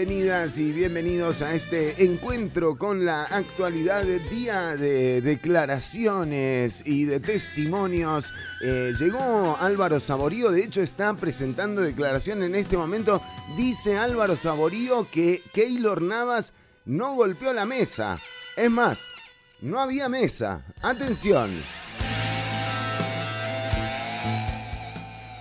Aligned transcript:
bienvenidas 0.00 0.58
y 0.58 0.72
bienvenidos 0.72 1.42
a 1.42 1.54
este 1.54 2.02
encuentro 2.02 2.78
con 2.78 3.04
la 3.04 3.24
actualidad 3.24 4.02
del 4.02 4.26
día 4.30 4.74
de 4.74 5.20
declaraciones 5.20 6.82
y 6.86 7.04
de 7.04 7.20
testimonios. 7.20 8.32
Eh, 8.62 8.94
llegó 8.98 9.58
Álvaro 9.60 10.00
Saborío, 10.00 10.50
de 10.50 10.64
hecho 10.64 10.80
está 10.80 11.12
presentando 11.12 11.82
declaración 11.82 12.42
en 12.42 12.54
este 12.54 12.78
momento. 12.78 13.20
Dice 13.58 13.98
Álvaro 13.98 14.36
Saborío 14.36 15.06
que 15.10 15.42
Keylor 15.52 16.00
Navas 16.00 16.54
no 16.86 17.12
golpeó 17.12 17.52
la 17.52 17.66
mesa. 17.66 18.18
Es 18.56 18.70
más, 18.70 19.04
no 19.60 19.80
había 19.80 20.08
mesa. 20.08 20.64
Atención. 20.80 21.62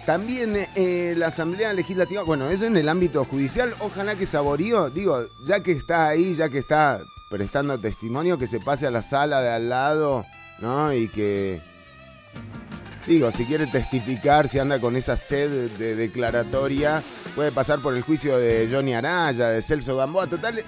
También 0.09 0.67
eh, 0.73 1.13
la 1.15 1.27
Asamblea 1.27 1.71
Legislativa, 1.71 2.23
bueno, 2.23 2.49
eso 2.49 2.65
en 2.65 2.75
el 2.75 2.89
ámbito 2.89 3.25
judicial, 3.25 3.75
ojalá 3.77 4.15
que 4.15 4.25
Saborío, 4.25 4.89
digo, 4.89 5.27
ya 5.45 5.61
que 5.61 5.71
está 5.71 6.07
ahí, 6.07 6.33
ya 6.33 6.49
que 6.49 6.57
está 6.57 7.03
prestando 7.29 7.79
testimonio, 7.79 8.39
que 8.39 8.47
se 8.47 8.59
pase 8.59 8.87
a 8.87 8.89
la 8.89 9.03
sala 9.03 9.39
de 9.39 9.49
al 9.49 9.69
lado, 9.69 10.25
¿no? 10.57 10.91
Y 10.91 11.09
que, 11.09 11.61
digo, 13.05 13.31
si 13.31 13.45
quiere 13.45 13.67
testificar, 13.67 14.49
si 14.49 14.57
anda 14.57 14.79
con 14.79 14.95
esa 14.95 15.15
sed 15.15 15.69
de 15.77 15.95
declaratoria, 15.95 17.03
puede 17.35 17.51
pasar 17.51 17.77
por 17.77 17.93
el 17.93 18.01
juicio 18.01 18.35
de 18.35 18.67
Johnny 18.71 18.95
Araya, 18.95 19.49
de 19.49 19.61
Celso 19.61 19.95
Gamboa, 19.95 20.25
total, 20.25 20.65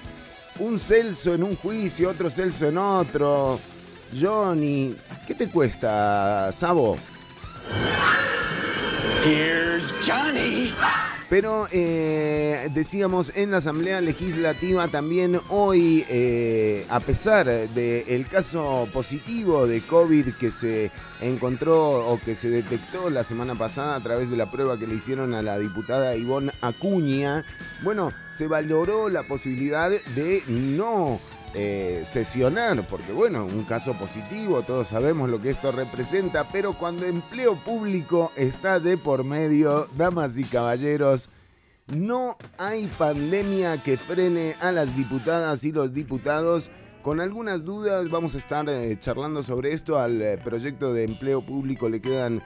un 0.60 0.78
Celso 0.78 1.34
en 1.34 1.42
un 1.42 1.56
juicio, 1.56 2.10
otro 2.10 2.30
Celso 2.30 2.68
en 2.68 2.78
otro. 2.78 3.58
Johnny, 4.16 4.96
¿qué 5.26 5.34
te 5.34 5.50
cuesta, 5.50 6.52
Sabo? 6.52 6.96
Here's 9.24 9.94
Johnny. 10.04 10.74
Pero 11.30 11.68
eh, 11.70 12.68
decíamos 12.74 13.32
en 13.36 13.52
la 13.52 13.58
Asamblea 13.58 14.00
Legislativa 14.00 14.88
también 14.88 15.40
hoy, 15.48 16.04
eh, 16.10 16.84
a 16.90 16.98
pesar 16.98 17.46
del 17.46 18.26
caso 18.26 18.88
positivo 18.92 19.66
de 19.68 19.80
COVID 19.80 20.34
que 20.34 20.50
se 20.50 20.90
encontró 21.20 22.06
o 22.06 22.20
que 22.20 22.34
se 22.34 22.50
detectó 22.50 23.10
la 23.10 23.22
semana 23.22 23.54
pasada 23.54 23.94
a 23.94 24.00
través 24.00 24.28
de 24.28 24.36
la 24.36 24.50
prueba 24.50 24.76
que 24.76 24.88
le 24.88 24.96
hicieron 24.96 25.34
a 25.34 25.40
la 25.40 25.58
diputada 25.58 26.16
Ivonne 26.16 26.52
Acuña, 26.60 27.44
bueno, 27.82 28.12
se 28.32 28.48
valoró 28.48 29.08
la 29.08 29.22
posibilidad 29.22 29.88
de 29.88 30.42
no 30.48 31.20
eh, 31.54 32.00
sesionar, 32.04 32.86
porque 32.88 33.12
bueno, 33.12 33.44
un 33.44 33.64
caso 33.64 33.92
positivo, 33.92 34.62
todos 34.62 34.88
sabemos 34.88 35.28
lo 35.28 35.42
que 35.42 35.50
esto 35.50 35.70
representa, 35.70 36.48
pero 36.48 36.72
cuando 36.72 37.04
empleo 37.04 37.56
público 37.56 38.32
está 38.36 38.80
de 38.80 38.96
por 38.96 39.22
medio, 39.22 39.86
damas 39.98 40.38
y 40.38 40.44
caballeros, 40.44 41.28
no 41.94 42.38
hay 42.56 42.86
pandemia 42.86 43.82
que 43.82 43.98
frene 43.98 44.56
a 44.60 44.72
las 44.72 44.96
diputadas 44.96 45.62
y 45.64 45.72
los 45.72 45.92
diputados. 45.92 46.70
Con 47.02 47.20
algunas 47.20 47.62
dudas 47.62 48.08
vamos 48.08 48.34
a 48.34 48.38
estar 48.38 48.66
eh, 48.70 48.96
charlando 48.98 49.42
sobre 49.42 49.74
esto. 49.74 49.98
Al 49.98 50.22
eh, 50.22 50.38
proyecto 50.42 50.94
de 50.94 51.04
empleo 51.04 51.44
público 51.44 51.90
le 51.90 52.00
quedan 52.00 52.42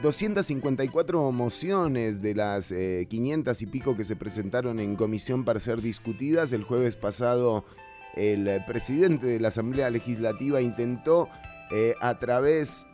254 0.00 1.32
mociones 1.32 2.22
de 2.22 2.36
las 2.36 2.72
500 2.72 3.62
y 3.62 3.66
pico 3.66 3.96
que 3.96 4.04
se 4.04 4.14
presentaron 4.14 4.78
en 4.78 4.94
comisión 4.94 5.44
para 5.44 5.58
ser 5.58 5.82
discutidas. 5.82 6.52
El 6.52 6.62
jueves 6.62 6.94
pasado 6.94 7.64
el 8.14 8.48
eh, 8.48 8.62
presidente 8.66 9.26
de 9.26 9.40
la 9.40 9.48
Asamblea 9.48 9.90
Legislativa 9.90 10.60
intentó 10.60 11.28
eh, 11.70 11.94
a 12.00 12.18
través 12.18 12.86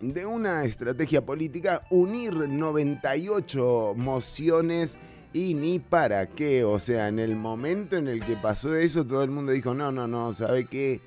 de 0.00 0.26
una 0.26 0.64
estrategia 0.64 1.24
política 1.24 1.82
unir 1.90 2.34
98 2.34 3.94
mociones 3.96 4.98
y 5.32 5.54
ni 5.54 5.78
para 5.78 6.26
qué, 6.26 6.64
o 6.64 6.78
sea, 6.78 7.08
en 7.08 7.18
el 7.18 7.36
momento 7.36 7.96
en 7.96 8.08
el 8.08 8.24
que 8.24 8.36
pasó 8.36 8.74
eso 8.74 9.06
todo 9.06 9.22
el 9.22 9.30
mundo 9.30 9.52
dijo, 9.52 9.72
no, 9.74 9.90
no, 9.90 10.06
no, 10.06 10.32
¿sabe 10.32 10.66
qué? 10.66 11.00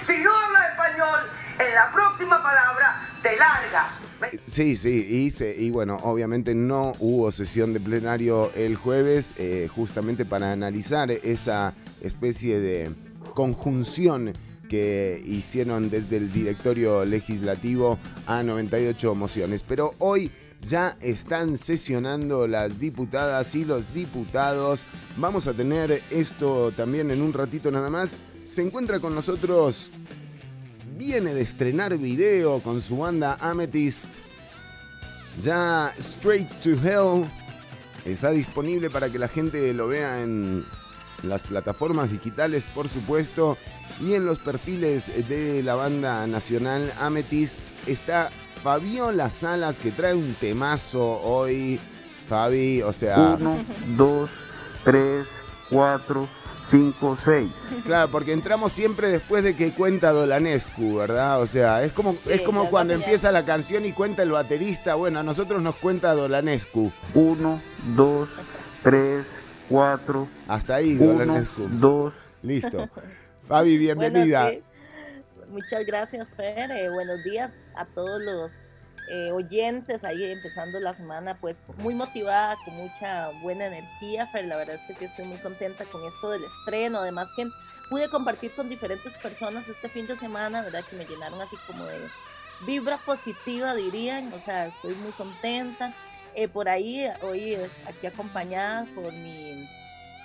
Si 0.00 0.18
no 0.18 0.30
habla 0.30 0.68
español, 0.68 1.20
en 1.58 1.74
la 1.74 1.90
próxima 1.92 2.42
palabra 2.42 3.08
te 3.22 3.36
largas. 3.36 4.00
Sí, 4.46 4.76
sí, 4.76 5.30
y, 5.38 5.64
y 5.64 5.70
bueno, 5.70 5.96
obviamente 6.02 6.54
no 6.54 6.92
hubo 6.98 7.30
sesión 7.30 7.72
de 7.72 7.80
plenario 7.80 8.52
el 8.54 8.76
jueves, 8.76 9.34
eh, 9.38 9.68
justamente 9.74 10.24
para 10.24 10.52
analizar 10.52 11.10
esa 11.10 11.72
especie 12.00 12.60
de 12.60 12.90
conjunción 13.34 14.32
que 14.68 15.20
hicieron 15.26 15.90
desde 15.90 16.16
el 16.16 16.32
directorio 16.32 17.04
legislativo 17.04 17.98
a 18.26 18.42
98 18.42 19.14
mociones. 19.14 19.64
Pero 19.64 19.94
hoy 19.98 20.30
ya 20.62 20.96
están 21.00 21.56
sesionando 21.56 22.46
las 22.46 22.78
diputadas 22.78 23.54
y 23.54 23.64
los 23.64 23.92
diputados. 23.92 24.84
Vamos 25.16 25.46
a 25.46 25.54
tener 25.54 26.02
esto 26.10 26.72
también 26.72 27.10
en 27.10 27.20
un 27.20 27.32
ratito 27.32 27.70
nada 27.70 27.90
más. 27.90 28.16
Se 28.46 28.62
encuentra 28.62 29.00
con 29.00 29.14
nosotros, 29.14 29.90
viene 30.96 31.34
de 31.34 31.42
estrenar 31.42 31.96
video 31.98 32.62
con 32.62 32.80
su 32.80 32.98
banda 32.98 33.38
Amethyst. 33.40 34.08
Ya 35.42 35.92
Straight 35.98 36.48
to 36.60 36.70
Hell 36.70 37.28
está 38.04 38.30
disponible 38.30 38.90
para 38.90 39.08
que 39.08 39.18
la 39.18 39.28
gente 39.28 39.72
lo 39.72 39.88
vea 39.88 40.22
en 40.22 40.64
las 41.24 41.42
plataformas 41.42 42.10
digitales, 42.10 42.64
por 42.74 42.88
supuesto, 42.88 43.56
y 44.00 44.14
en 44.14 44.24
los 44.24 44.38
perfiles 44.38 45.06
de 45.28 45.62
la 45.62 45.74
banda 45.74 46.26
nacional 46.26 46.92
Amethyst 47.00 47.60
está 47.86 48.30
Fabiola 48.62 49.30
Salas 49.30 49.78
que 49.78 49.90
trae 49.90 50.14
un 50.14 50.34
temazo 50.34 51.20
hoy. 51.22 51.80
Fabi, 52.26 52.82
o 52.82 52.92
sea. 52.92 53.36
Uno, 53.40 53.64
dos, 53.96 54.30
tres, 54.84 55.26
cuatro, 55.68 56.28
cinco, 56.62 57.16
seis. 57.20 57.50
Claro, 57.84 58.10
porque 58.12 58.32
entramos 58.32 58.70
siempre 58.70 59.08
después 59.08 59.42
de 59.42 59.56
que 59.56 59.72
cuenta 59.72 60.12
Dolanescu, 60.12 60.96
¿verdad? 60.96 61.40
O 61.40 61.46
sea, 61.46 61.82
es 61.82 61.92
como, 61.92 62.16
es 62.26 62.42
como 62.42 62.70
cuando 62.70 62.94
empieza 62.94 63.32
la 63.32 63.44
canción 63.44 63.84
y 63.84 63.92
cuenta 63.92 64.22
el 64.22 64.30
baterista. 64.30 64.94
Bueno, 64.94 65.18
a 65.18 65.22
nosotros 65.24 65.60
nos 65.60 65.74
cuenta 65.76 66.14
Dolanescu. 66.14 66.92
Uno, 67.14 67.60
dos, 67.96 68.28
tres, 68.84 69.26
cuatro. 69.70 70.28
Hasta 70.48 70.74
ahí, 70.74 70.98
uno, 71.00 71.42
dos. 71.70 72.14
Listo. 72.42 72.88
Fabi, 73.46 73.78
bienvenida. 73.78 74.52
Muchas 75.48 75.86
gracias, 75.86 76.28
Fer. 76.36 76.70
Eh, 76.70 76.90
buenos 76.90 77.22
días 77.24 77.66
a 77.74 77.84
todos 77.86 78.20
los 78.22 78.52
eh, 79.10 79.32
oyentes 79.32 80.04
ahí 80.04 80.24
empezando 80.24 80.78
la 80.78 80.94
semana, 80.94 81.36
pues 81.38 81.62
muy 81.78 81.94
motivada, 81.94 82.56
con 82.64 82.74
mucha 82.74 83.30
buena 83.42 83.66
energía, 83.66 84.26
Fer. 84.28 84.46
La 84.46 84.56
verdad 84.56 84.76
es 84.76 84.82
que 84.82 84.94
sí 84.94 85.04
estoy 85.06 85.24
muy 85.24 85.38
contenta 85.38 85.84
con 85.86 86.04
esto 86.04 86.30
del 86.30 86.44
estreno. 86.44 86.98
Además 86.98 87.28
que 87.36 87.48
pude 87.88 88.08
compartir 88.08 88.52
con 88.52 88.68
diferentes 88.68 89.16
personas 89.18 89.68
este 89.68 89.88
fin 89.88 90.06
de 90.06 90.16
semana, 90.16 90.62
¿verdad? 90.62 90.84
Que 90.88 90.96
me 90.96 91.06
llenaron 91.06 91.40
así 91.40 91.56
como 91.66 91.84
de 91.84 91.98
vibra 92.66 92.98
positiva, 92.98 93.74
dirían. 93.74 94.32
O 94.32 94.38
sea, 94.38 94.66
estoy 94.66 94.94
muy 94.94 95.12
contenta. 95.12 95.94
Eh, 96.34 96.48
por 96.48 96.68
ahí, 96.68 97.06
hoy 97.22 97.56
aquí 97.86 98.06
acompañada 98.06 98.86
por 98.94 99.12
mi, 99.12 99.68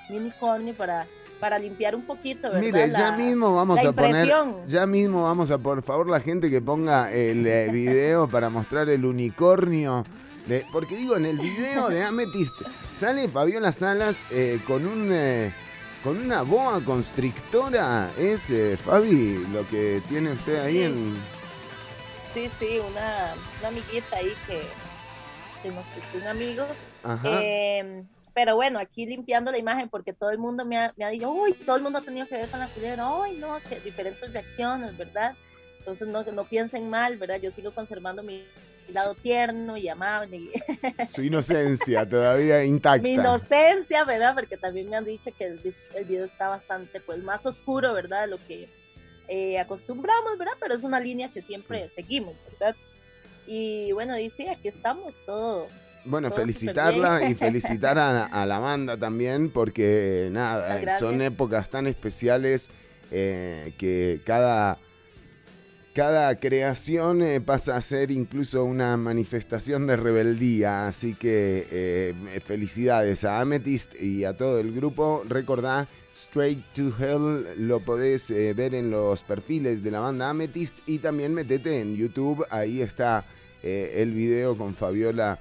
unicornio 0.09 0.75
para, 0.75 1.07
para 1.39 1.57
limpiar 1.57 1.95
un 1.95 2.05
poquito, 2.05 2.43
¿verdad? 2.43 2.61
Mire, 2.61 2.91
ya 2.91 3.11
mismo 3.13 3.55
vamos 3.55 3.83
a 3.83 3.91
poner, 3.91 4.31
ya 4.67 4.85
mismo 4.85 5.23
vamos 5.23 5.49
a, 5.49 5.57
por 5.57 5.81
favor, 5.81 6.07
la 6.07 6.19
gente 6.19 6.51
que 6.51 6.61
ponga 6.61 7.11
el 7.11 7.47
eh, 7.47 7.69
video 7.71 8.27
para 8.27 8.49
mostrar 8.49 8.87
el 8.89 9.03
unicornio. 9.03 10.05
De, 10.45 10.63
porque 10.71 10.95
digo, 10.95 11.17
en 11.17 11.25
el 11.25 11.39
video 11.39 11.89
de 11.89 12.03
Amethyst 12.03 12.53
sale 12.95 13.27
Fabiola 13.27 13.71
Salas 13.71 14.23
eh, 14.31 14.59
con 14.67 14.85
un... 14.85 15.11
con 16.03 16.17
una 16.17 16.43
boa 16.43 16.81
constrictora, 16.85 18.11
es 18.15 18.53
Fabi 18.79 19.43
lo 19.51 19.65
que 19.65 20.03
tiene 20.07 20.33
usted 20.33 20.63
ahí 20.63 20.83
en... 20.83 21.15
Sí, 22.35 22.51
sí, 22.59 22.79
una, 22.79 23.33
una 23.59 23.69
amiguita 23.69 24.17
ahí 24.17 24.33
que, 24.45 25.69
nos 25.69 25.87
puso 25.87 26.17
un 26.17 26.27
amigo. 26.27 26.65
Em, 27.23 28.05
pero 28.33 28.55
bueno, 28.55 28.77
aquí 28.77 29.05
limpiando 29.05 29.51
la 29.51 29.57
imagen 29.57 29.87
porque 29.87 30.11
todo 30.11 30.31
el 30.31 30.37
mundo 30.37 30.65
me 30.65 30.77
ha, 30.77 30.93
me 30.97 31.05
ha 31.05 31.09
dicho, 31.09 31.31
uy, 31.31 31.53
todo 31.53 31.77
el 31.77 31.81
mundo 31.81 31.99
ha 31.99 32.01
tenido 32.01 32.27
que 32.27 32.35
ver 32.35 32.49
con 32.49 32.59
la 32.59 32.67
culebra, 32.67 33.09
uy, 33.09 33.37
no, 33.37 33.57
que 33.69 33.79
diferentes 33.79 34.33
reacciones, 34.33 34.97
¿verdad? 34.97 35.33
Entonces 35.79 36.09
no, 36.09 36.23
no 36.23 36.43
piensen 36.43 36.89
mal, 36.89 37.15
¿verdad? 37.15 37.39
Yo 37.39 37.51
sigo 37.51 37.71
conservando 37.71 38.21
mi 38.21 38.45
lado 38.89 39.15
tierno 39.15 39.77
y 39.77 39.87
amable. 39.87 40.49
Su 41.07 41.21
inocencia 41.21 42.07
todavía 42.07 42.65
intacta. 42.65 43.01
Mi 43.01 43.13
inocencia, 43.13 44.03
¿verdad? 44.03 44.35
Porque 44.35 44.57
también 44.57 44.89
me 44.89 44.97
han 44.97 45.05
dicho 45.05 45.31
que 45.37 45.45
el, 45.45 45.73
el 45.93 46.03
video 46.03 46.25
está 46.25 46.49
bastante, 46.49 46.99
pues, 46.99 47.23
más 47.23 47.45
oscuro, 47.45 47.93
¿verdad? 47.93 48.23
De 48.23 48.27
lo 48.27 48.45
que 48.45 48.67
eh, 49.27 49.59
acostumbramos, 49.59 50.37
¿verdad? 50.37 50.53
Pero 50.59 50.75
es 50.75 50.83
una 50.83 50.99
línea 50.99 51.29
que 51.31 51.41
siempre 51.41 51.89
seguimos, 51.89 52.35
¿verdad? 52.51 52.75
Y 53.47 53.91
bueno, 53.91 54.15
dice, 54.15 54.49
aquí 54.49 54.67
estamos, 54.67 55.15
todo. 55.25 55.67
Bueno, 56.05 56.31
felicitarla 56.31 57.27
y 57.29 57.35
felicitar 57.35 57.97
a, 57.97 58.45
la 58.45 58.59
banda 58.59 58.97
también, 58.97 59.49
porque 59.49 60.29
nada, 60.31 60.97
son 60.99 61.21
épocas 61.21 61.69
tan 61.69 61.87
especiales 61.87 62.69
eh, 63.11 63.73
que 63.77 64.21
cada, 64.23 64.77
cada 65.93 66.39
creación 66.39 67.21
eh, 67.21 67.41
pasa 67.41 67.75
a 67.75 67.81
ser 67.81 68.11
incluso 68.11 68.63
una 68.65 68.97
manifestación 68.97 69.87
de 69.87 69.95
rebeldía. 69.95 70.87
Así 70.87 71.15
que 71.15 71.67
eh, 71.71 72.41
felicidades 72.43 73.23
a 73.25 73.41
Amethyst 73.41 73.99
y 73.99 74.25
a 74.25 74.35
todo 74.35 74.59
el 74.59 74.73
grupo. 74.73 75.23
Recordá, 75.27 75.87
Straight 76.15 76.63
to 76.73 76.93
Hell 76.97 77.67
lo 77.67 77.79
podés 77.81 78.31
eh, 78.31 78.53
ver 78.53 78.73
en 78.73 78.89
los 78.89 79.21
perfiles 79.23 79.83
de 79.83 79.91
la 79.91 79.99
banda 79.99 80.29
Amethyst 80.29 80.79
y 80.87 80.99
también 80.99 81.33
metete 81.33 81.81
en 81.81 81.95
YouTube. 81.95 82.45
Ahí 82.49 82.81
está 82.81 83.25
el 83.61 84.13
video 84.13 84.55
con 84.55 84.75
Fabiola. 84.75 85.39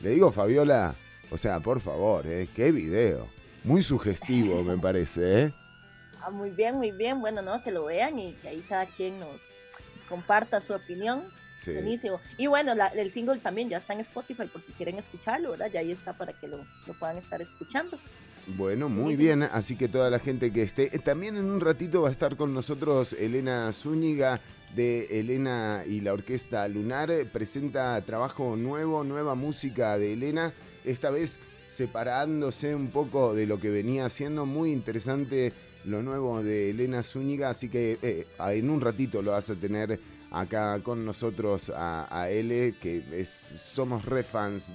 le 0.00 0.10
digo 0.10 0.32
Fabiola, 0.32 0.96
o 1.30 1.38
sea, 1.38 1.60
por 1.60 1.80
favor, 1.80 2.24
qué 2.54 2.72
video. 2.72 3.28
Muy 3.64 3.82
sugestivo 3.82 4.62
me 4.62 4.76
parece, 4.82 5.42
¿eh? 5.42 5.52
Ah, 6.20 6.30
muy 6.30 6.50
bien, 6.50 6.76
muy 6.76 6.90
bien. 6.90 7.20
Bueno, 7.20 7.42
no, 7.42 7.62
que 7.62 7.70
lo 7.70 7.84
vean 7.84 8.18
y 8.18 8.34
que 8.34 8.48
ahí 8.48 8.60
cada 8.68 8.86
quien 8.86 9.18
nos, 9.18 9.40
comparta 10.08 10.60
su 10.60 10.74
opinión. 10.74 11.24
Buenísimo. 11.64 12.20
Y 12.36 12.46
bueno, 12.46 12.72
el 12.94 13.12
single 13.12 13.40
también 13.40 13.68
ya 13.68 13.78
está 13.78 13.92
en 13.92 14.00
Spotify 14.00 14.46
por 14.46 14.62
si 14.62 14.72
quieren 14.72 14.98
escucharlo, 14.98 15.50
¿verdad? 15.50 15.70
Ya 15.72 15.80
ahí 15.80 15.90
está 15.90 16.12
para 16.12 16.32
que 16.32 16.48
lo, 16.48 16.64
puedan 16.98 17.18
estar 17.18 17.42
escuchando. 17.42 17.98
Bueno, 18.56 18.88
muy 18.88 19.14
bien. 19.14 19.42
Así 19.42 19.76
que 19.76 19.88
toda 19.88 20.08
la 20.10 20.18
gente 20.18 20.50
que 20.50 20.62
esté. 20.62 20.94
Eh, 20.94 20.98
también 20.98 21.36
en 21.36 21.44
un 21.44 21.60
ratito 21.60 22.02
va 22.02 22.08
a 22.08 22.10
estar 22.10 22.36
con 22.36 22.54
nosotros 22.54 23.12
Elena 23.12 23.70
Zúñiga 23.72 24.40
de 24.74 25.20
Elena 25.20 25.84
y 25.86 26.00
la 26.00 26.14
Orquesta 26.14 26.66
Lunar. 26.66 27.10
Presenta 27.30 28.00
trabajo 28.02 28.56
nuevo, 28.56 29.04
nueva 29.04 29.34
música 29.34 29.98
de 29.98 30.14
Elena. 30.14 30.54
Esta 30.84 31.10
vez 31.10 31.40
separándose 31.66 32.74
un 32.74 32.88
poco 32.90 33.34
de 33.34 33.46
lo 33.46 33.60
que 33.60 33.68
venía 33.68 34.06
haciendo. 34.06 34.46
Muy 34.46 34.72
interesante 34.72 35.52
lo 35.84 36.02
nuevo 36.02 36.42
de 36.42 36.70
Elena 36.70 37.02
Zúñiga, 37.02 37.50
así 37.50 37.68
que 37.68 37.98
eh, 38.02 38.26
en 38.38 38.70
un 38.70 38.80
ratito 38.80 39.20
lo 39.20 39.32
vas 39.32 39.50
a 39.50 39.54
tener 39.54 40.00
acá 40.30 40.80
con 40.82 41.04
nosotros 41.04 41.70
a, 41.74 42.08
a 42.10 42.30
L, 42.30 42.74
que 42.80 43.04
es, 43.12 43.28
somos 43.28 44.04
re 44.04 44.22
fans 44.22 44.72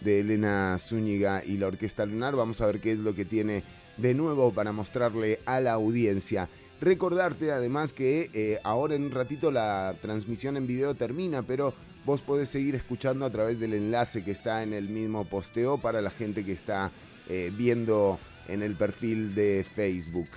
de, 0.00 0.20
Elena 0.20 0.76
Zúñiga 0.78 1.44
y 1.44 1.56
la 1.56 1.68
Orquesta 1.68 2.06
Lunar. 2.06 2.36
Vamos 2.36 2.60
a 2.60 2.66
ver 2.66 2.80
qué 2.80 2.92
es 2.92 2.98
lo 2.98 3.14
que 3.14 3.24
tiene 3.24 3.62
de 3.96 4.14
nuevo 4.14 4.52
para 4.52 4.72
mostrarle 4.72 5.40
a 5.46 5.60
la 5.60 5.72
audiencia. 5.72 6.48
Recordarte 6.80 7.50
además 7.50 7.92
que 7.92 8.30
eh, 8.32 8.58
ahora 8.62 8.94
en 8.94 9.04
un 9.04 9.10
ratito 9.10 9.50
la 9.50 9.96
transmisión 10.00 10.56
en 10.56 10.66
video 10.66 10.94
termina, 10.94 11.42
pero 11.42 11.74
vos 12.04 12.22
podés 12.22 12.48
seguir 12.48 12.74
escuchando 12.74 13.24
a 13.24 13.30
través 13.30 13.58
del 13.58 13.74
enlace 13.74 14.22
que 14.22 14.30
está 14.30 14.62
en 14.62 14.72
el 14.72 14.88
mismo 14.88 15.24
posteo 15.24 15.78
para 15.78 16.00
la 16.00 16.10
gente 16.10 16.44
que 16.44 16.52
está 16.52 16.92
eh, 17.28 17.52
viendo 17.56 18.18
en 18.46 18.62
el 18.62 18.76
perfil 18.76 19.34
de 19.34 19.64
Facebook. 19.64 20.28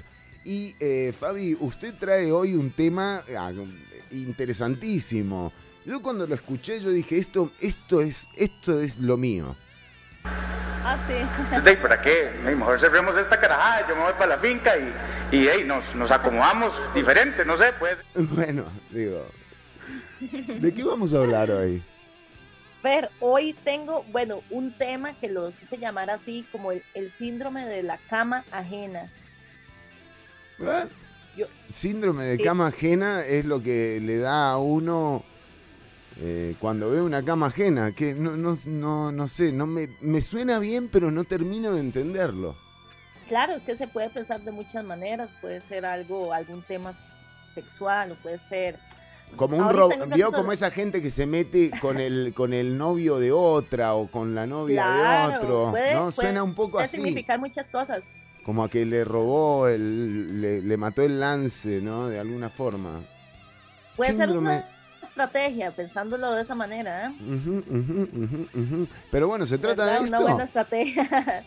Y 0.43 0.75
eh, 0.79 1.13
Fabi, 1.17 1.55
usted 1.59 1.93
trae 1.99 2.31
hoy 2.31 2.55
un 2.55 2.71
tema 2.71 3.21
ah, 3.37 3.51
interesantísimo. 4.11 5.53
Yo 5.85 6.01
cuando 6.01 6.27
lo 6.27 6.35
escuché 6.35 6.79
yo 6.79 6.91
dije, 6.91 7.17
esto, 7.17 7.51
esto, 7.59 8.01
es, 8.01 8.29
esto 8.35 8.79
es 8.79 8.99
lo 8.99 9.17
mío. 9.17 9.55
Ah, 10.83 10.97
sí. 11.07 11.75
¿Para 11.81 12.01
qué? 12.01 12.31
Mejor 12.43 12.79
cerremos 12.79 13.15
esta 13.17 13.39
carajada, 13.39 13.87
yo 13.87 13.95
me 13.95 14.03
voy 14.03 14.13
para 14.13 14.35
la 14.35 14.37
finca 14.37 14.73
y, 15.31 15.37
y 15.37 15.63
nos, 15.63 15.95
nos 15.95 16.11
acomodamos 16.11 16.73
diferente, 16.93 17.45
no 17.45 17.57
sé, 17.57 17.73
pues. 17.79 17.97
Bueno, 18.15 18.65
digo, 18.89 19.25
¿de 20.19 20.73
qué 20.73 20.83
vamos 20.83 21.13
a 21.13 21.17
hablar 21.17 21.51
hoy? 21.51 21.83
Ver, 22.83 23.11
hoy 23.19 23.53
tengo, 23.63 24.03
bueno, 24.11 24.41
un 24.49 24.75
tema 24.75 25.13
que 25.13 25.29
lo 25.29 25.51
quise 25.51 25.77
llamar 25.77 26.09
así 26.09 26.45
como 26.51 26.71
el, 26.71 27.11
síndrome 27.17 27.65
de 27.65 27.83
la 27.83 27.97
cama 28.09 28.43
ajena. 28.51 29.11
¿Eh? 30.59 30.87
síndrome 31.69 32.25
de 32.25 32.37
cama 32.43 32.67
ajena 32.67 33.23
es 33.25 33.45
lo 33.45 33.63
que 33.63 33.99
le 34.01 34.17
da 34.17 34.51
a 34.51 34.57
uno 34.57 35.23
eh, 36.17 36.55
cuando 36.59 36.89
ve 36.89 37.01
una 37.01 37.23
cama 37.23 37.47
ajena, 37.47 37.93
que 37.93 38.13
no, 38.13 38.35
no, 38.35 38.57
no, 38.65 39.11
no 39.11 39.27
sé, 39.27 39.51
no 39.51 39.65
me, 39.65 39.89
me 40.01 40.21
suena 40.21 40.59
bien, 40.59 40.89
pero 40.89 41.11
no 41.11 41.23
termino 41.23 41.73
de 41.73 41.79
entenderlo. 41.79 42.55
Claro, 43.27 43.53
es 43.53 43.63
que 43.63 43.77
se 43.77 43.87
puede 43.87 44.09
pensar 44.09 44.41
de 44.41 44.51
muchas 44.51 44.83
maneras, 44.83 45.33
puede 45.39 45.61
ser 45.61 45.85
algo, 45.85 46.33
algún 46.33 46.61
tema 46.63 46.93
sexual, 47.55 48.11
o 48.11 48.15
puede 48.15 48.39
ser 48.39 48.77
como 49.35 49.57
un 49.57 49.69
robo, 49.69 49.93
vio 50.07 50.31
como 50.31 50.51
esa 50.51 50.71
gente 50.71 51.01
que 51.01 51.09
se 51.09 51.25
mete 51.25 51.71
con 51.79 51.99
el 51.99 52.33
con 52.35 52.53
el 52.53 52.77
novio 52.77 53.19
de 53.19 53.31
otra 53.31 53.93
o 53.93 54.07
con 54.07 54.35
la 54.35 54.45
novia 54.45 54.85
de 54.87 55.35
otro, 55.35 55.73
¿no? 55.93 56.11
Suena 56.11 56.43
un 56.43 56.53
poco 56.53 56.79
así. 56.79 56.97
significar 56.97 57.39
muchas 57.39 57.69
cosas. 57.69 58.03
Como 58.43 58.63
a 58.63 58.69
que 58.69 58.85
le 58.85 59.05
robó, 59.05 59.67
el, 59.67 60.67
le, 60.67 60.77
mató 60.77 61.03
el 61.03 61.19
lance, 61.19 61.79
¿no? 61.79 62.09
De 62.09 62.19
alguna 62.19 62.49
forma. 62.49 63.01
Puede 63.95 64.15
ser 64.15 64.35
una 64.35 64.67
estrategia, 65.11 65.71
pensándolo 65.71 66.31
de 66.31 66.41
esa 66.41 66.55
manera, 66.55 67.07
¿eh? 67.07 68.87
Pero 69.11 69.27
bueno, 69.27 69.45
se 69.45 69.57
trata 69.57 69.85
de 69.85 69.93
esto. 69.95 70.07
Una 70.07 70.19
buena 70.21 70.43
estrategia. 70.43 71.43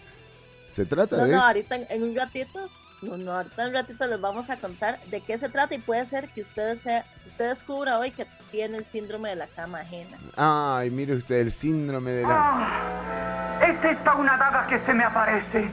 Se 0.69 0.85
trata 0.85 1.25
de 1.25 1.33
no, 1.33 1.41
ahorita 1.41 1.77
en 1.77 2.03
un 2.03 2.17
ratito 2.17 2.69
no, 3.03 3.19
no, 3.19 3.33
ahorita 3.33 3.67
un 3.67 3.75
ratito 3.75 4.07
les 4.07 4.21
vamos 4.21 4.49
a 4.51 4.57
contar 4.57 4.99
de 5.11 5.21
qué 5.21 5.39
se 5.39 5.49
trata 5.49 5.75
y 5.75 5.79
puede 5.79 6.07
ser 6.07 6.29
que 6.31 6.41
usted, 6.41 6.79
sea, 6.79 7.05
usted 7.27 7.51
descubra 7.51 7.99
hoy 7.99 8.11
que 8.11 8.27
tiene 8.51 8.79
el 8.79 8.87
síndrome 8.87 9.31
de 9.31 9.37
la 9.37 9.47
cama 9.47 9.81
ajena. 9.81 10.17
Ay, 10.37 10.91
mire 10.91 11.15
usted, 11.15 11.37
el 11.37 11.51
síndrome 11.51 12.13
de 12.13 12.23
la... 12.23 12.31
Ah, 12.31 13.59
es 13.63 13.85
esta 13.85 14.15
una 14.15 14.37
daga 14.37 14.67
que 14.67 14.79
se 14.81 14.95
me 14.95 15.05
aparece. 15.05 15.69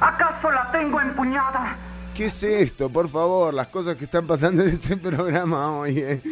¿Acaso 0.00 0.50
la 0.50 0.70
tengo 0.70 1.00
empuñada? 1.00 1.76
¿Qué 2.14 2.26
es 2.26 2.42
esto? 2.42 2.88
Por 2.88 3.08
favor, 3.08 3.52
las 3.52 3.68
cosas 3.68 3.96
que 3.96 4.04
están 4.04 4.26
pasando 4.26 4.62
en 4.62 4.68
este 4.68 4.96
programa 4.96 5.78
hoy. 5.78 5.98
Eh. 5.98 6.22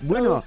Bueno, 0.00 0.44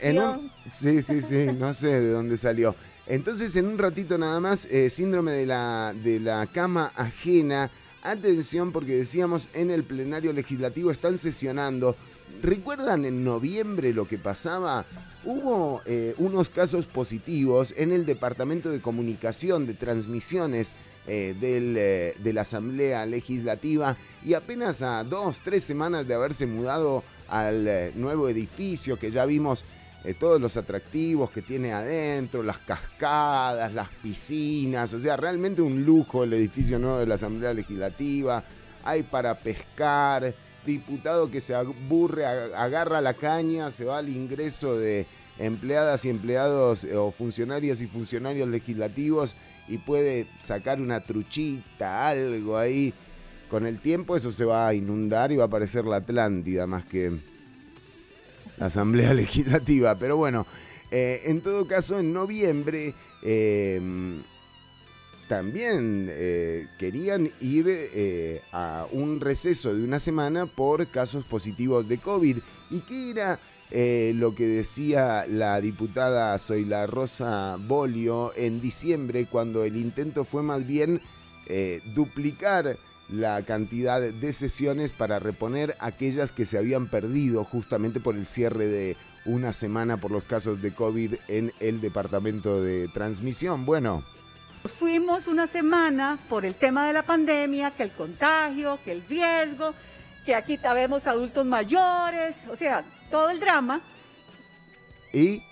en 0.00 0.18
un... 0.18 0.50
Sí, 0.70 1.02
sí, 1.02 1.20
sí, 1.20 1.46
no 1.58 1.72
sé 1.74 1.88
de 1.88 2.10
dónde 2.10 2.36
salió. 2.36 2.74
Entonces, 3.06 3.56
en 3.56 3.66
un 3.66 3.78
ratito 3.78 4.16
nada 4.18 4.38
más, 4.40 4.66
eh, 4.66 4.88
síndrome 4.90 5.32
de 5.32 5.46
la, 5.46 5.94
de 5.94 6.20
la 6.20 6.46
cama 6.46 6.92
ajena 6.94 7.70
Atención 8.02 8.72
porque 8.72 8.96
decíamos 8.96 9.50
en 9.52 9.70
el 9.70 9.84
plenario 9.84 10.32
legislativo 10.32 10.90
están 10.90 11.18
sesionando. 11.18 11.96
¿Recuerdan 12.42 13.04
en 13.04 13.24
noviembre 13.24 13.92
lo 13.92 14.08
que 14.08 14.16
pasaba? 14.16 14.86
Hubo 15.22 15.82
eh, 15.84 16.14
unos 16.16 16.48
casos 16.48 16.86
positivos 16.86 17.74
en 17.76 17.92
el 17.92 18.06
Departamento 18.06 18.70
de 18.70 18.80
Comunicación 18.80 19.66
de 19.66 19.74
Transmisiones 19.74 20.74
eh, 21.06 21.36
eh, 21.42 22.14
de 22.18 22.32
la 22.32 22.40
Asamblea 22.40 23.04
Legislativa 23.04 23.98
y 24.24 24.32
apenas 24.32 24.80
a 24.80 25.04
dos, 25.04 25.40
tres 25.44 25.62
semanas 25.62 26.08
de 26.08 26.14
haberse 26.14 26.46
mudado 26.46 27.04
al 27.28 27.92
nuevo 28.00 28.30
edificio 28.30 28.98
que 28.98 29.10
ya 29.10 29.26
vimos 29.26 29.64
todos 30.18 30.40
los 30.40 30.56
atractivos 30.56 31.30
que 31.30 31.42
tiene 31.42 31.74
adentro, 31.74 32.42
las 32.42 32.58
cascadas, 32.58 33.74
las 33.74 33.88
piscinas, 34.02 34.94
o 34.94 34.98
sea, 34.98 35.18
realmente 35.18 35.60
un 35.60 35.84
lujo 35.84 36.24
el 36.24 36.32
edificio 36.32 36.78
nuevo 36.78 36.98
de 36.98 37.06
la 37.06 37.16
Asamblea 37.16 37.52
Legislativa, 37.52 38.42
hay 38.82 39.02
para 39.02 39.38
pescar, 39.38 40.34
diputado 40.64 41.30
que 41.30 41.40
se 41.40 41.54
aburre, 41.54 42.26
agarra 42.26 43.00
la 43.00 43.14
caña, 43.14 43.70
se 43.70 43.84
va 43.84 43.98
al 43.98 44.08
ingreso 44.08 44.76
de 44.76 45.06
empleadas 45.38 46.04
y 46.04 46.10
empleados 46.10 46.84
eh, 46.84 46.96
o 46.96 47.10
funcionarias 47.10 47.80
y 47.80 47.86
funcionarios 47.86 48.48
legislativos 48.48 49.34
y 49.68 49.78
puede 49.78 50.26
sacar 50.38 50.80
una 50.80 51.00
truchita, 51.00 52.08
algo 52.08 52.58
ahí. 52.58 52.92
Con 53.48 53.66
el 53.66 53.80
tiempo 53.80 54.16
eso 54.16 54.30
se 54.30 54.44
va 54.44 54.68
a 54.68 54.74
inundar 54.74 55.32
y 55.32 55.36
va 55.36 55.44
a 55.44 55.46
aparecer 55.46 55.84
la 55.84 55.96
Atlántida 55.96 56.66
más 56.66 56.84
que 56.84 57.12
la 58.58 58.66
Asamblea 58.66 59.14
Legislativa. 59.14 59.96
Pero 59.96 60.16
bueno, 60.16 60.46
eh, 60.90 61.22
en 61.24 61.40
todo 61.40 61.66
caso, 61.66 61.98
en 61.98 62.12
noviembre 62.12 62.94
em, 63.22 64.22
también 65.30 66.08
eh, 66.10 66.66
querían 66.76 67.30
ir 67.38 67.66
eh, 67.68 68.42
a 68.50 68.88
un 68.90 69.20
receso 69.20 69.72
de 69.72 69.84
una 69.84 70.00
semana 70.00 70.46
por 70.46 70.88
casos 70.88 71.22
positivos 71.22 71.86
de 71.86 71.98
COVID. 71.98 72.38
¿Y 72.68 72.80
qué 72.80 73.10
era 73.12 73.38
lo 73.72 74.34
que 74.34 74.48
decía 74.48 75.26
la 75.28 75.60
diputada 75.60 76.36
Zoila 76.40 76.88
Rosa 76.88 77.56
Bolio 77.60 78.32
en 78.34 78.60
diciembre, 78.60 79.26
cuando 79.30 79.62
el 79.62 79.76
intento 79.76 80.24
fue 80.24 80.42
más 80.42 80.66
bien 80.66 81.00
duplicar 81.94 82.76
la 83.08 83.44
cantidad 83.44 84.00
de 84.00 84.32
sesiones 84.32 84.92
para 84.92 85.20
reponer 85.20 85.76
aquellas 85.78 86.32
que 86.32 86.46
se 86.46 86.58
habían 86.58 86.88
perdido 86.88 87.44
justamente 87.44 88.00
por 88.00 88.16
el 88.16 88.26
cierre 88.26 88.66
de 88.66 88.96
una 89.24 89.52
semana 89.52 89.98
por 89.98 90.10
los 90.10 90.24
casos 90.24 90.60
de 90.60 90.74
COVID 90.74 91.14
en 91.28 91.52
el 91.60 91.80
departamento 91.80 92.60
de 92.60 92.88
transmisión. 92.88 93.64
Bueno. 93.64 94.02
Fuimos 94.64 95.26
una 95.26 95.46
semana 95.46 96.18
por 96.28 96.44
el 96.44 96.54
tema 96.54 96.86
de 96.86 96.92
la 96.92 97.02
pandemia, 97.02 97.70
que 97.70 97.82
el 97.82 97.92
contagio, 97.92 98.78
que 98.84 98.92
el 98.92 99.06
riesgo, 99.06 99.74
que 100.26 100.34
aquí 100.34 100.58
vemos 100.58 101.06
adultos 101.06 101.46
mayores, 101.46 102.46
o 102.50 102.56
sea, 102.56 102.84
todo 103.10 103.30
el 103.30 103.40
drama. 103.40 103.80
¿Y? 105.12 105.42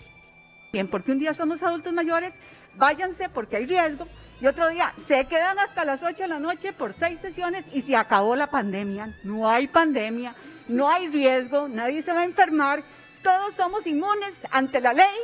Bien, 0.72 0.88
porque 0.88 1.12
un 1.12 1.18
día 1.18 1.32
somos 1.32 1.62
adultos 1.62 1.92
mayores, 1.94 2.34
váyanse 2.76 3.30
porque 3.30 3.56
hay 3.56 3.64
riesgo, 3.64 4.06
y 4.40 4.46
otro 4.46 4.68
día 4.68 4.92
se 5.06 5.24
quedan 5.24 5.58
hasta 5.58 5.86
las 5.86 6.02
8 6.02 6.24
de 6.24 6.28
la 6.28 6.38
noche 6.38 6.74
por 6.74 6.92
seis 6.92 7.18
sesiones 7.18 7.64
y 7.72 7.80
se 7.82 7.96
acabó 7.96 8.36
la 8.36 8.50
pandemia. 8.50 9.18
No 9.24 9.48
hay 9.48 9.66
pandemia, 9.66 10.34
no 10.68 10.88
hay 10.88 11.08
riesgo, 11.08 11.66
nadie 11.68 12.02
se 12.02 12.12
va 12.12 12.20
a 12.20 12.24
enfermar, 12.24 12.84
todos 13.22 13.54
somos 13.54 13.86
inmunes 13.86 14.34
ante 14.50 14.82
la 14.82 14.92
ley, 14.92 15.16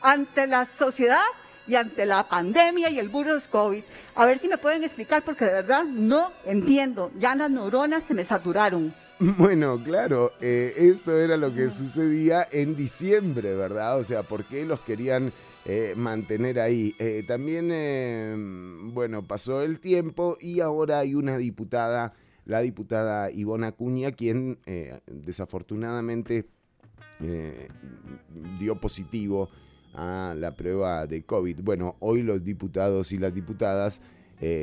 ante 0.00 0.46
la 0.46 0.66
sociedad 0.78 1.20
y 1.66 1.74
ante 1.74 2.06
la 2.06 2.28
pandemia 2.28 2.90
y 2.90 2.98
el 2.98 3.08
virus 3.08 3.48
COVID. 3.48 3.82
A 4.14 4.26
ver 4.26 4.38
si 4.38 4.48
me 4.48 4.58
pueden 4.58 4.84
explicar 4.84 5.24
porque 5.24 5.44
de 5.44 5.52
verdad 5.52 5.84
no 5.84 6.32
entiendo, 6.44 7.10
ya 7.18 7.34
las 7.34 7.50
neuronas 7.50 8.04
se 8.04 8.14
me 8.14 8.24
saturaron. 8.24 8.94
Bueno, 9.38 9.82
claro, 9.82 10.32
eh, 10.42 10.74
esto 10.76 11.18
era 11.18 11.38
lo 11.38 11.54
que 11.54 11.70
sucedía 11.70 12.46
en 12.52 12.76
diciembre, 12.76 13.54
¿verdad? 13.54 13.98
O 13.98 14.04
sea, 14.04 14.24
¿por 14.24 14.44
qué 14.44 14.66
los 14.66 14.80
querían 14.80 15.32
eh, 15.64 15.94
mantener 15.96 16.60
ahí? 16.60 16.94
Eh, 16.98 17.24
también, 17.26 18.92
bueno, 18.92 19.26
pasó 19.26 19.62
el 19.62 19.80
tiempo 19.80 20.36
y 20.38 20.60
ahora 20.60 20.98
hay 20.98 21.14
una 21.14 21.38
diputada, 21.38 22.12
la 22.44 22.60
diputada 22.60 23.30
Ivona 23.30 23.68
Acuña, 23.68 24.12
quien 24.12 24.58
desafortunadamente 25.06 26.46
dio 28.58 28.78
positivo 28.78 29.48
a 29.96 30.34
la 30.36 30.54
prueba 30.54 31.06
de 31.06 31.22
COVID. 31.22 31.60
Bueno, 31.62 31.96
hoy 32.00 32.22
los 32.22 32.44
diputados 32.44 33.12
y 33.12 33.18
las 33.18 33.34
diputadas 33.34 34.00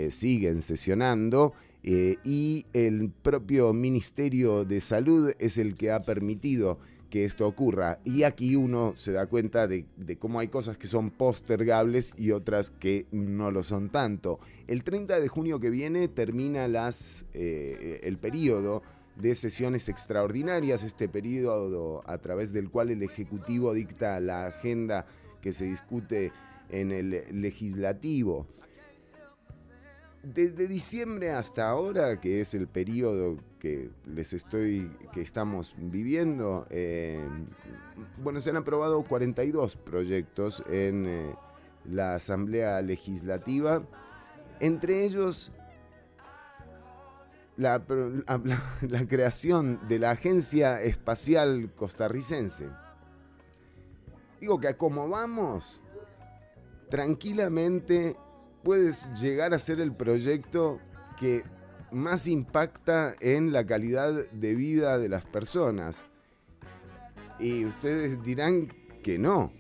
siguen 0.10 0.62
sesionando 0.62 1.54
eh, 1.84 2.16
y 2.24 2.66
el 2.72 3.10
propio 3.10 3.74
Ministerio 3.74 4.64
de 4.64 4.80
Salud 4.80 5.34
es 5.38 5.58
el 5.58 5.76
que 5.76 5.92
ha 5.92 6.02
permitido 6.02 6.80
que 7.10 7.26
esto 7.26 7.46
ocurra. 7.46 8.00
Y 8.06 8.24
aquí 8.24 8.56
uno 8.56 8.94
se 8.96 9.12
da 9.12 9.28
cuenta 9.28 9.68
de, 9.68 9.86
cómo 10.18 10.40
hay 10.40 10.48
cosas 10.48 10.78
que 10.78 10.88
son 10.88 11.12
postergables 11.12 12.14
y 12.18 12.32
otras 12.32 12.72
que 12.72 13.06
no 13.12 13.52
lo 13.52 13.64
son 13.64 13.90
tanto. 13.90 14.40
El 14.68 14.84
30 14.84 15.20
de 15.20 15.28
junio 15.28 15.60
que 15.60 15.70
viene 15.70 16.08
termina 16.08 16.68
las, 16.68 17.26
eh, 17.34 18.00
el 18.04 18.18
periodo 18.18 18.82
de 19.18 19.36
sesiones 19.36 19.90
extraordinarias, 19.90 20.82
este 20.82 21.08
periodo 21.08 22.02
a 22.08 22.18
través 22.18 22.52
del 22.52 22.72
cual 22.72 22.90
el 22.90 23.04
Ejecutivo 23.04 23.74
dicta 23.74 24.20
la 24.20 24.48
agenda 24.48 25.06
que 25.44 25.54
se 25.54 25.66
discute 25.66 26.32
en 26.70 26.92
el 26.92 27.42
legislativo 27.42 28.48
desde 30.24 30.68
diciembre 30.68 31.32
hasta 31.32 31.70
ahora, 31.70 32.20
que 32.20 32.40
es 32.40 32.54
el 32.54 32.68
periodo 32.68 33.38
que 33.60 33.90
les 34.06 34.32
estoy, 34.34 34.90
que 35.12 35.22
estamos 35.22 35.76
viviendo, 35.78 36.66
eh, 36.70 37.22
bueno, 38.22 38.40
se 38.40 38.50
han 38.50 38.58
aprobado 38.58 39.04
42 39.04 39.76
proyectos 39.76 40.64
en 40.70 41.06
eh, 41.06 41.36
la 41.86 42.16
Asamblea 42.16 42.82
Legislativa, 42.82 43.84
entre 44.62 45.04
ellos 45.04 45.52
la, 47.58 47.84
la 48.82 49.08
creación 49.08 49.80
de 49.90 50.00
la 50.00 50.12
Agencia 50.12 50.82
Espacial 50.82 51.70
Costarricense. 51.76 52.70
Digo 54.44 54.60
que 54.60 54.76
como 54.76 55.08
vamos, 55.08 55.82
tranquilamente 56.90 58.18
puedes 58.62 59.08
llegar 59.14 59.54
a 59.54 59.58
ser 59.58 59.80
el 59.80 59.96
proyecto 59.96 60.82
que 61.18 61.46
más 61.94 62.28
impacta 62.28 63.16
en 63.22 63.54
la 63.54 63.66
calidad 63.66 64.12
de 64.32 64.54
vida 64.54 64.98
de 64.98 65.08
las 65.08 65.24
personas. 65.24 66.04
Y 67.40 67.64
ustedes 67.64 68.22
dirán 68.22 68.68
que 69.02 69.18
no, 69.18 69.54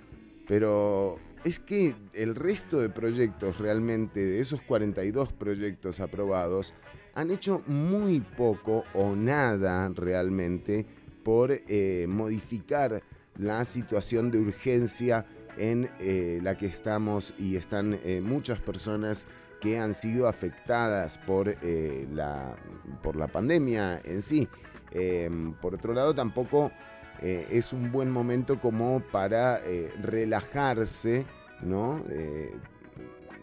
pero 0.50 1.16
es 1.46 1.62
que 1.62 1.96
el 2.12 2.36
resto 2.36 2.82
de 2.82 2.90
proyectos 2.90 3.60
realmente, 3.60 4.20
de 4.20 4.42
esos 4.42 4.62
42 4.63 5.32
proyectos 5.32 6.02
aprobados, 6.02 6.74
han 7.16 7.32
hecho 7.32 7.62
muy 7.68 8.20
poco 8.20 8.84
o 8.94 9.16
nada 9.16 9.88
realmente 9.96 10.86
por 11.24 11.54
eh, 11.54 12.06
modificar 12.10 13.02
la 13.38 13.66
situación 13.66 14.32
de 14.32 14.40
urgencia 14.40 15.25
en 15.58 15.90
eh, 16.00 16.40
la 16.42 16.58
que 16.58 16.66
estamos 16.66 17.34
y 17.38 17.56
están 17.56 18.00
eh, 18.04 18.22
muchas 18.22 18.60
personas 18.60 19.28
que 19.62 19.80
han 19.80 19.94
sido 19.94 20.28
afectadas 20.28 21.18
por, 21.18 21.56
eh, 21.62 22.08
la, 22.12 22.56
por 23.02 23.16
la 23.16 23.28
pandemia 23.28 24.02
en 24.04 24.22
sí. 24.22 24.48
Em, 24.92 25.54
por 25.54 25.75
otro 25.75 25.94
lado, 25.94 26.13
tampoco 26.13 26.72
es 27.22 27.72
un 27.72 27.90
buen 27.90 28.12
momento 28.12 28.60
como 28.60 29.00
para 29.00 29.62
relajarse, 30.02 31.25
¿no? 31.62 32.04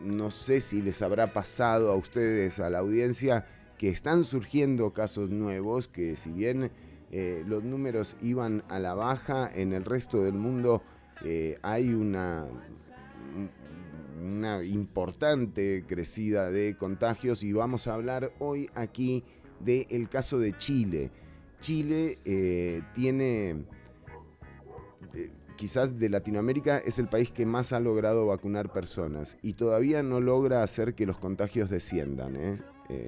no 0.02 0.30
sé 0.30 0.60
si 0.60 0.82
les 0.82 1.00
habrá 1.00 1.32
pasado 1.32 1.90
a 1.90 1.96
ustedes, 1.96 2.60
a 2.60 2.68
la 2.68 2.80
audiencia, 2.80 3.46
que 3.78 3.88
están 3.88 4.24
surgiendo 4.24 4.92
casos 4.92 5.30
nuevos, 5.30 5.88
que 5.88 6.16
si 6.16 6.30
bien 6.30 6.70
los 7.10 7.64
números 7.64 8.16
iban 8.22 8.62
a 8.68 8.78
la 8.78 8.94
baja, 8.94 9.50
en 9.52 9.72
el 9.72 9.84
resto 9.84 10.22
del 10.22 10.34
mundo 10.34 10.82
eh, 11.22 11.58
hay 11.62 11.92
una, 11.92 12.46
una 14.22 14.64
importante 14.64 15.84
crecida 15.86 16.50
de 16.50 16.76
contagios 16.76 17.42
y 17.42 17.52
vamos 17.52 17.86
a 17.86 17.94
hablar 17.94 18.32
hoy 18.38 18.70
aquí 18.74 19.24
del 19.60 20.08
caso 20.08 20.38
de 20.38 20.56
Chile. 20.56 21.10
Chile 21.60 22.18
eh, 22.24 22.82
tiene, 22.94 23.64
eh, 25.12 25.30
quizás 25.56 25.98
de 25.98 26.08
Latinoamérica, 26.08 26.78
es 26.78 26.98
el 26.98 27.08
país 27.08 27.30
que 27.30 27.44
más 27.44 27.74
ha 27.74 27.80
logrado 27.80 28.26
vacunar 28.26 28.72
personas 28.72 29.36
y 29.42 29.52
todavía 29.52 30.02
no 30.02 30.20
logra 30.20 30.62
hacer 30.62 30.94
que 30.94 31.04
los 31.04 31.18
contagios 31.18 31.68
desciendan. 31.68 32.62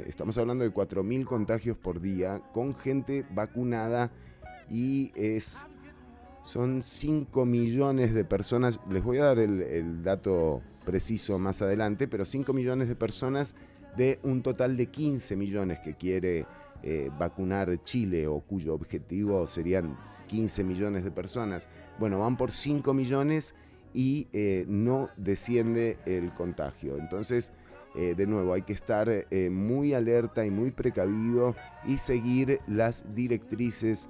Estamos 0.07 0.39
hablando 0.39 0.65
de 0.65 0.73
4.000 0.73 1.25
contagios 1.25 1.77
por 1.77 2.01
día 2.01 2.41
con 2.53 2.75
gente 2.75 3.25
vacunada 3.35 4.11
y 4.71 5.12
es 5.15 5.67
son 6.43 6.83
5 6.85 7.47
millones 7.47 8.15
de 8.15 8.25
personas, 8.25 8.81
les 8.91 9.03
voy 9.03 9.19
a 9.19 9.27
dar 9.27 9.39
el, 9.39 10.03
dato 10.03 10.61
preciso 10.85 11.39
más 11.39 11.62
adelante, 11.62 12.09
pero 12.09 12.25
5 12.25 12.53
millones 12.53 12.89
de 12.89 12.97
personas 12.97 13.55
de 13.97 14.19
un 14.25 14.43
total 14.43 14.77
de 14.77 14.87
15 14.87 15.37
millones 15.37 15.79
que 15.81 15.95
quiere 15.95 16.47
eh, 16.83 17.11
vacunar 17.19 17.85
Chile 17.85 18.27
o 18.27 18.41
cuyo 18.41 18.75
objetivo 18.75 19.47
serían 19.47 19.97
15 20.27 20.65
millones 20.65 21.05
de 21.05 21.12
personas. 21.12 21.69
Bueno, 21.99 22.19
van 22.19 22.37
por 22.37 22.51
5 22.51 22.93
millones 22.93 23.55
y 23.95 24.27
eh, 24.33 24.65
no 24.67 25.11
desciende 25.17 25.99
el 26.07 26.33
contagio. 26.33 26.97
Entonces, 26.97 27.53
eh, 27.95 28.15
de 28.17 28.27
nuevo, 28.27 28.55
hay 28.55 28.63
que 28.63 28.73
estar 28.73 29.27
muy 29.51 29.95
alerta 29.95 30.45
y 30.47 30.51
muy 30.51 30.71
precavido 30.71 31.55
y 31.87 31.99
seguir 31.99 32.61
las 32.67 33.15
directrices 33.15 34.09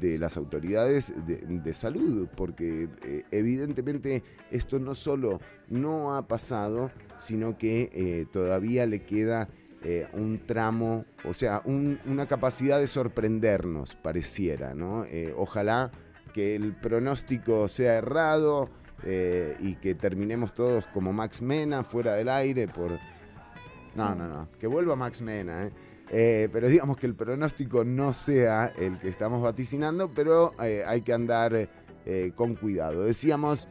de 0.00 0.18
las 0.18 0.36
autoridades 0.36 1.12
de, 1.26 1.74
salud, 1.74 2.28
porque 2.36 2.88
eh, 3.04 3.24
evidentemente 3.30 4.22
esto 4.50 4.78
no 4.78 4.94
solo 4.94 5.40
no 5.68 6.16
ha 6.16 6.26
pasado, 6.28 6.90
sino 7.18 7.58
que 7.58 7.90
eh, 7.92 8.26
todavía 8.30 8.86
le 8.86 9.02
queda 9.02 9.48
eh, 9.82 10.08
un 10.12 10.40
tramo, 10.46 11.04
o 11.24 11.34
sea, 11.34 11.62
una 11.64 12.26
capacidad 12.26 12.78
de 12.78 12.86
sorprendernos, 12.86 13.94
pareciera, 13.94 14.74
¿no? 14.74 15.06
ojalá 15.36 15.90
que 16.32 16.54
el 16.54 16.74
pronóstico 16.74 17.68
sea 17.68 17.94
errado 17.94 18.70
y 19.04 19.74
que 19.76 19.94
terminemos 19.94 20.52
todos 20.54 20.84
como 20.86 21.12
Max 21.12 21.40
Mena, 21.42 21.84
fuera 21.84 22.14
del 22.14 22.28
aire, 22.28 22.68
por... 22.68 22.98
No, 23.94 24.14
no, 24.14 24.28
no, 24.28 24.48
que 24.60 24.66
vuelva 24.66 24.96
Max 24.96 25.22
Mena, 25.22 25.66
¿eh? 25.66 25.72
Eh, 26.10 26.48
pero 26.52 26.68
digamos 26.68 26.96
que 26.96 27.06
el 27.06 27.14
pronóstico 27.14 27.84
no 27.84 28.12
sea 28.12 28.72
el 28.78 28.98
que 28.98 29.08
estamos 29.08 29.42
vaticinando, 29.42 30.10
pero 30.14 30.54
eh, 30.62 30.82
hay 30.86 31.02
que 31.02 31.12
andar 31.12 31.68
eh, 32.06 32.32
con 32.34 32.54
cuidado. 32.54 33.04
Decíamos, 33.04 33.68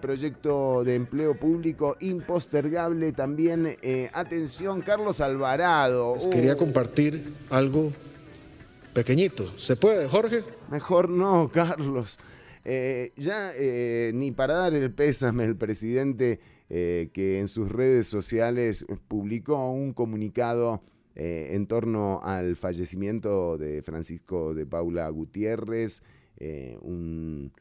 proyecto 0.00 0.82
de 0.82 0.96
empleo 0.96 1.38
público 1.38 1.96
impostergable 2.00 3.12
también. 3.12 3.76
atención, 4.12 4.82
Carlos 4.82 5.20
Alvarado. 5.20 6.16
quería 6.32 6.54
uh. 6.54 6.58
compartir 6.58 7.22
algo 7.50 7.92
pequeñito. 8.92 9.56
¿Se 9.56 9.76
puede, 9.76 10.08
Jorge? 10.08 10.42
Mejor 10.70 11.08
no, 11.08 11.50
Carlos. 11.52 12.18
Ya 12.64 13.52
ni 14.12 14.32
para 14.32 14.54
dar 14.54 14.74
el 14.74 14.92
pésame 14.92 15.44
el 15.44 15.56
presidente 15.56 16.40
que 16.68 17.38
en 17.38 17.48
sus 17.48 17.70
redes 17.70 18.06
sociales 18.06 18.86
publicó 19.08 19.70
un 19.70 19.92
comunicado 19.92 20.82
eh, 21.16 21.50
en 21.52 21.66
torno 21.68 22.20
al 22.24 22.56
fallecimiento 22.56 23.56
de 23.56 23.82
Francisco 23.82 24.52
de 24.52 24.66
Paula 24.66 25.08
Gutiérrez, 25.10 26.02
eh, 26.38 26.76
un, 26.82 27.52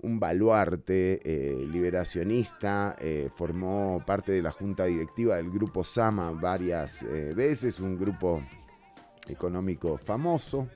baluarte 0.00 1.20
eh, 1.22 1.66
liberacionista, 1.66 2.96
formó 3.36 4.02
parte 4.06 4.32
de 4.32 4.42
la 4.42 4.50
junta 4.50 4.86
directiva 4.86 5.36
del 5.36 5.50
grupo 5.50 5.84
Sama 5.84 6.30
varias 6.32 7.04
veces, 7.36 7.78
un 7.78 7.98
grupo 7.98 8.42
económico 9.28 9.96
famoso. 9.98 10.68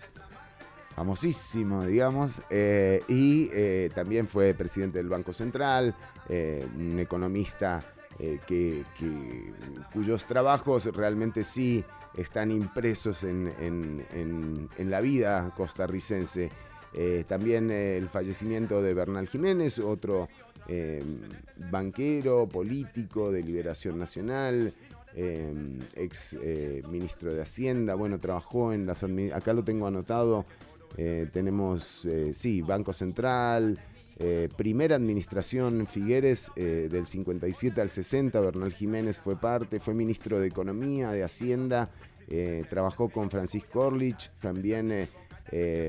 Famosísimo, 0.96 1.84
digamos, 1.84 2.40
eh, 2.48 3.02
y 3.06 3.50
eh, 3.52 3.90
también 3.94 4.26
fue 4.26 4.54
presidente 4.54 4.96
del 4.96 5.10
Banco 5.10 5.30
Central, 5.30 5.94
eh, 6.30 6.66
un 6.74 6.98
economista 6.98 7.84
que, 8.46 8.82
cuyos 9.92 10.24
trabajos 10.24 10.86
realmente 10.86 11.44
sí 11.44 11.84
están 12.16 12.50
impresos 12.50 13.24
en, 13.24 14.70
la 14.78 15.00
vida 15.02 15.52
costarricense. 15.54 16.50
también 17.28 17.70
el 17.70 18.08
fallecimiento 18.08 18.80
de 18.80 18.94
Bernal 18.94 19.28
Jiménez, 19.28 19.78
otro 19.78 20.30
banquero, 21.70 22.48
político 22.48 23.30
de 23.30 23.42
Liberación 23.42 23.98
Nacional, 23.98 24.72
ex 25.14 26.34
ministro 26.88 27.34
de 27.34 27.42
Hacienda, 27.42 27.96
bueno, 27.96 28.18
trabajó 28.18 28.72
en 28.72 28.86
las 28.86 29.04
acá 29.34 29.52
lo 29.52 29.62
tengo 29.62 29.86
anotado, 29.86 30.46
eh, 30.96 31.28
tenemos, 31.30 32.06
eh, 32.06 32.32
sí, 32.32 32.62
Banco 32.62 32.92
Central, 32.92 33.78
eh, 34.18 34.48
primera 34.56 34.96
administración 34.96 35.86
Figueres 35.86 36.50
del 36.56 37.06
57 37.06 37.82
al 37.82 37.90
60, 37.90 38.40
Bernal 38.40 38.72
Jiménez 38.72 39.18
fue 39.18 39.36
parte, 39.36 39.78
fue 39.78 39.92
ministro 39.92 40.40
de 40.40 40.46
Economía, 40.46 41.10
de 41.10 41.22
Hacienda, 41.22 41.90
trabajó 42.70 43.10
con 43.10 43.30
Francisco 43.30 43.80
Orlich, 43.86 44.30
también 44.40 45.06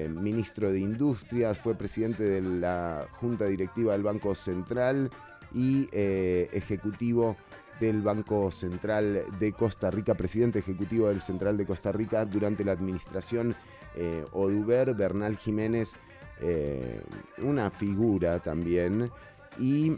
ministro 0.09 0.71
de 0.73 0.79
Industrias, 0.81 1.57
fue 1.57 1.75
presidente 1.75 2.23
de 2.23 2.41
la 2.41 3.07
Junta 3.13 3.45
Directiva 3.45 3.93
del 3.93 4.03
Banco 4.03 4.35
Central 4.35 5.09
y 5.53 5.87
ejecutivo 5.93 7.37
del 7.79 8.01
Banco 8.01 8.51
Central 8.51 9.23
de 9.39 9.53
Costa 9.53 9.89
Rica, 9.89 10.15
presidente 10.15 10.59
ejecutivo 10.59 11.07
del 11.07 11.21
Central 11.21 11.57
de 11.57 11.65
Costa 11.65 11.93
Rica 11.93 12.25
durante 12.25 12.65
la 12.65 12.73
administración 12.73 13.55
eh, 13.97 14.25
Oduber, 14.31 14.93
Bernal 14.93 15.37
Jiménez, 15.37 15.95
eh, 16.39 17.01
una 17.39 17.71
figura 17.71 18.39
también. 18.39 19.11
Y 19.59 19.97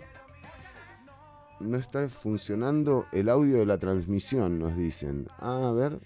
no 1.59 1.77
está 1.77 2.07
funcionando 2.07 3.05
el 3.11 3.27
audio 3.27 3.59
de 3.59 3.65
la 3.65 3.77
transmisión, 3.77 4.57
nos 4.57 4.75
dicen. 4.75 5.27
Ah, 5.37 5.67
a 5.69 5.71
ver, 5.73 5.99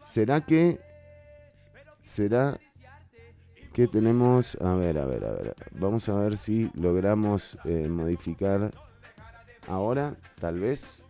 ¿será 0.00 0.40
que... 0.40 0.80
¿Será 2.02 2.58
que 3.74 3.86
tenemos? 3.86 4.56
A 4.62 4.74
ver, 4.74 4.96
a 4.98 5.04
ver, 5.04 5.24
a 5.26 5.32
ver. 5.32 5.54
Vamos 5.72 6.08
a 6.08 6.18
ver 6.18 6.38
si 6.38 6.70
logramos 6.74 7.58
eh, 7.64 7.88
modificar 7.88 8.72
ahora, 9.68 10.16
tal 10.40 10.58
vez. 10.58 11.04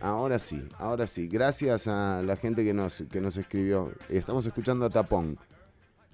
Ahora 0.00 0.38
sí, 0.38 0.68
ahora 0.78 1.06
sí. 1.06 1.26
Gracias 1.26 1.88
a 1.88 2.22
la 2.22 2.36
gente 2.36 2.64
que 2.64 2.72
nos, 2.72 3.02
que 3.10 3.20
nos 3.20 3.36
escribió. 3.36 3.90
Estamos 4.08 4.46
escuchando 4.46 4.84
a 4.86 4.90
Tapón. 4.90 5.38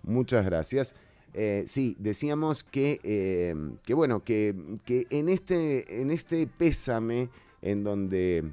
Muchas 0.02 0.44
gracias. 0.44 0.94
Eh, 1.35 1.64
sí, 1.66 1.97
decíamos 1.99 2.62
que, 2.62 3.00
eh, 3.02 3.54
que 3.85 3.94
bueno, 3.94 4.23
que, 4.23 4.54
en, 4.88 5.28
este, 5.28 6.00
en 6.00 6.11
este 6.11 6.47
pésame 6.47 7.30
en 7.62 7.85
donde 7.85 8.52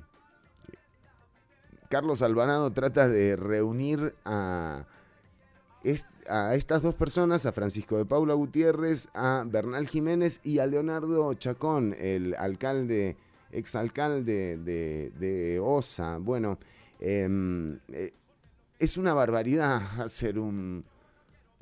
Carlos 1.89 2.21
Albanado 2.21 2.71
trata 2.71 3.09
de 3.09 3.35
reunir 3.35 4.15
a, 4.23 4.85
a 6.29 6.55
estas 6.55 6.81
dos 6.81 6.95
personas, 6.95 7.45
a 7.45 7.51
Francisco 7.51 7.97
de 7.97 8.05
Paula 8.05 8.33
Gutiérrez, 8.33 9.09
a 9.13 9.43
Bernal 9.45 9.87
Jiménez 9.87 10.39
y 10.43 10.59
a 10.59 10.67
Leonardo 10.67 11.33
Chacón, 11.33 11.95
el 11.99 12.33
alcalde, 12.35 13.17
exalcalde 13.51 14.57
de, 14.57 15.11
de 15.19 15.59
Osa. 15.59 16.17
Bueno, 16.17 16.59
em, 17.01 17.79
eh, 17.89 18.13
es 18.77 18.95
una 18.95 19.13
barbaridad 19.13 19.81
hacer 20.01 20.39
un 20.39 20.85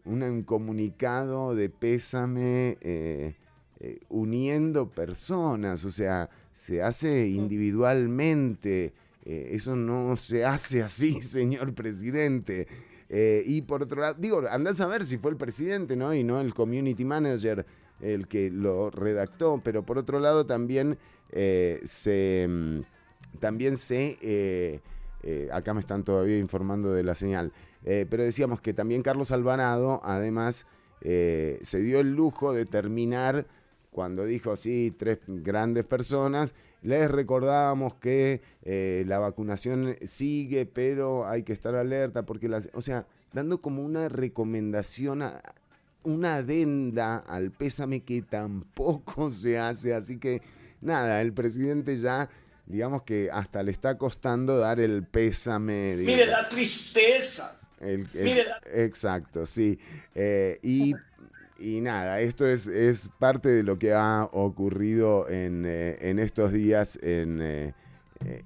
un 0.08 0.44
comunicado 0.44 1.56
de 1.56 1.70
pésame 1.70 2.78
eh, 2.82 3.36
eh, 3.80 4.00
uniendo 4.10 4.90
personas, 4.90 5.84
o 5.86 5.92
sea, 5.92 6.30
se 6.52 6.82
hace 6.82 7.28
individualmente, 7.28 8.94
eh, 9.26 9.50
eso 9.52 9.76
no 9.76 10.16
se 10.16 10.46
hace 10.46 10.82
así, 10.82 11.22
señor 11.22 11.74
presidente. 11.74 12.68
y 13.10 13.62
por 13.62 13.84
otro 13.84 14.02
lado, 14.02 14.16
digo, 14.20 14.42
andás 14.50 14.82
a 14.82 14.88
ver 14.88 15.06
si 15.06 15.18
fue 15.18 15.32
el 15.32 15.38
presidente, 15.38 15.96
¿no? 15.96 16.14
Y 16.14 16.24
no 16.24 16.42
el 16.42 16.54
community 16.54 17.06
manager 17.06 17.66
el 18.02 18.28
que 18.28 18.50
lo 18.50 18.92
redactó, 18.92 19.62
pero 19.64 19.84
por 19.84 19.98
otro 19.98 20.20
lado 20.20 20.46
también 20.46 20.98
se... 21.32 22.48
Mm, 22.48 22.82
también 23.40 23.78
se... 23.78 24.82
acá 25.52 25.74
me 25.74 25.80
están 25.80 26.04
todavía 26.04 26.38
informando 26.38 26.92
de 26.92 27.04
la 27.04 27.16
señal. 27.16 27.52
Eh, 27.90 28.06
pero 28.10 28.26
decíamos 28.26 28.60
que 28.60 28.74
también 28.74 29.02
Carlos 29.02 29.32
Albanado, 29.32 30.02
además, 30.04 30.66
eh, 31.00 31.58
se 31.62 31.80
dio 31.80 32.02
el 32.02 32.16
lujo 32.16 32.52
de 32.52 32.66
terminar 32.66 33.48
cuando 33.92 34.26
dijo, 34.26 34.58
sí, 34.58 34.94
tres 34.96 35.20
grandes 35.26 35.86
personas, 35.86 36.54
les 36.82 37.10
recordábamos 37.10 37.96
que 37.96 38.42
eh, 38.64 39.06
la 39.08 39.20
vacunación 39.20 39.96
sigue, 40.04 40.66
pero 40.66 41.30
hay 41.30 41.44
que 41.44 41.54
estar 41.54 41.76
alerta 41.76 42.26
porque 42.26 42.50
las... 42.50 42.70
O 42.74 42.82
sea, 42.82 43.08
dando 43.32 43.62
como 43.62 43.86
una 43.86 44.10
recomendación, 44.10 45.24
una 46.04 46.36
adenda 46.36 47.20
al 47.20 47.52
pésame 47.52 48.04
que 48.04 48.22
tampoco 48.22 49.32
se 49.32 49.58
hace. 49.58 49.94
Así 49.94 50.20
que, 50.20 50.42
nada, 50.82 51.22
el 51.22 51.32
presidente 51.32 51.98
ya 51.98 52.30
digamos 52.66 53.04
que 53.04 53.30
hasta 53.32 53.64
le 53.64 53.72
está 53.72 53.98
costando 53.98 54.58
dar 54.58 54.82
el 54.82 55.06
pésame. 55.06 55.96
Mire 55.96 56.26
la 56.26 56.50
tristeza. 56.50 57.58
Exacto, 57.82 59.46
sí. 59.46 59.80
Eh, 60.16 60.60
y, 60.62 61.82
nada, 61.82 62.22
esto 62.22 62.48
es, 62.48 62.68
es, 62.68 63.10
parte 63.20 63.50
de 63.50 63.64
lo 63.64 63.78
que 63.78 63.94
ha 63.94 64.30
ocurrido 64.32 65.28
en, 65.30 65.64
eh, 65.66 66.16
estos 66.20 66.52
días 66.52 67.00
eh, 67.02 67.74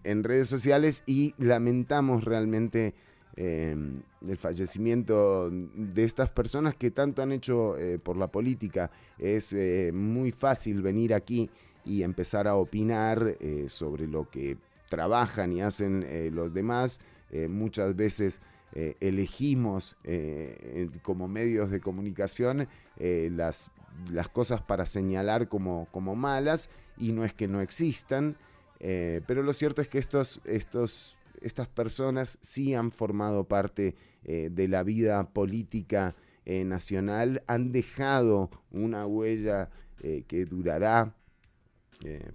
en, 0.04 0.24
redes 0.24 0.48
sociales 0.48 1.04
y 1.06 1.34
lamentamos 1.38 2.24
realmente 2.24 2.94
el 3.38 4.38
fallecimiento 4.38 5.50
de 5.50 6.04
estas 6.04 6.30
personas 6.30 6.76
que 6.76 6.92
tanto 6.92 7.22
han 7.24 7.32
hecho 7.32 7.76
por 8.04 8.18
la 8.18 8.28
política. 8.28 8.92
Es 9.18 9.56
muy 9.94 10.32
fácil 10.32 10.82
venir 10.82 11.14
aquí 11.14 11.50
y 11.86 12.04
empezar 12.04 12.48
a 12.48 12.56
opinar 12.56 13.38
sobre 13.68 14.06
lo 14.06 14.30
que 14.30 14.58
trabajan 14.90 15.54
y 15.54 15.62
hacen 15.62 16.06
los 16.36 16.54
demás. 16.54 17.00
muchas 17.48 17.96
veces 17.96 18.42
eh, 18.74 18.96
elegimos 19.02 19.98
eh, 20.06 20.90
como 21.02 21.28
medios 21.28 21.70
de 21.72 21.82
comunicación 21.82 22.70
eh, 22.98 23.30
las, 23.30 23.70
las, 24.10 24.30
cosas 24.30 24.62
para 24.62 24.86
señalar 24.86 25.50
como, 25.50 25.90
como, 25.92 26.16
malas 26.16 26.70
y 26.98 27.12
no 27.12 27.26
es 27.26 27.34
que 27.34 27.50
no 27.50 27.60
existan, 27.60 28.38
pero 28.80 29.44
lo 29.44 29.54
cierto 29.54 29.82
es 29.82 29.90
que 29.90 30.00
estos, 30.00 30.42
estos, 30.46 31.16
estas 31.42 31.68
personas 31.68 32.40
sí 32.42 32.74
han 32.74 32.92
formado 32.92 33.44
parte 33.44 33.96
de 34.24 34.68
la 34.68 34.82
vida 34.82 35.24
política 35.34 36.16
nacional, 36.46 37.44
han 37.46 37.72
dejado 37.72 38.50
una 38.72 39.06
huella 39.06 39.70
que 40.00 40.46
durará 40.46 41.14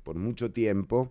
por 0.04 0.16
mucho 0.16 0.52
tiempo 0.52 1.10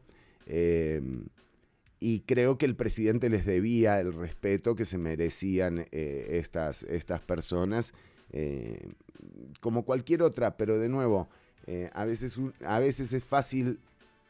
y 2.05 2.19
creo 2.19 2.59
que 2.59 2.67
el 2.67 2.75
presidente 2.75 3.31
les 3.31 3.47
debía 3.47 3.99
el 3.99 4.13
respeto 4.13 4.75
que 4.75 4.85
se 4.85 4.99
merecían 4.99 5.87
eh, 5.91 6.27
estas, 6.33 6.83
estas 6.83 7.19
personas, 7.19 7.95
eh, 8.31 8.89
como 9.59 9.85
cualquier 9.85 10.21
otra, 10.21 10.55
pero 10.55 10.77
de 10.77 10.87
nuevo, 10.87 11.27
eh, 11.65 11.89
a, 11.95 12.05
veces, 12.05 12.37
a 12.63 12.77
veces 12.77 13.11
es 13.11 13.23
fácil 13.23 13.79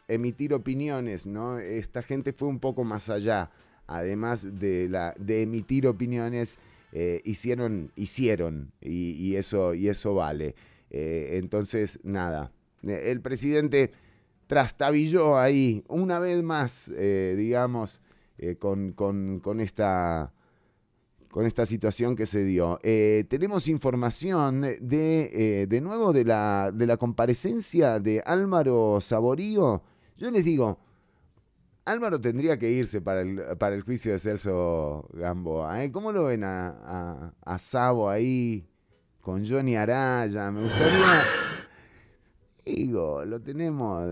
emitir 0.08 0.54
opiniones, 0.54 1.28
¿no? 1.28 1.60
Esta 1.60 2.02
gente 2.02 2.32
fue 2.32 2.48
un 2.48 2.62
poco 2.62 2.86
más 2.86 3.10
allá, 3.10 3.52
además 3.88 4.58
de, 4.58 4.88
la, 4.88 5.14
de 5.20 5.42
emitir 5.42 5.86
opiniones, 5.86 6.60
hicieron, 7.26 7.92
hicieron, 7.98 8.72
y, 8.80 9.36
eso, 9.36 9.74
y 9.74 9.90
eso 9.90 10.16
vale. 10.16 10.56
entonces, 10.92 12.00
nada, 12.04 12.54
el 12.84 13.20
presidente 13.20 13.92
trastabilló 14.48 15.38
ahí 15.38 15.84
una 15.88 16.20
vez 16.20 16.44
más, 16.44 16.92
eh, 16.96 17.36
digamos, 17.38 18.02
eh, 18.38 18.58
con, 18.58 19.60
esta, 19.60 20.34
con 21.30 21.46
esta 21.46 21.66
situación 21.66 22.16
que 22.16 22.26
se 22.26 22.44
dio. 22.44 22.80
Eh, 22.84 23.26
tenemos 23.30 23.68
información 23.68 24.62
de, 24.62 25.66
de 25.68 25.82
nuevo 25.82 26.14
de 26.14 26.26
la, 26.26 26.72
de 26.74 26.88
la 26.88 26.98
comparecencia 26.98 28.00
de 28.00 28.22
Álvaro 28.26 29.00
Saborío. 29.02 29.84
Yo 30.18 30.32
les 30.32 30.46
digo, 30.46 30.80
Álvaro 31.86 32.20
tendría 32.20 32.58
que 32.58 32.72
irse 32.72 33.02
para 33.02 33.22
el, 33.22 33.42
para 33.58 33.76
el 33.76 33.82
juicio 33.82 34.12
de 34.12 34.20
Celso 34.20 35.08
Gamboa. 35.14 35.78
¿Cómo 35.92 36.12
lo 36.12 36.26
ven 36.26 36.44
a, 36.44 36.68
a, 36.68 37.34
a 37.44 37.60
Sabo 37.60 38.10
ahí 38.10 38.68
con 39.22 39.48
Johnny 39.48 39.76
Araya? 39.76 40.52
Me 40.52 40.64
gustaría 40.64 41.24
Digo, 42.66 43.24
lo 43.26 43.40
tenemos. 43.40 44.04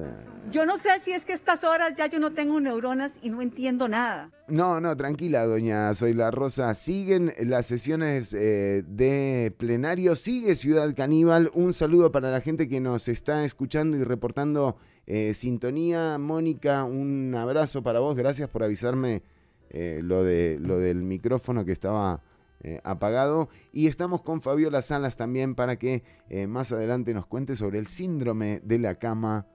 Yo 0.52 0.68
no 0.68 0.78
sé 0.78 0.89
si 1.04 1.12
es 1.12 1.26
que 1.26 1.34
estas 1.34 1.63
horas 1.63 1.94
ya 1.98 2.06
yo 2.06 2.20
no 2.20 2.34
tengo 2.34 2.60
neuronas 2.60 3.12
y 3.24 3.32
no 3.32 3.42
entiendo 3.42 3.88
nada. 3.88 4.30
No, 4.48 4.80
no, 4.80 4.96
tranquila, 4.96 5.46
doña 5.46 5.92
Soy 5.96 6.13
la 6.13 6.30
Rosa. 6.30 6.72
Siguen 6.76 7.34
las 7.39 7.66
sesiones 7.66 8.32
eh, 8.34 8.84
de 8.88 9.52
plenario. 9.58 10.16
Sigue 10.16 10.54
Ciudad 10.54 10.94
Caníbal. 10.96 11.50
Un 11.56 11.74
saludo 11.74 12.12
para 12.12 12.30
la 12.30 12.42
gente 12.42 12.70
que 12.70 12.80
nos 12.80 13.08
está 13.08 13.44
escuchando 13.44 13.98
y 13.98 14.04
reportando 14.04 14.78
eh, 15.08 15.34
sintonía. 15.34 16.20
Mónica, 16.20 16.84
un 16.84 17.34
abrazo 17.34 17.82
para 17.82 18.02
vos. 18.02 18.16
Gracias 18.16 18.50
por 18.50 18.63
avisarme 18.63 19.24
eh, 19.72 20.02
lo, 20.04 20.24
de, 20.24 20.60
lo 20.62 20.78
del 20.78 21.02
micrófono 21.02 21.66
que 21.66 21.72
estaba 21.72 22.22
eh, 22.63 22.80
apagado. 22.84 23.49
Y 23.71 23.88
estamos 23.88 24.21
con 24.21 24.41
Fabiola 24.41 24.82
Salas 24.82 25.17
también 25.17 25.56
para 25.56 25.78
que 25.78 26.04
eh, 26.30 26.47
más 26.47 26.71
adelante 26.71 27.13
nos 27.13 27.26
cuente 27.26 27.56
sobre 27.56 27.80
el 27.80 27.88
síndrome 27.88 28.60
de 28.63 28.80
la 28.80 28.95
cama 28.95 29.47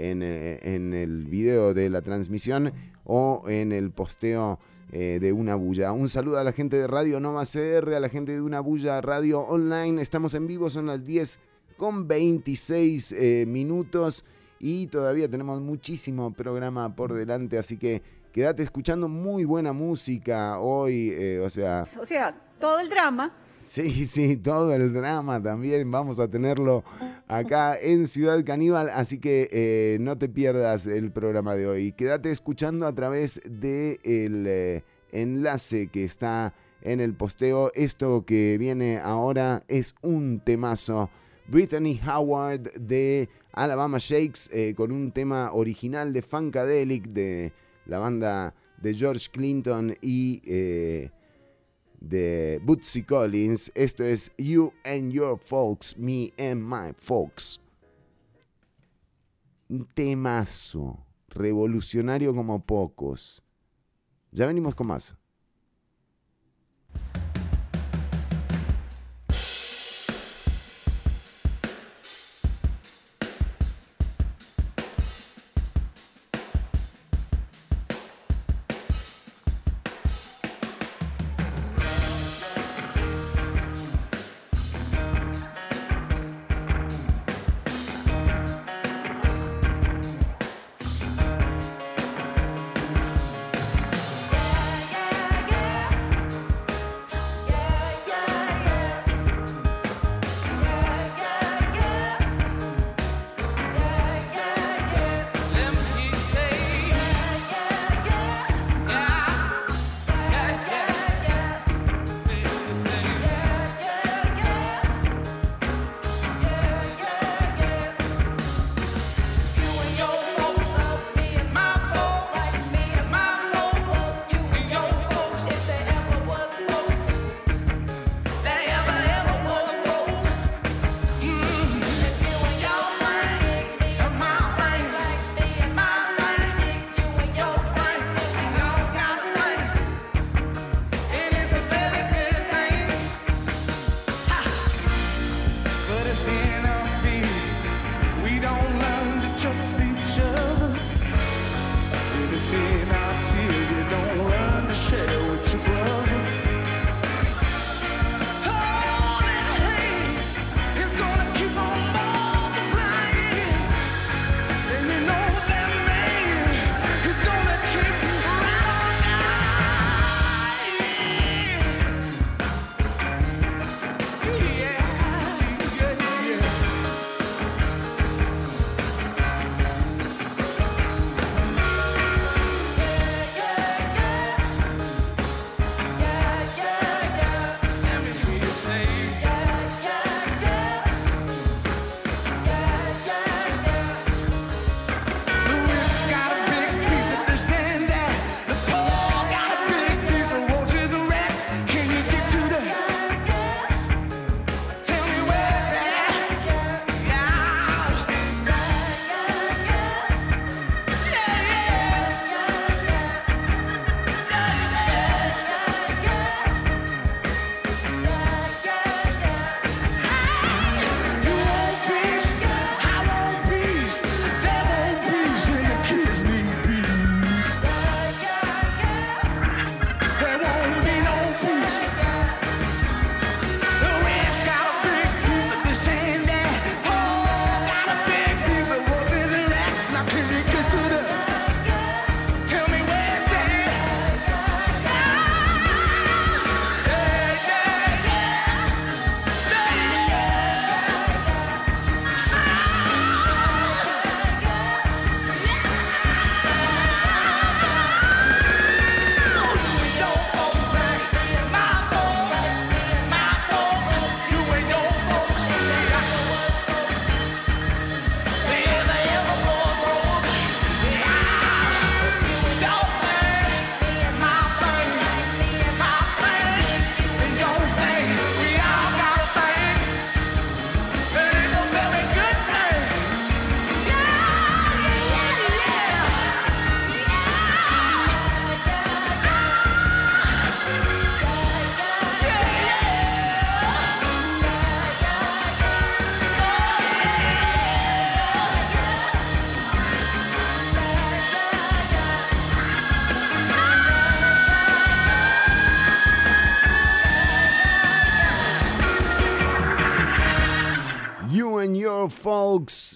eh, 0.00 0.60
en, 0.62 0.94
el 0.94 1.26
video 1.26 1.74
de 1.74 1.90
la 1.90 2.02
transmisión 2.02 2.72
o 3.04 3.42
en 3.48 3.72
el 3.72 3.90
posteo 3.90 4.60
eh, 4.92 5.18
de 5.20 5.32
Una 5.32 5.56
Bulla. 5.56 5.90
Un 5.90 6.08
saludo 6.08 6.38
a 6.38 6.44
la 6.44 6.52
gente 6.52 6.76
de 6.76 6.86
Radio 6.86 7.18
Nova 7.18 7.42
CR, 7.44 7.94
a 7.94 8.00
la 8.00 8.08
gente 8.08 8.30
de 8.30 8.40
Una 8.40 8.60
Bulla 8.60 9.00
Radio 9.00 9.40
Online. 9.40 10.00
Estamos 10.00 10.34
en 10.34 10.46
vivo, 10.46 10.70
son 10.70 10.86
las 10.86 11.04
10 11.04 11.40
con 11.76 12.06
26 12.06 13.12
eh, 13.12 13.44
minutos 13.48 14.24
y 14.60 14.86
todavía 14.86 15.28
tenemos 15.28 15.60
muchísimo 15.60 16.32
programa 16.32 16.94
por 16.94 17.12
delante, 17.12 17.58
así 17.58 17.76
que 17.76 18.00
quédate 18.32 18.62
escuchando 18.62 19.08
muy 19.08 19.44
buena 19.44 19.72
música 19.72 20.60
hoy, 20.60 21.38
o 21.42 21.50
sea... 21.50 21.84
O 22.00 22.06
sea, 22.06 22.34
todo 22.60 22.78
el 22.78 22.88
drama 22.88 23.34
Sí, 23.62 24.06
sí, 24.06 24.36
todo 24.36 24.74
el 24.74 24.92
drama 24.92 25.42
también 25.42 25.90
vamos 25.90 26.18
a 26.18 26.28
tenerlo 26.28 26.84
acá 27.26 27.78
en 27.78 28.06
Ciudad 28.06 28.42
Caníbal, 28.44 28.88
así 28.88 29.18
que 29.18 29.48
eh, 29.52 29.98
no 30.00 30.16
te 30.16 30.28
pierdas 30.28 30.86
el 30.86 31.12
programa 31.12 31.54
de 31.54 31.66
hoy. 31.66 31.92
Quédate 31.92 32.30
escuchando 32.30 32.86
a 32.86 32.94
través 32.94 33.40
del 33.44 33.98
eh, 34.46 34.82
enlace 35.12 35.88
que 35.88 36.04
está 36.04 36.54
en 36.82 37.00
el 37.00 37.14
posteo. 37.14 37.70
Esto 37.74 38.24
que 38.24 38.56
viene 38.58 38.98
ahora 38.98 39.62
es 39.68 39.94
un 40.02 40.40
temazo. 40.40 41.10
Brittany 41.46 42.00
Howard 42.06 42.72
de 42.74 43.28
Alabama 43.52 43.98
Shakes 43.98 44.50
eh, 44.52 44.74
con 44.74 44.92
un 44.92 45.12
tema 45.12 45.52
original 45.52 46.12
de 46.12 46.22
Funkadelic 46.22 47.08
de 47.08 47.52
la 47.86 47.98
banda 47.98 48.54
de 48.80 48.94
George 48.94 49.28
Clinton 49.30 49.94
y 50.00 50.40
de 52.00 52.60
Bootsy 52.62 53.02
Collins. 53.02 53.70
Esto 53.74 54.04
es 54.04 54.32
You 54.38 54.72
and 54.84 55.12
Your 55.12 55.38
Folks, 55.38 55.96
Me 55.96 56.32
and 56.38 56.62
My 56.62 56.92
Folks. 56.96 57.60
Un 59.68 59.86
temazo, 59.86 61.04
revolucionario 61.28 62.34
como 62.34 62.64
pocos. 62.64 63.42
Ya 64.30 64.46
venimos 64.46 64.74
con 64.74 64.86
más. 64.86 65.16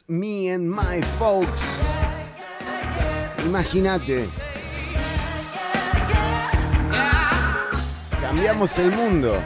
Me 0.09 0.49
and 0.49 0.71
my 0.71 1.01
folks. 1.19 1.81
Imagínate. 3.45 4.27
Cambiamos 8.21 8.79
el 8.79 8.91
mundo. 8.91 9.43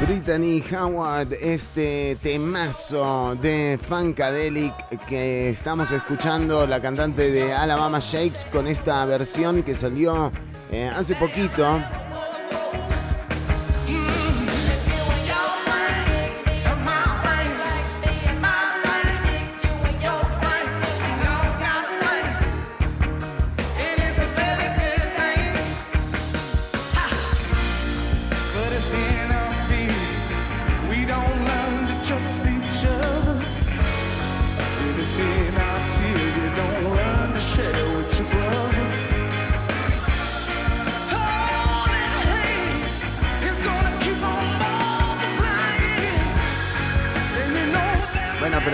Brittany 0.00 0.62
Howard, 0.70 1.32
este 1.40 2.18
temazo 2.22 3.36
de 3.40 3.78
Funkadelic 3.82 4.74
que 5.08 5.48
estamos 5.48 5.90
escuchando, 5.92 6.66
la 6.66 6.80
cantante 6.80 7.30
de 7.30 7.54
Alabama 7.54 8.00
Shakes, 8.00 8.44
con 8.52 8.66
esta 8.66 9.04
versión 9.06 9.62
que 9.62 9.74
salió 9.74 10.30
eh, 10.70 10.90
hace 10.94 11.14
poquito. 11.14 11.80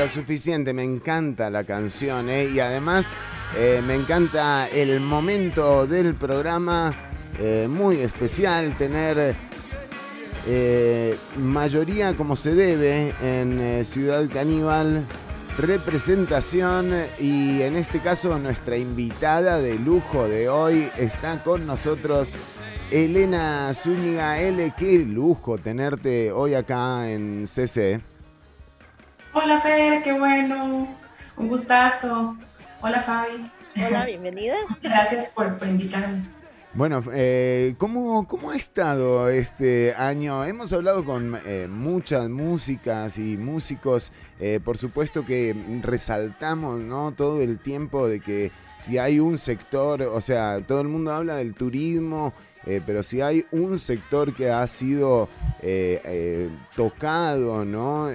Suficiente, 0.09 0.73
me 0.73 0.85
encanta 0.85 1.51
la 1.51 1.65
canción 1.65 2.31
¿eh? 2.31 2.45
y 2.45 2.61
además 2.61 3.15
eh, 3.57 3.83
me 3.87 3.95
encanta 3.95 4.69
el 4.69 5.01
momento 5.01 5.87
del 5.87 6.15
programa, 6.15 6.95
eh, 7.39 7.67
muy 7.69 7.97
especial 8.01 8.77
tener 8.77 9.35
mayoría 11.37 12.17
como 12.17 12.35
se 12.35 12.55
debe 12.55 13.15
en 13.23 13.85
Ciudad 13.85 14.27
Caníbal, 14.33 15.07
representación 15.59 16.93
y 17.19 17.61
en 17.63 17.77
este 17.77 18.01
caso 18.01 18.39
nuestra 18.39 18.77
invitada 18.77 19.59
de 19.59 19.75
lujo 19.75 20.27
de 20.27 20.49
hoy 20.49 20.89
está 20.97 21.43
con 21.43 21.67
nosotros. 21.67 22.35
Elena 22.91 23.73
Zúñiga 23.75 24.41
L, 24.41 24.73
qué 24.77 24.99
lujo 24.99 25.59
tenerte 25.59 26.33
hoy 26.33 26.55
acá 26.55 27.11
en 27.11 27.47
CC. 27.47 28.10
Hola 29.33 29.61
Fer, 29.61 30.03
qué 30.03 30.12
bueno. 30.19 30.88
Un 31.37 31.49
gustazo. 31.49 32.37
Hola 32.81 33.01
Fabi. 33.01 33.49
Hola, 33.77 34.05
bienvenida. 34.05 34.57
Gracias 34.83 35.29
por, 35.29 35.57
invitarme. 35.62 36.25
Bueno, 36.75 37.01
eh, 37.12 37.77
¿cómo, 37.79 38.27
ha 38.51 38.57
estado 38.57 39.29
este 39.29 39.95
año? 39.95 40.45
Hemos 40.45 40.73
hablado 40.73 41.05
con 41.05 41.38
eh, 41.47 41.69
muchas 41.71 42.29
músicas 42.29 43.19
y 43.19 43.37
músicos, 43.37 44.12
eh, 44.40 44.59
por 44.64 44.79
supuesto 44.79 45.25
que 45.25 45.55
resaltamos 45.81 46.81
¿no? 46.81 47.12
todo 47.12 47.40
el 47.40 47.61
tiempo 47.61 48.09
de 48.09 48.21
que 48.21 48.51
si 48.79 48.99
hay 48.99 49.21
un 49.21 49.38
sector, 49.38 50.03
o 50.03 50.21
sea, 50.21 50.61
todo 50.66 50.81
el 50.81 50.88
mundo 50.88 51.12
habla 51.12 51.37
del 51.37 51.55
turismo, 51.55 52.33
eh, 52.66 52.83
pero 52.85 53.03
si 53.03 53.23
hay 53.23 53.46
un 53.53 53.79
sector 53.79 54.35
que 54.35 54.51
ha 54.51 54.66
sido 54.66 55.29
eh, 55.62 56.01
eh, 56.05 56.51
tocado 56.77 57.64
¿no? 57.64 58.11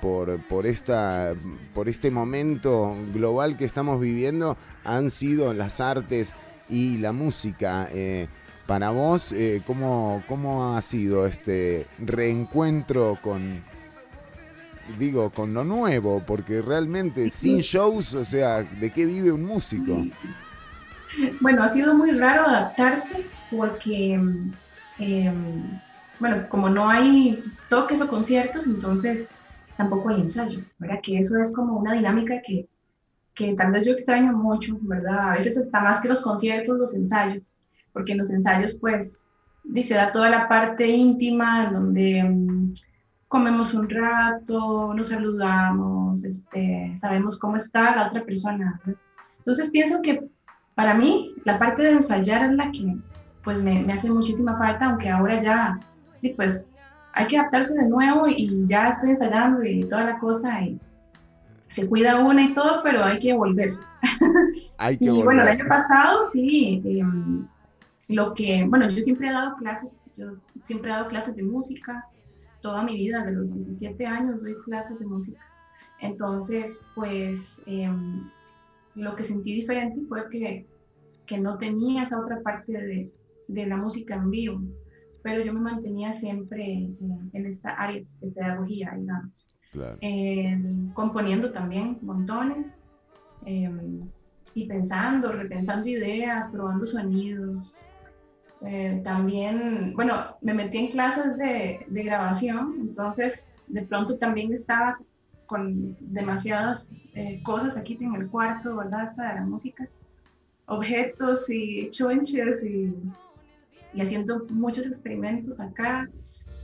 por, 0.00 0.40
por, 0.48 0.66
esta, 0.66 1.34
por 1.72 1.88
este 1.88 2.10
momento 2.10 2.96
global 3.12 3.56
que 3.56 3.64
estamos 3.64 4.00
viviendo, 4.00 4.56
han 4.84 5.10
sido 5.10 5.54
las 5.54 5.80
artes 5.80 6.34
y 6.68 6.98
la 6.98 7.12
música. 7.12 7.88
para 8.66 8.90
vos, 8.90 9.34
¿cómo, 9.66 10.24
¿cómo 10.26 10.76
ha 10.76 10.82
sido 10.82 11.26
este 11.26 11.86
reencuentro 11.98 13.18
con, 13.22 13.62
digo, 14.98 15.30
con 15.30 15.54
lo 15.54 15.62
nuevo? 15.62 16.22
Porque 16.26 16.62
realmente 16.62 17.30
sin 17.30 17.58
shows, 17.58 18.14
o 18.14 18.24
sea, 18.24 18.62
¿de 18.62 18.90
qué 18.90 19.06
vive 19.06 19.30
un 19.30 19.44
músico? 19.44 20.04
Bueno, 21.40 21.62
ha 21.62 21.68
sido 21.68 21.94
muy 21.94 22.10
raro 22.12 22.46
adaptarse 22.46 23.24
porque, 23.56 24.14
em, 24.98 25.80
bueno, 26.20 26.48
como 26.48 26.68
no 26.68 26.88
hay 26.88 27.42
toques 27.68 28.00
o 28.00 28.08
conciertos, 28.08 28.66
entonces 28.66 29.30
tampoco 29.76 30.10
hay 30.10 30.20
ensayos, 30.20 30.70
¿verdad? 30.78 31.00
Que 31.02 31.18
eso 31.18 31.36
es 31.38 31.54
como 31.54 31.78
una 31.78 31.94
dinámica 31.94 32.40
que, 32.46 32.68
que 33.34 33.54
tal 33.54 33.72
vez 33.72 33.84
yo 33.84 33.92
extraño 33.92 34.32
mucho, 34.32 34.78
¿verdad? 34.82 35.30
A 35.30 35.34
veces 35.34 35.56
está 35.56 35.80
más 35.80 36.00
que 36.00 36.08
los 36.08 36.22
conciertos, 36.22 36.78
los 36.78 36.94
ensayos, 36.94 37.56
porque 37.92 38.12
en 38.12 38.18
los 38.18 38.30
ensayos 38.30 38.74
pues 38.80 39.28
dice 39.64 39.94
da 39.94 40.12
toda 40.12 40.28
la 40.30 40.48
parte 40.48 40.86
íntima 40.86 41.70
donde 41.72 42.18
em, 42.18 42.74
comemos 43.28 43.74
un 43.74 43.88
rato, 43.88 44.94
nos 44.94 45.08
saludamos, 45.08 46.24
este, 46.24 46.92
sabemos 46.96 47.38
cómo 47.38 47.56
está 47.56 47.96
la 47.96 48.06
otra 48.06 48.24
persona. 48.24 48.80
Entonces 49.38 49.70
pienso 49.70 50.00
que 50.02 50.28
para 50.74 50.94
mí 50.94 51.34
la 51.44 51.58
parte 51.58 51.82
de 51.82 51.90
ensayar 51.90 52.50
es 52.50 52.56
la 52.56 52.70
que 52.70 52.96
pues 53.44 53.62
me, 53.62 53.92
hace 53.92 54.10
muchísima 54.10 54.56
falta, 54.56 54.86
aunque 54.86 55.10
ahora 55.10 55.38
ya, 55.38 55.78
sí, 56.20 56.30
pues 56.30 56.72
hay 57.12 57.26
que 57.26 57.38
adaptarse 57.38 57.74
de 57.74 57.86
nuevo 57.86 58.26
y 58.26 58.64
ya 58.66 58.88
estoy 58.88 59.10
ensayando 59.10 59.62
y 59.62 59.84
toda 59.84 60.04
la 60.04 60.18
cosa 60.18 60.62
y 60.62 60.80
se 61.68 61.86
cuida 61.86 62.24
una 62.24 62.42
y 62.42 62.54
todo, 62.54 62.82
pero 62.82 63.04
hay 63.04 63.18
que 63.18 63.34
volver. 63.34 63.68
Hay 64.78 64.98
que 64.98 65.06
y 65.06 65.08
volver. 65.08 65.24
bueno, 65.24 65.42
el 65.42 65.48
año 65.48 65.64
pasado 65.66 66.22
sí, 66.22 66.82
em, 66.84 67.46
lo 68.08 68.34
que, 68.34 68.64
bueno, 68.68 68.88
yo 68.90 69.00
siempre 69.00 69.28
he 69.28 69.32
dado 69.32 69.56
clases, 69.56 70.08
yo 70.16 70.36
siempre 70.60 70.90
he 70.90 70.94
dado 70.94 71.08
clases 71.08 71.34
de 71.34 71.42
música, 71.42 72.04
toda 72.60 72.82
mi 72.82 72.96
vida, 72.96 73.24
de 73.24 73.32
los 73.32 73.52
17 73.52 74.06
años 74.06 74.44
doy 74.44 74.54
clases 74.64 74.98
de 74.98 75.06
música. 75.06 75.40
Entonces, 76.00 76.82
pues 76.94 77.62
em, 77.66 78.28
lo 78.94 79.16
que 79.16 79.24
sentí 79.24 79.54
diferente 79.54 80.00
fue 80.06 80.28
que, 80.28 80.66
que 81.26 81.38
no 81.38 81.58
tenía 81.58 82.02
esa 82.02 82.20
otra 82.20 82.40
parte 82.40 82.72
de, 82.72 83.10
de 83.48 83.66
la 83.66 83.76
música 83.76 84.14
en 84.14 84.30
vivo, 84.30 84.60
pero 85.22 85.42
yo 85.42 85.52
me 85.52 85.60
mantenía 85.60 86.12
siempre 86.12 86.90
en, 87.32 87.46
esta 87.46 87.70
área 87.70 88.02
de 88.20 88.30
pedagogía, 88.30 88.94
digamos. 88.96 89.48
Eh, 90.00 90.56
componiendo 90.92 91.50
también 91.50 91.98
montones 92.02 92.92
em, 93.44 94.02
y 94.54 94.66
pensando, 94.66 95.32
repensando 95.32 95.88
ideas, 95.88 96.52
probando 96.52 96.86
sonidos. 96.86 97.88
Eh, 98.64 99.00
también, 99.02 99.92
bueno, 99.94 100.36
me 100.40 100.54
metí 100.54 100.78
en 100.78 100.90
clases 100.90 101.36
de, 101.36 101.84
de, 101.88 102.02
grabación, 102.02 102.76
entonces 102.80 103.50
de 103.66 103.82
pronto 103.82 104.16
también 104.16 104.52
estaba 104.52 104.98
con 105.46 105.96
demasiadas 106.00 106.88
eh, 107.14 107.42
cosas 107.42 107.76
aquí 107.76 107.98
en 108.00 108.14
el 108.14 108.28
cuarto, 108.28 108.76
¿verdad? 108.76 109.08
Hasta 109.08 109.28
de 109.28 109.34
la 109.34 109.46
música, 109.46 109.88
objetos 110.66 111.50
y 111.50 111.90
chonches 111.90 112.62
y 112.64 112.92
y 113.94 114.00
haciendo 114.00 114.44
muchos 114.50 114.86
experimentos 114.86 115.60
acá, 115.60 116.08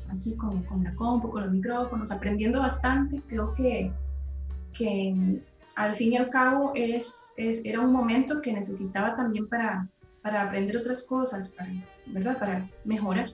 aquí 0.09 0.35
con, 0.37 0.63
con 0.65 0.83
la 0.85 0.93
compu, 0.93 1.31
con 1.31 1.43
los 1.45 1.53
micrófonos, 1.53 2.11
aprendiendo 2.11 2.61
bastante. 2.61 3.23
Creo 3.29 3.53
que, 3.55 3.93
que 4.73 5.41
al 5.77 5.97
fin 5.97 6.13
y 6.13 6.17
al 6.17 6.31
cabo 6.31 6.73
es, 6.75 7.33
es, 7.37 7.63
era 7.65 7.81
un 7.81 7.93
momento 7.93 8.41
que 8.43 8.53
necesitaba 8.53 9.17
también 9.17 9.49
para, 9.49 9.89
para 10.23 10.43
aprender 10.43 10.77
otras 10.77 11.07
cosas, 11.07 11.55
¿verdad? 12.07 12.39
Para 12.39 12.69
mejorar. 12.85 13.31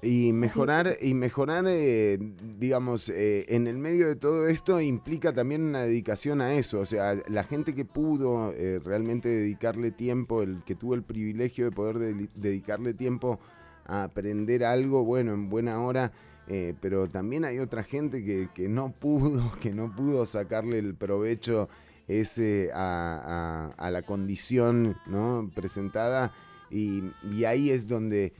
Y 0.00 0.32
mejorar, 0.32 0.96
y 1.02 1.12
mejorar 1.14 1.64
eh, 1.66 2.18
digamos, 2.58 3.08
eh, 3.08 3.46
en 3.48 3.66
el 3.66 3.78
medio 3.78 4.06
de 4.06 4.14
todo 4.14 4.46
esto 4.46 4.80
implica 4.80 5.32
también 5.32 5.62
una 5.62 5.82
dedicación 5.82 6.40
a 6.40 6.54
eso. 6.54 6.78
O 6.78 6.84
sea, 6.84 7.16
la 7.26 7.42
gente 7.42 7.74
que 7.74 7.84
pudo 7.84 8.52
eh, 8.52 8.80
realmente 8.84 9.28
dedicarle 9.28 9.90
tiempo, 9.90 10.42
el 10.42 10.62
que 10.64 10.76
tuvo 10.76 10.94
el 10.94 11.02
privilegio 11.02 11.64
de 11.64 11.72
poder 11.72 12.28
dedicarle 12.36 12.94
tiempo 12.94 13.40
a 13.86 14.04
aprender 14.04 14.64
algo, 14.64 15.04
bueno, 15.04 15.34
en 15.34 15.48
buena 15.48 15.80
hora. 15.80 16.12
pero 16.80 17.08
también 17.08 17.44
hay 17.44 17.58
otra 17.58 17.82
gente 17.82 18.24
que, 18.24 18.48
que, 18.54 18.68
no 18.68 18.92
pudo, 18.92 19.50
que 19.60 19.72
no 19.74 19.94
pudo 19.94 20.24
sacarle 20.26 20.78
el 20.78 20.94
provecho 20.94 21.68
ese 22.06 22.70
a, 22.72 23.72
a, 23.76 23.86
a 23.86 23.90
la 23.90 24.02
condición 24.02 24.96
¿no? 25.06 25.50
presentada. 25.54 26.32
Y, 26.70 27.02
y 27.32 27.44
ahí 27.44 27.70
es 27.70 27.88
donde 27.88 28.32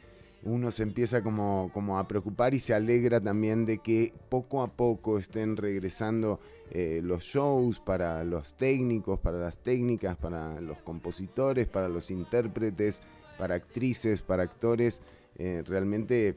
uno 0.44 0.70
se 0.70 0.84
empieza 0.84 1.22
como, 1.22 1.70
como, 1.72 1.98
a 1.98 2.06
preocupar 2.06 2.54
y 2.54 2.58
se 2.58 2.74
alegra 2.74 3.20
también 3.20 3.66
de 3.66 3.78
que 3.78 4.12
poco 4.28 4.62
a 4.62 4.68
poco 4.68 5.18
estén 5.18 5.56
regresando 5.56 6.40
eh, 6.70 7.00
los 7.02 7.24
shows 7.24 7.80
para 7.80 8.22
los 8.24 8.54
técnicos, 8.54 9.18
para 9.18 9.38
las 9.38 9.58
técnicas, 9.58 10.16
para 10.16 10.60
los 10.60 10.78
compositores, 10.78 11.66
para 11.66 11.88
los 11.88 12.10
intérpretes, 12.10 13.02
para 13.36 13.56
actrices, 13.56 14.22
para 14.22 14.44
actores. 14.44 15.02
eh, 15.38 15.62
realmente 15.66 16.36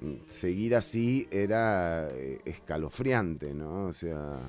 mm, 0.00 0.14
seguir 0.26 0.74
así 0.76 1.26
era 1.30 2.08
eh, 2.08 2.40
escalofriante, 2.44 3.54
¿no? 3.54 3.86
O 3.86 3.92
sea... 3.92 4.40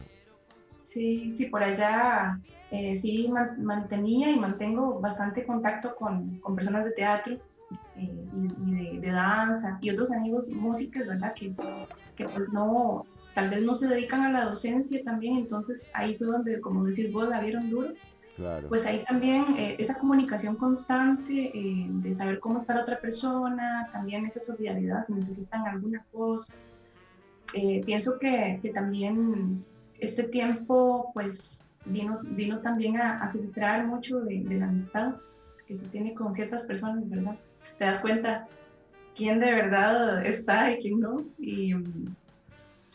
Sí, 0.84 1.32
sí, 1.32 1.46
por 1.46 1.62
allá 1.62 2.40
sí 2.72 3.32
mantenía 3.58 4.32
y 4.32 4.40
mantengo 4.40 5.00
bastante 5.00 5.46
contacto 5.46 5.96
con, 5.96 6.40
con 6.40 6.56
personas 6.56 6.86
de 6.86 6.92
teatro 6.92 7.40
y, 8.00 8.72
de, 8.72 9.00
de, 9.00 9.12
danza 9.12 9.78
y 9.82 9.90
otros 9.90 10.12
amigos 10.12 10.50
músicos, 10.50 11.08
¿verdad? 11.08 11.34
Que, 11.34 11.54
que 12.16 12.26
pues 12.26 12.52
no, 12.52 13.06
tal 13.34 13.50
vez 13.50 13.62
no 13.62 13.74
se 13.74 13.88
dedican 13.88 14.22
a 14.22 14.32
la 14.32 14.46
docencia 14.46 15.04
también, 15.04 15.38
entonces 15.38 15.90
ahí 15.94 16.16
fue 16.18 16.28
donde, 16.28 16.60
como 16.62 16.84
decís 16.84 17.12
vos, 17.12 17.30
la 17.30 17.42
vieron 17.42 17.70
duro. 17.70 17.94
Pues 18.70 18.86
ahí 18.86 19.04
también 19.06 19.44
eh, 19.58 19.76
esa 19.80 19.96
comunicación 19.96 20.56
constante 20.56 21.52
eh, 21.54 21.88
de 21.90 22.14
saber 22.14 22.40
cómo 22.40 22.58
está 22.58 22.74
la 22.76 22.84
otra 22.84 23.00
persona, 23.00 23.90
también 23.92 24.26
esa 24.26 24.40
solidaridad, 24.40 25.04
si 25.04 25.14
necesitan 25.14 25.68
alguna 25.68 26.06
cosa. 26.12 26.56
Eh, 27.54 27.82
pienso 27.86 28.18
que, 28.18 28.60
que, 28.62 28.70
también 28.70 29.66
este 30.00 30.24
tiempo 30.24 31.12
pues 31.14 31.70
vino, 31.86 32.20
vino 32.24 32.60
también 32.60 32.98
a, 33.02 33.24
a 33.24 33.30
filtrar 33.30 33.86
mucho 33.88 34.22
de, 34.22 34.42
de, 34.44 34.56
la 34.56 34.68
amistad 34.68 35.16
que 35.68 35.78
se 35.78 35.86
tiene 35.88 36.14
con 36.14 36.34
ciertas 36.34 36.64
personas, 36.66 37.10
¿verdad? 37.10 37.36
Te 37.80 37.86
das 37.86 38.00
cuenta 38.00 38.48
quién 39.16 39.40
de 39.40 39.52
verdad 39.52 40.26
está 40.26 40.72
y 40.72 40.80
quién 40.80 41.00
no. 41.00 41.18
Y, 41.40 41.74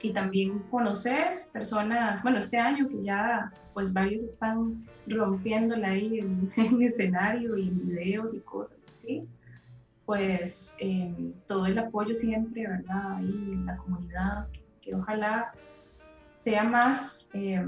y 0.03 0.13
también 0.13 0.61
conoces 0.71 1.49
personas, 1.53 2.23
bueno, 2.23 2.39
este 2.39 2.59
año 2.59 2.89
que 2.89 3.03
ya 3.03 3.51
pues 3.73 3.93
varios 3.93 4.23
están 4.23 4.87
rompiéndola 5.07 5.89
ahí 5.89 6.21
en, 6.21 6.49
en 6.57 6.83
escenario 6.83 7.57
y 7.57 7.69
en 7.69 7.87
videos 7.87 8.35
y 8.35 8.41
cosas 8.41 8.85
así, 8.87 9.27
pues 10.07 10.77
eh, 10.81 11.33
todo 11.47 11.67
el 11.67 11.79
apoyo 11.79 12.15
siempre, 12.15 12.67
¿verdad? 12.67 13.17
Ahí 13.17 13.51
en 13.53 13.67
la 13.67 13.77
comunidad, 13.77 14.47
que, 14.81 14.95
ojalá 14.95 15.53
sea 16.35 16.65
más 16.65 17.29
eh, 17.33 17.65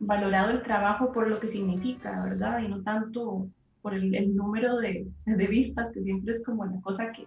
valorado 0.00 0.50
el 0.50 0.62
trabajo 0.62 1.12
por 1.12 1.28
lo 1.28 1.40
que 1.40 1.48
significa, 1.48 2.22
¿verdad? 2.22 2.60
Y 2.60 2.68
no 2.68 2.82
tanto 2.82 3.48
por 3.84 3.92
el, 3.92 4.14
el 4.14 4.34
número 4.34 4.78
de, 4.78 5.06
de 5.26 5.46
vistas, 5.46 5.92
que 5.92 6.02
siempre 6.02 6.32
es 6.32 6.42
como 6.42 6.64
la 6.64 6.80
cosa 6.80 7.12
que, 7.12 7.26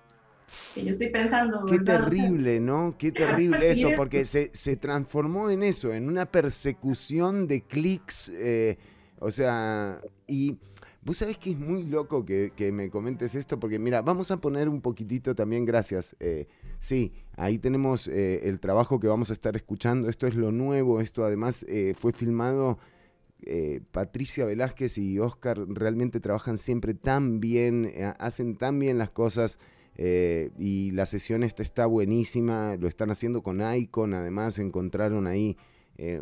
que 0.74 0.84
yo 0.84 0.90
estoy 0.90 1.12
pensando. 1.12 1.64
Qué 1.68 1.78
terrible, 1.78 2.60
¿no? 2.60 2.96
Qué 2.98 3.12
terrible 3.12 3.60
eso, 3.72 3.90
porque 3.96 4.26
se, 4.26 4.50
se, 4.54 4.76
transformó 4.76 5.52
en 5.52 5.62
eso, 5.62 5.94
en 5.94 6.10
una 6.10 6.26
persecución 6.26 7.46
de 7.48 7.62
clics, 7.62 8.30
eh, 8.30 8.80
o 9.20 9.30
sea, 9.30 10.02
y 10.26 10.58
vos 11.04 11.18
sabés 11.18 11.38
que 11.38 11.52
es 11.52 11.60
muy 11.60 11.84
loco 11.84 12.26
que, 12.26 12.52
que, 12.56 12.72
me 12.72 12.90
comentes 12.90 13.36
esto, 13.36 13.60
porque 13.60 13.78
mira, 13.78 14.02
vamos 14.02 14.32
a 14.32 14.38
poner 14.38 14.68
un 14.68 14.82
poquitito 14.82 15.36
también, 15.36 15.64
gracias. 15.64 16.16
Eh, 16.20 16.48
sí, 16.80 17.14
ahí 17.36 17.60
tenemos 17.60 18.08
eh, 18.08 18.50
el 18.50 18.60
trabajo 18.60 19.00
que 19.00 19.06
vamos 19.06 19.30
a 19.30 19.34
estar 19.34 19.56
escuchando, 19.56 20.10
esto 20.10 20.26
es 20.26 20.34
lo 20.34 20.52
nuevo, 20.52 21.02
esto 21.02 21.24
además 21.24 21.64
eh, 21.70 21.94
fue 21.96 22.14
filmado... 22.14 22.80
Eh, 23.44 23.82
Patricia 23.92 24.46
Velázquez 24.46 24.98
y 24.98 25.20
Oscar 25.20 25.60
realmente 25.68 26.20
trabajan 26.20 26.58
siempre 26.58 26.96
tan 26.96 27.40
bien, 27.40 27.86
eh, 27.94 28.14
hacen 28.20 28.56
tan 28.56 28.80
bien 28.80 28.98
las 28.98 29.12
cosas. 29.12 29.60
Eh, 30.00 30.52
y 30.58 30.92
la 30.92 31.06
sesión 31.06 31.44
esta 31.44 31.64
está 31.64 31.86
buenísima, 31.86 32.76
lo 32.78 32.88
están 32.88 33.10
haciendo 33.10 33.42
con 33.42 33.62
Icon, 33.76 34.14
además 34.14 34.60
encontraron 34.60 35.26
ahí 35.28 35.58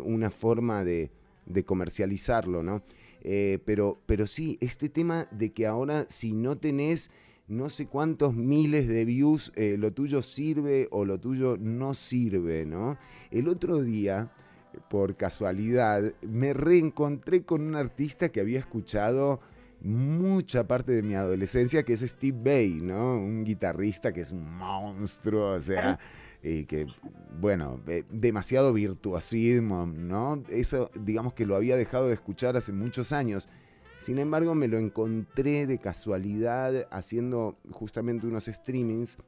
una 0.02 0.30
forma 0.30 0.84
de, 0.84 1.10
de, 1.44 1.66
comercializarlo, 1.66 2.62
¿no? 2.62 2.82
Pero, 3.22 4.00
pero 4.06 4.26
sí, 4.26 4.56
este 4.62 4.88
tema 4.88 5.26
de 5.30 5.52
que 5.52 5.66
ahora 5.66 6.06
si 6.08 6.32
no 6.32 6.56
tenés 6.56 7.10
no 7.46 7.68
sé 7.68 7.86
cuántos 7.86 8.34
miles 8.34 8.88
de 8.88 9.04
views, 9.04 9.52
lo 9.54 9.92
tuyo 9.92 10.22
sirve 10.22 10.88
o 10.90 11.04
lo 11.04 11.20
tuyo 11.20 11.58
no 11.58 11.92
sirve, 11.92 12.64
¿no? 12.64 12.96
El 13.30 13.48
otro 13.48 13.82
día, 13.82 14.32
por 14.88 15.16
casualidad, 15.16 16.12
me 16.22 16.52
reencontré 16.52 17.44
con 17.44 17.62
un 17.62 17.74
artista 17.74 18.30
que 18.30 18.40
había 18.40 18.58
escuchado 18.58 19.40
mucha 19.80 20.66
parte 20.66 20.92
de 20.92 21.02
mi 21.02 21.14
adolescencia, 21.14 21.84
que 21.84 21.92
es 21.92 22.00
Steve 22.00 22.38
Bay, 22.42 22.80
¿no? 22.80 23.16
Un 23.16 23.44
guitarrista 23.44 24.12
que 24.12 24.22
es 24.22 24.32
un 24.32 24.56
monstruo, 24.56 25.52
o 25.52 25.60
sea, 25.60 25.98
y 26.42 26.64
que, 26.64 26.86
bueno, 27.40 27.80
eh, 27.86 28.04
demasiado 28.10 28.72
virtuosismo, 28.72 29.86
¿no? 29.86 30.42
Eso, 30.48 30.90
digamos 30.94 31.34
que 31.34 31.46
lo 31.46 31.56
había 31.56 31.76
dejado 31.76 32.08
de 32.08 32.14
escuchar 32.14 32.56
hace 32.56 32.72
muchos 32.72 33.12
años. 33.12 33.48
Sin 33.98 34.18
embargo, 34.18 34.54
me 34.54 34.68
lo 34.68 34.78
encontré 34.78 35.66
de 35.66 35.78
casualidad 35.78 36.86
haciendo 36.90 37.56
justamente 37.70 38.26
unos 38.26 38.46
streamings 38.46 39.18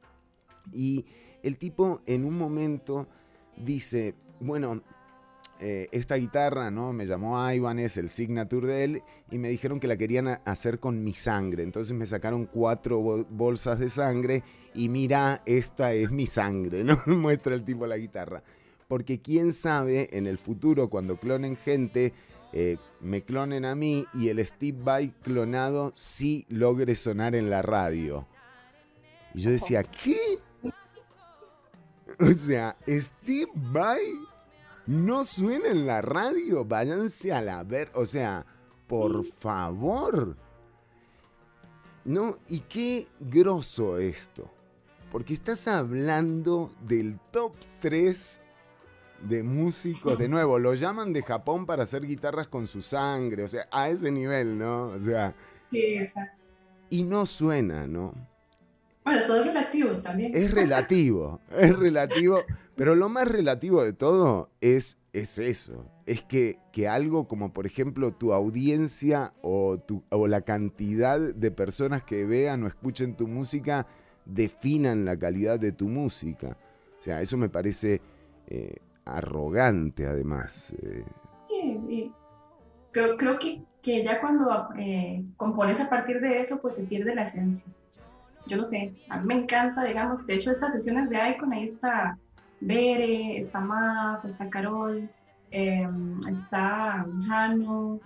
y 0.71 1.05
el 1.41 1.57
tipo 1.57 2.01
en 2.05 2.25
un 2.25 2.37
momento 2.37 3.07
dice, 3.57 4.13
bueno, 4.39 4.81
eh, 5.61 5.89
esta 5.91 6.15
guitarra, 6.15 6.71
¿no? 6.71 6.93
Me 6.93 7.05
llamó 7.05 7.51
Ivan, 7.51 7.79
es 7.79 7.97
el 7.97 8.07
signature 8.07 8.67
de 8.67 8.83
él, 8.85 9.03
y 9.29 9.37
me 9.37 9.49
dijeron 9.49 9.81
que 9.81 9.87
la 9.87 9.97
querían 9.97 10.39
hacer 10.45 10.79
con 10.79 11.03
mi 11.03 11.13
sangre. 11.13 11.63
Entonces 11.63 11.93
me 11.93 12.05
sacaron 12.05 12.45
cuatro 12.45 13.25
bolsas 13.29 13.77
de 13.79 13.89
sangre 13.89 14.43
y 14.73 14.87
mira, 14.87 15.41
esta 15.45 15.93
es 15.93 16.11
mi 16.11 16.27
sangre, 16.27 16.83
¿no? 16.85 16.97
Muestra 17.07 17.55
el 17.55 17.65
tipo 17.65 17.85
la 17.85 17.97
guitarra. 17.97 18.41
Porque 18.87 19.19
quién 19.19 19.51
sabe, 19.51 20.07
en 20.13 20.27
el 20.27 20.37
futuro, 20.37 20.89
cuando 20.89 21.17
clonen 21.17 21.57
gente, 21.57 22.13
eh, 22.53 22.77
me 23.01 23.23
clonen 23.23 23.65
a 23.65 23.75
mí 23.75 24.05
y 24.13 24.29
el 24.29 24.43
Steve 24.45 24.77
Vai 24.81 25.13
clonado 25.21 25.91
sí 25.93 26.45
logre 26.47 26.95
sonar 26.95 27.35
en 27.35 27.49
la 27.49 27.61
radio. 27.61 28.25
Y 29.33 29.41
yo 29.41 29.51
decía, 29.51 29.83
¿qué? 29.83 30.39
O 32.19 32.33
sea, 32.33 32.75
Steve 32.87 33.51
Vai 33.55 34.01
no 34.89 35.23
suena 35.23 35.69
en 35.69 35.85
la 35.85 36.01
radio, 36.01 36.65
váyanse 36.65 37.31
a 37.31 37.41
la 37.41 37.61
ver, 37.61 37.91
o 37.93 38.05
sea, 38.05 38.43
por 38.87 39.23
favor. 39.23 40.35
No, 42.05 42.35
y 42.47 42.61
qué 42.61 43.07
grosso 43.19 43.99
esto, 43.99 44.49
porque 45.11 45.35
estás 45.35 45.67
hablando 45.67 46.71
del 46.87 47.19
top 47.29 47.53
3 47.81 48.41
de 49.29 49.43
músicos, 49.43 50.17
de 50.17 50.27
nuevo, 50.27 50.57
lo 50.57 50.73
llaman 50.73 51.13
de 51.13 51.21
Japón 51.21 51.67
para 51.67 51.83
hacer 51.83 52.07
guitarras 52.07 52.47
con 52.47 52.65
su 52.65 52.81
sangre, 52.81 53.43
o 53.43 53.47
sea, 53.47 53.67
a 53.71 53.89
ese 53.89 54.09
nivel, 54.09 54.57
¿no? 54.57 54.85
O 54.85 54.99
sea... 54.99 55.35
Sí, 55.69 55.97
exacto. 55.97 56.51
Y 56.89 57.03
no 57.03 57.27
suena, 57.27 57.85
¿no? 57.85 58.15
Bueno, 59.09 59.25
todo 59.25 59.37
es 59.37 59.47
relativo 59.47 59.89
también. 60.03 60.31
Es 60.35 60.51
relativo, 60.51 61.39
es 61.57 61.75
relativo, 61.75 62.43
pero 62.75 62.93
lo 62.93 63.09
más 63.09 63.27
relativo 63.27 63.83
de 63.83 63.91
todo 63.91 64.51
es, 64.61 64.99
es 65.13 65.39
eso, 65.39 65.89
es 66.05 66.21
que, 66.21 66.59
que 66.71 66.87
algo 66.87 67.27
como 67.27 67.51
por 67.51 67.65
ejemplo 67.65 68.13
tu 68.13 68.33
audiencia 68.33 69.33
o, 69.41 69.79
tu, 69.79 70.03
o 70.09 70.27
la 70.27 70.41
cantidad 70.41 71.19
de 71.19 71.49
personas 71.49 72.03
que 72.03 72.23
vean 72.23 72.63
o 72.63 72.67
escuchen 72.67 73.15
tu 73.15 73.27
música 73.27 73.87
definan 74.25 75.05
la 75.05 75.17
calidad 75.17 75.59
de 75.59 75.71
tu 75.71 75.87
música. 75.87 76.55
O 76.99 77.03
sea, 77.03 77.19
eso 77.19 77.35
me 77.35 77.49
parece 77.49 78.01
eh, 78.45 78.75
arrogante 79.05 80.05
además. 80.05 80.71
Eh. 80.83 81.03
Sí, 81.49 81.79
sí. 81.87 82.11
Creo, 82.91 83.17
creo 83.17 83.39
que, 83.39 83.63
que, 83.81 84.03
ya 84.03 84.21
cuando 84.21 84.69
eh, 84.77 85.23
compones 85.35 85.79
a 85.79 85.89
partir 85.89 86.21
de 86.21 86.41
eso, 86.41 86.61
pues 86.61 86.75
se 86.75 86.83
pierde 86.83 87.15
la 87.15 87.23
esencia 87.23 87.65
yo 88.47 88.57
no 88.57 88.65
sé, 88.65 88.93
a 89.09 89.17
mí 89.17 89.25
me 89.25 89.41
encanta, 89.43 89.83
digamos, 89.83 90.25
de 90.25 90.35
hecho 90.35 90.51
estas 90.51 90.73
sesiones 90.73 91.09
de 91.09 91.29
Icon, 91.31 91.53
ahí 91.53 91.65
está 91.65 92.17
Bere, 92.61 93.37
está 93.37 93.59
Maf, 93.59 94.25
está 94.25 94.49
Carol, 94.49 95.09
eh, 95.51 95.87
está 96.29 97.05
Jano, 97.27 97.99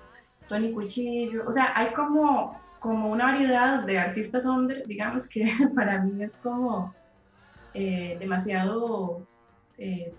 Tony 0.47 0.71
Cuchillo, 0.73 1.47
o 1.47 1.51
sea, 1.51 1.71
hay 1.75 1.93
como, 1.93 2.59
como 2.79 3.11
una 3.11 3.25
variedad 3.25 3.83
de 3.83 3.99
artistas 3.99 4.45
under, 4.45 4.85
digamos, 4.87 5.27
que 5.27 5.45
para 5.75 6.01
mí 6.01 6.23
es 6.23 6.35
como 6.37 6.93
eh, 7.73 8.17
demasiado 8.19 9.25
eh, 9.77 10.13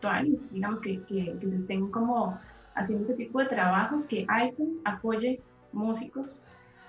digamos, 0.51 0.81
que, 0.81 1.03
que, 1.05 1.37
que 1.41 1.49
se 1.49 1.57
estén 1.57 1.91
como 1.91 2.39
haciendo 2.75 3.05
ese 3.05 3.15
tipo 3.15 3.39
de 3.39 3.47
trabajos, 3.47 4.07
que 4.07 4.23
Icon 4.23 4.81
apoye 4.85 5.41
músicos 5.73 6.43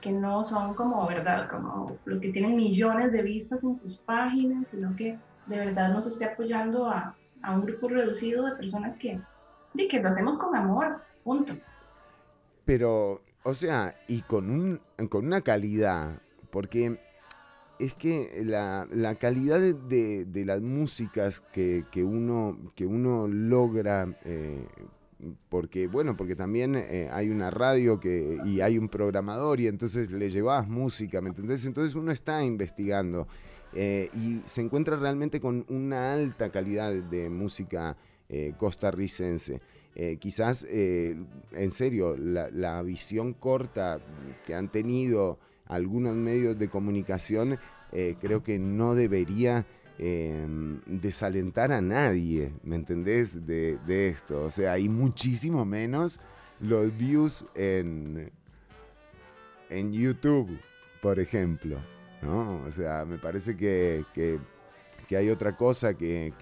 que 0.06 0.12
no 0.12 0.43
son 0.43 0.76
como, 0.76 1.08
¿verdad? 1.08 1.49
Como 1.49 1.97
los 2.06 2.22
que 2.22 2.32
tienen 2.32 2.56
millones 2.56 3.12
de 3.12 3.24
vistas 3.24 3.64
en 3.64 3.76
sus 3.76 3.97
páginas, 3.97 4.70
sino 4.70 4.95
que 4.95 5.18
de 5.47 5.58
verdad 5.58 5.91
nos 5.91 6.06
esté 6.06 6.26
apoyando 6.26 6.86
a, 6.86 7.16
a 7.41 7.56
un 7.56 7.66
grupo 7.66 7.88
reducido 7.88 8.45
de 8.45 8.51
personas 8.51 8.97
que, 8.97 9.20
de 9.74 9.88
que 9.88 9.99
lo 9.99 10.10
hacemos 10.10 10.38
con 10.38 10.56
amor, 10.56 11.01
punto. 11.24 11.56
Pero, 12.66 13.24
o 13.43 13.53
sea, 13.56 13.95
y 14.08 14.22
con, 14.22 14.51
un, 14.51 14.80
con 15.10 15.26
una 15.26 15.41
calidad, 15.41 16.22
porque 16.51 16.99
es 17.80 17.95
que 17.95 18.43
la, 18.45 18.88
la 18.91 19.16
calidad 19.16 19.60
de, 19.60 20.24
de, 20.24 20.45
las 20.45 20.62
músicas 20.62 21.41
que, 21.51 21.84
que, 21.91 22.03
uno, 22.03 22.60
que 22.76 22.86
uno 22.86 23.28
logra 23.28 24.08
eh, 24.24 24.68
porque 25.49 25.88
bueno, 25.88 26.18
porque 26.18 26.36
también 26.36 26.76
eh, 26.76 27.09
hay 27.11 27.30
una 27.30 27.49
radio 27.49 27.99
que, 27.99 28.38
y 28.45 28.61
hay 28.61 28.78
un 28.78 28.89
programador 28.89 29.59
y 29.61 29.68
entonces 29.68 30.11
le 30.11 30.30
llevas 30.30 30.68
música, 30.68 31.22
¿me 31.22 31.30
entendés? 31.30 31.66
Entonces 31.66 31.95
uno 31.95 32.11
está 32.11 32.43
investigando. 32.43 33.28
eh, 33.74 34.09
y 34.13 34.41
se 34.45 34.61
encuentra 34.61 34.95
realmente 34.95 35.41
con 35.41 35.66
una 35.70 36.13
alta 36.13 36.49
calidad 36.49 36.93
de 36.93 37.30
música 37.30 37.97
eh, 38.30 38.53
costarricense. 38.57 39.61
Quizás, 40.20 40.68
en 40.70 41.72
serio, 41.72 42.18
la, 42.18 42.82
visión 42.82 43.32
corta 43.32 44.01
que 44.45 44.53
han 44.53 44.70
tenido 44.70 45.39
algunos 45.68 46.13
medios 46.18 46.59
de 46.59 46.68
comunicación 46.68 47.57
creo 48.20 48.43
que 48.43 48.59
no 48.59 48.93
debería 48.93 49.66
desalentar 49.98 51.72
a 51.72 51.82
nadie, 51.82 52.54
¿me 52.64 52.76
entendés? 52.76 53.46
De, 53.46 53.80
esto. 53.88 54.43
O 54.43 54.52
sea, 54.52 54.74
hay 54.74 54.89
muchísimo 54.89 55.66
menos 55.66 56.20
los 56.60 56.96
views 56.98 57.46
en, 57.56 58.32
en 59.70 59.93
YouTube, 59.93 60.60
por 61.02 61.20
ejemplo. 61.20 61.80
¿no? 62.22 62.64
O 62.66 62.72
sea, 62.72 63.06
me 63.06 63.18
parece 63.18 63.56
que, 63.56 64.04
hay 65.16 65.30
otra 65.30 65.56
cosa, 65.56 65.93
que, 65.93 66.34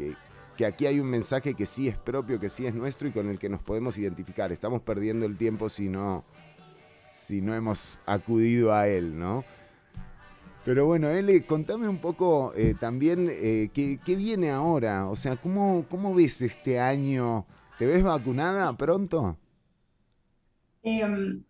aquí 0.65 0.85
hay 0.85 0.99
un 0.99 1.09
mensaje 1.09 1.53
que 1.53 1.65
sí 1.65 1.87
es 1.87 1.97
propio, 1.97 2.39
que 2.39 2.49
sí 2.49 2.65
es 2.65 2.73
nuestro 2.73 3.07
y 3.07 3.11
con 3.11 3.29
el 3.29 3.39
que 3.39 3.49
nos 3.49 3.61
podemos 3.61 3.97
identificar. 3.97 4.51
Estamos 4.51 4.81
perdiendo 4.81 5.25
el 5.25 5.37
tiempo 5.37 5.69
si 5.69 5.89
no, 5.89 6.23
si 7.07 7.41
no 7.41 7.53
hemos 7.53 7.99
acudido 8.05 8.73
a 8.73 8.87
él, 8.87 9.17
¿no? 9.17 9.43
Pero 10.65 10.85
bueno, 10.85 11.09
Eli, 11.09 11.41
contame 11.41 11.87
un 11.87 11.97
poco 11.97 12.53
eh, 12.55 12.73
también 12.79 13.29
eh, 13.29 13.69
¿qué, 13.73 14.15
viene 14.15 14.49
ahora. 14.49 15.09
O 15.09 15.15
sea, 15.15 15.35
¿cómo, 15.35 15.85
¿cómo 15.89 16.13
ves 16.13 16.41
este 16.41 16.79
año? 16.79 17.45
¿Te 17.77 17.85
ves 17.85 18.03
vacunada 18.03 18.71
pronto? 18.77 19.37
Em, 20.83 21.43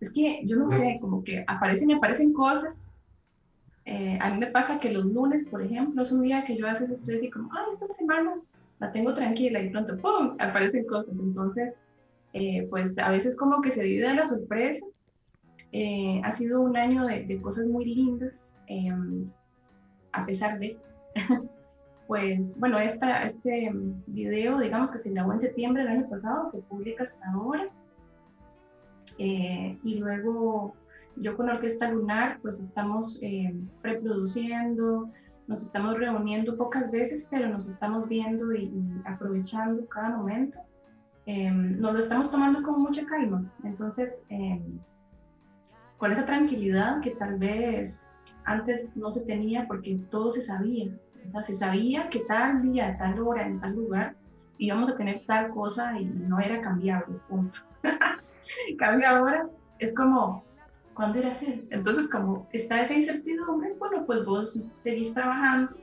es 0.00 0.12
que 0.12 0.42
yo 0.44 0.56
no 0.56 0.68
sé, 0.68 0.98
como 1.00 1.24
que 1.24 1.44
aparecen 1.46 1.90
y 1.90 1.94
aparecen 1.94 2.32
cosas 2.32 2.90
eh, 3.84 4.18
a 4.20 4.30
mí 4.30 4.38
me 4.38 4.46
pasa 4.46 4.78
que 4.78 4.92
los 4.92 5.04
lunes, 5.06 5.46
por 5.46 5.62
ejemplo, 5.62 6.02
es 6.02 6.12
un 6.12 6.22
día 6.22 6.44
que 6.44 6.56
yo 6.56 6.66
a 6.66 6.70
veces 6.70 6.90
estoy 6.90 7.16
así 7.16 7.30
como, 7.30 7.50
ay, 7.52 7.72
esta 7.72 7.88
semana 7.88 8.34
la 8.78 8.92
tengo 8.92 9.14
tranquila 9.14 9.60
y 9.60 9.70
pronto, 9.70 9.96
¡pum!, 9.98 10.36
aparecen 10.38 10.84
cosas. 10.84 11.18
Entonces, 11.18 11.80
eh, 12.32 12.66
pues 12.70 12.98
a 12.98 13.10
veces 13.10 13.36
como 13.36 13.60
que 13.60 13.70
se 13.70 13.82
divide 13.82 14.14
la 14.14 14.24
sorpresa. 14.24 14.86
Eh, 15.72 16.20
ha 16.24 16.32
sido 16.32 16.60
un 16.60 16.76
año 16.76 17.06
de, 17.06 17.40
cosas 17.40 17.66
muy 17.66 17.84
lindas, 17.84 18.62
em, 18.66 19.30
a 20.12 20.26
pesar 20.26 20.58
de, 20.58 20.78
pues 22.08 22.58
bueno, 22.60 22.78
esta, 22.78 23.24
este 23.24 23.70
video, 24.06 24.58
digamos 24.58 24.90
que 24.90 24.98
se 24.98 25.10
grabó 25.10 25.32
en 25.32 25.40
septiembre 25.40 25.84
del 25.84 25.92
año 25.92 26.08
pasado, 26.08 26.46
se 26.46 26.60
publica 26.62 27.04
hasta 27.04 27.30
ahora. 27.32 27.68
y 29.18 29.98
luego 29.98 30.74
yo 31.16 31.36
con 31.36 31.50
Orquesta 31.50 31.90
Lunar, 31.90 32.38
pues 32.40 32.58
estamos 32.58 33.22
eh, 33.22 33.54
reproduciendo, 33.82 35.10
nos 35.46 35.62
estamos 35.62 35.98
reuniendo 35.98 36.56
pocas 36.56 36.90
veces, 36.90 37.28
pero 37.30 37.48
nos 37.48 37.68
estamos 37.68 38.08
viendo 38.08 38.52
y, 38.54 38.72
aprovechando 39.04 39.86
cada 39.88 40.16
momento. 40.16 40.58
Em, 41.26 41.78
nos 41.78 41.92
lo 41.92 41.98
estamos 41.98 42.30
tomando 42.30 42.62
con 42.62 42.80
mucha 42.80 43.04
calma. 43.06 43.44
Entonces, 43.64 44.22
em, 44.28 44.78
con 46.00 46.10
esa 46.10 46.24
tranquilidad 46.24 47.00
que 47.02 47.10
tal 47.10 47.38
vez 47.38 48.10
antes 48.44 48.96
no 48.96 49.10
se 49.10 49.24
tenía 49.26 49.66
porque 49.68 50.00
todo 50.10 50.30
se 50.30 50.40
sabía. 50.40 50.90
Se 51.42 51.54
sabía 51.54 52.08
que 52.08 52.20
tal 52.20 52.62
día, 52.62 52.96
tal 52.98 53.20
hora, 53.20 53.46
en 53.46 53.60
tal 53.60 53.76
lugar 53.76 54.16
íbamos 54.56 54.88
a 54.88 54.96
tener 54.96 55.20
tal 55.26 55.50
cosa 55.50 55.98
y 56.00 56.06
no 56.06 56.40
era 56.40 56.60
cambiable, 56.62 57.16
punto. 57.28 57.58
Cambia 58.78 59.10
ahora, 59.10 59.46
es 59.78 59.94
como 59.94 60.42
¿cuándo 60.94 61.18
irá 61.18 61.28
a? 61.28 61.34
Entonces, 61.70 62.10
como 62.10 62.48
está 62.52 62.80
esa 62.80 62.94
incertidumbre, 62.94 63.74
bueno, 63.78 64.04
pues 64.06 64.24
vos 64.24 64.70
seguís 64.78 65.12
trabajando 65.14 65.76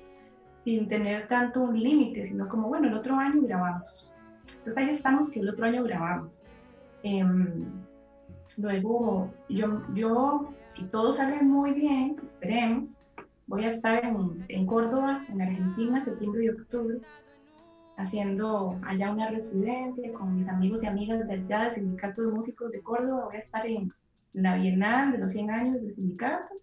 sin 0.53 0.87
tener 0.87 1.27
tanto 1.27 1.61
un 1.61 1.79
límite, 1.79 2.25
sino 2.25 2.49
como, 2.49 2.67
bueno, 2.67 2.87
el 2.87 2.95
otro 2.95 3.15
año 3.15 3.43
grabamos. 3.43 4.13
Entonces 4.49 4.77
ahí 4.77 4.89
estamos 4.95 5.29
que 5.29 5.41
el 5.41 5.49
otro 5.49 5.65
año 5.65 5.83
grabamos. 5.83 6.43
Em, 7.03 7.65
luego, 8.57 9.31
yo, 9.49 9.81
yo, 9.93 10.53
si 10.67 10.85
todo 10.85 11.13
sale 11.13 11.41
muy 11.41 11.73
bien, 11.73 12.17
esperemos, 12.23 13.09
voy 13.45 13.63
a 13.63 13.69
estar 13.69 14.03
en, 14.03 14.45
en 14.49 14.65
Córdoba, 14.65 15.25
en 15.29 15.41
Argentina, 15.41 16.01
septiembre 16.01 16.45
y 16.45 16.49
octubre, 16.49 16.99
haciendo 17.97 18.79
allá 18.85 19.11
una 19.11 19.29
residencia 19.29 20.11
con 20.13 20.35
mis 20.35 20.47
amigos 20.47 20.83
y 20.83 20.87
amigas 20.87 21.27
de 21.27 21.33
allá 21.33 21.63
del 21.63 21.71
Sindicato 21.71 22.21
de 22.23 22.31
Músicos 22.31 22.71
de 22.71 22.81
Córdoba. 22.81 23.25
Voy 23.25 23.35
a 23.35 23.39
estar 23.39 23.65
en 23.65 23.91
la 24.33 24.55
Bienal 24.55 25.11
de 25.11 25.17
los 25.17 25.31
100 25.31 25.49
años 25.49 25.81
del 25.81 25.91
sindicato, 25.91 26.53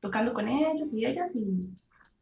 tocando 0.00 0.34
con 0.34 0.48
ellos 0.48 0.92
y 0.92 1.06
ellas 1.06 1.36
y, 1.36 1.68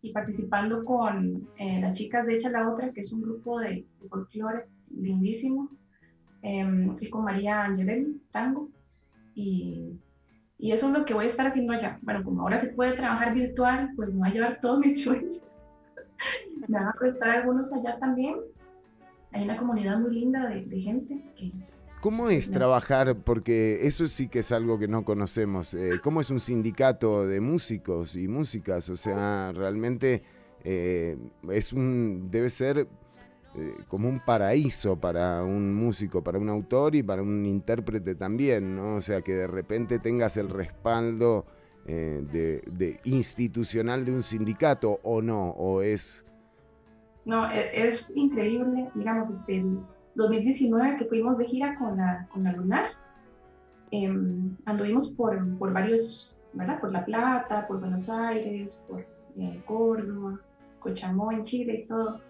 y 0.03 0.13
participando 0.13 0.85
con 0.85 1.49
eh, 1.57 1.81
las 1.81 1.97
chicas 1.97 2.27
de 2.27 2.35
Echa 2.35 2.51
la 2.51 2.71
Otra, 2.71 2.93
que 2.93 3.01
es 3.01 3.13
un 3.13 3.23
grupo 3.23 3.59
de, 3.59 3.87
folclore 4.09 4.67
lindísimo, 4.91 5.71
em, 6.43 6.95
y 7.01 7.09
con 7.09 7.25
María 7.25 7.65
Angelel, 7.65 8.21
tango. 8.31 8.69
Y, 9.41 10.01
y, 10.59 10.73
eso 10.73 10.89
es 10.89 10.99
lo 10.99 11.05
que 11.05 11.15
voy 11.15 11.27
a 11.27 11.29
estar 11.29 11.47
haciendo 11.47 11.73
allá. 11.73 12.01
Bueno, 12.03 12.25
como 12.25 12.43
ahora 12.43 12.59
se 12.59 12.69
puede 12.69 12.95
trabajar 12.95 13.35
virtual, 13.35 13.91
pues 13.95 14.09
me 14.09 14.19
voy 14.19 14.29
a 14.29 14.33
llevar 14.33 14.59
todos 14.61 14.81
mis 14.81 14.99
shows. 14.99 15.43
me 16.69 16.77
van 16.77 16.89
a 16.89 16.93
prestar 16.93 17.31
algunos 17.31 17.73
allá 17.73 17.97
también. 18.01 18.37
Hay 19.31 19.45
una 19.45 19.57
comunidad 19.57 20.01
muy 20.01 20.13
linda 20.13 20.49
de, 20.49 20.65
de 20.65 20.81
gente 20.81 21.23
que 21.37 21.53
¿Cómo 22.01 22.31
es 22.31 22.51
trabajar? 22.51 23.17
Porque 23.17 23.81
eso 23.83 24.07
sí 24.07 24.29
que 24.29 24.41
es 24.41 24.53
algo 24.53 24.79
que 24.79 24.87
no 24.87 25.05
conocemos. 25.05 25.75
Eh, 25.75 26.01
¿Cómo 26.03 26.21
es 26.21 26.31
un 26.31 26.39
sindicato 26.39 27.27
de 27.27 27.41
músicos 27.41 28.15
y 28.15 28.29
músicas? 28.29 28.89
O 28.89 28.97
sea, 28.97 29.53
realmente 29.53 30.23
eh, 30.63 31.17
es 31.51 31.73
un, 31.73 32.29
debe 32.31 32.51
ser 32.51 32.87
eh, 33.57 33.77
como 33.89 34.09
un 34.09 34.21
paraíso 34.21 34.97
para 34.97 35.43
un 35.43 35.75
músico, 35.75 36.23
para 36.23 36.39
un 36.39 36.49
autor 36.49 36.95
y 36.95 37.03
para 37.03 37.23
un 37.23 37.45
intérprete 37.45 38.15
también, 38.15 38.77
¿no? 38.77 38.97
O 38.97 39.01
sea, 39.01 39.23
que 39.23 39.35
de 39.35 39.47
repente 39.47 39.99
tengas 39.99 40.37
el 40.37 40.49
respaldo 40.49 41.47
de, 41.87 43.01
institucional 43.05 44.05
de 44.05 44.13
un 44.13 44.23
sindicato 44.23 45.01
o 45.03 45.23
no, 45.23 45.51
o 45.53 45.81
es... 45.81 46.27
No, 47.25 47.51
e, 47.51 47.89
es, 47.89 48.13
increíble, 48.15 48.91
digamos, 48.95 49.31
este, 49.31 49.65
2019 50.19 50.99
que 50.99 51.05
fuimos 51.07 51.39
de 51.39 51.47
gira 51.47 51.79
con 51.79 51.97
la, 51.97 52.29
con 52.31 52.45
la 52.45 52.53
Lunar. 52.53 52.87
Em, 53.91 54.57
anduvimos 54.67 55.13
por, 55.13 55.57
por 55.59 55.73
varios, 55.73 56.37
¿verdad? 56.53 56.81
Por 56.81 56.93
La 56.93 57.05
Plata, 57.05 57.67
por 57.67 57.81
Buenos 57.81 58.11
Aires, 58.11 58.85
por 58.89 59.07
eh, 59.39 59.63
Córdoba, 59.65 60.41
Cochamó 60.81 61.33
en 61.33 61.43
Chile 61.43 61.85
y 61.85 61.87
todo. 61.87 62.21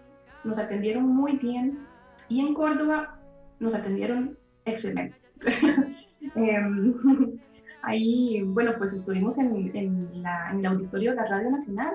Nos 0.43 0.57
atendieron 0.59 1.07
muy 1.07 1.37
bien 1.37 1.79
y 2.27 2.41
en 2.41 2.53
Córdoba 2.53 3.19
nos 3.59 3.75
atendieron 3.75 4.37
excelente. 4.65 5.15
Em, 6.35 6.93
ahí, 7.81 8.43
bueno, 8.43 8.73
pues 8.77 8.91
estuvimos 8.91 9.37
en, 9.39 9.75
en, 9.75 10.21
la, 10.21 10.51
en 10.51 10.59
el 10.59 10.65
auditorio 10.65 11.11
de 11.11 11.15
la 11.15 11.27
Radio 11.27 11.49
Nacional. 11.49 11.93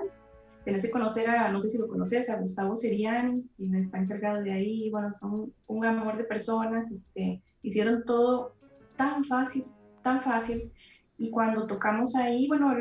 Tenés 0.63 0.81
que 0.81 0.89
conocer 0.89 1.29
a, 1.29 1.51
no 1.51 1.59
sé 1.59 1.69
si 1.69 1.77
lo 1.77 1.87
conoces, 1.87 2.27
a 2.29 2.37
Gustavo 2.37 2.75
Seriani, 2.75 3.47
quien 3.55 3.75
está 3.75 3.99
encargado 3.99 4.41
de 4.41 4.51
ahí, 4.51 4.89
bueno, 4.89 5.11
son 5.11 5.53
un 5.67 5.85
amor 5.85 6.17
de 6.17 6.23
personas, 6.23 6.91
este, 6.91 7.39
hicieron 7.61 8.03
todo 8.03 8.55
tan 8.97 9.23
fácil, 9.25 9.65
tan 10.01 10.23
fácil, 10.23 10.71
y 11.19 11.29
cuando 11.29 11.67
tocamos 11.67 12.15
ahí, 12.15 12.47
bueno, 12.47 12.73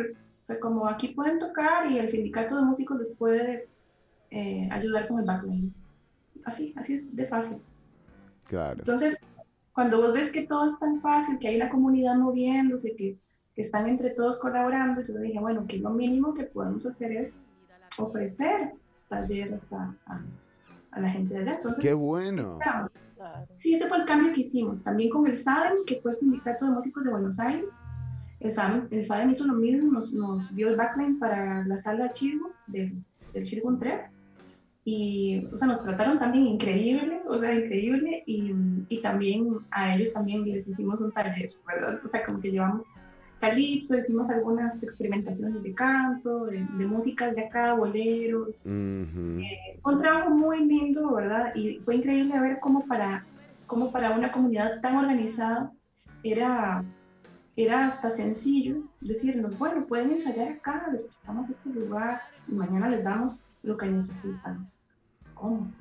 fue 0.46 0.58
como 0.58 0.88
aquí 0.88 1.08
pueden 1.08 1.38
tocar 1.38 1.90
y 1.90 1.98
el 1.98 2.08
sindicato 2.08 2.56
de 2.56 2.62
músicos 2.62 2.98
les 2.98 3.14
puede 3.16 3.68
eh, 4.34 4.68
ayudar 4.72 5.06
con 5.06 5.20
el 5.20 5.26
backline. 5.26 5.72
Así, 6.44 6.74
así 6.76 6.94
es 6.94 7.14
de 7.14 7.24
fácil. 7.26 7.58
Claro. 8.48 8.80
Entonces, 8.80 9.20
cuando 9.72 10.02
vos 10.02 10.12
ves 10.12 10.32
que 10.32 10.42
todo 10.42 10.68
es 10.68 10.78
tan 10.78 11.00
fácil, 11.00 11.38
que 11.38 11.46
hay 11.46 11.56
una 11.56 11.68
comunidad 11.68 12.16
moviéndose, 12.16 12.96
que, 12.96 13.16
que 13.54 13.62
están 13.62 13.86
entre 13.86 14.10
todos 14.10 14.40
colaborando, 14.40 15.02
yo 15.02 15.14
dije, 15.18 15.38
bueno, 15.38 15.66
que 15.68 15.78
lo 15.78 15.90
mínimo 15.90 16.34
que 16.34 16.42
podemos 16.44 16.84
hacer 16.84 17.12
es 17.12 17.46
ofrecer 17.96 18.72
talleres 19.08 19.72
a, 19.72 19.94
a, 20.06 21.00
la 21.00 21.08
gente 21.08 21.34
de 21.34 21.40
allá. 21.40 21.54
Entonces, 21.54 21.84
¡Qué 21.84 21.94
bueno! 21.94 22.58
Sí, 23.58 23.74
ese 23.74 23.86
fue 23.86 23.98
el 23.98 24.04
cambio 24.04 24.32
que 24.32 24.40
hicimos. 24.40 24.82
También 24.82 25.10
con 25.10 25.28
el 25.28 25.36
SADEM, 25.36 25.84
que 25.86 26.00
fue 26.00 26.10
el 26.10 26.16
Sindicato 26.16 26.66
de 26.66 26.72
Músicos 26.72 27.04
de 27.04 27.10
Buenos 27.10 27.38
Aires. 27.38 27.70
El 28.40 28.50
SADEM, 28.50 29.30
hizo 29.30 29.46
lo 29.46 29.54
mismo, 29.54 29.92
nos, 29.92 30.12
nos, 30.12 30.54
dio 30.54 30.68
el 30.68 30.76
backline 30.76 31.20
para 31.20 31.64
la 31.64 31.78
sala 31.78 32.12
Chirgo, 32.12 32.50
del, 32.66 32.92
del 33.32 33.44
Chirgo 33.44 33.74
3. 33.78 34.10
Y, 34.84 35.46
o 35.52 35.56
sea, 35.56 35.68
nos 35.68 35.82
trataron 35.82 36.18
también 36.18 36.46
increíble, 36.46 37.22
o 37.26 37.38
sea, 37.38 37.54
increíble. 37.54 38.22
Y, 38.26 38.52
y 38.88 39.00
también 39.00 39.58
a 39.70 39.94
ellos 39.94 40.12
también 40.12 40.44
les 40.44 40.68
hicimos 40.68 41.00
un 41.00 41.12
taller, 41.12 41.50
¿verdad? 41.66 42.00
O 42.04 42.08
sea, 42.08 42.24
como 42.24 42.40
que 42.40 42.50
llevamos 42.50 42.98
calipso, 43.40 43.96
hicimos 43.98 44.30
algunas 44.30 44.82
experimentaciones 44.82 45.62
de 45.62 45.74
canto, 45.74 46.46
de, 46.46 46.66
de 46.78 46.86
músicas 46.86 47.34
de 47.34 47.44
acá, 47.44 47.74
boleros. 47.74 48.64
Eh, 48.66 49.80
un 49.84 50.00
trabajo 50.00 50.30
muy 50.30 50.64
lindo, 50.64 51.14
¿verdad? 51.14 51.54
Y 51.54 51.78
fue 51.84 51.96
increíble 51.96 52.38
ver 52.40 52.58
cómo 52.60 52.86
para, 52.86 53.24
cómo 53.66 53.90
para 53.92 54.16
una 54.16 54.32
comunidad 54.32 54.80
tan 54.80 54.96
organizada 54.96 55.72
era, 56.22 56.84
era 57.56 57.86
hasta 57.86 58.10
sencillo 58.10 58.82
decirnos, 59.00 59.58
bueno, 59.58 59.86
pueden 59.86 60.12
ensayar 60.12 60.48
acá, 60.48 60.88
les 60.90 61.04
prestamos 61.04 61.50
este 61.50 61.68
lugar, 61.68 62.22
y 62.48 62.52
mañana 62.52 62.88
les 62.88 63.04
damos 63.04 63.42
lo 63.64 63.76
que 63.76 63.86
necesitan. 63.86 64.70
¿Cómo? 65.34 65.72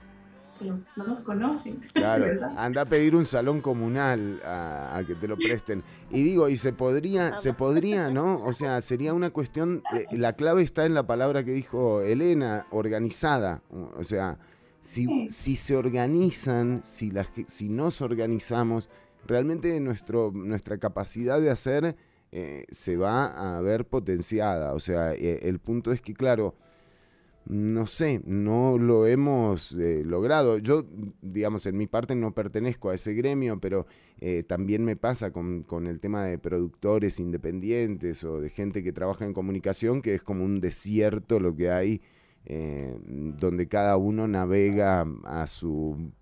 Pero 0.60 0.80
no 0.96 1.08
nos 1.08 1.22
conocen. 1.22 1.82
Claro, 1.94 2.26
anda 2.58 2.82
a 2.82 2.86
pedir 2.86 3.16
un 3.16 3.26
salón 3.26 3.62
comunal 3.62 4.42
a, 4.46 5.02
que 5.06 5.16
te 5.16 5.28
lo 5.28 5.36
presten. 5.38 5.84
Y 6.10 6.24
digo, 6.24 6.50
y 6.50 6.58
se 6.58 6.74
podría, 6.74 7.36
se 7.36 7.54
podría, 7.54 8.10
¿no? 8.10 8.44
O 8.44 8.54
sea, 8.54 8.82
sería 8.82 9.14
una 9.14 9.30
cuestión, 9.30 9.84
la 10.12 10.34
clave 10.34 10.62
está 10.62 10.86
en 10.86 10.94
la 10.94 11.06
palabra 11.06 11.44
que 11.44 11.52
dijo 11.52 12.02
Elena, 12.02 12.66
organizada. 12.72 13.62
O 13.98 14.04
sea, 14.04 14.38
si, 14.82 15.30
si 15.30 15.56
se 15.56 15.76
organizan, 15.76 16.82
si, 16.84 17.12
las, 17.12 17.32
si 17.48 17.70
nos 17.70 18.02
organizamos, 18.02 18.90
realmente 19.26 19.80
nuestro, 19.80 20.32
nuestra 20.34 20.78
capacidad 20.78 21.40
de 21.40 21.50
hacer 21.50 21.96
eh, 22.32 22.66
se 22.70 22.98
va 22.98 23.58
a 23.58 23.62
ver 23.62 23.86
potenciada. 23.86 24.74
O 24.74 24.80
sea, 24.80 25.14
eh, 25.14 25.40
el 25.44 25.60
punto 25.60 25.92
es 25.92 26.02
que, 26.02 26.14
claro, 26.14 26.56
no 27.46 27.88
sé, 27.88 28.22
no 28.26 28.78
lo 28.78 29.08
hemos 29.08 29.74
eh, 29.74 30.04
logrado. 30.06 30.58
Yo, 30.58 30.86
digamos, 31.22 31.66
en 31.66 31.78
mi 31.78 31.88
parte 31.88 32.16
no 32.16 32.34
pertenezco 32.34 32.90
a 32.90 32.96
ese 32.96 33.14
gremio, 33.14 33.60
pero 33.60 33.86
también 34.48 34.86
me 34.86 34.96
pasa 34.96 35.34
con, 35.34 35.64
con, 35.64 35.86
el 35.86 36.00
tema 36.00 36.24
de 36.24 36.38
productores 36.38 37.20
independientes 37.20 38.24
o 38.24 38.40
de 38.40 38.50
gente 38.50 38.82
que 38.82 38.94
trabaja 38.94 39.26
en 39.26 39.34
comunicación, 39.34 40.02
que 40.02 40.16
es 40.16 40.24
como 40.24 40.46
un 40.46 40.62
desierto 40.62 41.42
lo 41.42 41.54
que 41.54 41.70
hay, 41.70 42.02
donde 42.46 43.68
cada 43.68 43.98
uno 43.98 44.26
navega 44.30 45.06
a 45.26 45.46
su 45.46 46.14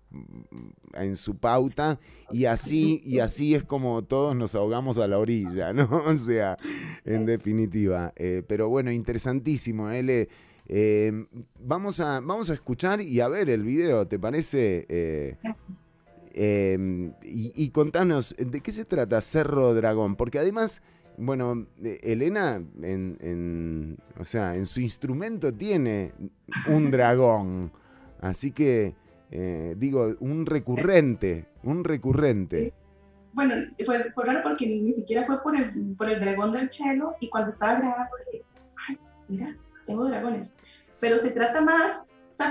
en 0.94 1.16
su 1.16 1.36
pauta 1.36 1.98
y 2.30 2.44
así 2.44 3.02
y 3.04 3.18
así 3.18 3.54
es 3.54 3.64
como 3.64 4.02
todos 4.02 4.36
nos 4.36 4.54
ahogamos 4.54 4.98
a 4.98 5.06
la 5.06 5.18
orilla, 5.18 5.72
¿no? 5.72 5.88
O 6.06 6.16
sea, 6.16 6.56
en 7.04 7.26
definitiva. 7.26 8.12
Eh, 8.16 8.42
pero 8.46 8.68
bueno, 8.68 8.90
interesantísimo, 8.90 9.90
L. 9.90 10.28
Eh, 10.68 11.26
vamos, 11.58 12.00
a, 12.00 12.20
vamos 12.20 12.50
a 12.50 12.54
escuchar 12.54 13.00
y 13.00 13.20
a 13.20 13.28
ver 13.28 13.50
el 13.50 13.62
video, 13.62 14.06
¿te 14.06 14.18
parece? 14.18 14.86
Eh, 14.88 15.36
em, 16.32 17.12
y, 17.22 17.68
contanos, 17.70 18.34
¿de 18.38 18.60
qué 18.60 18.72
se 18.72 18.84
trata 18.84 19.20
Cerro 19.20 19.74
Dragón? 19.74 20.16
Porque 20.16 20.38
además, 20.38 20.82
bueno, 21.18 21.66
Elena, 21.82 22.62
en, 22.82 23.98
o 24.18 24.24
sea, 24.24 24.56
en 24.56 24.66
su 24.66 24.80
instrumento 24.80 25.52
tiene 25.52 26.12
un 26.68 26.90
dragón. 26.90 27.72
Así 28.20 28.52
que 28.52 28.94
eh, 29.34 29.74
digo, 29.78 30.14
un 30.20 30.44
recurrente, 30.44 31.46
un 31.62 31.84
recurrente. 31.84 32.74
Bueno, 33.32 33.54
fue, 33.86 34.12
raro 34.14 34.40
porque 34.42 34.66
ni 34.66 34.92
siquiera 34.92 35.24
fue 35.24 35.42
por 35.42 35.56
el, 35.56 35.96
por 35.96 36.10
el 36.10 36.20
dragón 36.20 36.52
del 36.52 36.68
chelo 36.68 37.14
y 37.18 37.30
cuando 37.30 37.48
estaba 37.48 37.78
grabando 37.78 38.10
ay, 38.86 38.98
mira, 39.28 39.56
tengo 39.86 40.04
dragones. 40.04 40.52
Pero 41.00 41.18
se 41.18 41.30
trata 41.30 41.60
más, 41.60 42.08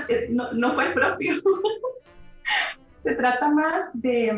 eh, 0.08 0.28
no, 0.30 0.52
no 0.52 0.74
fue 0.74 0.88
el 0.88 0.94
propio, 0.94 1.34
se 3.02 3.14
trata 3.14 3.50
más 3.50 3.90
de 4.00 4.28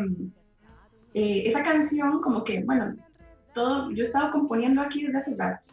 eh, 1.13 1.43
esa 1.45 1.63
canción 1.63 2.21
como 2.21 2.43
que, 2.43 2.63
bueno, 2.63 2.95
todo, 3.53 3.91
yo 3.91 4.03
estaba 4.03 4.31
componiendo 4.31 4.81
aquí 4.81 5.05
desde 5.05 5.17
hace 5.17 5.35
rato. 5.35 5.69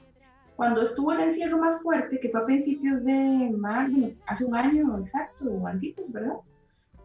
Cuando 0.57 0.83
estuvo 0.83 1.13
el 1.13 1.21
encierro 1.21 1.59
más 1.59 1.83
fuerte, 1.83 2.21
que 2.21 2.29
fue 2.29 2.43
a 2.43 2.47
principios 2.47 3.03
de 3.05 3.53
mayo, 3.57 4.13
hace 4.27 4.45
un 4.45 4.55
año 4.55 4.99
exacto, 4.99 5.47
o 5.51 5.67
antitos, 5.67 6.13
¿verdad? 6.13 6.37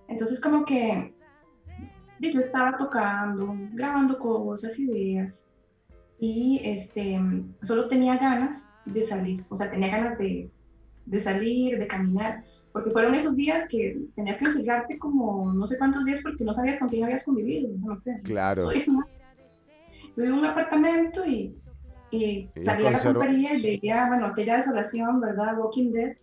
Entonces 0.08 0.40
como 0.40 0.66
que 0.66 1.14
yo 2.20 2.40
estaba 2.40 2.78
tocando, 2.78 3.56
grabando 3.74 4.18
cosas, 4.20 4.78
ideas, 4.78 5.48
y 6.20 6.62
este, 6.64 7.20
solo 7.62 7.88
tenía 7.88 8.18
ganas 8.18 8.72
de 8.86 9.04
salir, 9.04 9.44
o 9.50 9.56
sea, 9.56 9.70
tenía 9.70 9.90
ganas 9.90 10.18
de, 10.18 10.50
de 11.06 11.20
salir, 11.20 11.78
de 11.78 11.88
caminar, 11.88 12.44
porque 12.72 12.90
fueron 12.90 13.14
esos 13.14 13.36
días 13.36 13.66
que 13.70 14.00
tenías 14.16 14.38
que 14.38 14.46
encerrarte 14.46 14.98
como 14.98 15.54
no 15.54 15.66
sé 15.68 15.78
cuántos 15.78 16.06
días 16.06 16.22
porque 16.22 16.44
no 16.44 16.54
sabías 16.54 16.80
con 16.80 16.90
quién 16.90 17.04
habías 17.04 17.24
convivido. 17.24 17.70
claro. 18.24 18.70
Tuve 20.16 20.32
un 20.32 20.46
apartamento 20.46 21.24
y, 21.26 21.56
y 22.10 22.50
salía 22.64 22.90
a 22.90 22.92
la 22.94 23.04
compañía 23.04 23.54
y 23.54 23.62
veía, 23.62 24.08
bueno, 24.08 24.26
aquella 24.26 24.56
desolación, 24.56 25.22
¿verdad? 25.22 25.58
Walking 25.60 25.92
Dead 25.92 26.18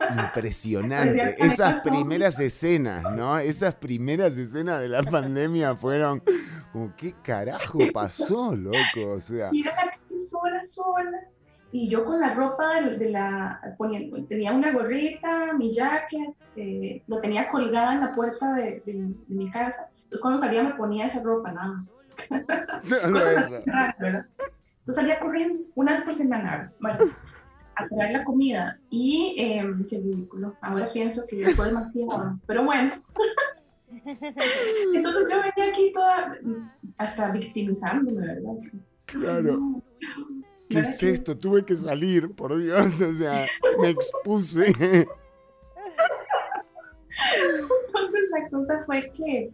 impresionante. 0.00 1.34
Esas 1.38 1.86
primeras 1.88 2.38
escenas, 2.40 3.04
¿no? 3.14 3.38
Esas 3.38 3.74
primeras 3.74 4.36
escenas 4.36 4.80
de 4.80 4.88
la 4.88 5.02
pandemia 5.10 5.74
fueron 5.74 6.22
como, 6.72 6.94
¿qué 6.96 7.14
carajo 7.22 7.78
pasó, 7.92 8.54
loco? 8.54 9.12
O 9.16 9.20
sea. 9.20 9.50
Y 9.52 9.62
calle 9.62 10.20
sola, 10.20 10.62
sola. 10.62 11.20
Y 11.70 11.88
yo 11.88 12.02
con 12.04 12.20
la 12.20 12.34
ropa 12.34 12.80
de, 12.80 13.10
la. 13.10 13.60
tenía 14.28 14.52
una 14.52 14.72
gorrita, 14.72 15.52
mi 15.52 15.70
jacket, 15.70 16.34
eh, 16.56 17.02
lo 17.06 17.20
tenía 17.20 17.48
colgada 17.48 17.94
en 17.94 18.00
la 18.00 18.14
puerta 18.14 18.54
de, 18.54 18.82
mi 19.28 19.50
casa. 19.50 19.88
Entonces 20.04 20.20
cuando 20.22 20.38
salía 20.38 20.62
me 20.62 20.74
ponía 20.74 21.06
esa 21.06 21.22
ropa 21.22 21.52
nada 21.52 21.68
más. 21.68 22.08
Entonces 24.88 25.04
salía 25.04 25.20
corriendo 25.20 25.64
una 25.74 25.92
vez 25.92 26.00
por 26.00 26.14
semana. 26.14 26.72
Bueno, 26.80 27.04
a 27.78 27.88
traer 27.88 28.12
la 28.12 28.24
comida. 28.24 28.78
Y 28.90 29.36
eh, 29.38 29.64
qué 29.88 29.98
ridículo. 29.98 30.56
Ahora 30.60 30.92
pienso 30.92 31.22
que 31.28 31.44
fue 31.54 31.66
demasiado. 31.66 32.38
Pero 32.46 32.64
bueno. 32.64 32.92
Entonces 34.04 35.26
yo 35.30 35.36
venía 35.36 35.70
aquí 35.70 35.92
toda 35.92 36.36
hasta 36.98 37.30
victimizándome, 37.30 38.26
¿verdad? 38.26 38.54
Claro. 39.06 39.82
¿Qué 40.68 40.80
es 40.80 41.02
esto? 41.02 41.36
Tuve 41.36 41.64
que 41.64 41.74
salir, 41.74 42.30
por 42.34 42.56
Dios, 42.58 43.00
o 43.00 43.12
sea, 43.12 43.46
me 43.80 43.90
expuse. 43.90 44.66
Entonces 47.36 48.20
la 48.30 48.48
cosa 48.50 48.78
fue 48.84 49.10
que, 49.10 49.50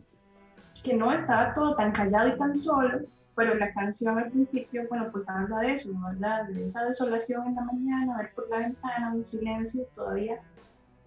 que 0.82 0.94
no 0.94 1.12
estaba 1.12 1.52
todo 1.54 1.76
tan 1.76 1.92
callado 1.92 2.28
y 2.28 2.38
tan 2.38 2.56
solo, 2.56 3.00
pero 3.34 3.54
la 3.54 3.72
canción 3.72 4.18
al 4.18 4.30
principio, 4.30 4.86
bueno, 4.88 5.08
pues 5.10 5.28
habla 5.28 5.58
de 5.60 5.72
eso, 5.72 5.90
habla 6.06 6.44
de 6.44 6.64
esa 6.64 6.84
desolación 6.84 7.48
en 7.48 7.54
la 7.56 7.62
mañana, 7.62 8.18
ver 8.18 8.32
por 8.34 8.48
la 8.48 8.58
ventana, 8.58 9.12
un 9.14 9.24
silencio 9.24 9.84
todavía, 9.94 10.40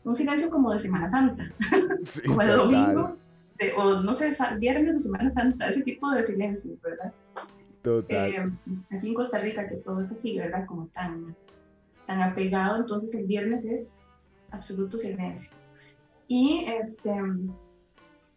un 0.03 0.15
silencio 0.15 0.49
como 0.49 0.71
de 0.71 0.80
Semana 0.80 1.07
Santa, 1.07 1.51
como 2.28 2.41
de 2.41 2.51
domingo, 2.51 3.17
o 3.78 4.01
no 4.01 4.13
sé, 4.13 4.36
viernes 4.59 4.95
de 4.95 5.01
Semana 5.01 5.32
Santa, 5.32 5.69
ese 5.69 5.82
tipo 5.82 6.09
de 6.11 6.23
silencio, 6.23 6.78
¿verdad? 6.84 7.13
Total. 7.82 8.30
Eh, 8.30 8.51
aquí 8.91 9.09
en 9.09 9.13
Costa 9.13 9.39
Rica, 9.39 9.67
que 9.67 9.75
todo 9.78 10.01
es 10.01 10.11
así, 10.11 10.38
¿verdad? 10.38 10.65
Como 10.65 10.88
tan, 10.88 11.36
tan 12.05 12.21
apegado, 12.21 12.78
entonces 12.78 13.15
el 13.15 13.25
viernes 13.25 13.63
es 13.63 13.99
absoluto 14.51 14.97
silencio. 14.97 15.55
Y 16.28 16.65
este, 16.67 17.13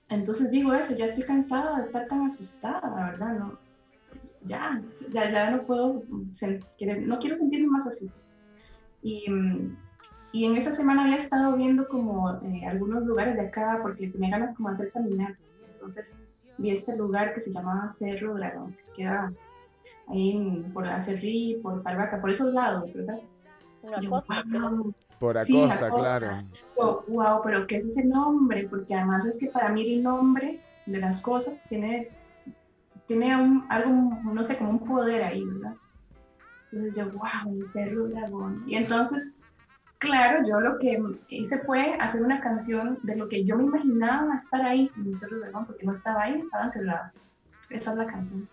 entonces 0.09 0.51
digo 0.51 0.74
eso, 0.74 0.95
ya 0.95 1.07
estoy 1.07 1.24
cansada 1.24 1.80
de 1.80 1.86
estar 1.86 2.07
tan 2.07 2.22
asustada, 2.22 3.11
¿verdad? 3.11 3.38
No, 3.38 3.59
ya, 4.45 4.82
ya, 5.11 5.30
ya 5.30 5.51
no 5.51 5.62
puedo, 5.62 6.03
no 6.09 7.18
quiero 7.18 7.34
sentirme 7.34 7.68
más 7.68 7.86
así. 7.86 8.11
Y, 9.03 9.26
y, 10.32 10.45
en 10.45 10.57
esa 10.57 10.72
semana 10.72 11.05
había 11.05 11.16
estado 11.16 11.57
viendo 11.57 11.88
como 11.88 12.30
eh, 12.43 12.66
algunos 12.66 13.07
lugares 13.07 13.34
de 13.36 13.47
acá 13.49 13.78
porque 13.82 14.09
tenía 14.09 14.30
ganas 14.30 14.57
como 14.57 14.68
de 14.68 14.74
hacer 14.74 14.93
caminatas. 14.93 15.38
Entonces 15.72 16.18
vi 16.59 16.70
este 16.70 16.97
lugar 16.97 17.34
que 17.34 17.41
se 17.41 17.53
llamaba 17.53 17.91
Cerro 17.91 18.34
Dragón, 18.34 18.74
que 18.74 19.03
queda 19.03 19.32
ahí 20.09 20.64
por 20.72 20.86
Acerrí, 20.86 21.59
por 21.62 21.82
Tarbaca, 21.82 22.20
por 22.20 22.30
esos 22.30 22.53
lados, 22.53 22.93
¿verdad? 22.93 23.20
Por 25.18 25.36
Acosta, 25.36 25.91
claro. 25.91 26.45
wow, 26.76 27.41
pero 27.45 27.66
¿qué 27.66 27.76
es 27.76 27.86
ese 27.86 28.05
nombre? 28.05 28.66
Porque 28.68 28.95
además 28.95 29.24
es 29.26 29.38
que 29.38 29.47
para 29.47 29.70
mí 29.70 29.95
el 29.95 30.03
nombre 30.03 30.61
de 30.86 30.99
las 30.99 31.22
cosas 31.22 31.62
tiene 31.68 32.11
tiene 33.11 33.35
un, 33.35 33.67
algo, 33.69 33.91
no 34.23 34.45
sé, 34.45 34.57
como 34.57 34.71
un 34.71 34.87
poder 34.87 35.25
ahí, 35.25 35.45
¿verdad? 35.45 35.75
Entonces 36.71 36.97
yo, 36.97 37.11
wow, 37.11 37.53
el 37.53 37.67
Cerro 37.67 38.07
Dragón. 38.07 38.63
Y 38.69 38.77
entonces, 38.77 39.35
claro, 39.99 40.45
yo 40.49 40.61
lo 40.61 40.79
que 40.79 41.03
hice 41.27 41.59
fue 41.59 41.97
hacer 41.99 42.23
una 42.23 42.41
canción 42.41 43.01
de 43.03 43.17
lo 43.17 43.29
que 43.29 43.45
yo 43.45 43.57
me 43.57 43.65
imaginaba 43.65 44.37
estar 44.37 44.63
ahí 44.63 44.93
el 45.05 45.17
Cerro 45.17 45.41
Dragón, 45.41 45.67
porque 45.67 45.85
no 45.85 45.91
estaba 45.91 46.23
ahí, 46.23 46.39
estaba 46.39 46.67
encerrado. 46.67 47.11
Esa 47.69 47.91
es 47.91 47.99
la 47.99 48.07
canción. 48.07 48.49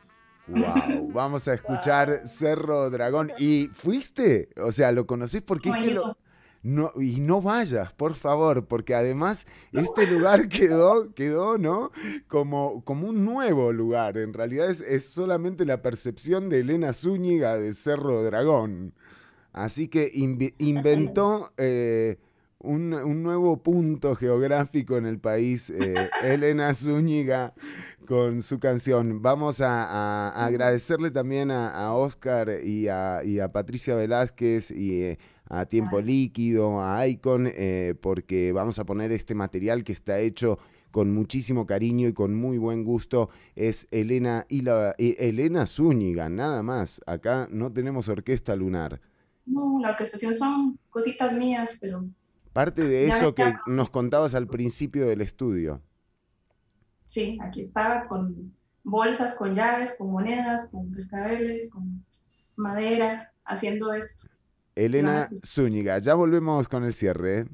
Wow, 0.47 1.12
vamos 1.14 1.47
a 1.47 1.53
escuchar 1.53 2.22
Cerro 2.26 2.89
Dragón. 2.89 3.30
¿Y 3.38 3.70
fuiste? 3.74 4.49
O 4.60 4.72
sea, 4.72 4.91
¿lo 4.91 5.05
conocés? 5.05 5.43
Porque 5.43 5.70
es 5.70 5.76
que 5.76 5.91
lo, 5.91 6.18
no, 6.68 6.91
y 6.99 7.22
no 7.22 7.41
vayas, 7.41 7.93
por 7.93 8.15
favor, 8.15 8.65
porque 8.65 8.93
además 8.93 9.47
este 9.72 10.05
lugar 10.05 10.49
quedó, 10.49 11.13
quedó, 11.13 11.57
¿no? 11.57 11.91
Como, 12.28 12.84
como 12.84 13.07
un 13.07 13.24
nuevo 13.24 13.72
lugar. 13.72 14.18
En 14.18 14.34
realidad 14.34 14.70
es, 14.70 15.05
solamente 15.05 15.65
la 15.65 15.82
percepción 15.82 16.49
de 16.49 16.59
Elena 16.59 16.91
Zúñiga 16.91 17.57
de 17.57 17.72
Cerro 17.74 18.22
Dragón. 18.22 18.93
Así 19.53 19.88
que 19.88 20.11
inventó 20.13 21.53
eh, 21.55 22.18
un, 22.59 22.89
nuevo 23.24 23.63
punto 23.63 24.15
geográfico 24.15 24.97
en 24.97 25.05
el 25.05 25.20
país, 25.20 25.70
eh, 25.70 26.09
Elena 26.22 26.74
Zúñiga, 26.74 27.53
con 28.08 28.41
su 28.41 28.60
canción. 28.60 29.22
Vamos 29.22 29.62
a, 29.62 30.30
agradecerle 30.30 31.12
también 31.12 31.51
a, 31.51 31.93
Oscar 31.93 32.49
y 32.64 32.88
a, 32.88 33.51
Patricia 33.53 33.93
Velázquez 33.93 34.72
y 34.72 35.03
eh, 35.03 35.20
a 35.49 35.66
Tiempo 35.66 36.01
Líquido, 36.01 36.82
a 36.82 37.05
Icon, 37.08 37.51
eh, 37.53 37.93
porque 38.01 38.51
vamos 38.51 38.80
a 38.80 38.86
poner 38.86 39.12
este 39.12 39.36
material 39.36 39.84
que 39.84 39.91
está 39.91 40.20
hecho 40.20 40.58
con 40.89 41.14
muchísimo 41.14 41.68
cariño 41.68 42.08
y 42.08 42.14
con 42.14 42.34
muy 42.34 42.58
buen 42.58 42.84
gusto. 42.84 43.30
Es 43.55 43.88
Elena, 43.91 44.45
y 44.49 44.62
la, 44.62 44.95
Elena 44.97 45.68
Zúñiga, 45.68 46.30
nada 46.30 46.64
más. 46.64 47.01
Acá 47.05 47.47
no 47.51 47.72
tenemos 47.72 48.10
orquesta 48.10 48.55
lunar. 48.55 49.01
No, 49.45 49.80
la 49.80 49.91
orquestación 49.91 50.34
son 50.34 50.80
cositas 50.89 51.32
mías, 51.34 51.78
pero... 51.80 52.05
Parte 52.53 52.84
de 52.84 53.08
eso 53.08 53.36
que 53.36 53.53
nos 53.68 53.91
contabas 53.91 54.34
al 54.34 54.47
principio 54.47 55.05
del 55.05 55.22
estudio. 55.22 55.82
Sí, 57.08 57.38
aquí 57.41 57.62
estaba 57.62 58.08
con 58.08 58.53
bolsas, 58.84 59.34
con 59.34 59.53
llaves, 59.53 59.95
con 59.97 60.12
monedas, 60.12 60.70
con 60.70 60.91
cascabeles, 60.91 61.70
con 61.72 62.03
madera, 62.55 63.32
haciendo 63.45 63.93
esto. 63.93 64.28
Elena 64.76 65.28
Zúñiga, 65.43 65.97
ya 65.99 66.14
volvemos 66.14 66.68
con 66.68 66.84
el 66.84 66.93
cierre. 66.93 67.47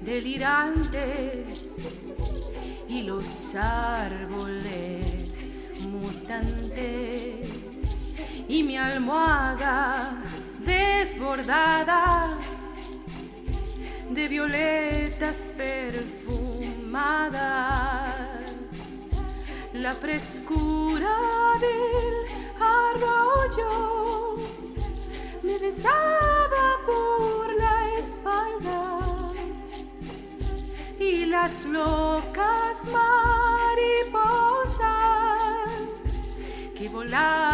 delirantes 0.00 1.76
y 2.88 3.02
los 3.02 3.54
árboles 3.56 5.48
mutantes 5.80 7.50
y 8.46 8.62
mi 8.62 8.76
almohada 8.78 10.22
desbordada 10.64 12.38
de 14.10 14.28
violetas 14.28 15.52
perfumadas, 15.56 16.94
la 19.72 19.94
frescura 19.94 21.16
del 21.60 22.14
arroyo 22.60 24.36
me 25.42 25.58
besaba 25.58 26.78
por 26.86 27.07
las 31.28 31.64
locas 31.66 32.86
mariposas 32.86 34.84
que 36.74 36.88
volaban 36.88 37.47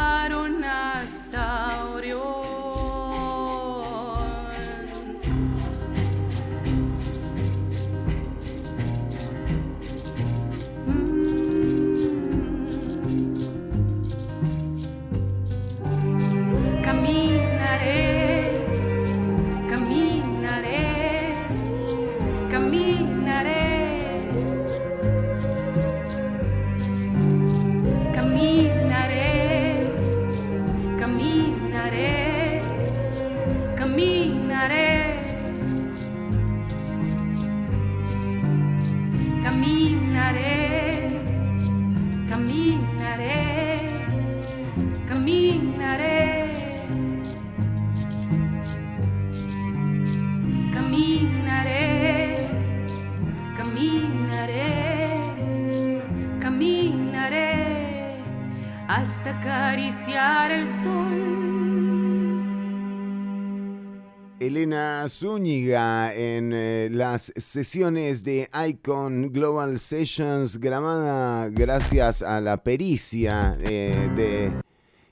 Zúñiga 65.08 66.14
en 66.14 66.52
eh, 66.54 66.88
las 66.90 67.32
sesiones 67.36 68.22
de 68.22 68.48
Icon 68.68 69.32
Global 69.32 69.78
Sessions 69.78 70.58
grabada 70.58 71.48
gracias 71.50 72.22
a 72.22 72.40
la 72.40 72.62
pericia 72.62 73.56
eh, 73.60 74.10
de 74.16 74.52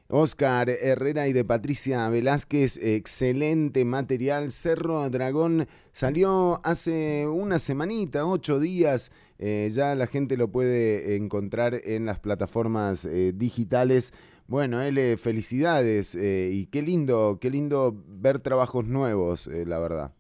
Oscar 0.09 0.71
Herrera 0.71 1.29
y 1.29 1.33
de 1.33 1.45
Patricia 1.45 2.09
Velázquez. 2.09 2.79
Excelente 2.79 3.85
material. 3.85 4.51
Cerro 4.51 5.09
Dragón 5.11 5.67
salió 5.93 6.61
hace 6.65 7.27
una 7.27 7.59
semanita, 7.59 8.27
ocho 8.27 8.61
días. 8.61 9.11
Eh, 9.39 9.71
ya 9.73 9.95
la 9.95 10.07
gente 10.07 10.37
lo 10.37 10.49
puede 10.49 11.17
encontrar 11.17 11.81
en 11.85 12.07
las 12.07 12.19
plataformas 12.19 13.09
digitales. 13.35 14.13
Bueno, 14.47 14.81
L, 14.83 15.17
felicidades 15.17 16.15
eh, 16.15 16.51
y 16.53 16.67
qué 16.67 16.83
lindo, 16.83 17.39
qué 17.41 17.51
lindo 17.51 17.95
ver 18.07 18.41
trabajos 18.41 18.85
nuevos, 18.85 19.47
eh, 19.47 19.65
la 19.67 19.79
verdad. 19.79 20.13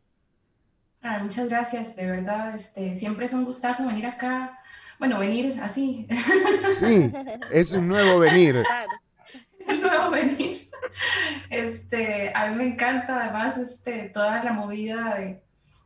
Ah, 1.03 1.19
muchas 1.23 1.49
gracias, 1.49 1.97
de 1.97 2.07
verdad, 2.09 2.55
este, 2.55 2.97
siempre 2.97 3.27
es 3.27 3.33
un 3.33 3.45
gustazo 3.45 3.87
venir 3.87 4.07
acá, 4.07 4.59
bueno, 4.99 5.19
venir 5.19 5.59
así. 5.61 6.07
Sí, 6.73 7.13
es 7.51 7.73
un 7.73 7.89
nuevo 7.89 8.21
venir. 8.21 8.63
Es 9.59 9.75
un 9.75 9.83
nuevo 9.83 10.11
venir. 10.11 10.71
Este, 11.51 12.33
a 12.35 12.49
mí 12.49 12.57
me 12.57 12.67
encanta 12.69 13.21
además 13.21 13.59
este, 13.59 14.11
toda 14.11 14.43
la 14.45 14.53
movida 14.53 15.17
de, 15.17 15.43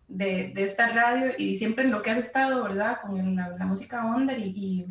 de, 0.09 0.62
esta 0.62 0.89
radio 0.89 1.32
y 1.37 1.57
siempre 1.57 1.84
en 1.84 1.91
lo 1.91 2.03
que 2.03 2.11
has 2.11 2.18
estado, 2.18 2.62
¿verdad? 2.62 2.99
Con 3.01 3.37
la, 3.37 3.66
música 3.66 4.05
Wonder 4.05 4.39
y, 4.39 4.87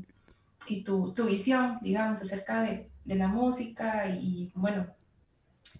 y, 0.67 0.83
tu, 0.83 1.13
tu 1.13 1.25
visión, 1.25 1.77
digamos, 1.81 2.21
acerca 2.21 2.61
de, 2.61 2.89
de 3.05 3.15
la 3.15 3.27
música 3.27 4.09
y 4.09 4.51
bueno. 4.55 4.87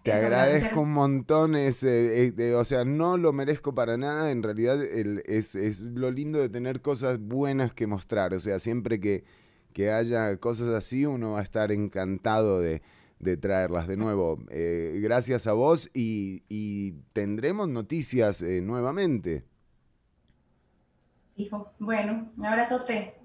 Te 0.04 0.14
agradezco 0.14 0.82
un 0.82 0.94
montón, 0.94 1.56
ese, 1.56 2.28
eh, 2.28 2.54
o 2.54 2.64
sea, 2.64 2.86
no 2.86 3.18
lo 3.18 3.34
merezco 3.34 3.74
para 3.74 3.98
nada, 3.98 4.30
en 4.30 4.44
realidad 4.44 4.84
es, 4.84 5.56
es, 5.56 5.82
lo 5.82 6.12
lindo 6.12 6.40
de 6.40 6.50
tener 6.50 6.82
cosas 6.82 7.20
buenas 7.20 7.74
que 7.74 7.88
mostrar, 7.88 8.34
o 8.34 8.40
sea, 8.40 8.60
siempre 8.60 9.00
que, 9.00 9.24
que 9.74 9.92
haya 9.92 10.38
cosas 10.38 10.70
así 10.70 11.06
uno 11.06 11.32
va 11.32 11.40
a 11.40 11.44
estar 11.44 11.72
encantado 11.72 12.60
de, 12.60 12.84
de 13.20 13.38
traerlas 13.38 13.88
de 13.88 13.98
nuevo. 13.98 14.44
Eh, 14.50 15.00
gracias 15.02 15.48
a 15.48 15.54
vos 15.54 15.90
y, 15.94 16.44
y 16.50 16.94
tendremos 17.14 17.68
noticias 17.68 18.42
eh, 18.42 18.62
nuevamente. 18.62 19.46
Hijo, 21.36 21.74
bueno, 21.80 22.32
un 22.38 22.46
abrazote. 22.46 23.16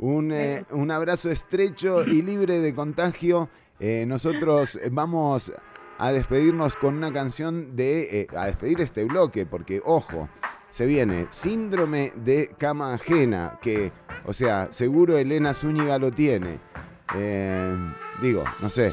Un, 0.00 0.32
eh, 0.32 0.64
un, 0.70 0.90
abrazo 0.90 1.30
estrecho 1.30 2.02
y 2.02 2.22
libre 2.22 2.58
de 2.58 2.74
contagio. 2.74 3.50
Eh, 3.78 4.06
nosotros 4.06 4.80
vamos 4.90 5.52
a 5.98 6.10
despedirnos 6.10 6.74
con 6.74 6.96
una 6.96 7.12
canción 7.12 7.76
de... 7.76 8.22
Eh, 8.22 8.26
a 8.34 8.46
despedir 8.46 8.80
este 8.80 9.04
bloque, 9.04 9.44
porque, 9.44 9.82
ojo, 9.84 10.30
se 10.70 10.86
viene 10.86 11.26
Síndrome 11.28 12.12
de 12.16 12.50
Cama 12.56 12.94
Ajena, 12.94 13.58
que, 13.60 13.92
o 14.24 14.32
sea, 14.32 14.68
seguro 14.70 15.18
Elena 15.18 15.52
Zúñiga 15.52 15.98
lo 15.98 16.10
tiene. 16.10 16.60
digo, 18.22 18.44
no 18.62 18.70
sé. 18.70 18.92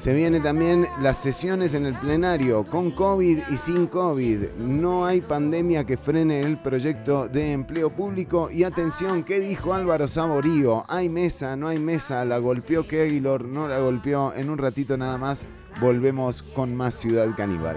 Se 0.00 0.14
viene 0.14 0.40
también 0.40 0.86
las 1.02 1.18
sesiones 1.18 1.74
en 1.74 1.84
el 1.84 1.94
plenario 1.94 2.64
con 2.64 2.90
COVID 2.90 3.40
y 3.50 3.56
sin 3.58 3.86
COVID. 3.86 4.52
No 4.56 5.04
hay 5.04 5.20
pandemia 5.20 5.84
que 5.84 5.98
frene 5.98 6.40
el 6.40 6.56
proyecto 6.56 7.28
de 7.28 7.52
empleo 7.52 7.90
público. 7.90 8.50
Y 8.50 8.64
atención, 8.64 9.22
¿qué 9.22 9.40
dijo 9.40 9.74
Álvaro 9.74 10.08
Saborío? 10.08 10.84
Hay 10.88 11.10
mesa, 11.10 11.54
no 11.54 11.68
hay 11.68 11.78
mesa. 11.78 12.24
La 12.24 12.38
golpeó 12.38 12.88
Keylor, 12.88 13.44
no 13.44 13.68
la 13.68 13.78
golpeó. 13.80 14.32
En 14.32 14.48
un 14.48 14.56
ratito 14.56 14.96
nada 14.96 15.18
más 15.18 15.46
volvemos 15.82 16.42
con 16.42 16.74
más 16.74 16.94
Ciudad 16.94 17.36
Caníbal. 17.36 17.76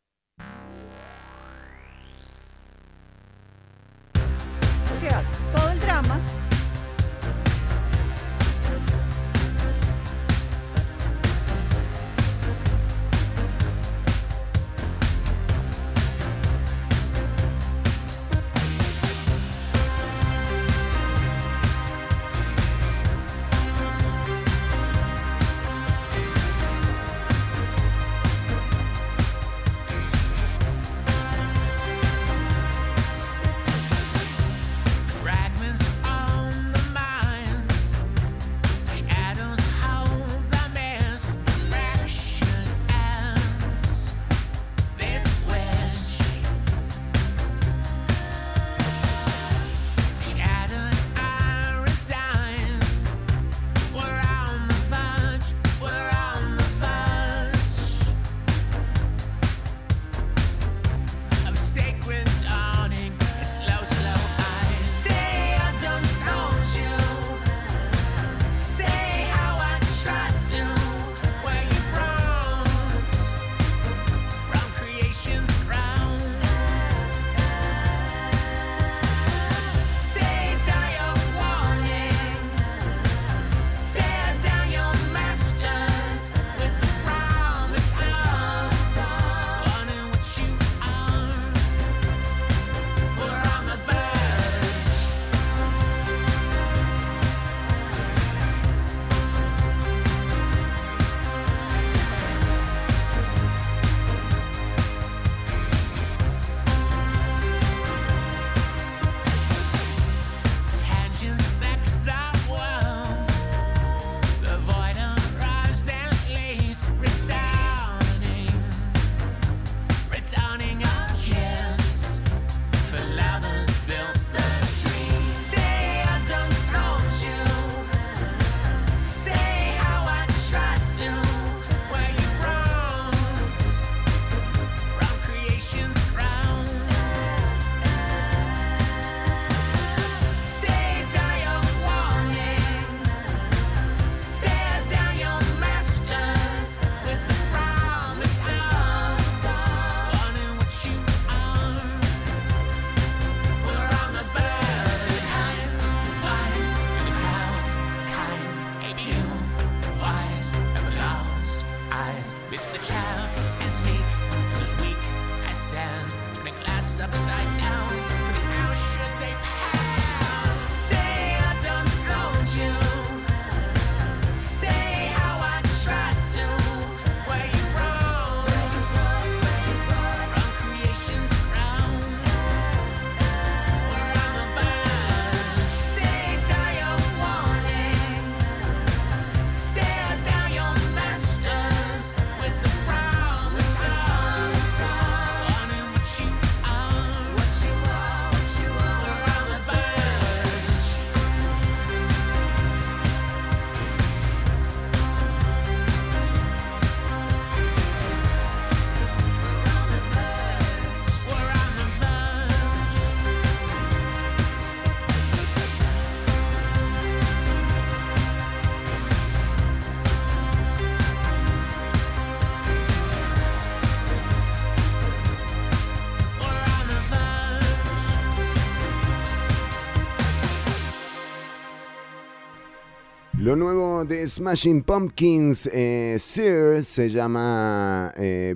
Lo 233.51 233.57
nuevo 233.57 234.05
de 234.05 234.25
Smashing 234.25 234.83
Pumpkins, 234.83 235.69
eh, 235.73 236.15
Sir, 236.17 236.85
se 236.85 237.09
llama 237.09 238.13
eh, 238.15 238.55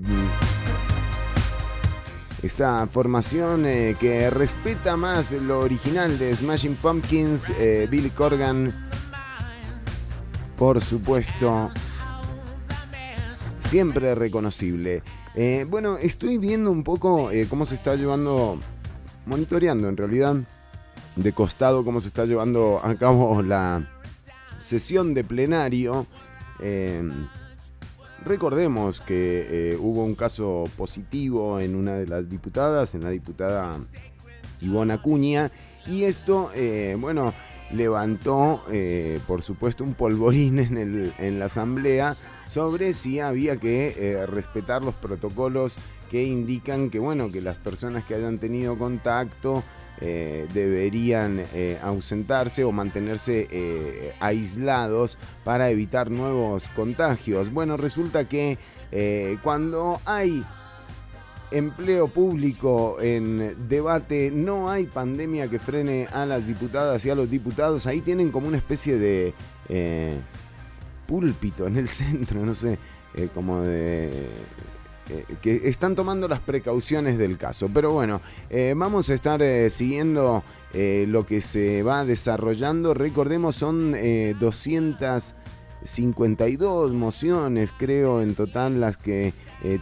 esta 2.42 2.88
formación 2.88 3.66
eh, 3.66 3.98
que 4.00 4.30
respeta 4.30 4.96
más 4.96 5.34
lo 5.34 5.60
original 5.60 6.18
de 6.18 6.34
Smashing 6.34 6.76
Pumpkins, 6.76 7.50
eh, 7.60 7.90
Billy 7.92 8.10
Corgan, 8.10 8.74
por 10.56 10.80
supuesto, 10.80 11.70
siempre 13.60 14.16
reconocible. 14.16 15.04
Bueno, 15.68 15.98
estoy 15.98 16.38
viendo 16.38 16.72
un 16.72 16.86
poco 16.86 17.32
cómo 17.50 17.66
se 17.66 17.76
está 17.76 17.96
llevando, 17.96 18.58
monitoreando 19.26 19.90
en 19.90 19.98
realidad, 19.98 20.38
de 21.18 21.34
costado 21.34 21.84
cómo 21.84 22.00
se 22.00 22.08
está 22.08 22.24
llevando 22.24 22.80
a 22.82 22.96
cabo 22.96 23.42
la 23.42 23.92
sesión 24.66 25.14
de 25.14 25.24
plenario. 25.24 26.08
Eh, 26.60 27.04
recordemos 28.26 29.02
que 29.02 29.72
eh, 29.74 29.78
hubo 29.80 30.04
un 30.04 30.16
caso 30.16 30.64
positivo 30.78 31.60
en 31.60 31.76
una 31.76 31.96
de 31.96 32.08
las 32.08 32.30
diputadas, 32.30 32.96
en 32.96 33.04
la 33.04 33.12
diputada 33.12 33.76
Ivona 34.62 34.96
Acuña, 34.96 35.52
y 35.86 36.04
esto, 36.04 36.50
eh, 36.56 36.98
bueno, 37.00 37.34
levantó, 37.72 38.64
eh, 38.72 39.20
por 39.28 39.42
supuesto, 39.42 39.84
un 39.84 39.94
polvorín 39.94 40.60
en, 40.60 40.78
el- 40.78 41.14
en 41.20 41.40
la 41.40 41.46
asamblea 41.46 42.16
sobre 42.48 42.94
si 42.94 43.20
había 43.20 43.58
que 43.58 44.26
respetar 44.28 44.84
los 44.84 44.94
protocolos 44.96 45.78
que 46.12 46.24
indican 46.24 46.90
que, 46.92 47.00
bueno, 47.00 47.32
que 47.32 47.42
las 47.42 47.58
personas 47.58 48.06
que 48.06 48.14
hayan 48.16 48.38
tenido 48.38 48.78
contacto 48.78 49.64
eh, 50.02 50.48
deberían 50.54 51.42
eh, 51.54 51.80
ausentarse 51.82 52.66
o 52.66 52.74
mantenerse 52.74 53.48
eh, 53.50 54.14
aislados 54.20 55.18
para 55.46 55.70
evitar 55.70 56.12
nuevos 56.12 56.68
contagios. 56.70 57.52
Bueno, 57.52 57.78
resulta 57.78 58.28
que 58.28 58.58
cuando 59.44 60.00
hay 60.06 60.46
empleo 61.52 62.08
público 62.08 62.98
en 63.02 63.68
debate, 63.68 64.32
no 64.34 64.70
hay 64.70 64.86
pandemia 64.86 65.50
que 65.50 65.60
frene 65.60 66.08
a 66.14 66.26
las 66.26 66.48
diputadas 66.48 67.06
y 67.06 67.10
a 67.10 67.16
los 67.16 67.30
diputados. 67.30 67.88
Ahí 67.88 68.00
tienen 68.00 68.32
como 68.32 68.48
una 68.48 68.56
especie 68.56 68.98
de 68.98 69.34
púlpito 71.06 71.68
en 71.68 71.76
el 71.76 71.88
centro, 71.90 72.46
no 72.46 72.54
sé, 72.54 72.78
como 73.34 73.62
de... 73.62 74.30
eh, 75.10 75.24
que 75.42 75.62
están 75.70 75.96
tomando 75.96 76.28
las 76.28 76.40
precauciones 76.40 77.18
del 77.18 77.38
caso. 77.38 77.70
Pero 77.74 77.92
bueno, 77.92 78.22
eh, 78.50 78.74
vamos 78.76 79.10
a 79.10 79.14
estar 79.14 79.42
eh, 79.42 79.70
siguiendo 79.70 80.44
lo 81.08 81.26
que 81.26 81.40
se 81.40 81.84
va 81.84 82.04
desarrollando. 82.04 82.94
Recordemos, 82.94 83.56
son 83.56 83.94
eh, 83.96 84.36
252 84.40 86.92
mociones, 86.94 87.72
creo, 87.78 88.22
en 88.22 88.36
total 88.36 88.82
las 88.82 88.98
que 88.98 89.32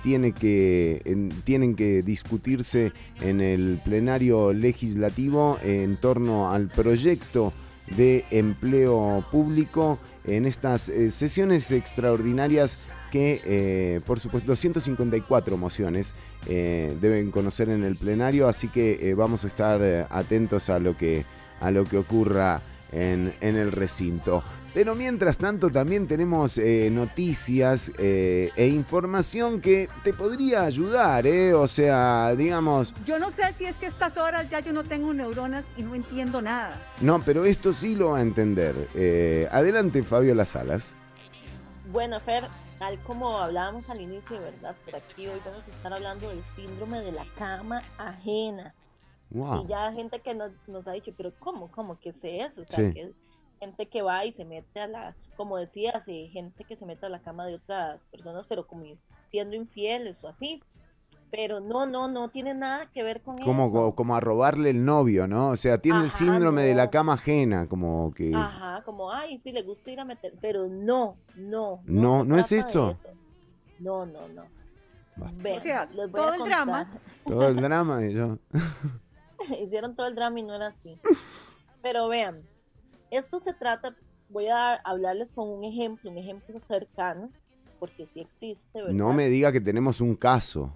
tiene 0.04 0.34
que, 0.34 1.02
en- 1.06 1.30
tienen 1.44 1.76
que 1.76 2.04
discutirse 2.04 2.94
en 3.22 3.42
el 3.42 3.82
plenario 3.84 4.54
legislativo 4.54 5.58
en 5.64 5.98
torno 5.98 6.52
al 6.52 6.68
proyecto 6.70 7.52
de 7.98 8.24
empleo 8.32 9.26
público 9.32 9.98
en 10.26 10.46
estas 10.46 10.84
sesiones 11.10 11.70
extraordinarias 11.72 12.78
que, 13.14 13.42
eh, 13.46 14.02
por 14.08 14.20
supuesto, 14.20 14.48
254 14.48 15.56
mociones 15.56 16.16
eh, 16.48 16.98
deben 17.00 17.30
conocer 17.30 17.70
en 17.70 17.84
el 17.84 17.96
plenario, 17.96 18.48
así 18.48 18.70
que 18.70 19.08
eh, 19.08 19.14
vamos 19.14 19.44
a 19.44 19.48
estar 19.48 20.08
atentos 20.10 20.72
a 20.72 20.80
lo 20.80 20.98
que, 20.98 21.24
a 21.62 21.70
lo 21.70 21.86
que 21.86 21.98
ocurra 21.98 22.60
en, 22.92 23.32
en 23.40 23.56
el 23.56 23.72
recinto. 23.72 24.44
Pero 24.74 24.96
mientras 24.96 25.38
tanto 25.38 25.70
también 25.70 26.08
tenemos 26.08 26.58
eh, 26.58 26.90
noticias 26.92 27.92
eh, 28.00 28.50
e 28.56 28.66
información 28.66 29.62
que 29.62 29.88
te 30.04 30.12
podría 30.14 30.64
ayudar, 30.64 31.28
¿eh? 31.28 31.54
O 31.54 31.68
sea, 31.68 32.34
digamos, 32.36 32.96
Yo 33.06 33.20
no 33.20 33.30
sé 33.30 33.44
si 33.56 33.66
es 33.66 33.76
que 33.76 33.86
a 33.86 33.90
estas 33.90 34.18
horas 34.18 34.50
ya 34.50 34.62
yo 34.62 34.74
no 34.74 34.84
tengo 34.84 35.14
neuronas 35.14 35.64
y 35.78 35.84
no 35.84 35.94
entiendo 35.94 36.42
nada. 36.42 36.82
no, 37.00 37.22
pero 37.22 37.46
esto 37.46 37.72
sí 37.74 37.94
lo 37.94 38.10
va 38.14 38.18
a 38.18 38.22
entender. 38.24 38.74
Eh, 38.96 39.48
adelante, 39.52 40.02
Fabio 40.02 40.34
Las 40.34 40.50
Salas. 40.50 40.96
Bueno, 41.92 42.20
Fer, 42.20 42.46
tal 42.84 43.00
como 43.04 43.38
hablábamos 43.38 43.90
al 43.90 44.02
inicio, 44.02 44.42
¿verdad? 44.42 44.76
Por 44.84 44.98
aquí 44.98 45.26
hoy 45.28 45.40
vamos 45.46 45.66
a 45.66 45.72
estar 45.72 45.94
hablando 45.94 46.28
del 46.28 46.44
síndrome 46.54 47.00
de 47.00 47.14
la 47.14 47.26
cama 47.38 47.82
ajena. 47.98 48.76
Wow. 49.30 49.64
Y 49.64 49.68
ya 49.70 49.94
gente 49.94 50.20
que 50.20 50.36
nos, 50.36 50.52
nos 50.68 50.86
ha 50.90 50.92
dicho, 50.92 51.14
pero 51.16 51.32
¿cómo? 51.40 51.72
¿Cómo? 51.72 51.98
¿Qué 51.98 52.10
es 52.10 52.20
eso? 52.24 52.60
O 52.62 52.66
sea, 52.66 52.80
Sí. 52.80 52.94
que 52.94 53.14
gente 53.62 53.86
que 53.88 54.02
va 54.02 54.26
y 54.26 54.34
se 54.34 54.44
mete 54.44 54.82
a 54.82 54.88
la, 54.88 55.16
como 55.38 55.56
decías, 55.58 56.06
eh, 56.10 56.28
gente 56.34 56.66
que 56.66 56.76
se 56.76 56.86
mete 56.86 57.06
a 57.06 57.10
la 57.10 57.22
cama 57.22 57.46
de 57.46 57.56
otras 57.56 58.06
personas, 58.08 58.48
pero 58.48 58.68
como 58.68 58.84
siendo 59.32 59.56
infieles 59.56 60.22
o 60.26 60.28
así. 60.28 60.62
Pero 61.36 61.60
no, 61.60 61.88
no, 61.88 62.08
no 62.08 62.30
tiene 62.30 62.54
nada 62.54 62.92
que 62.94 63.02
ver 63.02 63.24
con 63.24 63.40
Como, 63.40 63.66
eso. 63.66 63.96
como, 63.96 64.16
a 64.16 64.20
robarle 64.20 64.70
el 64.70 64.86
novio, 64.86 65.28
¿no? 65.28 65.50
O 65.50 65.56
sea, 65.56 65.80
tiene 65.80 66.04
el 66.04 66.12
síndrome 66.12 66.62
de 66.62 66.76
la 66.76 66.92
cama 66.92 67.14
ajena, 67.14 67.66
como 67.68 68.14
que... 68.14 68.30
es- 68.30 68.36
Ajá, 68.36 68.84
como, 68.86 69.12
ay, 69.12 69.40
sí, 69.40 69.52
le 69.52 69.64
gusta 69.64 69.90
ir 69.90 70.00
a 70.00 70.06
meter, 70.06 70.36
pero 70.40 70.68
no, 70.68 71.18
no. 71.36 71.82
No, 71.86 72.24
¿no 72.24 72.38
es 72.38 72.52
esto? 72.52 72.92
eso. 72.92 73.10
No, 73.80 74.06
no, 74.06 74.28
no. 74.28 74.44
Va. 75.20 75.32
Vean, 75.42 75.58
O 75.58 75.60
sea, 75.60 75.86
les 75.88 76.12
voy 76.12 76.22
todo 76.22 76.32
a 76.34 76.36
el 76.36 76.44
drama. 76.44 76.88
Todo 77.26 77.48
el 77.48 77.56
drama 77.56 78.06
y 78.06 78.14
yo... 78.14 78.38
Hicieron 79.60 79.96
todo 79.96 80.06
el 80.06 80.14
drama 80.14 80.40
y 80.40 80.44
no 80.44 80.54
era 80.54 80.68
así. 80.68 81.00
Pero 81.82 82.10
vean, 82.10 82.44
esto 83.10 83.40
se 83.40 83.54
trata, 83.56 83.96
voy 84.30 84.50
a 84.50 84.54
dar- 84.54 84.82
hablarles 84.84 85.34
con 85.34 85.50
un 85.50 85.64
ejemplo, 85.64 86.12
un 86.12 86.20
ejemplo 86.20 86.60
cercano, 86.60 87.32
porque 87.80 88.06
sí 88.06 88.20
existe, 88.20 88.84
¿verdad? 88.84 88.94
No 88.94 89.14
me 89.14 89.30
diga 89.30 89.52
que 89.52 89.60
tenemos 89.62 90.00
un 90.00 90.16
caso 90.16 90.72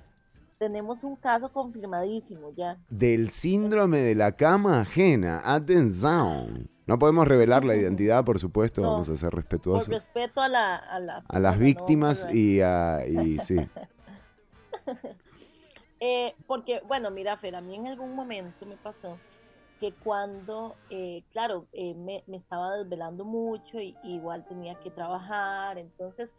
Tenemos 0.58 1.04
un 1.04 1.16
caso 1.16 1.52
confirmadísimo 1.52 2.52
ya. 2.56 2.78
del 2.90 3.30
síndrome 3.30 4.00
de 4.00 4.16
la 4.16 4.32
cama 4.34 4.82
ajena. 4.82 5.42
Atención. 5.46 6.70
No 6.88 6.98
podemos 6.98 7.28
revelar 7.28 7.64
la 7.66 7.76
identidad, 7.76 8.24
por 8.24 8.40
supuesto, 8.40 8.82
No, 8.82 8.92
vamos 8.94 9.10
a 9.10 9.16
ser 9.18 9.30
Por 9.30 9.40
respetuosos. 9.40 9.90
respeto 9.90 10.42
a 10.42 10.48
la... 10.48 10.78
A, 10.78 11.00
la 11.00 11.24
A 11.28 11.40
las 11.40 11.60
víctimas 11.60 12.28
y 12.34 12.62
a... 12.62 13.06
Y 13.08 13.38
sí. 13.40 13.58
Eh, 16.00 16.36
porque, 16.46 16.80
bueno, 16.88 17.10
mira, 17.10 17.36
Fer, 17.38 17.56
a 17.56 17.62
mí 17.62 17.74
en 17.76 17.88
algún 17.88 18.14
momento 18.16 18.68
me 18.68 18.78
pasó 18.78 19.18
que 19.80 19.94
cuando, 19.94 20.76
eh, 20.92 21.24
claro, 21.32 21.66
eh, 21.74 21.96
me, 21.96 22.24
me 22.28 22.38
estaba 22.38 22.76
desvelando 22.78 23.26
mucho 23.26 23.80
y 23.80 23.96
igual 24.04 24.46
tenía 24.48 24.76
que 24.76 24.92
trabajar, 24.92 25.80
entonces, 25.80 26.36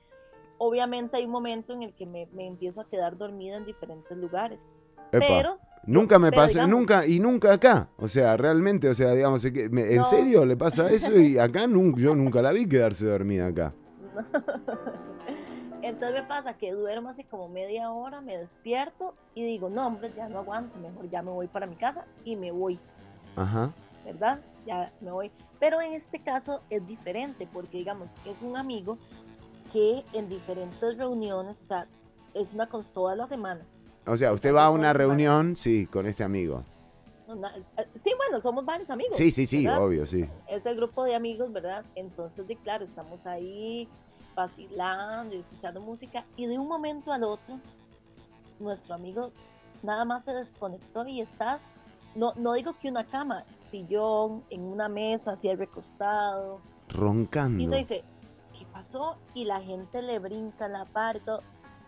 obviamente 0.58 1.16
hay 1.16 1.24
un 1.24 1.30
momento 1.30 1.72
en 1.72 1.82
el 1.82 1.94
que 1.94 2.06
me, 2.06 2.26
me 2.32 2.46
empiezo 2.46 2.80
a 2.80 2.88
quedar 2.88 3.16
dormida 3.16 3.56
en 3.56 3.64
diferentes 3.64 4.16
lugares. 4.16 4.60
Epa. 5.12 5.24
Pero, 5.26 5.58
Nunca 5.86 6.18
me 6.18 6.30
pero 6.30 6.42
pasa, 6.42 6.52
digamos- 6.64 6.78
nunca, 6.80 7.06
y 7.06 7.18
nunca 7.20 7.54
acá. 7.54 7.88
O 7.96 8.08
sea, 8.08 8.36
realmente, 8.36 8.88
o 8.90 8.94
sea, 8.94 9.12
digamos, 9.14 9.42
¿en 9.44 9.96
No. 9.96 10.04
serio 10.04 10.44
le 10.44 10.56
pasa 10.56 10.90
eso? 10.90 11.16
Y 11.18 11.38
acá 11.38 11.66
nun- 11.66 11.96
yo 11.96 12.14
nunca 12.14 12.42
la 12.42 12.52
vi 12.52 12.68
quedarse 12.68 13.06
dormida 13.06 13.46
acá. 13.46 13.72
entonces 15.82 16.20
me 16.22 16.26
pasa 16.28 16.54
que 16.54 16.72
duermo 16.72 17.08
así 17.08 17.24
como 17.24 17.48
media 17.48 17.90
hora, 17.90 18.20
me 18.20 18.36
despierto 18.36 19.14
y 19.34 19.44
digo, 19.44 19.70
no, 19.70 19.86
hombre, 19.86 20.12
ya 20.16 20.28
no 20.28 20.40
aguanto, 20.40 20.78
mejor 20.78 21.08
ya 21.08 21.22
me 21.22 21.30
voy 21.30 21.46
para 21.46 21.66
mi 21.66 21.76
casa 21.76 22.04
y 22.24 22.36
me 22.36 22.50
voy. 22.50 22.78
Ajá. 23.36 23.72
¿verdad? 24.04 24.40
Ya 24.66 24.90
me 25.00 25.10
voy. 25.12 25.30
Pero 25.60 25.80
en 25.80 25.92
este 25.92 26.18
caso 26.20 26.62
es 26.70 26.86
diferente 26.86 27.46
porque, 27.52 27.78
digamos, 27.78 28.08
es 28.24 28.42
un 28.42 28.56
amigo 28.56 28.98
que 29.72 30.04
en 30.12 30.28
diferentes 30.28 30.96
reuniones, 30.96 31.62
o 31.62 31.66
sea, 31.66 31.86
es 32.34 32.52
una 32.54 32.68
con 32.68 32.82
todas 32.84 33.16
las 33.16 33.28
semanas. 33.28 33.66
O 34.06 34.16
sea, 34.16 34.32
usted 34.32 34.54
va 34.54 34.66
a 34.66 34.70
una 34.70 34.92
reunión, 34.92 35.56
sí, 35.56 35.86
con 35.86 36.06
este 36.06 36.24
amigo. 36.24 36.64
Una- 37.26 37.54
eh, 37.76 37.86
sí, 38.02 38.12
bueno, 38.16 38.40
somos 38.40 38.64
varios 38.64 38.88
amigos. 38.88 39.16
Sí, 39.18 39.30
sí, 39.30 39.46
sí, 39.46 39.66
¿verdad? 39.66 39.84
obvio, 39.84 40.06
sí. 40.06 40.24
Es 40.46 40.64
el 40.64 40.76
grupo 40.76 41.04
de 41.04 41.14
amigos, 41.14 41.52
¿verdad? 41.52 41.84
Entonces, 41.94 42.46
de 42.48 42.56
claro, 42.56 42.84
estamos 42.84 43.26
ahí 43.26 43.86
vacilando 44.34 45.34
y 45.34 45.38
escuchando 45.38 45.80
música 45.80 46.24
y 46.36 46.46
de 46.46 46.58
un 46.58 46.68
momento 46.68 47.12
al 47.12 47.24
otro, 47.24 47.58
nuestro 48.60 48.94
amigo 48.94 49.32
nada 49.82 50.04
más 50.04 50.24
se 50.24 50.32
desconectó 50.32 51.06
y 51.06 51.20
está, 51.20 51.60
no, 52.14 52.32
no 52.36 52.54
digo 52.54 52.74
que 52.80 52.88
una 52.88 53.04
cama, 53.04 53.44
sillón, 53.70 54.42
en 54.50 54.62
una 54.62 54.88
mesa, 54.88 55.32
así 55.32 55.52
recostado, 55.54 56.60
Y 56.88 56.92
Roncando. 56.94 57.64
uno 57.64 57.76
dice, 57.76 58.02
¿qué 58.58 58.66
pasó? 58.72 59.16
Y 59.34 59.44
la 59.44 59.60
gente 59.60 60.02
le 60.02 60.18
brinca 60.18 60.66
la 60.68 60.84
par 60.84 61.16
y 61.16 61.20
todo. 61.20 61.42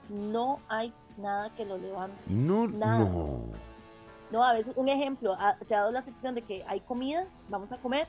No 0.08 0.60
hay 0.68 0.92
nada 1.18 1.50
que 1.56 1.64
lo 1.64 1.76
levante. 1.78 2.16
No, 2.26 2.68
Nada. 2.68 2.98
no. 3.00 3.40
No, 4.30 4.44
a 4.44 4.52
veces, 4.54 4.72
un 4.76 4.88
ejemplo, 4.88 5.34
ha- 5.38 5.58
se 5.60 5.74
ha 5.74 5.80
dado 5.80 5.90
la 5.92 6.02
situación 6.02 6.36
de 6.36 6.42
que 6.42 6.62
hay 6.68 6.80
comida, 6.80 7.26
vamos 7.48 7.72
a 7.72 7.76
comer. 7.78 8.06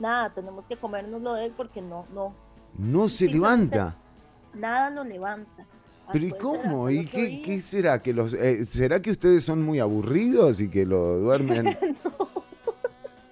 Nada, 0.00 0.30
tenemos 0.30 0.66
que 0.66 0.76
comérnoslo 0.76 1.34
de 1.34 1.46
él 1.46 1.54
porque 1.56 1.80
no, 1.80 2.04
no, 2.12 2.34
No 2.76 3.08
se 3.08 3.28
levanta. 3.28 3.94
nada 4.54 4.90
lo 4.90 5.04
levanta. 5.04 5.64
Ah, 6.06 6.10
Pero 6.12 6.26
¿y 6.26 6.30
cómo? 6.32 6.90
¿Y 6.90 7.06
qué, 7.06 7.60
será? 7.60 8.02
que 8.02 8.12
los 8.12 8.34
eh, 8.34 8.64
¿Será 8.64 9.00
que 9.00 9.12
ustedes 9.12 9.44
son 9.44 9.62
muy 9.62 9.78
aburridos 9.78 10.60
y 10.60 10.68
que 10.68 10.84
lo 10.84 11.18
duermen? 11.20 11.78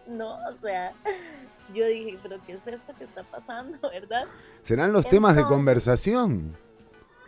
No, 0.07 0.35
o 0.35 0.57
sea, 0.61 0.93
yo 1.75 1.87
dije, 1.87 2.19
pero 2.23 2.37
¿qué 2.47 2.53
es 2.55 2.67
esto 2.67 2.93
que 2.99 3.05
está 3.05 3.23
pasando, 3.25 3.79
verdad? 3.91 4.25
¿Serán 4.63 4.93
los 4.93 5.07
temas 5.09 5.35
de 5.35 5.41
Entonces- 5.43 5.57
conversación? 5.57 6.57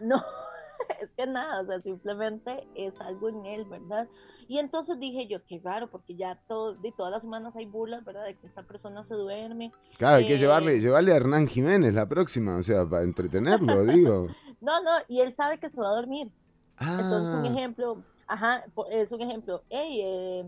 No, 0.00 0.22
es 1.00 1.12
que 1.14 1.26
nada, 1.26 1.60
o 1.62 1.66
sea, 1.66 1.80
simplemente 1.80 2.66
es 2.74 2.92
algo 3.00 3.28
en 3.28 3.46
él, 3.46 3.64
¿verdad? 3.64 4.08
Y 4.48 4.58
entonces 4.58 4.98
dije 5.00 5.26
yo, 5.26 5.38
qué 5.46 5.60
raro, 5.64 5.88
porque 5.88 6.14
ya 6.16 6.38
todo, 6.48 6.74
de 6.74 6.92
todas 6.92 7.10
las 7.12 7.22
semanas 7.22 7.54
hay 7.56 7.64
burlas, 7.66 8.04
¿verdad? 8.04 8.24
De 8.26 8.34
que 8.34 8.46
esta 8.46 8.62
persona 8.62 9.02
se 9.02 9.14
duerme. 9.14 9.72
Claro, 9.96 10.16
hay 10.16 10.26
que 10.26 10.34
Eh, 10.34 10.38
llevarle, 10.38 10.80
llevarle 10.80 11.12
a 11.12 11.16
Hernán 11.16 11.46
Jiménez 11.46 11.94
la 11.94 12.06
próxima, 12.08 12.56
o 12.56 12.62
sea, 12.62 12.84
para 12.84 13.04
entretenerlo, 13.04 13.84
digo. 13.84 14.28
No, 14.60 14.82
no, 14.82 14.90
y 15.08 15.20
él 15.20 15.34
sabe 15.36 15.58
que 15.58 15.70
se 15.70 15.80
va 15.80 15.88
a 15.88 15.94
dormir. 15.94 16.30
Entonces, 16.80 17.34
un 17.34 17.44
Ah, 17.46 17.48
ejemplo, 17.48 18.02
ajá, 18.26 18.64
es 18.90 19.12
un 19.12 19.20
ejemplo, 19.22 19.62
hey, 19.70 20.00
eh, 20.02 20.44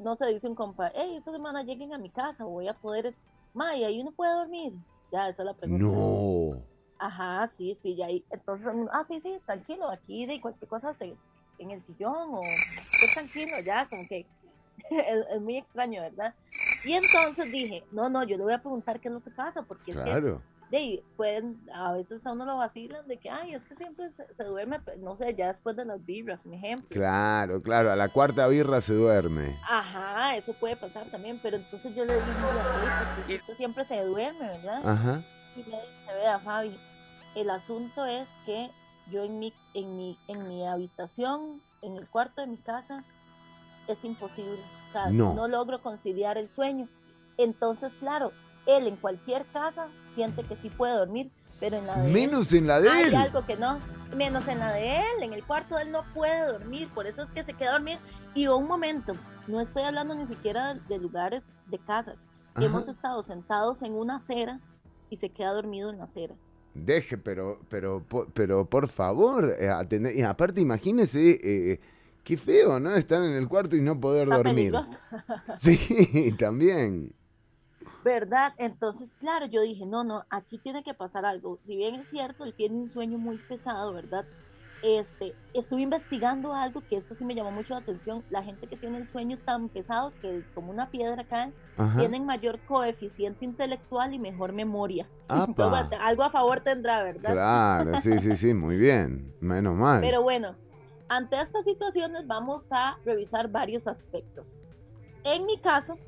no 0.00 0.14
se 0.14 0.26
dice 0.26 0.48
un 0.48 0.54
compa, 0.54 0.90
hey, 0.94 1.16
esta 1.16 1.32
semana 1.32 1.62
lleguen 1.62 1.92
a 1.92 1.98
mi 1.98 2.10
casa, 2.10 2.44
voy 2.44 2.68
a 2.68 2.74
poder, 2.74 3.16
May, 3.54 3.84
ahí 3.84 4.00
uno 4.00 4.12
puede 4.12 4.32
dormir. 4.34 4.74
Ya, 5.10 5.28
esa 5.28 5.42
es 5.42 5.46
la 5.46 5.54
pregunta. 5.54 5.86
no. 5.86 6.62
Ajá, 6.98 7.46
sí, 7.46 7.74
sí, 7.74 7.96
ya 7.96 8.06
ahí. 8.06 8.26
Entonces, 8.30 8.72
ah, 8.92 9.04
sí, 9.06 9.20
sí, 9.20 9.40
tranquilo, 9.46 9.88
aquí 9.90 10.26
de 10.26 10.40
cualquier 10.40 10.68
cosa 10.68 10.94
se, 10.94 11.20
en 11.58 11.70
el 11.70 11.82
sillón 11.82 12.30
o 12.32 12.64
qué 13.00 13.08
tranquilo, 13.08 13.60
ya, 13.60 13.88
como 13.88 14.06
que 14.08 14.28
es, 14.90 15.26
es 15.30 15.40
muy 15.40 15.56
extraño, 15.58 16.02
¿verdad? 16.02 16.34
Y 16.82 16.94
entonces 16.94 17.50
dije, 17.50 17.86
no, 17.90 18.08
no, 18.10 18.24
yo 18.24 18.36
le 18.36 18.44
voy 18.44 18.52
a 18.54 18.60
preguntar 18.60 19.00
qué 19.00 19.08
es 19.08 19.14
lo 19.14 19.22
que 19.22 19.30
pasa, 19.30 19.62
porque 19.64 19.92
es 19.92 19.98
que 19.98 20.02
Claro. 20.04 20.42
De 20.70 20.76
ahí 20.76 21.02
pueden, 21.16 21.58
a 21.72 21.92
veces 21.92 22.24
a 22.26 22.32
uno 22.32 22.44
lo 22.44 22.56
vacilan 22.56 23.06
de 23.08 23.18
que, 23.18 23.30
ay, 23.30 23.54
es 23.54 23.64
que 23.64 23.74
siempre 23.76 24.10
se, 24.12 24.26
se 24.34 24.44
duerme, 24.44 24.80
pe- 24.80 24.98
no 24.98 25.16
sé, 25.16 25.34
ya 25.34 25.46
después 25.48 25.74
de 25.76 25.84
las 25.86 26.04
vibras, 26.04 26.44
un 26.44 26.54
ejemplo. 26.54 26.88
Claro, 26.90 27.62
claro, 27.62 27.90
a 27.90 27.96
la 27.96 28.08
cuarta 28.10 28.46
birra 28.48 28.80
se 28.80 28.92
duerme. 28.94 29.56
Ajá, 29.66 30.36
eso 30.36 30.52
puede 30.54 30.76
pasar 30.76 31.10
también, 31.10 31.40
pero 31.42 31.56
entonces 31.56 31.94
yo 31.94 32.04
le 32.04 32.14
dije, 32.16 32.42
"Ok, 32.42 33.16
porque 33.16 33.36
usted 33.36 33.54
siempre 33.54 33.84
se 33.84 34.04
duerme, 34.04 34.40
¿verdad? 34.46 34.86
Ajá. 34.86 35.22
Y 35.56 35.60
le 35.64 35.76
dije, 35.76 36.14
vea, 36.14 36.38
Fabi, 36.40 36.78
el 37.34 37.50
asunto 37.50 38.04
es 38.04 38.28
que 38.44 38.70
yo 39.10 39.24
en 39.24 39.38
mi, 39.38 39.54
en 39.74 39.96
mi, 39.96 40.18
en 40.28 40.46
mi 40.48 40.66
habitación, 40.66 41.62
en 41.80 41.96
el 41.96 42.08
cuarto 42.08 42.40
de 42.42 42.46
mi 42.46 42.58
casa, 42.58 43.04
es 43.86 44.04
imposible. 44.04 44.60
O 44.88 44.92
sea, 44.92 45.06
No. 45.10 45.32
no 45.34 45.48
logro 45.48 45.80
conciliar 45.80 46.36
el 46.36 46.50
sueño. 46.50 46.88
Entonces, 47.38 47.94
claro, 47.94 48.32
él 48.68 48.86
en 48.86 48.96
cualquier 48.96 49.44
casa 49.46 49.88
siente 50.12 50.44
que 50.44 50.54
sí 50.56 50.70
puede 50.70 50.94
dormir, 50.94 51.30
pero 51.58 51.76
en 51.76 51.86
la 51.86 51.98
de 52.00 52.06
él 52.06 52.12
Menos 52.12 52.52
en 52.52 52.66
la 52.66 52.80
de 52.80 52.88
hay 52.88 53.04
él. 53.08 53.14
algo 53.16 53.44
que 53.46 53.56
no, 53.56 53.80
menos 54.16 54.46
en 54.46 54.58
la 54.60 54.72
de 54.72 54.98
él, 54.98 55.22
en 55.22 55.32
el 55.32 55.42
cuarto 55.44 55.74
de 55.76 55.82
él 55.82 55.90
no 55.90 56.04
puede 56.14 56.46
dormir, 56.46 56.88
por 56.94 57.06
eso 57.06 57.22
es 57.22 57.30
que 57.32 57.42
se 57.42 57.52
queda 57.54 57.70
a 57.70 57.72
dormir. 57.72 57.98
Y 58.34 58.46
un 58.46 58.66
momento, 58.66 59.14
no 59.48 59.60
estoy 59.60 59.82
hablando 59.82 60.14
ni 60.14 60.26
siquiera 60.26 60.74
de 60.74 60.98
lugares 60.98 61.44
de 61.66 61.78
casas. 61.78 62.24
Ajá. 62.54 62.66
Hemos 62.66 62.86
estado 62.88 63.22
sentados 63.22 63.82
en 63.82 63.94
una 63.94 64.16
acera 64.16 64.60
y 65.10 65.16
se 65.16 65.30
queda 65.30 65.52
dormido 65.52 65.90
en 65.90 65.98
la 65.98 66.04
acera. 66.04 66.34
Deje, 66.74 67.18
pero, 67.18 67.58
pero, 67.68 68.04
pero 68.34 68.64
por 68.68 68.88
favor, 68.88 69.56
eh, 69.58 69.68
atende- 69.68 70.14
Y 70.14 70.22
aparte, 70.22 70.60
imagínese, 70.60 71.38
eh, 71.42 71.80
qué 72.22 72.36
feo, 72.36 72.78
¿no? 72.78 72.94
Estar 72.94 73.22
en 73.22 73.32
el 73.32 73.48
cuarto 73.48 73.74
y 73.74 73.80
no 73.80 73.98
poder 73.98 74.24
Está 74.24 74.36
dormir. 74.36 74.54
peligroso. 74.72 74.98
Sí, 75.58 76.34
también. 76.38 77.14
¿Verdad? 78.04 78.54
Entonces, 78.58 79.16
claro, 79.18 79.46
yo 79.46 79.60
dije, 79.62 79.86
no, 79.86 80.04
no, 80.04 80.24
aquí 80.30 80.58
tiene 80.58 80.82
que 80.82 80.94
pasar 80.94 81.24
algo. 81.24 81.58
Si 81.64 81.76
bien 81.76 81.94
es 81.96 82.08
cierto, 82.08 82.44
él 82.44 82.54
tiene 82.54 82.76
un 82.76 82.88
sueño 82.88 83.18
muy 83.18 83.38
pesado, 83.38 83.92
¿verdad? 83.92 84.24
Este, 84.82 85.34
estuve 85.54 85.82
investigando 85.82 86.54
algo 86.54 86.82
que 86.88 86.98
eso 86.98 87.12
sí 87.12 87.24
me 87.24 87.34
llamó 87.34 87.50
mucho 87.50 87.74
la 87.74 87.80
atención. 87.80 88.24
La 88.30 88.42
gente 88.42 88.68
que 88.68 88.76
tiene 88.76 88.98
el 88.98 89.06
sueño 89.06 89.38
tan 89.44 89.68
pesado 89.68 90.12
que 90.20 90.44
como 90.54 90.70
una 90.70 90.90
piedra 90.90 91.24
cae, 91.24 91.52
tienen 91.96 92.24
mayor 92.24 92.60
coeficiente 92.60 93.44
intelectual 93.44 94.14
y 94.14 94.18
mejor 94.18 94.52
memoria. 94.52 95.08
Apa. 95.28 95.90
algo 96.00 96.22
a 96.22 96.30
favor 96.30 96.60
tendrá, 96.60 97.02
¿verdad? 97.02 97.32
Claro, 97.32 98.00
sí, 98.00 98.18
sí, 98.18 98.36
sí, 98.36 98.54
muy 98.54 98.76
bien. 98.76 99.34
Menos 99.40 99.74
mal. 99.74 100.00
Pero 100.00 100.22
bueno, 100.22 100.54
ante 101.08 101.40
estas 101.40 101.64
situaciones 101.64 102.26
vamos 102.26 102.66
a 102.70 102.98
revisar 103.04 103.48
varios 103.48 103.86
aspectos. 103.86 104.54
En 105.24 105.44
mi 105.46 105.58
caso, 105.58 105.98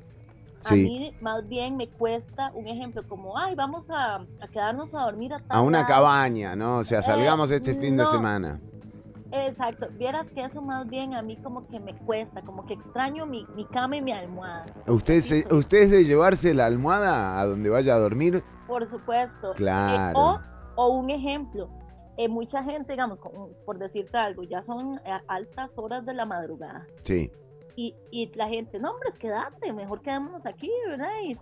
a 0.65 0.69
Sí. 0.69 0.83
mí 0.83 1.15
más 1.21 1.47
bien 1.47 1.75
me 1.77 1.87
cuesta 1.89 2.51
un 2.53 2.67
ejemplo 2.67 3.07
como, 3.07 3.37
ay, 3.37 3.55
vamos 3.55 3.89
a, 3.89 4.15
a 4.15 4.47
quedarnos 4.51 4.93
a 4.95 5.01
dormir 5.05 5.33
a 5.33 5.39
tal 5.39 5.57
A 5.57 5.61
una 5.61 5.79
lado". 5.79 5.87
cabaña, 5.89 6.55
¿no? 6.55 6.77
O 6.77 6.83
sea, 6.83 7.01
salgamos 7.01 7.49
este 7.51 7.73
fin 7.75 7.97
de 7.97 8.03
Eh, 8.03 8.07
semana. 8.07 8.59
Exacto, 9.33 9.87
vieras 9.97 10.29
que 10.31 10.43
eso 10.43 10.61
más 10.61 10.87
bien 10.89 11.13
a 11.13 11.21
mí 11.21 11.37
como 11.37 11.65
que 11.67 11.79
me 11.79 11.95
cuesta, 11.95 12.41
como 12.41 12.65
que 12.65 12.73
extraño 12.73 13.25
mi, 13.25 13.45
mi 13.55 13.63
cama 13.65 13.95
y 13.95 14.01
mi 14.01 14.11
almohada. 14.11 14.65
¿Usted, 14.87 15.21
se- 15.21 15.53
¿Usted 15.53 15.83
es 15.83 15.91
de 15.91 16.03
llevarse 16.03 16.53
la 16.53 16.65
almohada 16.65 17.39
a 17.39 17.45
donde 17.45 17.69
vaya 17.69 17.95
a 17.95 17.99
dormir? 17.99 18.43
Por 18.67 18.85
supuesto. 18.87 19.51
Eh, 19.51 19.55
Claro. 19.55 20.19
o, 20.19 20.39
o 20.75 20.87
un 20.89 21.09
ejemplo, 21.09 21.69
eh, 22.17 22.27
mucha 22.27 22.61
gente, 22.61 22.91
digamos, 22.91 23.21
con- 23.21 23.53
por 23.65 23.77
decirte 23.79 24.17
algo, 24.17 24.43
ya 24.43 24.61
son 24.61 24.95
eh, 25.05 25.17
altas 25.27 25.77
horas 25.77 26.05
de 26.05 26.13
la 26.13 26.25
madrugada. 26.25 26.85
Sí. 27.03 27.31
Y, 27.75 27.95
y 28.11 28.31
la 28.35 28.47
gente, 28.47 28.79
no, 28.79 28.91
hombre, 28.91 29.09
es 29.09 29.17
quédate, 29.17 29.73
mejor 29.73 30.01
quedémonos 30.01 30.45
aquí, 30.45 30.69
¿verdad? 30.87 31.09
Y 31.23 31.37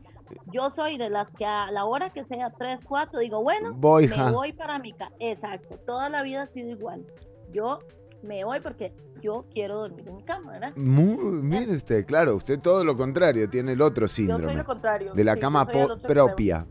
yo 0.52 0.70
soy 0.70 0.98
de 0.98 1.10
las 1.10 1.34
que 1.34 1.46
a 1.46 1.72
la 1.72 1.86
hora 1.86 2.12
que 2.12 2.24
sea 2.24 2.52
3, 2.52 2.86
4, 2.86 3.20
digo, 3.20 3.42
bueno, 3.42 3.74
Voy, 3.74 4.08
me 4.08 4.16
ja. 4.16 4.32
voy 4.32 4.54
para 4.54 4.78
mi 4.80 4.94
casa. 4.94 5.14
Exacto, 5.20 5.78
toda 5.86 6.10
la 6.10 6.22
vida 6.22 6.44
ha 6.44 6.48
sido 6.48 6.70
igual. 6.70 7.06
Yo 7.52 7.80
me 8.22 8.44
voy 8.44 8.60
porque 8.60 8.94
yo 9.22 9.46
quiero 9.52 9.80
dormir 9.80 10.08
en 10.08 10.16
mi 10.18 10.24
cama, 10.24 10.52
¿verdad? 10.52 10.76
Muy, 10.76 11.18
mire 11.42 11.72
usted, 11.72 12.06
claro, 12.06 12.36
usted 12.36 12.60
todo 12.60 12.84
lo 12.84 12.96
contrario, 12.96 13.50
tiene 13.50 13.74
el 13.74 13.82
otro 13.82 14.04
Yo 14.04 14.08
síndrome. 14.08 14.44
soy 14.44 14.56
lo 14.56 14.66
contrario. 14.66 15.14
De 15.14 15.24
la 15.24 15.34
sí, 15.36 15.40
cama 15.40 15.66
propia. 15.66 16.66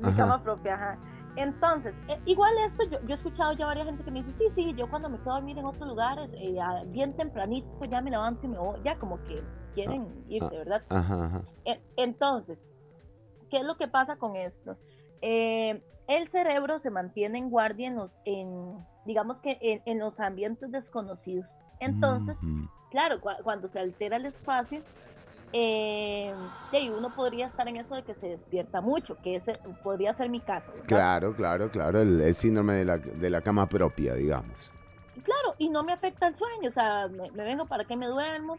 Mi 0.00 0.12
cama 0.12 0.42
propia, 0.42 0.74
ajá. 0.74 0.98
Entonces, 1.36 2.02
eh, 2.08 2.20
igual 2.24 2.50
esto, 2.66 2.82
yo, 2.90 2.98
yo 3.02 3.10
he 3.10 3.14
escuchado 3.14 3.52
ya 3.52 3.66
varias 3.66 3.86
gente 3.86 4.04
que 4.04 4.10
me 4.10 4.20
dice, 4.20 4.32
sí, 4.32 4.44
sí, 4.54 4.74
yo 4.76 4.88
cuando 4.88 5.08
me 5.10 5.18
quedo 5.20 5.32
a 5.32 5.36
dormir 5.36 5.58
en 5.58 5.64
otros 5.64 5.88
lugares, 5.88 6.34
eh, 6.38 6.54
bien 6.86 7.14
tempranito, 7.14 7.68
ya 7.88 8.02
me 8.02 8.10
levanto 8.10 8.46
y 8.46 8.48
me 8.50 8.58
voy, 8.58 8.80
ya 8.82 8.96
como 8.98 9.22
que 9.22 9.48
quieren 9.72 10.24
irse, 10.28 10.54
Ah, 10.56 10.58
¿verdad? 10.58 10.84
Ajá, 10.88 11.24
ajá. 11.26 11.44
E- 11.64 11.82
Entonces, 11.96 12.70
¿qué 13.48 13.58
es 13.58 13.64
lo 13.64 13.76
que 13.76 13.88
pasa 13.88 14.16
con 14.16 14.36
esto? 14.36 14.78
Eh, 15.20 15.82
el 16.06 16.28
cerebro 16.28 16.78
se 16.78 16.90
mantiene 16.90 17.38
en 17.38 17.50
guardia 17.50 17.86
en 17.88 17.96
los, 17.96 18.20
en, 18.24 18.86
digamos 19.04 19.40
que 19.40 19.58
en, 19.60 19.82
en 19.84 19.98
los 19.98 20.18
ambientes 20.20 20.70
desconocidos. 20.70 21.58
Entonces, 21.78 22.38
claro, 22.90 23.20
cua- 23.20 23.42
cuando 23.42 23.68
se 23.68 23.78
altera 23.78 24.16
el 24.16 24.26
espacio, 24.26 24.84
eh, 25.52 26.34
de 26.70 26.78
ahí 26.78 26.88
uno 26.88 27.14
podría 27.14 27.46
estar 27.46 27.66
en 27.68 27.76
eso 27.76 27.94
de 27.94 28.02
que 28.02 28.14
se 28.14 28.28
despierta 28.28 28.80
mucho, 28.80 29.16
que 29.20 29.36
ese 29.36 29.58
podría 29.82 30.12
ser 30.12 30.28
mi 30.28 30.40
caso. 30.40 30.70
¿verdad? 30.72 30.86
Claro, 30.86 31.34
claro, 31.34 31.70
claro, 31.70 32.00
el, 32.00 32.20
el 32.20 32.34
síndrome 32.34 32.74
de 32.74 32.84
la, 32.84 32.98
de 32.98 33.30
la 33.30 33.40
cama 33.40 33.68
propia, 33.68 34.14
digamos. 34.14 34.70
Claro, 35.22 35.54
y 35.58 35.68
no 35.68 35.82
me 35.82 35.92
afecta 35.92 36.28
el 36.28 36.34
sueño, 36.34 36.68
o 36.68 36.70
sea, 36.70 37.08
me, 37.08 37.30
me 37.32 37.44
vengo 37.44 37.66
para 37.66 37.84
que 37.84 37.96
me 37.96 38.06
duermo. 38.06 38.56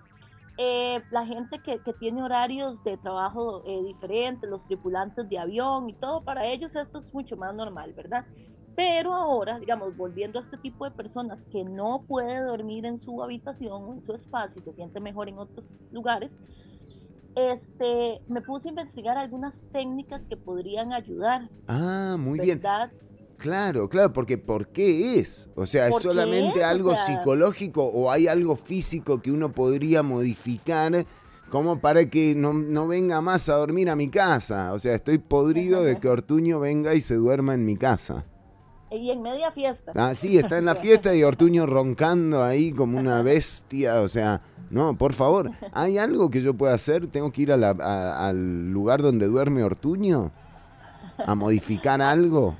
Eh, 0.57 1.01
la 1.11 1.25
gente 1.25 1.59
que, 1.59 1.79
que 1.79 1.93
tiene 1.93 2.21
horarios 2.21 2.83
de 2.83 2.97
trabajo 2.97 3.63
eh, 3.65 3.81
diferentes, 3.83 4.49
los 4.49 4.65
tripulantes 4.65 5.27
de 5.29 5.39
avión 5.39 5.89
y 5.89 5.93
todo, 5.93 6.23
para 6.23 6.45
ellos 6.45 6.75
esto 6.75 6.97
es 6.97 7.13
mucho 7.13 7.37
más 7.37 7.55
normal, 7.55 7.93
¿verdad? 7.93 8.25
Pero 8.75 9.13
ahora, 9.13 9.59
digamos, 9.59 9.95
volviendo 9.95 10.39
a 10.39 10.41
este 10.41 10.57
tipo 10.57 10.85
de 10.85 10.91
personas 10.91 11.45
que 11.45 11.63
no 11.63 12.03
puede 12.07 12.41
dormir 12.41 12.85
en 12.85 12.97
su 12.97 13.23
habitación 13.23 13.83
o 13.83 13.93
en 13.93 14.01
su 14.01 14.13
espacio 14.13 14.59
y 14.59 14.63
se 14.63 14.73
siente 14.73 14.99
mejor 14.99 15.29
en 15.29 15.39
otros 15.39 15.77
lugares, 15.91 16.35
este, 17.35 18.21
me 18.27 18.41
puse 18.41 18.69
a 18.69 18.71
investigar 18.71 19.17
algunas 19.17 19.57
técnicas 19.71 20.27
que 20.27 20.37
podrían 20.37 20.93
ayudar, 20.93 21.49
Ah, 21.67 22.17
muy 22.19 22.39
bien. 22.39 22.61
Claro, 23.37 23.89
claro, 23.89 24.13
porque 24.13 24.37
¿por 24.37 24.67
qué 24.67 25.17
es? 25.17 25.49
O 25.55 25.65
sea, 25.65 25.87
¿es 25.87 25.91
¿Por 25.93 26.01
qué 26.01 26.07
solamente 26.09 26.59
es? 26.59 26.63
O 26.63 26.67
algo 26.67 26.91
sea- 26.95 27.05
psicológico 27.05 27.85
o 27.85 28.11
hay 28.11 28.27
algo 28.27 28.55
físico 28.55 29.19
que 29.19 29.31
uno 29.31 29.51
podría 29.51 30.03
modificar 30.03 31.05
como 31.49 31.81
para 31.81 32.07
que 32.09 32.35
no, 32.35 32.53
no 32.53 32.87
venga 32.87 33.19
más 33.19 33.49
a 33.49 33.55
dormir 33.55 33.89
a 33.89 33.95
mi 33.95 34.09
casa? 34.09 34.71
O 34.73 34.79
sea, 34.79 34.93
estoy 34.93 35.17
podrido 35.17 35.83
de 35.83 35.97
que 35.99 36.07
Ortuño 36.07 36.59
venga 36.59 36.93
y 36.93 37.01
se 37.01 37.15
duerma 37.15 37.55
en 37.55 37.65
mi 37.65 37.75
casa. 37.77 38.25
Y 38.91 39.09
en 39.09 39.21
media 39.21 39.51
fiesta. 39.51 39.93
Ah, 39.95 40.13
sí, 40.13 40.37
está 40.37 40.57
en 40.57 40.65
la 40.65 40.75
fiesta 40.83 41.15
y 41.15 41.23
Ortuño 41.23 41.65
roncando 41.65 42.43
ahí 42.43 42.73
como 42.73 42.97
una 42.99 43.21
bestia. 43.21 44.01
O 44.01 44.07
sea, 44.07 44.41
no, 44.69 44.97
por 44.97 45.13
favor, 45.13 45.51
¿hay 45.71 45.97
algo 45.97 46.29
que 46.29 46.41
yo 46.41 46.53
pueda 46.53 46.73
hacer? 46.73 47.07
¿Tengo 47.07 47.31
que 47.31 47.43
ir 47.43 47.51
a 47.51 47.57
la- 47.57 47.71
a- 47.79 48.27
al 48.29 48.71
lugar 48.71 49.01
donde 49.01 49.27
duerme 49.27 49.63
Ortuño? 49.63 50.31
¿A 51.25 51.35
modificar 51.35 52.01
algo? 52.01 52.55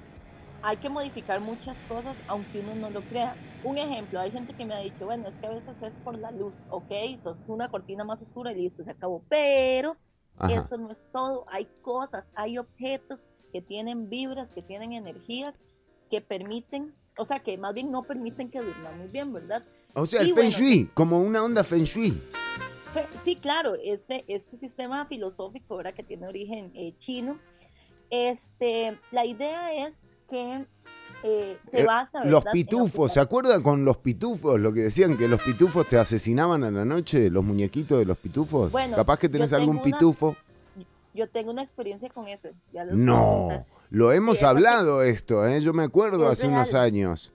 hay 0.62 0.78
que 0.78 0.90
modificar 0.90 1.40
muchas 1.42 1.84
cosas 1.86 2.24
aunque 2.28 2.60
uno 2.60 2.76
no 2.76 2.90
lo 2.90 3.08
crea. 3.08 3.38
Un 3.64 3.78
ejemplo, 3.78 4.20
hay 4.20 4.32
gente 4.32 4.56
que 4.56 4.66
me 4.66 4.74
ha 4.76 4.80
dicho, 4.80 5.06
bueno, 5.06 5.28
es 5.28 5.38
que 5.38 5.48
a 5.48 5.52
veces 5.52 5.82
es 5.82 5.96
por 5.96 6.18
la 6.18 6.32
luz, 6.32 6.64
ok, 6.70 6.88
entonces 6.90 7.48
una 7.48 7.70
cortina 7.70 8.04
más 8.04 8.22
oscura 8.22 8.52
y 8.52 8.56
listo, 8.56 8.84
se 8.84 8.92
acabó. 8.92 9.24
Pero 9.30 9.98
Ajá. 10.38 10.52
eso 10.54 10.78
no 10.78 10.92
es 10.92 11.10
todo, 11.12 11.46
hay 11.48 11.68
cosas, 11.82 12.30
hay 12.36 12.58
objetos 12.58 13.28
que 13.52 13.62
tienen 13.62 14.10
vibras, 14.10 14.52
que 14.52 14.62
tienen 14.64 14.94
energías 14.94 15.60
que 16.12 16.22
permiten, 16.22 16.94
o 17.18 17.26
sea, 17.26 17.40
que 17.40 17.58
más 17.58 17.74
bien 17.74 17.90
no 17.90 18.04
permiten 18.04 18.52
que 18.52 18.60
durmamos 18.60 19.12
bien, 19.12 19.34
¿verdad? 19.34 19.64
O 19.96 20.06
sea, 20.06 20.22
Y 20.22 20.26
el 20.30 20.36
Feng 20.36 20.44
bueno, 20.52 20.58
Shui, 20.60 20.90
como 20.94 21.22
una 21.22 21.44
onda 21.44 21.64
Feng 21.64 21.86
Shui. 21.86 22.12
Fe- 22.94 23.08
Sí, 23.24 23.36
claro, 23.38 23.76
este, 23.84 24.26
este 24.28 24.58
sistema 24.58 25.06
filosófico 25.06 25.78
¿verdad? 25.78 25.94
que 25.94 26.04
tiene 26.04 26.28
origen 26.28 26.72
eh, 26.76 26.94
chino, 26.98 27.38
este, 28.10 29.00
la 29.12 29.26
idea 29.26 29.74
es 29.88 30.02
que 30.30 30.66
eh, 31.24 31.58
se 31.70 31.82
Eh, 31.82 31.86
basa 31.86 32.26
los 32.26 32.44
pitufos, 32.52 33.14
¿se 33.14 33.20
acuerdan 33.20 33.62
con 33.62 33.86
los 33.86 33.98
pitufos? 33.98 34.60
Lo 34.60 34.74
que 34.74 34.82
decían 34.82 35.18
que 35.18 35.28
los 35.28 35.42
pitufos 35.42 35.88
te 35.88 35.98
asesinaban 35.98 36.64
a 36.64 36.72
la 36.72 36.84
noche, 36.84 37.30
los 37.30 37.44
muñequitos 37.44 38.00
de 38.00 38.06
los 38.06 38.18
pitufos. 38.18 38.72
Bueno, 38.72 38.96
Capaz 38.96 39.20
que 39.20 39.30
tenés 39.30 39.54
algún 39.54 39.76
una- 39.78 39.84
pitufo. 39.84 40.36
Yo 41.14 41.30
tengo 41.30 41.52
una 41.52 41.62
experiencia 41.62 42.10
con 42.10 42.28
eso. 42.28 42.50
ya 42.72 42.86
No, 42.86 43.66
lo 43.90 44.12
hemos 44.12 44.38
Sí, 44.38 44.44
es 44.46 44.50
hablado 44.50 45.02
esto, 45.02 45.46
¿eh? 45.46 45.60
yo 45.62 45.74
me 45.74 45.84
acuerdo 45.84 46.28
hace 46.30 46.48
unos 46.48 46.74
años. 46.74 47.34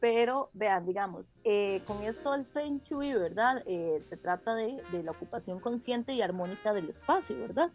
Pero 0.00 0.50
vean, 0.52 0.84
digamos, 0.84 1.32
eh, 1.44 1.80
con 1.86 2.02
esto 2.02 2.32
del 2.32 2.44
Feng 2.46 2.80
Shui, 2.82 3.14
¿verdad? 3.14 3.62
Eh, 3.66 4.02
se 4.04 4.16
trata 4.16 4.54
de, 4.56 4.82
de 4.90 5.02
la 5.04 5.12
ocupación 5.12 5.60
consciente 5.60 6.12
y 6.12 6.22
armónica 6.22 6.72
del 6.72 6.88
espacio, 6.88 7.38
¿verdad? 7.38 7.70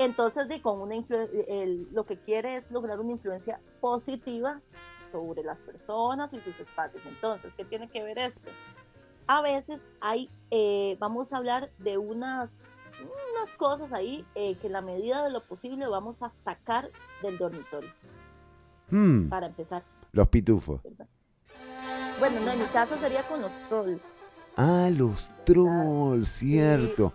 Entonces, 0.00 0.48
de, 0.48 0.60
con 0.60 0.80
una 0.80 0.94
el- 0.96 1.86
lo 1.92 2.04
que 2.06 2.16
quiere 2.16 2.56
es 2.56 2.70
lograr 2.72 2.98
una 2.98 3.12
influencia 3.12 3.60
positiva 3.80 4.60
sobre 5.12 5.42
las 5.44 5.62
personas 5.62 6.32
y 6.32 6.40
sus 6.40 6.58
espacios. 6.58 7.04
Entonces, 7.06 7.54
¿qué 7.54 7.64
tiene 7.64 7.88
que 7.88 8.02
ver 8.02 8.18
esto? 8.18 8.50
A 9.28 9.40
veces 9.40 9.80
hay, 10.00 10.30
eh, 10.50 10.96
vamos 10.98 11.32
a 11.32 11.36
hablar 11.36 11.70
de 11.78 11.98
unas, 11.98 12.50
unas 13.04 13.54
cosas 13.56 13.92
ahí 13.92 14.26
eh, 14.34 14.56
que 14.56 14.66
en 14.68 14.72
la 14.74 14.80
medida 14.80 15.22
de 15.24 15.30
lo 15.30 15.40
posible 15.42 15.86
vamos 15.86 16.22
a 16.22 16.30
sacar 16.44 16.90
del 17.22 17.38
dormitorio, 17.38 17.90
Hmm, 18.90 19.28
para 19.28 19.46
empezar. 19.46 19.82
los 20.12 20.28
pitufos. 20.28 20.80
Bueno, 22.18 22.40
no, 22.40 22.50
en 22.50 22.58
mi 22.58 22.64
caso 22.66 22.96
sería 22.96 23.22
con 23.24 23.40
los 23.42 23.52
trolls. 23.68 24.06
Ah, 24.56 24.88
los 24.90 25.30
trolls, 25.44 26.28
cierto. 26.28 27.12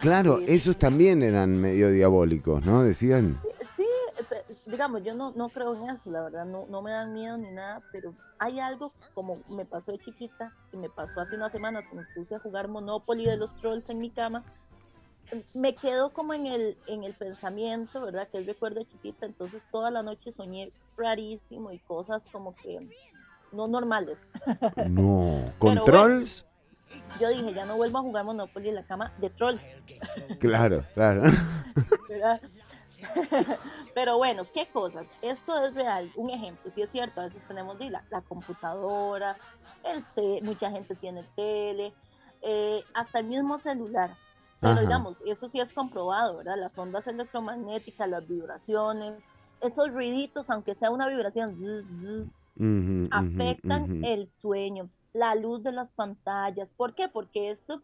Claro, 0.00 0.38
esos 0.46 0.76
también 0.78 1.22
eran 1.22 1.56
medio 1.60 1.90
diabólicos, 1.90 2.64
¿no? 2.64 2.82
Decían. 2.82 3.40
Sí, 3.76 3.86
digamos, 4.66 5.02
yo 5.04 5.14
no, 5.14 5.32
no 5.32 5.48
creo 5.50 5.74
en 5.76 5.90
eso, 5.90 6.10
la 6.10 6.22
verdad, 6.22 6.44
no, 6.46 6.66
no 6.68 6.80
me 6.82 6.90
dan 6.90 7.12
miedo 7.12 7.36
ni 7.36 7.50
nada, 7.50 7.82
pero 7.92 8.14
hay 8.38 8.58
algo 8.60 8.92
como 9.14 9.42
me 9.48 9.64
pasó 9.64 9.92
de 9.92 9.98
chiquita 9.98 10.52
y 10.72 10.76
me 10.76 10.88
pasó 10.88 11.20
hace 11.20 11.36
unas 11.36 11.52
semanas 11.52 11.86
que 11.88 11.96
me 11.96 12.04
puse 12.16 12.34
a 12.34 12.38
jugar 12.40 12.68
Monopoly 12.68 13.26
de 13.26 13.36
los 13.36 13.54
trolls 13.60 13.90
en 13.90 13.98
mi 13.98 14.10
cama. 14.10 14.42
Me 15.54 15.74
quedo 15.74 16.12
como 16.12 16.34
en 16.34 16.46
el, 16.46 16.76
en 16.86 17.04
el 17.04 17.14
pensamiento, 17.14 18.00
¿verdad? 18.02 18.28
Que 18.28 18.38
el 18.38 18.46
recuerdo 18.46 18.80
de 18.80 18.86
chiquita, 18.86 19.26
entonces 19.26 19.66
toda 19.70 19.90
la 19.90 20.02
noche 20.02 20.30
soñé 20.30 20.70
rarísimo 20.96 21.72
y 21.72 21.78
cosas 21.80 22.28
como 22.30 22.54
que 22.56 22.80
no 23.52 23.66
normales. 23.68 24.18
No. 24.88 25.52
¿Con 25.58 25.74
Pero 25.74 25.82
bueno. 25.82 25.84
trolls? 25.84 26.46
Yo 27.20 27.28
dije, 27.30 27.54
ya 27.54 27.64
no 27.64 27.76
vuelvo 27.76 27.98
a 27.98 28.02
jugar 28.02 28.24
Monopoly 28.24 28.68
en 28.70 28.74
la 28.74 28.82
cama 28.82 29.12
de 29.18 29.30
trolls. 29.30 29.62
Claro, 30.40 30.84
claro. 30.94 31.22
¿verdad? 32.08 32.40
Pero 33.94 34.16
bueno, 34.18 34.44
¿qué 34.52 34.66
cosas? 34.72 35.08
Esto 35.22 35.56
es 35.64 35.74
real. 35.74 36.10
Un 36.16 36.30
ejemplo, 36.30 36.70
sí 36.70 36.82
es 36.82 36.90
cierto, 36.90 37.20
a 37.20 37.24
veces 37.24 37.46
tenemos 37.46 37.78
la, 37.80 38.04
la 38.10 38.20
computadora, 38.22 39.36
el 39.84 40.04
te- 40.14 40.40
mucha 40.42 40.70
gente 40.70 40.94
tiene 40.96 41.24
tele, 41.36 41.92
eh, 42.42 42.82
hasta 42.94 43.20
el 43.20 43.26
mismo 43.26 43.56
celular. 43.58 44.10
Pero 44.62 44.74
Ajá. 44.74 44.80
digamos, 44.82 45.22
eso 45.26 45.48
sí 45.48 45.58
es 45.60 45.74
comprobado, 45.74 46.36
¿verdad? 46.38 46.56
Las 46.56 46.78
ondas 46.78 47.08
electromagnéticas, 47.08 48.08
las 48.08 48.26
vibraciones, 48.28 49.24
esos 49.60 49.92
ruiditos, 49.92 50.48
aunque 50.50 50.76
sea 50.76 50.90
una 50.92 51.08
vibración, 51.08 51.56
zzz, 51.56 51.84
zzz, 52.00 52.28
Ujú, 52.54 52.68
ujú, 53.04 53.08
afectan 53.10 53.82
ujú. 53.82 53.98
el 54.02 54.26
sueño, 54.26 54.88
la 55.12 55.34
luz 55.34 55.64
de 55.64 55.72
las 55.72 55.90
pantallas. 55.90 56.72
¿Por 56.72 56.94
qué? 56.94 57.08
Porque 57.08 57.50
esto 57.50 57.82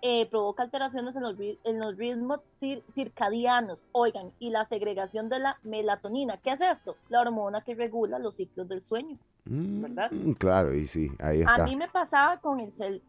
eh, 0.00 0.26
provoca 0.30 0.62
alteraciones 0.62 1.14
en 1.16 1.22
los, 1.24 1.34
en 1.38 1.78
los 1.78 1.96
ritmos 1.98 2.40
cir- 2.60 2.82
circadianos. 2.94 3.86
Oigan, 3.92 4.32
y 4.38 4.48
la 4.48 4.64
segregación 4.64 5.28
de 5.28 5.40
la 5.40 5.58
melatonina. 5.62 6.38
¿Qué 6.38 6.52
es 6.52 6.60
esto? 6.62 6.96
La 7.10 7.20
hormona 7.20 7.60
que 7.60 7.74
regula 7.74 8.18
los 8.18 8.36
ciclos 8.36 8.66
del 8.66 8.80
sueño. 8.80 9.18
¿Verdad? 9.44 10.10
Mm, 10.10 10.32
Claro, 10.32 10.74
y 10.74 10.86
sí, 10.86 11.10
ahí 11.18 11.42
A 11.42 11.50
está. 11.50 11.64
mí 11.64 11.76
me 11.76 11.88
pasaba 11.88 12.38
con 12.38 12.60
el 12.60 12.72
cel, 12.72 13.02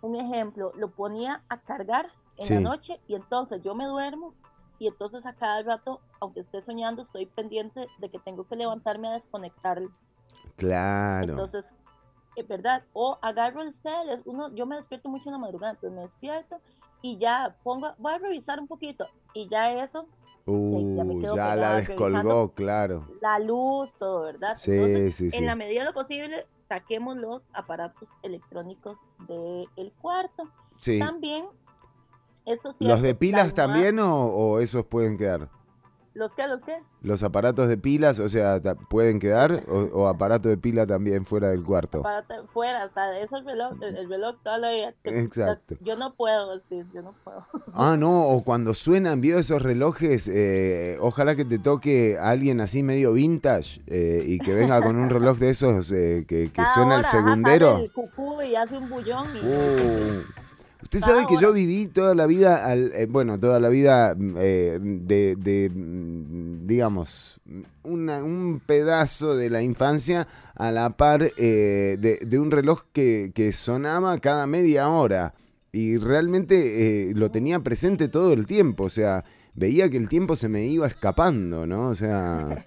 un 0.00 0.14
ejemplo, 0.14 0.72
lo 0.76 0.90
ponía 0.90 1.42
a 1.48 1.60
cargar 1.60 2.08
en 2.36 2.48
la 2.54 2.56
Sí. 2.58 2.62
noche 2.62 3.00
y 3.08 3.14
entonces 3.14 3.62
yo 3.62 3.74
me 3.74 3.86
duermo 3.86 4.34
y 4.78 4.88
entonces 4.88 5.26
a 5.26 5.32
cada 5.34 5.62
rato, 5.62 6.00
aunque 6.20 6.40
esté 6.40 6.60
soñando, 6.60 7.02
estoy 7.02 7.26
pendiente 7.26 7.86
de 7.98 8.08
que 8.10 8.18
tengo 8.18 8.44
que 8.46 8.56
levantarme 8.56 9.08
a 9.08 9.12
desconectarlo. 9.12 9.90
Claro. 10.56 11.30
Entonces, 11.32 11.74
es 12.34 12.48
verdad, 12.48 12.82
o 12.92 13.18
agarro 13.22 13.62
el 13.62 13.72
cel, 13.72 14.22
uno, 14.24 14.52
yo 14.54 14.66
me 14.66 14.76
despierto 14.76 15.08
mucho 15.08 15.28
en 15.28 15.32
la 15.32 15.38
madrugada, 15.38 15.74
entonces 15.74 15.94
me 15.94 16.02
despierto 16.02 16.56
y 17.02 17.18
ya 17.18 17.56
pongo, 17.62 17.92
voy 17.98 18.14
a 18.14 18.18
revisar 18.18 18.58
un 18.58 18.66
poquito 18.66 19.06
y 19.34 19.48
ya 19.48 19.72
eso, 19.82 20.06
Uh, 20.44 20.96
ya 20.96 21.04
me 21.04 21.20
quedo 21.20 21.36
ya 21.36 21.54
la 21.54 21.76
descolgó, 21.76 22.50
claro. 22.52 23.06
la 23.20 23.38
luz, 23.38 23.96
todo, 23.96 24.22
¿verdad? 24.22 24.56
Sí, 24.56 24.72
Entonces, 24.72 25.14
sí, 25.14 25.30
sí. 25.30 25.36
en 25.36 25.46
la 25.46 25.54
medida 25.54 25.82
de 25.82 25.86
lo 25.86 25.94
posible, 25.94 26.46
saquemos 26.58 27.16
los 27.16 27.44
aparatos 27.52 28.08
electrónicos 28.22 28.98
del 29.28 29.92
cuarto. 30.00 30.50
Sí. 30.78 30.98
También, 30.98 31.46
sí. 32.46 32.84
¿Los 32.84 33.02
de 33.02 33.14
pilas 33.14 33.54
también 33.54 33.98
o, 33.98 34.26
o 34.26 34.60
esos 34.60 34.84
pueden 34.86 35.16
quedar? 35.16 35.48
¿Los 36.14 36.34
qué? 36.34 36.46
¿Los 36.46 36.62
qué? 36.62 36.76
¿Los 37.00 37.22
aparatos 37.22 37.68
de 37.68 37.78
pilas, 37.78 38.18
o 38.18 38.28
sea, 38.28 38.60
pueden 38.90 39.18
quedar? 39.18 39.62
¿O, 39.66 39.78
o 39.94 40.08
aparato 40.08 40.50
de 40.50 40.58
pila 40.58 40.86
también 40.86 41.24
fuera 41.24 41.48
del 41.48 41.64
cuarto? 41.64 42.00
Aparato 42.00 42.46
fuera, 42.52 42.82
hasta 42.82 43.18
eso 43.18 43.38
el 43.38 43.46
reloj, 43.46 43.72
el, 43.80 43.96
el 43.96 44.08
reloj 44.10 44.36
toda 44.42 44.58
la 44.58 44.70
vida. 44.72 44.94
Exacto. 45.04 45.76
Yo 45.80 45.96
no 45.96 46.14
puedo 46.14 46.52
decir, 46.52 46.84
yo 46.92 47.00
no 47.00 47.14
puedo. 47.24 47.46
Ah, 47.74 47.96
no, 47.98 48.26
o 48.28 48.44
cuando 48.44 48.74
suenan, 48.74 49.22
vio 49.22 49.38
esos 49.38 49.62
relojes, 49.62 50.28
eh, 50.28 50.98
ojalá 51.00 51.34
que 51.34 51.46
te 51.46 51.58
toque 51.58 52.18
alguien 52.20 52.60
así 52.60 52.82
medio 52.82 53.14
vintage 53.14 53.80
eh, 53.86 54.22
y 54.26 54.38
que 54.38 54.52
venga 54.52 54.82
con 54.82 54.96
un 54.96 55.08
reloj 55.16 55.38
de 55.38 55.48
esos 55.48 55.90
eh, 55.92 56.26
que, 56.28 56.52
que 56.52 56.66
suena 56.66 56.96
hora, 56.96 57.02
segundero. 57.04 57.78
el 57.78 57.90
cucú 57.90 58.42
y 58.42 58.54
hace 58.54 58.76
un 58.76 58.90
bullón. 58.90 59.26
Y, 59.34 59.40
Uh, 59.46 60.22
Usted 60.94 61.00
sabe 61.06 61.26
que 61.26 61.36
yo 61.40 61.54
viví 61.54 61.86
toda 61.88 62.14
la 62.14 62.26
vida, 62.26 62.66
al- 62.66 62.92
eh, 62.92 63.06
bueno, 63.06 63.40
toda 63.40 63.58
la 63.60 63.70
vida 63.70 64.14
mm, 64.14 64.34
eh, 64.38 64.78
de, 64.82 65.36
de, 65.36 65.70
mm, 65.74 66.66
digamos, 66.66 67.40
una- 67.82 68.22
un 68.22 68.60
pedazo 68.64 69.34
de 69.34 69.48
la 69.48 69.62
infancia 69.62 70.28
a 70.54 70.70
la 70.70 70.90
par 70.90 71.30
eh, 71.38 71.96
de, 71.98 72.18
de 72.20 72.38
un 72.38 72.50
reloj 72.50 72.82
que, 72.92 73.32
que 73.34 73.54
sonaba 73.54 74.18
cada 74.18 74.46
media 74.46 74.90
hora 74.90 75.32
y 75.72 75.96
realmente 75.96 77.08
eh, 77.10 77.14
lo 77.14 77.30
tenía 77.30 77.60
presente 77.60 78.08
todo 78.08 78.34
el 78.34 78.46
tiempo, 78.46 78.84
o 78.84 78.90
sea, 78.90 79.24
veía 79.54 79.88
que 79.88 79.96
el 79.96 80.10
tiempo 80.10 80.36
se 80.36 80.50
me 80.50 80.66
iba 80.66 80.86
escapando, 80.86 81.66
¿no? 81.66 81.88
O 81.88 81.94
sea, 81.94 82.66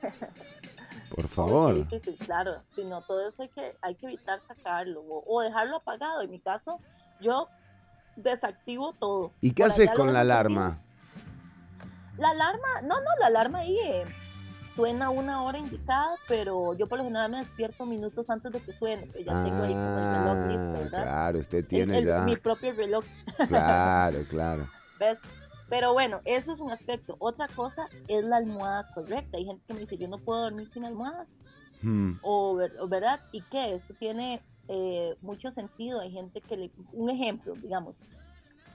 por 1.15 1.27
favor. 1.27 1.75
Sí, 1.75 1.85
sí, 2.03 2.11
sí, 2.17 2.25
claro. 2.25 2.53
Si 2.75 2.83
no, 2.85 3.01
todo 3.03 3.27
eso 3.29 3.43
hay 3.43 3.49
que, 3.49 3.71
hay 3.83 3.93
que 3.93 4.07
evitar 4.07 4.39
sacarlo 4.39 5.01
o, 5.01 5.23
o 5.27 5.41
dejarlo 5.43 5.75
apagado. 5.77 6.23
En 6.23 6.31
mi 6.31 6.39
caso, 6.39 6.79
yo 7.21 7.47
desactivo 8.15 8.93
todo. 8.93 9.31
¿Y 9.41 9.51
qué 9.51 9.63
Por 9.63 9.71
haces 9.71 9.89
con 9.91 10.13
la 10.13 10.21
alarma? 10.21 10.79
La 12.17 12.29
alarma, 12.29 12.81
no, 12.83 12.95
no, 13.01 13.09
la 13.19 13.27
alarma 13.27 13.59
ahí 13.59 13.77
eh, 13.83 14.05
suena 14.73 15.09
una 15.09 15.41
hora 15.41 15.57
indicada, 15.57 16.15
pero 16.27 16.73
yo 16.75 16.87
por 16.87 16.97
lo 16.97 17.03
general 17.03 17.29
me 17.31 17.37
despierto 17.39 17.85
minutos 17.85 18.29
antes 18.29 18.51
de 18.53 18.59
que 18.61 18.71
suene, 18.71 19.05
pues 19.07 19.25
ya 19.25 19.33
tengo 19.43 19.63
ahí 19.63 19.73
como 19.73 19.97
el 19.97 20.13
reloj 20.15 20.47
listo, 20.47 20.63
Ah, 20.63 20.79
¿verdad? 20.79 21.03
claro, 21.03 21.39
usted 21.39 21.67
tiene 21.67 21.97
el- 21.99 22.05
ya. 22.05 22.19
Mi 22.21 22.37
propio 22.37 22.73
reloj. 22.73 23.03
Claro, 23.47 24.19
claro. 24.29 24.67
¿Ves? 24.99 25.17
Pero 25.67 25.93
bueno, 25.93 26.21
eso 26.25 26.53
es 26.53 26.59
un 26.59 26.71
aspecto. 26.71 27.15
Otra 27.19 27.47
cosa 27.47 27.87
es 28.07 28.23
la 28.23 28.37
almohada 28.37 28.85
correcta. 28.93 29.37
Hay 29.37 29.45
gente 29.45 29.63
que 29.67 29.73
me 29.73 29.79
dice, 29.81 29.97
yo 29.97 30.07
no 30.07 30.19
puedo 30.19 30.43
dormir 30.43 30.69
sin 30.71 30.85
almohadas. 30.85 31.27
Hmm. 31.81 32.13
O, 32.21 32.55
ver- 32.55 32.77
o 32.79 32.87
verdad, 32.87 33.19
y 33.31 33.41
que 33.41 33.73
eso 33.73 33.93
tiene 33.97 34.41
eh, 34.67 35.15
mucho 35.21 35.51
sentido. 35.51 35.99
Hay 36.01 36.11
gente 36.11 36.41
que 36.41 36.57
le, 36.57 36.71
un 36.93 37.09
ejemplo, 37.09 37.53
digamos, 37.55 38.01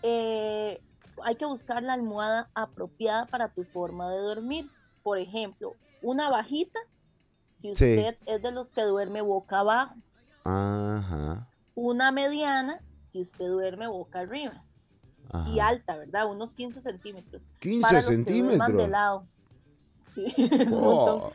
eh, 0.03 0.81
hay 1.23 1.35
que 1.37 1.45
buscar 1.47 1.83
la 1.83 1.93
almohada 1.95 2.49
apropiada 2.55 3.27
para 3.27 3.49
tu 3.49 3.65
forma 3.65 4.11
de 4.11 4.19
dormir. 4.19 4.67
Por 5.03 5.19
ejemplo, 5.19 5.75
una 6.03 6.31
bajita, 6.31 6.79
si 7.59 7.75
Sí. 7.75 7.85
usted 7.93 8.17
es 8.27 8.43
de 8.43 8.51
los 8.53 8.71
que 8.71 8.83
duerme 8.83 9.21
boca 9.21 9.61
abajo. 9.61 9.95
Ajá. 10.45 11.47
Una 11.75 12.11
mediana, 12.12 12.81
si 13.05 13.21
usted 13.21 13.47
duerme 13.49 13.87
boca 13.87 14.21
arriba. 14.21 14.62
Y 15.47 15.61
alta, 15.61 15.97
¿verdad? 15.97 16.29
Unos 16.29 16.55
15 16.55 16.81
centímetros. 16.81 17.47
15 17.61 17.83
para 17.83 17.93
los 17.99 18.07
que 18.07 18.15
centímetros. 18.17 18.77
de 18.77 18.89
lado. 18.89 19.23
Sí, 20.12 20.35
un 20.67 20.71
montón. 20.71 21.31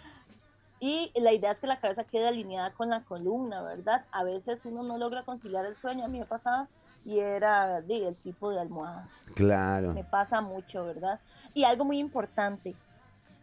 Y 0.88 1.12
la 1.16 1.34
idea 1.34 1.50
es 1.52 1.60
que 1.60 1.66
la 1.66 1.80
cabeza 1.80 2.04
quede 2.04 2.28
alineada 2.28 2.72
con 2.74 2.92
la 2.92 3.02
columna, 3.04 3.64
¿verdad? 3.64 4.06
A 4.12 4.24
veces 4.24 4.66
uno 4.66 4.84
no 4.84 5.00
logra 5.00 5.24
conciliar 5.24 5.66
el 5.66 5.76
sueño, 5.76 6.06
a 6.06 6.08
mí 6.08 6.20
me 6.20 6.28
pasaba, 6.28 6.68
y 7.04 7.18
era 7.22 7.82
di, 7.82 8.04
el 8.04 8.16
tipo 8.16 8.52
de 8.52 8.60
almohada. 8.60 9.10
claro. 9.34 9.94
Me 9.96 10.04
pasa 10.04 10.42
mucho, 10.42 10.86
¿verdad? 10.86 11.20
Y 11.56 11.64
algo 11.64 11.86
muy 11.86 11.98
importante, 11.98 12.76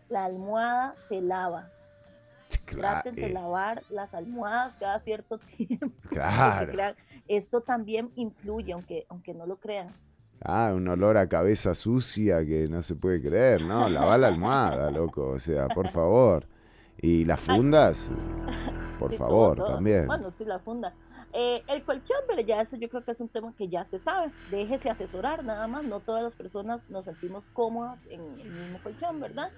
la 0.09 0.25
almohada 0.27 0.95
se 1.09 1.21
lava. 1.21 1.69
Traten 2.67 3.17
de 3.17 3.27
eh. 3.27 3.33
lavar 3.33 3.83
las 3.91 4.15
almohadas 4.15 4.77
cada 4.79 5.01
cierto 5.01 5.39
tiempo. 5.57 5.91
Claro. 6.11 6.71
crean- 6.71 6.95
Esto 7.27 7.61
también 7.63 8.13
influye, 8.15 8.73
aunque, 8.73 9.05
aunque 9.09 9.35
no 9.35 9.47
lo 9.47 9.57
crean. 9.57 9.89
Ah, 10.45 10.71
un 10.73 10.87
olor 10.87 11.17
a 11.17 11.29
cabeza 11.29 11.75
sucia 11.75 12.45
que 12.47 12.69
no 12.69 12.83
se 12.83 12.95
puede 12.95 13.21
creer, 13.21 13.63
¿no? 13.63 13.89
Lava 13.89 14.17
la 14.17 14.29
almohada, 14.29 14.93
loco. 14.93 15.31
O 15.31 15.39
sea, 15.41 15.67
por 15.67 15.89
favor. 15.91 16.47
Y 17.03 17.25
las 17.25 17.41
fundas, 17.41 18.13
por 18.99 19.11
Sí, 19.11 19.17
todo, 19.19 19.29
favor, 19.29 19.57
todo. 19.57 19.75
también. 19.75 20.07
Bueno, 20.07 20.31
sí, 20.31 20.45
la 20.45 20.61
funda. 20.61 20.95
Eh, 21.33 21.63
el 21.67 21.83
colchón, 21.83 22.19
pero 22.29 22.41
ya 22.43 22.61
eso 22.61 22.77
yo 22.77 22.89
creo 22.89 23.05
que 23.05 23.11
es 23.11 23.21
un 23.21 23.29
tema 23.29 23.53
que 23.59 23.69
ya 23.69 23.85
se 23.85 23.99
sabe. 23.99 24.31
Déjese 24.53 24.89
asesorar 24.89 25.43
nada 25.45 25.67
más. 25.67 25.83
No 25.83 25.99
todas 25.99 26.23
las 26.23 26.37
personas 26.37 26.89
nos 26.91 27.07
sentimos 27.07 27.51
cómodas 27.51 28.03
en 28.09 28.21
el 28.41 28.51
mismo 28.51 28.79
colchón, 28.85 29.19
¿verdad? 29.19 29.51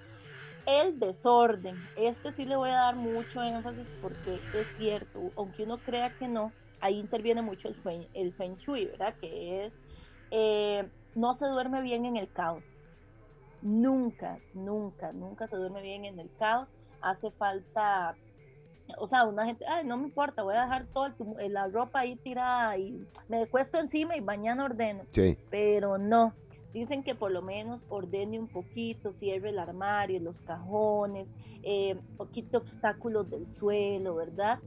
El 0.65 0.99
desorden. 0.99 1.75
Este 1.95 2.31
sí 2.31 2.45
le 2.45 2.55
voy 2.55 2.71
a 2.71 2.75
dar 2.77 2.95
mucho 2.95 3.43
énfasis 3.43 3.93
porque 4.01 4.39
es 4.55 4.67
cierto, 4.77 5.19
aunque 5.37 5.63
uno 5.65 5.77
crea 5.77 6.17
que 6.17 6.27
no, 6.27 6.51
ahí 6.81 6.97
interviene 6.97 7.43
mucho 7.43 7.67
el 7.67 7.75
feng, 7.75 8.07
el 8.15 8.33
feng 8.33 8.55
shui, 8.57 8.85
¿verdad? 8.85 9.13
Que 9.21 9.65
es, 9.65 9.79
eh, 10.31 10.89
no 11.13 11.35
se 11.35 11.45
duerme 11.45 11.81
bien 11.83 12.05
en 12.05 12.17
el 12.17 12.31
caos. 12.31 12.83
Nunca, 13.61 14.39
nunca, 14.55 15.11
nunca 15.13 15.47
se 15.47 15.55
duerme 15.57 15.83
bien 15.83 16.05
en 16.05 16.19
el 16.19 16.31
caos. 16.39 16.71
Hace 17.05 17.31
falta 17.31 18.15
o 18.97 19.07
sea, 19.07 19.25
una 19.25 19.45
gente, 19.45 19.65
ay, 19.67 19.85
no 19.85 19.97
me 19.97 20.03
importa, 20.03 20.43
voy 20.43 20.55
a 20.55 20.61
dejar 20.61 20.85
toda 20.85 21.13
la 21.49 21.67
ropa 21.67 22.01
ahí 22.01 22.15
tirada 22.17 22.77
y 22.77 23.05
me 23.27 23.47
cuesto 23.47 23.79
encima 23.79 24.15
y 24.15 24.21
mañana 24.21 24.65
ordeno. 24.65 25.03
Sí. 25.11 25.37
Pero 25.49 25.97
no, 25.97 26.33
dicen 26.73 27.03
que 27.03 27.15
por 27.15 27.31
lo 27.31 27.41
menos 27.41 27.85
ordene 27.89 28.39
un 28.39 28.47
poquito, 28.47 29.11
cierre 29.11 29.49
el 29.49 29.59
armario, 29.59 30.19
los 30.19 30.41
cajones, 30.41 31.33
eh, 31.63 31.99
o 32.17 32.27
quite 32.27 32.57
obstáculos 32.57 33.29
del 33.29 33.47
suelo, 33.47 34.15
¿verdad? 34.15 34.59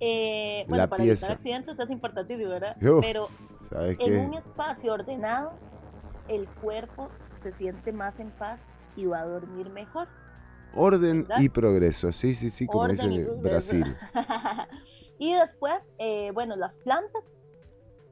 Eh, 0.00 0.64
bueno, 0.68 0.84
La 0.84 0.88
para 0.88 1.04
pieza. 1.04 1.26
evitar 1.26 1.36
accidentes 1.36 1.78
es 1.78 1.90
importantísimo, 1.90 2.50
¿verdad? 2.50 2.76
Uf, 2.82 3.04
Pero 3.04 3.28
¿Sabes 3.68 3.98
en 4.00 4.06
qué? 4.06 4.18
un 4.18 4.34
espacio 4.34 4.94
ordenado, 4.94 5.52
el 6.28 6.48
cuerpo 6.48 7.10
se 7.42 7.52
siente 7.52 7.92
más 7.92 8.20
en 8.20 8.30
paz 8.30 8.66
y 8.96 9.06
va 9.06 9.20
a 9.20 9.26
dormir 9.26 9.68
mejor. 9.70 10.08
Orden 10.74 11.22
¿verdad? 11.22 11.40
y 11.40 11.48
progreso. 11.48 12.12
Sí, 12.12 12.34
sí, 12.34 12.50
sí, 12.50 12.66
como 12.66 12.84
Orden 12.84 13.10
dice. 13.10 13.30
Brasil. 13.42 13.96
y 15.18 15.34
después, 15.34 15.90
eh, 15.98 16.30
bueno, 16.32 16.56
las 16.56 16.78
plantas. 16.78 17.24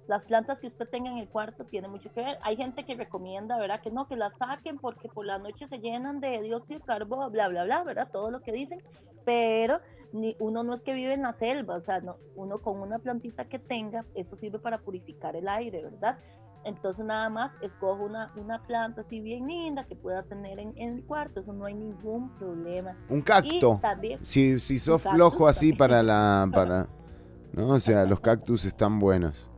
Las 0.06 0.24
plantas 0.24 0.58
que 0.58 0.66
usted 0.66 0.88
tenga 0.88 1.10
en 1.10 1.18
el 1.18 1.28
cuarto 1.28 1.64
tienen 1.64 1.90
mucho 1.90 2.10
que 2.14 2.22
ver. 2.22 2.38
Hay 2.40 2.56
gente 2.56 2.86
que 2.86 2.94
recomienda, 2.94 3.58
¿verdad? 3.58 3.82
Que 3.82 3.90
no, 3.90 4.08
que 4.08 4.16
las 4.16 4.38
saquen 4.38 4.78
porque 4.78 5.06
por 5.10 5.26
la 5.26 5.38
noche 5.38 5.66
se 5.66 5.80
llenan 5.80 6.20
de 6.20 6.40
dióxido 6.40 6.80
de 6.80 6.86
carbono, 6.86 7.28
bla, 7.30 7.48
bla, 7.48 7.64
bla, 7.64 7.84
¿verdad? 7.84 8.08
Todo 8.10 8.30
lo 8.30 8.40
que 8.40 8.50
dicen. 8.50 8.82
Pero 9.26 9.80
ni, 10.12 10.34
uno 10.38 10.64
no 10.64 10.72
es 10.72 10.82
que 10.82 10.94
vive 10.94 11.12
en 11.12 11.22
la 11.24 11.32
selva, 11.32 11.76
o 11.76 11.80
sea, 11.80 12.00
no, 12.00 12.16
uno 12.36 12.60
con 12.60 12.80
una 12.80 12.98
plantita 12.98 13.44
que 13.50 13.58
tenga, 13.58 14.06
eso 14.14 14.34
sirve 14.34 14.58
para 14.58 14.78
purificar 14.78 15.36
el 15.36 15.46
aire, 15.46 15.82
¿verdad? 15.82 16.18
Entonces 16.64 17.04
nada 17.04 17.30
más 17.30 17.52
escojo 17.62 18.02
una, 18.04 18.32
una 18.36 18.62
planta 18.66 19.00
así 19.00 19.20
bien 19.20 19.46
linda 19.46 19.84
que 19.86 19.94
pueda 19.96 20.22
tener 20.24 20.58
en, 20.58 20.72
en 20.76 20.96
el 20.96 21.04
cuarto, 21.04 21.40
eso 21.40 21.52
no 21.52 21.64
hay 21.64 21.74
ningún 21.74 22.30
problema. 22.36 22.96
Un 23.08 23.22
cacto. 23.22 23.78
también, 23.80 24.24
Si, 24.24 24.58
si 24.60 24.78
sos 24.78 25.02
cactus 25.02 25.16
flojo 25.16 25.48
así 25.48 25.70
también. 25.70 25.78
para 25.78 26.02
la... 26.02 26.48
Para, 26.54 26.88
¿no? 27.52 27.68
O 27.68 27.80
sea, 27.80 28.04
los 28.04 28.20
cactus 28.20 28.64
están 28.64 28.98
buenos. 28.98 29.48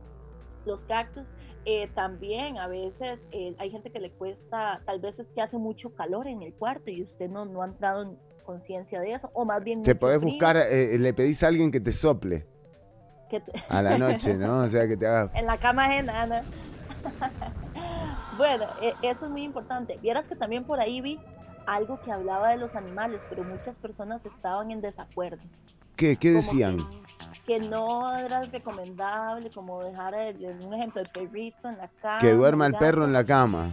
los 0.65 0.85
cactus 0.85 1.31
eh, 1.65 1.89
también 1.93 2.57
a 2.57 2.67
veces 2.67 3.21
eh, 3.31 3.55
hay 3.59 3.69
gente 3.69 3.91
que 3.91 3.99
le 3.99 4.11
cuesta, 4.11 4.81
tal 4.85 4.99
vez 4.99 5.19
es 5.19 5.31
que 5.31 5.41
hace 5.41 5.57
mucho 5.57 5.93
calor 5.93 6.27
en 6.27 6.41
el 6.41 6.53
cuarto 6.53 6.89
y 6.89 7.03
usted 7.03 7.29
no, 7.29 7.45
no 7.45 7.61
ha 7.61 7.65
entrado 7.65 8.01
en 8.03 8.17
conciencia 8.45 8.99
de 8.99 9.11
eso, 9.13 9.29
o 9.33 9.45
más 9.45 9.63
bien 9.63 9.83
Te 9.83 9.93
podés 9.93 10.17
frío, 10.19 10.31
buscar, 10.31 10.57
eh, 10.57 10.97
le 10.97 11.13
pedís 11.13 11.43
a 11.43 11.47
alguien 11.49 11.69
que 11.71 11.79
te 11.79 11.91
sople 11.91 12.47
que 13.29 13.39
te- 13.41 13.51
a 13.69 13.81
la 13.81 13.97
noche, 13.97 14.33
¿no? 14.35 14.61
O 14.63 14.67
sea, 14.67 14.87
que 14.87 14.97
te 14.97 15.05
haga... 15.07 15.31
en 15.35 15.45
la 15.45 15.57
cama 15.57 15.85
ajena. 15.85 16.43
bueno, 18.37 18.65
eh, 18.81 18.93
eso 19.01 19.25
es 19.25 19.31
muy 19.31 19.43
importante. 19.43 19.97
Vieras 20.01 20.27
que 20.27 20.35
también 20.35 20.63
por 20.63 20.79
ahí 20.79 21.01
vi 21.01 21.19
algo 21.67 21.99
que 22.01 22.11
hablaba 22.11 22.49
de 22.49 22.57
los 22.57 22.75
animales, 22.75 23.25
pero 23.29 23.43
muchas 23.43 23.77
personas 23.79 24.25
estaban 24.25 24.71
en 24.71 24.81
desacuerdo. 24.81 25.41
¿Qué, 25.95 26.15
qué 26.17 26.31
decían? 26.31 26.77
Que 27.45 27.59
no 27.59 28.15
era 28.15 28.43
recomendable 28.45 29.51
como 29.51 29.83
dejar, 29.83 30.13
el- 30.15 30.43
un 30.65 30.73
ejemplo, 30.73 31.01
el 31.01 31.07
perrito 31.09 31.69
en 31.69 31.77
la 31.77 31.87
cama. 32.01 32.19
Que 32.19 32.33
duerma 32.33 32.65
el 32.67 32.73
perro 32.73 33.03
en 33.05 33.13
la 33.13 33.23
cama. 33.25 33.71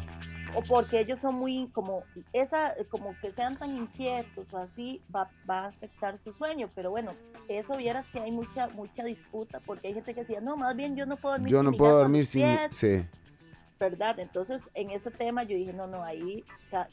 o 0.55 0.62
porque 0.62 0.98
ellos 1.00 1.18
son 1.18 1.34
muy 1.34 1.68
como 1.74 2.02
esa 2.32 2.72
como 2.90 3.14
que 3.20 3.30
sean 3.32 3.56
tan 3.59 3.76
inquietos 3.76 4.50
o 4.55 4.56
así 4.59 5.02
va, 5.14 5.30
va 5.48 5.59
a 5.60 5.66
afectar 5.66 6.18
su 6.18 6.32
sueño 6.32 6.70
pero 6.74 6.90
bueno 6.90 7.12
eso 7.48 7.76
vieras 7.76 8.06
que 8.10 8.18
hay 8.20 8.32
mucha 8.32 8.66
mucha 8.68 9.05
disputa 9.05 9.60
porque 9.60 9.88
hay 9.88 9.94
gente 9.94 10.14
que 10.14 10.20
decía 10.22 10.40
no 10.40 10.56
más 10.56 10.74
bien 10.74 10.96
yo 10.96 11.05
no 11.05 11.18
puedo 11.18 11.34
dormir 11.34 11.52
Yo 11.52 11.59
sin 11.59 11.64
no 11.66 11.70
mi 11.72 11.76
puedo 11.76 11.98
dormir 11.98 12.24
sin... 12.24 12.42
pies", 12.46 12.72
Sí. 12.74 13.06
Verdad 13.78 14.18
entonces 14.18 14.68
en 14.74 14.90
ese 14.90 15.10
tema 15.10 15.44
yo 15.44 15.56
dije 15.56 15.72
no 15.72 15.86
no 15.86 16.02
ahí 16.02 16.44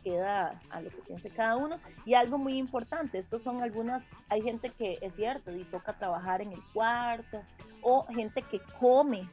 queda 0.03 0.61
a 0.69 0.81
lo 0.81 0.89
que 0.89 1.01
piense 1.01 1.29
cada 1.29 1.57
uno. 1.57 1.79
Y 2.05 2.13
algo 2.13 2.37
muy 2.37 2.57
importante 2.57 3.17
estos 3.17 3.41
son 3.41 3.61
algunas 3.61 4.09
hay 4.29 4.41
gente 4.41 4.69
que 4.69 4.97
es 5.01 5.15
cierto 5.15 5.51
y 5.51 5.63
toca 5.65 5.97
trabajar 5.97 6.41
en 6.41 6.51
el 6.51 6.61
cuarto 6.73 7.41
o 7.81 8.05
gente 8.07 8.41
que 8.41 8.61
come 8.79 9.29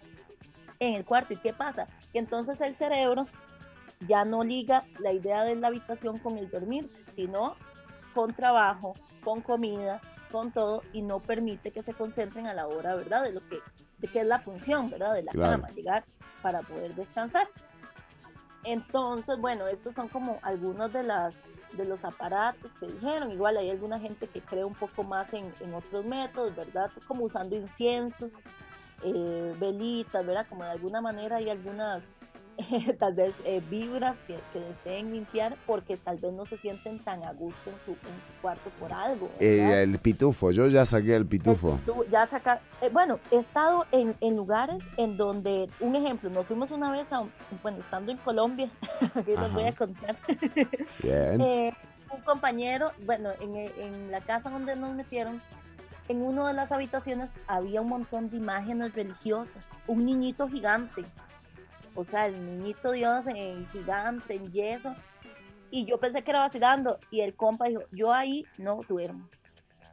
en 0.78 0.94
el 0.94 1.04
cuarto 1.04 1.34
y 1.34 1.36
qué 1.36 1.52
pasa 1.52 1.86
que 2.12 2.18
entonces 2.18 2.60
el 2.60 2.74
cerebro 2.74 3.26
ya 4.06 4.24
no 4.24 4.44
liga 4.44 4.84
la 4.98 5.12
idea 5.12 5.44
de 5.44 5.56
la 5.56 5.68
habitación 5.68 6.18
con 6.18 6.36
el 6.38 6.50
dormir, 6.50 6.90
sino 7.12 7.56
con 8.14 8.34
trabajo, 8.34 8.94
con 9.24 9.40
comida, 9.40 10.00
con 10.30 10.52
todo, 10.52 10.82
y 10.92 11.02
no 11.02 11.20
permite 11.20 11.70
que 11.70 11.82
se 11.82 11.94
concentren 11.94 12.46
a 12.46 12.54
la 12.54 12.66
hora, 12.66 12.94
¿verdad? 12.94 13.22
De 13.22 13.32
lo 13.32 13.46
que, 13.48 13.60
de 14.02 14.08
qué 14.08 14.20
es 14.20 14.26
la 14.26 14.40
función, 14.40 14.90
¿verdad? 14.90 15.14
De 15.14 15.22
la 15.22 15.32
Claro. 15.32 15.62
cama, 15.62 15.68
llegar 15.74 16.04
para 16.42 16.60
poder 16.62 16.94
descansar. 16.94 17.48
Entonces, 18.64 19.38
bueno, 19.38 19.66
estos 19.66 19.94
son 19.94 20.08
como 20.08 20.38
algunos 20.42 20.92
de 20.92 21.02
las 21.04 21.34
de 21.72 21.86
los 21.86 22.04
aparatos 22.04 22.72
que 22.76 22.86
dijeron. 22.86 23.32
Igual 23.32 23.56
hay 23.56 23.70
alguna 23.70 23.98
gente 23.98 24.26
que 24.26 24.42
cree 24.42 24.62
un 24.64 24.74
poco 24.74 25.04
más 25.04 25.32
en, 25.32 25.54
en 25.60 25.72
otros 25.72 26.04
métodos, 26.04 26.54
¿verdad? 26.54 26.90
Como 27.08 27.24
usando 27.24 27.56
inciensos, 27.56 28.34
eh, 29.02 29.54
velitas, 29.58 30.26
¿verdad? 30.26 30.46
Como 30.50 30.64
de 30.64 30.70
alguna 30.70 31.00
manera 31.00 31.36
hay 31.36 31.48
algunas 31.48 32.06
tal 32.98 33.14
vez 33.14 33.34
eh, 33.44 33.62
vibras 33.70 34.16
que, 34.26 34.36
que 34.52 34.60
deseen 34.60 35.12
limpiar 35.12 35.56
porque 35.66 35.96
tal 35.96 36.18
vez 36.18 36.32
no 36.32 36.46
se 36.46 36.56
sienten 36.56 36.98
tan 36.98 37.24
a 37.24 37.32
gusto 37.32 37.70
en 37.70 37.78
su, 37.78 37.90
en 37.92 38.22
su 38.22 38.28
cuarto 38.40 38.70
por 38.78 38.92
algo. 38.92 39.30
Eh, 39.40 39.82
el 39.82 39.98
pitufo, 39.98 40.50
yo 40.50 40.68
ya 40.68 40.84
saqué 40.84 41.14
el 41.14 41.26
pitufo. 41.26 41.78
Ya 42.10 42.26
saca, 42.26 42.60
eh, 42.80 42.90
bueno, 42.92 43.18
he 43.30 43.36
estado 43.36 43.86
en, 43.92 44.14
en 44.20 44.36
lugares 44.36 44.82
en 44.96 45.16
donde, 45.16 45.68
un 45.80 45.96
ejemplo, 45.96 46.30
nos 46.30 46.46
fuimos 46.46 46.70
una 46.70 46.90
vez 46.90 47.12
a, 47.12 47.24
bueno, 47.62 47.78
estando 47.78 48.12
en 48.12 48.18
Colombia, 48.18 48.70
aquí 49.14 49.32
les 49.36 49.52
voy 49.52 49.64
a 49.64 49.74
contar, 49.74 50.16
Bien. 51.02 51.40
eh, 51.40 51.74
un 52.14 52.20
compañero, 52.22 52.92
bueno, 53.06 53.30
en, 53.40 53.56
en 53.56 54.10
la 54.10 54.20
casa 54.20 54.50
donde 54.50 54.76
nos 54.76 54.94
metieron, 54.94 55.40
en 56.08 56.20
una 56.20 56.46
de 56.48 56.52
las 56.52 56.72
habitaciones 56.72 57.30
había 57.46 57.80
un 57.80 57.88
montón 57.88 58.28
de 58.28 58.36
imágenes 58.36 58.92
religiosas, 58.94 59.68
un 59.86 60.04
niñito 60.04 60.48
gigante, 60.48 61.04
o 61.94 62.04
sea, 62.04 62.26
el 62.26 62.44
niñito 62.44 62.92
Dios 62.92 63.26
en 63.26 63.66
gigante, 63.68 64.34
en 64.34 64.50
yeso, 64.52 64.94
y 65.70 65.84
yo 65.84 65.98
pensé 65.98 66.22
que 66.22 66.30
era 66.30 66.40
vacilando, 66.40 66.98
y 67.10 67.20
el 67.20 67.34
compa 67.34 67.66
dijo, 67.66 67.82
yo 67.92 68.12
ahí 68.12 68.46
no 68.58 68.80
duermo, 68.88 69.28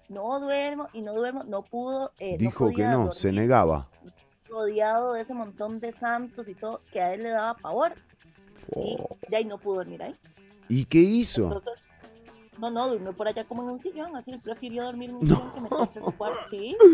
no 0.09 0.39
duermo 0.39 0.89
y 0.93 1.01
no 1.01 1.13
duermo, 1.13 1.43
no 1.43 1.63
pudo, 1.63 2.11
eh, 2.19 2.33
no 2.33 2.37
Dijo 2.37 2.69
que 2.73 2.83
no, 2.83 3.11
se 3.11 3.31
negaba. 3.31 3.89
rodeado 4.47 5.13
de 5.13 5.21
ese 5.21 5.33
montón 5.33 5.79
de 5.79 5.91
santos 5.91 6.47
y 6.47 6.55
todo, 6.55 6.81
que 6.91 7.01
a 7.01 7.13
él 7.13 7.23
le 7.23 7.29
daba 7.29 7.55
pavor, 7.55 7.93
y 8.75 8.97
de 9.29 9.37
ahí 9.37 9.45
no 9.45 9.57
pudo 9.57 9.77
dormir 9.77 10.03
ahí. 10.03 10.15
¿Y 10.67 10.85
qué 10.85 10.99
hizo? 10.99 11.43
Entonces, 11.43 11.79
no, 12.59 12.69
no, 12.69 12.89
durmió 12.89 13.13
por 13.13 13.27
allá 13.27 13.45
como 13.45 13.63
en 13.63 13.69
un 13.69 13.79
sillón, 13.79 14.15
así 14.15 14.31
él 14.31 14.41
prefirió 14.41 14.83
dormir 14.83 15.11
en 15.11 15.15
un 15.15 15.21
sillón 15.21 15.51
que 15.53 15.61
meterse 15.61 15.99
a 15.99 16.01
su 16.03 16.11
cuarto, 16.11 16.39
sí. 16.49 16.77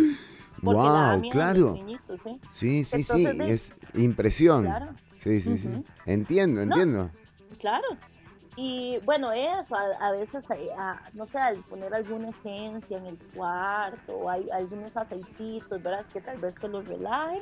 Porque 0.66 0.80
Wow, 0.80 0.88
a 0.88 1.22
claro. 1.32 1.60
los 1.60 1.74
niñitos, 1.74 2.20
¿sí? 2.22 2.40
Sí, 2.50 2.84
sí, 2.84 3.04
sí, 3.04 3.26
Entonces, 3.26 3.38
de- 3.48 3.54
es 3.54 3.74
impresión. 3.94 4.64
Claro. 4.64 4.88
Sí, 5.14 5.40
sí, 5.40 5.58
sí. 5.58 5.70
Entiendo, 6.06 6.58
No. 6.66 6.74
entiendo. 6.76 7.12
Claro. 7.60 7.86
Y 8.58 9.00
bueno, 9.06 9.32
eso, 9.32 9.76
a, 9.76 9.84
a 10.00 10.12
veces, 10.12 10.44
eh, 10.52 10.70
a- 10.78 11.02
no 11.14 11.26
sé, 11.26 11.38
al 11.38 11.58
poner 11.64 11.94
alguna 11.94 12.30
esencia 12.30 12.98
en 12.98 13.06
el 13.06 13.18
cuarto, 13.34 14.14
o 14.18 14.30
hay 14.30 14.50
algunos 14.50 14.96
aceititos, 14.98 15.82
¿verdad? 15.84 16.02
Es 16.02 16.08
que 16.10 16.22
tal 16.22 16.38
vez 16.40 16.58
que 16.58 16.68
los 16.68 16.86
relajen, 16.88 17.42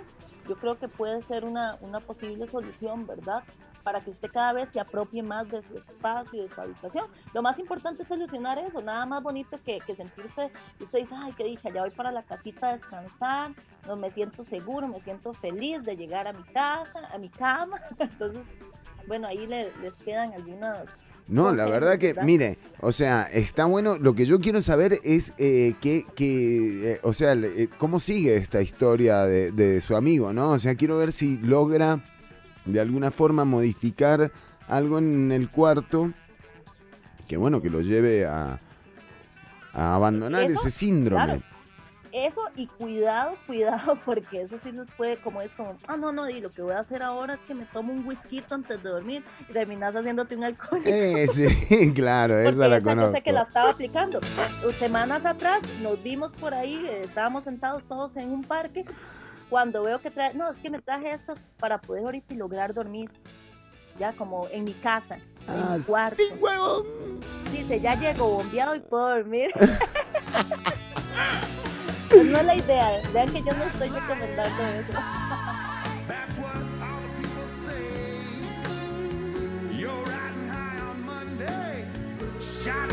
yo 0.49 0.55
creo 0.57 0.77
que 0.77 0.87
puede 0.87 1.21
ser 1.21 1.45
una, 1.45 1.77
una 1.81 1.99
posible 1.99 2.47
solución, 2.47 3.05
¿verdad? 3.07 3.43
Para 3.83 4.01
que 4.03 4.09
usted 4.11 4.29
cada 4.31 4.53
vez 4.53 4.69
se 4.69 4.79
apropie 4.79 5.21
más 5.21 5.49
de 5.49 5.61
su 5.61 5.77
espacio 5.77 6.39
y 6.39 6.41
de 6.43 6.47
su 6.47 6.59
habitación. 6.61 7.05
Lo 7.33 7.41
más 7.41 7.59
importante 7.59 8.03
es 8.03 8.07
solucionar 8.07 8.57
eso, 8.59 8.81
nada 8.81 9.05
más 9.05 9.21
bonito 9.21 9.59
que, 9.65 9.79
que 9.85 9.95
sentirse, 9.95 10.51
usted 10.79 10.99
dice, 10.99 11.15
ay, 11.17 11.33
qué 11.37 11.43
dicha, 11.43 11.69
ya 11.69 11.81
voy 11.81 11.91
para 11.91 12.11
la 12.11 12.23
casita 12.23 12.69
a 12.69 12.73
descansar, 12.73 13.51
no 13.85 13.95
me 13.97 14.09
siento 14.09 14.43
seguro, 14.43 14.87
me 14.87 15.01
siento 15.01 15.33
feliz 15.33 15.83
de 15.83 15.97
llegar 15.97 16.27
a 16.27 16.33
mi 16.33 16.43
casa, 16.43 17.09
a 17.13 17.17
mi 17.17 17.29
cama. 17.29 17.79
Entonces, 17.99 18.41
bueno, 19.07 19.27
ahí 19.27 19.45
le- 19.47 19.75
les 19.81 19.93
quedan 19.95 20.33
algunas 20.33 20.87
No, 21.27 21.51
la 21.53 21.65
verdad 21.65 21.97
que, 21.97 22.13
mire, 22.23 22.57
o 22.79 22.91
sea, 22.93 23.23
está 23.23 23.65
bueno. 23.65 23.97
Lo 23.97 24.13
que 24.15 24.25
yo 24.25 24.39
quiero 24.39 24.61
saber 24.61 24.97
es 25.03 25.33
eh, 25.37 25.75
que, 25.81 26.05
que, 26.15 26.93
eh, 26.93 26.99
o 27.03 27.13
sea, 27.13 27.33
eh, 27.33 27.69
cómo 27.77 27.99
sigue 27.99 28.37
esta 28.37 28.61
historia 28.61 29.23
de, 29.25 29.51
de 29.51 29.81
su 29.81 29.95
amigo, 29.97 30.31
¿no? 30.31 30.51
O 30.51 30.59
sea, 30.59 30.75
quiero 30.75 30.97
ver 30.97 31.11
si 31.11 31.37
logra 31.37 32.01
de 32.65 32.79
alguna 32.79 33.11
forma 33.11 33.45
modificar 33.45 34.31
algo 34.67 34.97
en 34.97 35.31
el 35.31 35.49
cuarto 35.49 36.11
que, 37.27 37.37
bueno, 37.37 37.61
que 37.61 37.69
lo 37.69 37.81
lleve 37.81 38.25
a, 38.25 38.59
a 39.73 39.95
abandonar 39.95 40.43
Eso, 40.43 40.61
ese 40.61 40.69
síndrome. 40.71 41.23
claro. 41.25 41.41
Eso 42.15 42.41
y 42.55 42.67
cuidado, 42.67 43.35
cuidado, 43.47 43.97
porque 44.05 44.43
eso 44.43 44.59
sí 44.61 44.71
nos 44.71 44.91
puede, 44.91 45.17
como 45.17 45.41
es 45.41 45.55
como, 45.55 45.79
ah, 45.87 45.97
no, 45.97 46.11
no, 46.11 46.29
y 46.29 46.41
lo 46.41 46.51
que 46.51 46.61
voy 46.61 46.73
a 46.73 46.79
hacer 46.79 47.01
ahora 47.01 47.33
es 47.33 47.39
que 47.41 47.55
me 47.55 47.65
tomo 47.65 47.91
un 47.91 48.05
whisky 48.05 48.43
antes 48.51 48.83
de 48.83 48.89
dormir 48.89 49.23
y 49.49 49.53
terminas 49.53 49.95
haciéndote 49.95 50.35
un 50.35 50.43
alcohólico. 50.43 50.89
Eh, 50.91 51.25
sí, 51.27 51.91
claro, 51.95 52.35
Porque 52.35 52.49
esa 52.49 52.67
la 52.67 52.77
esa 52.77 52.83
conozco. 52.83 53.11
cosa 53.13 53.21
que 53.21 53.31
la 53.31 53.41
estaba 53.41 53.71
aplicando. 53.71 54.19
Semanas 54.77 55.25
atrás 55.25 55.61
nos 55.81 56.03
vimos 56.03 56.35
por 56.35 56.53
ahí, 56.53 56.85
estábamos 57.01 57.45
sentados 57.45 57.85
todos 57.85 58.15
en 58.15 58.29
un 58.29 58.43
parque. 58.43 58.85
Cuando 59.49 59.83
veo 59.83 59.99
que 59.99 60.11
trae, 60.11 60.33
no, 60.33 60.49
es 60.49 60.59
que 60.59 60.69
me 60.69 60.79
traje 60.79 61.11
esto 61.11 61.35
para 61.59 61.79
poder 61.79 62.05
ahorita 62.05 62.33
lograr 62.35 62.73
dormir, 62.73 63.11
ya 63.99 64.13
como 64.13 64.47
en 64.51 64.63
mi 64.63 64.73
casa, 64.73 65.15
en 65.47 65.55
mi 65.55 65.61
ah, 65.61 65.77
cuarto. 65.85 66.17
¡Sí, 66.17 66.33
huevón! 66.39 66.85
Dice, 67.51 67.79
ya 67.79 67.95
llego 67.95 68.27
bombeado 68.27 68.75
y 68.75 68.79
puedo 68.79 69.09
dormir. 69.09 69.51
Pues 72.13 72.25
no 72.27 72.37
es 72.37 72.45
la 72.45 72.55
idea, 72.55 72.99
¿eh? 72.99 73.03
vean 73.11 73.27
que 73.33 73.41
yo 73.41 73.53
no 73.53 73.63
estoy 73.63 73.89
recomendando 73.89 74.63
eso. 74.77 74.93
Shot 82.63 82.92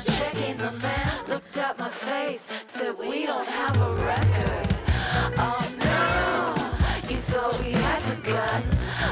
To 0.00 0.12
check 0.12 0.34
my 0.34 0.40
checking. 0.40 0.56
The 0.56 0.72
man 0.72 1.28
looked 1.28 1.56
at 1.56 1.78
my 1.78 1.88
face, 1.88 2.46
said, 2.66 2.96
"We 2.98 3.26
don't 3.26 3.46
have 3.46 3.76
a 3.80 3.92
record." 3.92 4.68
Oh 5.38 5.64
no, 5.78 6.54
you 7.10 7.18
thought 7.30 7.58
we 7.60 7.72
had 7.72 8.02
forgotten 8.02 8.70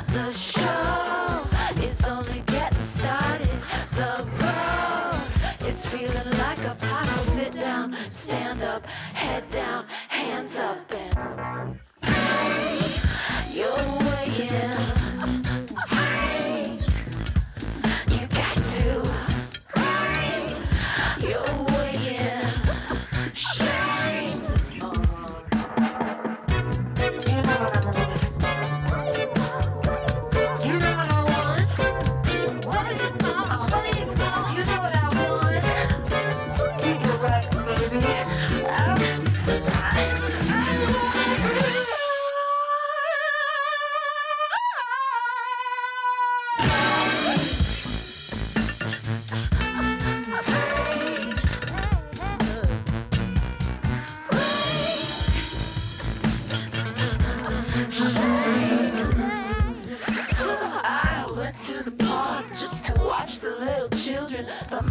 the 0.09 0.31
show 0.33 1.45
is 1.83 2.05
only 2.05 2.43
getting 2.47 2.83
started. 2.83 3.59
The 3.93 4.27
road 4.43 5.69
is 5.69 5.87
feeling 5.87 6.31
like 6.45 6.63
a 6.65 6.75
pothole. 6.75 7.25
Sit 7.37 7.53
down, 7.53 7.97
stand 8.11 8.63
up, 8.63 8.87
head 8.87 9.49
down, 9.51 9.87
hands 10.09 10.59
up, 10.59 10.79
and 10.93 11.79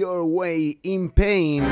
Your 0.00 0.22
Way 0.22 0.78
in 0.84 1.10
Pain. 1.10 1.62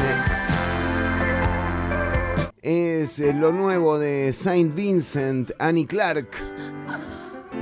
Es 2.60 3.20
eh, 3.20 3.32
lo 3.32 3.52
nuevo 3.52 3.98
de 3.98 4.34
Saint 4.34 4.74
Vincent, 4.74 5.52
Annie 5.58 5.86
Clark. 5.86 6.28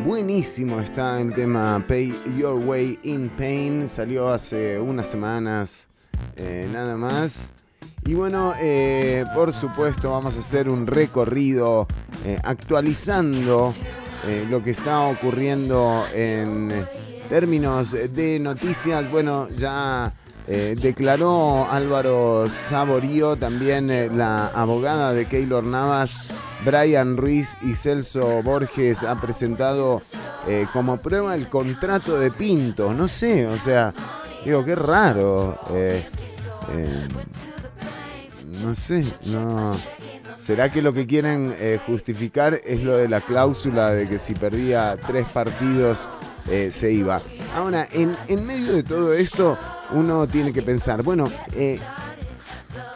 Buenísimo 0.04 0.80
está 0.80 1.20
el 1.20 1.32
tema 1.34 1.84
Pay 1.86 2.20
Your 2.36 2.56
Way 2.56 2.98
in 3.04 3.28
Pain. 3.28 3.88
Salió 3.88 4.28
hace 4.28 4.80
unas 4.80 5.06
semanas 5.06 5.86
eh, 6.34 6.68
nada 6.72 6.96
más. 6.96 7.52
Y 8.04 8.14
bueno, 8.14 8.52
eh, 8.60 9.24
por 9.36 9.52
supuesto 9.52 10.10
vamos 10.10 10.34
a 10.34 10.40
hacer 10.40 10.68
un 10.68 10.88
recorrido 10.88 11.86
actualizando 12.42 13.72
lo 14.50 14.64
que 14.64 14.72
está 14.72 15.02
ocurriendo 15.02 16.04
en 16.12 16.72
términos 17.28 17.92
de 17.92 18.40
noticias. 18.40 19.08
Bueno, 19.08 19.48
ya 19.50 20.12
eh, 20.48 20.76
declaró 20.80 21.66
Álvaro 21.70 22.48
Saborío, 22.48 23.36
también 23.36 23.90
eh, 23.90 24.08
la 24.14 24.46
abogada 24.48 25.12
de 25.12 25.26
Keylor 25.26 25.64
Navas, 25.64 26.30
Brian 26.64 27.16
Ruiz 27.16 27.56
y 27.62 27.74
Celso 27.74 28.42
Borges 28.44 29.02
ha 29.02 29.20
presentado 29.20 30.00
eh, 30.46 30.66
como 30.72 30.98
prueba 30.98 31.34
el 31.34 31.48
contrato 31.48 32.18
de 32.18 32.30
Pinto. 32.30 32.94
No 32.94 33.08
sé, 33.08 33.46
o 33.46 33.58
sea, 33.58 33.92
digo, 34.44 34.64
qué 34.64 34.76
raro. 34.76 35.58
eh, 35.72 36.06
no 38.62 38.74
sé, 38.74 39.04
no. 39.32 39.74
¿Será 40.36 40.70
que 40.70 40.80
lo 40.80 40.92
que 40.92 41.06
quieren 41.06 41.54
justificar 41.86 42.60
es 42.64 42.82
lo 42.82 42.96
de 42.96 43.08
la 43.08 43.20
cláusula 43.20 43.90
de 43.90 44.08
que 44.08 44.18
si 44.18 44.34
perdía 44.34 44.96
tres 45.06 45.26
partidos 45.28 46.08
se 46.70 46.92
iba? 46.92 47.20
Ahora, 47.54 47.88
en 47.90 48.46
medio 48.46 48.74
de 48.74 48.82
todo 48.82 49.12
esto, 49.12 49.56
uno 49.92 50.26
tiene 50.26 50.52
que 50.52 50.62
pensar, 50.62 51.02
bueno, 51.02 51.30
eh, 51.54 51.78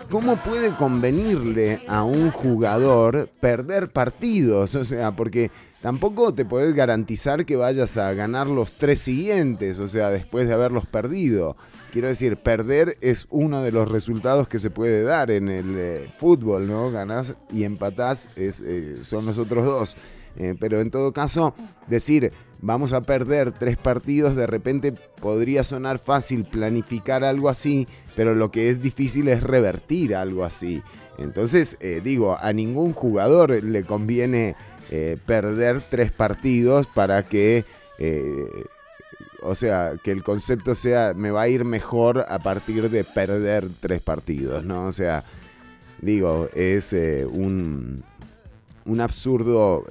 ¿cómo 0.08 0.36
puede 0.42 0.74
convenirle 0.76 1.82
a 1.88 2.02
un 2.02 2.30
jugador 2.30 3.28
perder 3.40 3.90
partidos? 3.90 4.74
O 4.74 4.84
sea, 4.84 5.12
porque 5.12 5.50
tampoco 5.82 6.34
te 6.34 6.44
podés 6.44 6.74
garantizar 6.74 7.44
que 7.46 7.56
vayas 7.56 7.96
a 7.96 8.12
ganar 8.12 8.46
los 8.46 8.72
tres 8.72 9.00
siguientes, 9.00 9.78
o 9.80 9.86
sea, 9.86 10.10
después 10.10 10.46
de 10.46 10.54
haberlos 10.54 10.86
perdido. 10.86 11.56
Quiero 11.92 12.08
decir, 12.08 12.36
perder 12.36 12.96
es 13.00 13.26
uno 13.30 13.62
de 13.62 13.72
los 13.72 13.90
resultados 13.90 14.48
que 14.48 14.58
se 14.58 14.70
puede 14.70 15.02
dar 15.02 15.30
en 15.30 15.48
el 15.48 15.74
eh, 15.76 16.12
fútbol, 16.18 16.68
¿no? 16.68 16.90
Ganás 16.90 17.34
y 17.52 17.64
empatás 17.64 18.28
eh, 18.36 18.98
son 19.00 19.26
los 19.26 19.38
otros 19.38 19.64
dos. 19.64 19.96
Pero 20.60 20.80
en 20.80 20.92
todo 20.92 21.12
caso, 21.12 21.54
decir, 21.88 22.32
vamos 22.62 22.93
a 22.93 23.01
perder 23.01 23.53
tres 23.53 23.77
partidos, 23.77 24.37
de 24.37 24.47
repente 24.47 24.93
podría 24.93 25.65
sonar 25.65 25.99
fácil 25.99 26.45
planificar 26.45 27.24
algo 27.24 27.49
así, 27.49 27.89
pero 28.16 28.35
lo 28.35 28.51
que 28.51 28.69
es 28.69 28.82
difícil 28.82 29.28
es 29.28 29.43
revertir 29.43 30.15
algo 30.15 30.45
así. 30.45 30.82
Entonces, 31.19 31.77
eh, 31.81 32.01
digo, 32.03 32.37
a 32.39 32.53
ningún 32.53 32.93
jugador 32.93 33.62
le 33.62 33.85
conviene 33.85 34.55
eh, 34.91 35.16
perder 35.27 35.82
tres 35.89 36.12
partidos 36.12 36.87
para 36.87 37.28
que, 37.28 37.65
eh, 37.99 38.47
o 39.43 39.55
sea, 39.55 39.95
que 40.03 40.11
el 40.11 40.23
concepto 40.23 40.74
sea, 40.74 41.12
me 41.15 41.31
va 41.31 41.43
a 41.43 41.49
ir 41.49 41.65
mejor 41.65 42.27
a 42.28 42.39
partir 42.39 42.91
de 42.91 43.05
perder 43.05 43.69
tres 43.81 44.01
partidos, 44.01 44.65
¿no? 44.65 44.87
O 44.87 44.93
sea, 44.93 45.24
digo, 46.01 46.49
es 46.55 46.93
un, 46.93 48.03
un 48.85 49.01
absurdo 49.01 49.85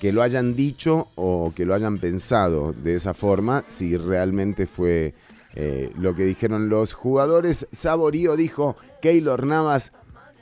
que 0.00 0.12
lo 0.12 0.22
hayan 0.22 0.56
dicho 0.56 1.08
o 1.14 1.52
que 1.54 1.66
lo 1.66 1.74
hayan 1.74 1.98
pensado 1.98 2.72
de 2.72 2.94
esa 2.94 3.12
forma, 3.12 3.64
si 3.66 3.98
realmente 3.98 4.66
fue 4.66 5.14
eh, 5.54 5.92
lo 5.98 6.16
que 6.16 6.24
dijeron 6.24 6.70
los 6.70 6.94
jugadores. 6.94 7.68
Saborío 7.70 8.34
dijo, 8.34 8.76
Keylor 9.02 9.46
Navas 9.46 9.92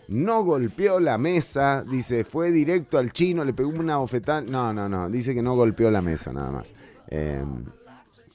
no 0.07 0.45
golpeó 0.45 1.01
la 1.01 1.19
mesa, 1.19 1.83
dice, 1.83 2.25
fue 2.25 2.53
directo 2.53 2.99
al 2.99 3.13
chino, 3.13 3.45
le 3.45 3.53
pegó 3.53 3.71
una 3.71 3.97
bofetada. 3.97 4.41
No, 4.43 4.73
no, 4.73 4.89
no, 4.89 5.11
dice 5.11 5.35
que 5.35 5.43
no 5.43 5.57
golpeó 5.57 5.91
la 5.91 6.03
mesa 6.03 6.33
nada 6.33 6.53
más. 6.53 6.73
Eh, 7.09 7.45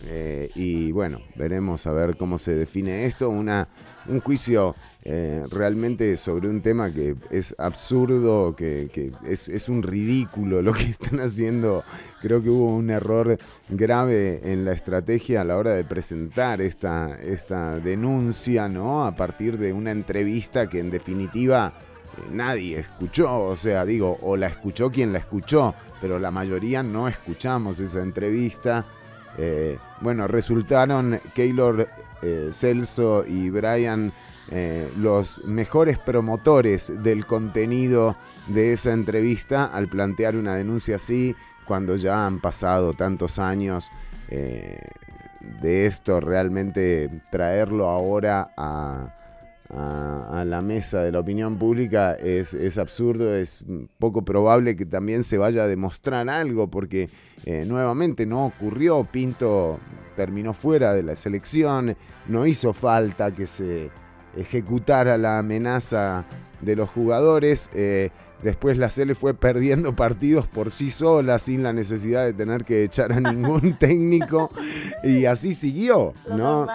eh, 0.05 0.49
y 0.55 0.91
bueno, 0.91 1.21
veremos 1.35 1.87
a 1.87 1.93
ver 1.93 2.17
cómo 2.17 2.37
se 2.37 2.53
define 2.53 3.05
esto. 3.05 3.29
Una, 3.29 3.69
un 4.07 4.19
juicio 4.19 4.75
eh, 5.05 5.43
realmente 5.51 6.15
sobre 6.15 6.47
un 6.47 6.61
tema 6.61 6.89
que 6.89 7.17
es 7.29 7.53
absurdo, 7.59 8.55
que, 8.55 9.11
es, 9.27 9.49
es, 9.49 9.67
un 9.67 9.83
ridículo 9.83 10.61
lo 10.61 10.71
que 10.71 10.83
están 10.89 11.19
haciendo. 11.19 11.83
Creo 12.21 12.41
que 12.41 12.49
hubo 12.49 12.73
un 12.73 12.89
error 12.89 13.37
grave 13.67 14.39
en 14.45 14.63
la 14.63 14.71
estrategia 14.71 15.41
a 15.41 15.43
la 15.43 15.57
hora 15.57 15.73
de 15.73 15.83
presentar 15.83 16.61
esta, 16.61 17.19
esta 17.21 17.79
denuncia, 17.81 18.69
¿no? 18.69 19.05
A 19.05 19.13
partir 19.13 19.57
de 19.57 19.73
una 19.73 19.91
entrevista 19.91 20.69
que 20.69 20.79
en 20.79 20.89
definitiva 20.89 21.73
eh, 22.17 22.21
nadie 22.31 22.79
escuchó. 22.79 23.43
O 23.43 23.57
sea, 23.57 23.83
digo, 23.83 24.17
o 24.21 24.37
la 24.37 24.47
escuchó 24.47 24.89
quien 24.89 25.11
la 25.11 25.19
escuchó, 25.19 25.75
pero 25.99 26.17
la 26.17 26.31
mayoría 26.31 26.81
no 26.81 27.09
escuchamos 27.09 27.81
esa 27.81 28.01
entrevista. 28.01 28.85
Eh, 29.37 29.77
bueno, 29.99 30.29
resultaron 30.29 31.19
Keylor 31.35 31.89
Celso 32.51 33.25
y 33.27 33.49
Brian 33.49 34.13
eh, 34.51 34.89
los 34.97 35.43
mejores 35.45 35.97
promotores 35.97 36.91
del 37.03 37.25
contenido 37.25 38.15
de 38.47 38.73
esa 38.73 38.93
entrevista 38.93 39.65
al 39.65 39.87
plantear 39.87 40.35
una 40.35 40.55
denuncia 40.55 40.97
así 40.97 41.35
cuando 41.65 41.95
ya 41.95 42.25
han 42.25 42.39
pasado 42.39 42.93
tantos 42.93 43.39
años 43.39 43.89
de 45.61 45.85
esto, 45.85 46.19
realmente 46.19 47.09
traerlo 47.29 47.89
ahora 47.89 48.51
a, 48.57 49.13
la 50.45 50.61
mesa 50.61 51.01
de 51.01 51.11
la 51.11 51.19
opinión 51.19 51.57
pública 51.57 52.13
es, 52.13 52.53
es, 52.53 52.77
absurdo, 52.77 53.35
es 53.35 53.65
poco 53.97 54.23
probable 54.23 54.75
que 54.75 54.85
también 54.85 55.23
se 55.23 55.39
vaya 55.39 55.63
a 55.63 55.67
demostrar 55.67 56.29
algo, 56.29 56.67
porque 56.67 57.09
eh, 57.45 57.65
nuevamente 57.65 58.27
no 58.27 58.45
ocurrió, 58.45 59.03
Pinto 59.03 59.79
terminó 60.15 60.53
fuera 60.53 60.93
de 60.93 61.01
la 61.01 61.15
selección, 61.15 61.95
no 62.27 62.45
hizo 62.45 62.73
falta 62.73 63.33
que 63.33 63.47
se 63.47 63.89
ejecutara 64.35 65.17
la 65.17 65.39
amenaza 65.39 66.25
de 66.61 66.75
los 66.75 66.89
jugadores. 66.89 67.69
Eh, 67.73 68.11
después 68.41 68.77
la 68.77 68.89
Sele 68.89 69.15
fue 69.15 69.33
perdiendo 69.33 69.95
partidos 69.95 70.47
por 70.47 70.71
sí 70.71 70.89
sola, 70.89 71.39
sin 71.39 71.63
la 71.63 71.73
necesidad 71.73 72.25
de 72.25 72.33
tener 72.33 72.65
que 72.65 72.83
echar 72.83 73.11
a 73.11 73.19
ningún 73.19 73.73
técnico. 73.79 74.49
Y 75.03 75.25
así 75.25 75.53
siguió, 75.53 76.13
¿no? 76.29 76.67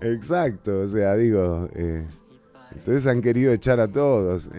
Exacto, 0.00 0.80
o 0.80 0.86
sea, 0.86 1.14
digo, 1.14 1.68
eh, 1.74 2.04
entonces 2.74 3.06
han 3.06 3.22
querido 3.22 3.52
echar 3.52 3.78
a 3.78 3.88
todos. 3.88 4.50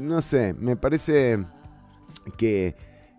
no 0.00 0.22
sé, 0.22 0.54
me 0.54 0.76
parece 0.76 1.44
que 2.36 2.74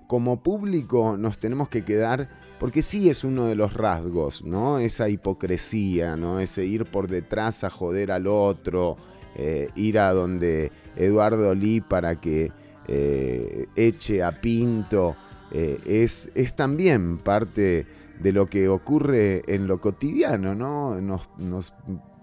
como 0.07 0.41
público 0.41 1.15
nos 1.17 1.37
tenemos 1.37 1.69
que 1.69 1.85
quedar, 1.85 2.29
porque 2.61 2.81
sí 2.81 3.09
es 3.09 3.25
uno 3.25 3.47
de 3.47 3.55
los 3.55 3.73
rasgos, 3.73 4.45
¿no? 4.45 4.79
Esa 4.79 5.09
hipocresía, 5.09 6.15
¿no? 6.15 6.39
Ese 6.39 6.63
ir 6.63 6.85
por 6.85 7.09
detrás 7.09 7.65
a 7.65 7.69
joder 7.69 8.11
al 8.11 8.27
otro, 8.27 8.95
eh, 9.35 9.67
ir 9.75 9.99
a 9.99 10.13
donde 10.13 10.71
Eduardo 10.95 11.53
Lee 11.55 11.81
para 11.81 12.21
que 12.21 12.53
eh, 12.87 13.65
eche 13.75 14.23
a 14.23 14.39
Pinto, 14.39 15.15
es, 15.51 16.31
es 16.33 16.53
también 16.53 17.17
parte 17.17 17.85
de 18.21 18.31
lo 18.31 18.45
que 18.45 18.69
ocurre 18.69 19.41
en 19.47 19.67
lo 19.67 19.81
cotidiano, 19.81 20.55
¿no? 20.55 21.01
Nos, 21.01 21.73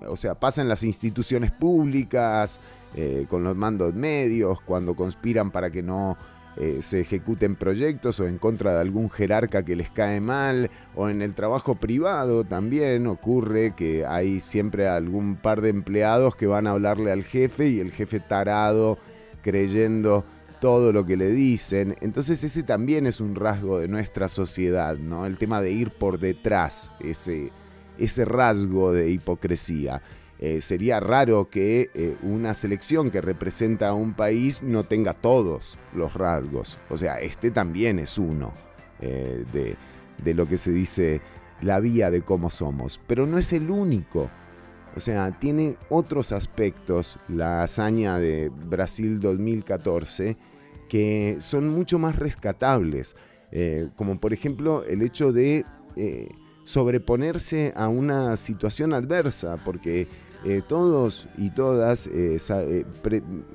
o 0.06 0.16
sea, 0.16 0.34
pasa 0.34 0.62
en 0.62 0.68
las 0.68 0.84
instituciones 0.84 1.50
públicas, 1.52 2.60
eh, 2.94 3.26
con 3.28 3.44
los 3.44 3.56
mandos 3.56 3.94
medios, 3.94 4.60
cuando 4.62 4.94
conspiran 4.94 5.50
para 5.50 5.70
que 5.70 5.82
no 5.82 6.16
eh, 6.60 6.78
se 6.82 7.00
ejecuten 7.00 7.54
proyectos 7.54 8.18
o 8.18 8.26
en 8.26 8.38
contra 8.38 8.74
de 8.74 8.80
algún 8.80 9.10
jerarca 9.10 9.64
que 9.64 9.76
les 9.76 9.90
cae 9.90 10.20
mal, 10.20 10.70
o 10.96 11.08
en 11.08 11.22
el 11.22 11.34
trabajo 11.34 11.76
privado 11.76 12.42
también 12.42 13.06
ocurre 13.06 13.74
que 13.76 14.04
hay 14.04 14.40
siempre 14.40 14.88
algún 14.88 15.36
par 15.36 15.60
de 15.60 15.68
empleados 15.68 16.34
que 16.34 16.48
van 16.48 16.66
a 16.66 16.72
hablarle 16.72 17.12
al 17.12 17.22
jefe 17.22 17.68
y 17.68 17.78
el 17.78 17.92
jefe 17.92 18.18
tarado 18.18 18.98
creyendo 19.42 20.24
todo 20.60 20.92
lo 20.92 21.06
que 21.06 21.16
le 21.16 21.30
dicen. 21.30 21.96
Entonces 22.00 22.42
ese 22.42 22.64
también 22.64 23.06
es 23.06 23.20
un 23.20 23.34
rasgo 23.34 23.78
de 23.78 23.86
nuestra 23.86 24.26
sociedad, 24.26 24.96
¿no? 24.96 25.26
El 25.26 25.38
tema 25.38 25.60
de 25.62 25.70
ir 25.70 25.92
por 25.92 26.18
detrás, 26.18 26.92
ese, 27.00 27.52
ese 27.98 28.24
rasgo 28.24 28.92
de 28.92 29.10
hipocresía. 29.10 30.02
Eh, 30.40 30.60
sería 30.60 31.00
raro 31.00 31.50
que 31.50 31.90
eh, 31.94 32.16
una 32.22 32.54
selección 32.54 33.10
que 33.10 33.20
representa 33.20 33.88
a 33.88 33.94
un 33.94 34.14
país 34.14 34.62
no 34.62 34.84
tenga 34.84 35.12
todos 35.14 35.78
los 35.92 36.14
rasgos. 36.14 36.78
O 36.90 36.96
sea, 36.96 37.20
este 37.20 37.50
también 37.50 37.98
es 37.98 38.18
uno 38.18 38.54
eh, 39.00 39.44
de, 39.52 39.76
de 40.22 40.34
lo 40.34 40.46
que 40.46 40.56
se 40.56 40.70
dice 40.70 41.20
la 41.60 41.80
vía 41.80 42.12
de 42.12 42.22
cómo 42.22 42.50
somos. 42.50 43.00
Pero 43.08 43.26
no 43.26 43.36
es 43.36 43.52
el 43.52 43.68
único. 43.68 44.30
O 44.94 45.00
sea, 45.00 45.36
tiene 45.40 45.76
otros 45.88 46.30
aspectos 46.30 47.18
la 47.28 47.62
hazaña 47.62 48.18
de 48.18 48.48
Brasil 48.48 49.18
2014 49.20 50.36
que 50.88 51.36
son 51.40 51.68
mucho 51.68 51.98
más 51.98 52.16
rescatables, 52.16 53.14
como 53.96 54.18
por 54.18 54.32
ejemplo 54.32 54.84
el 54.84 55.02
hecho 55.02 55.32
de 55.32 55.66
sobreponerse 56.64 57.74
a 57.76 57.88
una 57.88 58.36
situación 58.36 58.94
adversa, 58.94 59.58
porque 59.64 60.08
eh, 60.44 60.62
todos 60.66 61.28
y 61.36 61.50
todas, 61.50 62.08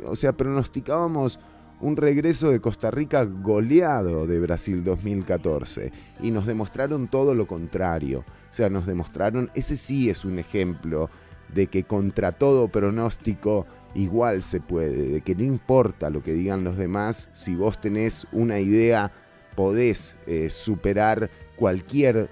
o 0.05 0.15
sea, 0.15 0.33
pronosticábamos 0.33 1.39
un 1.83 1.97
regreso 1.97 2.49
de 2.49 2.61
Costa 2.61 2.91
Rica 2.91 3.25
goleado 3.25 4.25
de 4.25 4.39
Brasil 4.39 4.83
2014 4.83 5.91
y 6.21 6.31
nos 6.31 6.45
demostraron 6.45 7.09
todo 7.09 7.35
lo 7.35 7.45
contrario. 7.45 8.19
O 8.19 8.53
sea, 8.53 8.69
nos 8.69 8.85
demostraron, 8.85 9.51
ese 9.53 9.75
sí 9.75 10.09
es 10.09 10.23
un 10.23 10.39
ejemplo 10.39 11.09
de 11.53 11.67
que 11.67 11.83
contra 11.83 12.31
todo 12.31 12.69
pronóstico 12.69 13.65
igual 13.95 14.43
se 14.43 14.61
puede, 14.61 15.09
de 15.09 15.21
que 15.21 15.35
no 15.35 15.43
importa 15.43 16.09
lo 16.09 16.23
que 16.23 16.33
digan 16.33 16.63
los 16.63 16.77
demás, 16.77 17.29
si 17.33 17.53
vos 17.53 17.79
tenés 17.79 18.27
una 18.31 18.59
idea, 18.59 19.11
podés 19.55 20.15
eh, 20.25 20.49
superar 20.49 21.29
cualquier, 21.55 22.29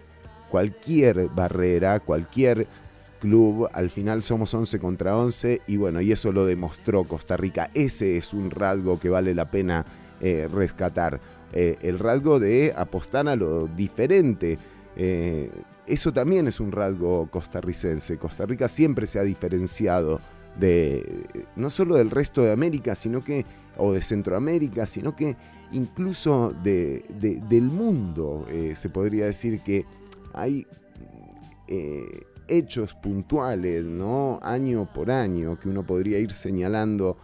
cualquier 0.50 1.28
barrera, 1.28 2.00
cualquier 2.00 2.68
club, 3.22 3.70
al 3.72 3.90
final 3.90 4.24
somos 4.24 4.54
11 4.54 4.80
contra 4.80 5.18
11 5.18 5.62
y 5.68 5.78
bueno, 5.78 6.02
y 6.02 6.12
eso 6.12 6.32
lo 6.32 6.46
demostró 6.46 7.04
Costa 7.06 7.38
Rica, 7.38 7.72
ese 7.74 8.18
es 8.18 8.34
un 8.34 8.52
rasgo 8.52 9.00
que 9.00 9.10
vale 9.10 9.34
la 9.34 9.50
pena 9.50 9.86
eh, 10.20 10.50
rescatar, 10.52 11.22
eh, 11.54 11.78
el 11.82 12.00
rasgo 12.00 12.40
de 12.40 12.74
apostar 12.76 13.28
a 13.30 13.36
lo 13.36 13.68
diferente. 13.68 14.58
eso 15.88 16.12
también 16.12 16.48
es 16.48 16.60
un 16.60 16.72
rasgo 16.72 17.28
costarricense. 17.32 18.18
Costa 18.18 18.46
Rica 18.46 18.68
siempre 18.68 19.08
se 19.08 19.20
ha 19.20 19.24
diferenciado 19.24 20.20
de 20.60 21.24
no 21.56 21.70
solo 21.70 21.96
del 21.96 22.12
resto 22.12 22.42
de 22.42 22.52
América, 22.52 22.96
sino 22.96 23.24
que, 23.24 23.46
o 23.78 23.94
de 23.94 24.02
Centroamérica, 24.02 24.86
sino 24.86 25.16
que 25.16 25.36
incluso 25.72 26.54
de, 26.64 27.06
del 27.50 27.64
mundo. 27.64 28.46
Eh, 28.50 28.74
se 28.76 28.90
podría 28.90 29.26
decir 29.26 29.62
que 29.62 29.86
hay 30.34 30.68
eh, 31.68 32.24
hechos 32.48 32.94
puntuales, 32.94 33.88
¿no? 33.88 34.40
Año 34.42 34.88
por 34.94 35.12
año, 35.12 35.60
que 35.60 35.70
uno 35.70 35.84
podría 35.84 36.20
ir 36.20 36.32
señalando, 36.32 37.18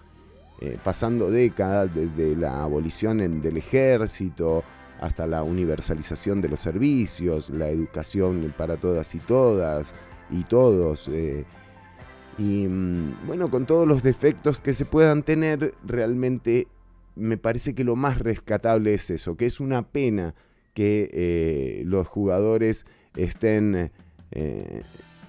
eh, 0.61 0.77
pasando 0.84 1.30
décadas 1.30 1.94
desde 1.94 2.35
la 2.35 2.64
abolición 2.64 3.41
del 3.41 3.57
ejército 3.57 4.64
hasta 4.99 5.27
la 5.27 5.44
universalización 5.44 6.41
de 6.41 6.49
los 6.49 6.60
servicios, 6.60 7.49
la 7.49 7.69
educación 7.69 8.53
para 8.57 8.77
todas 8.77 9.14
y 9.14 9.19
todas 9.19 9.94
y 10.31 10.44
todos. 10.44 11.10
Y 12.38 12.68
mm, 12.68 13.27
bueno, 13.27 13.49
con 13.49 13.65
todos 13.65 13.88
los 13.88 14.03
defectos 14.03 14.60
que 14.60 14.73
se 14.73 14.85
puedan 14.85 15.23
tener, 15.23 15.73
realmente 15.84 16.68
me 17.15 17.38
parece 17.38 17.73
que 17.73 17.84
lo 17.84 17.95
más 17.95 18.19
rescatable 18.19 18.94
es 18.94 19.10
eso, 19.10 19.35
que 19.35 19.48
es 19.48 19.60
una 19.60 19.88
pena 19.88 20.35
que 20.73 21.10
eh, 21.11 21.84
los 21.85 22.07
jugadores 22.07 22.85
estén 23.15 23.91
eh, 24.31 24.84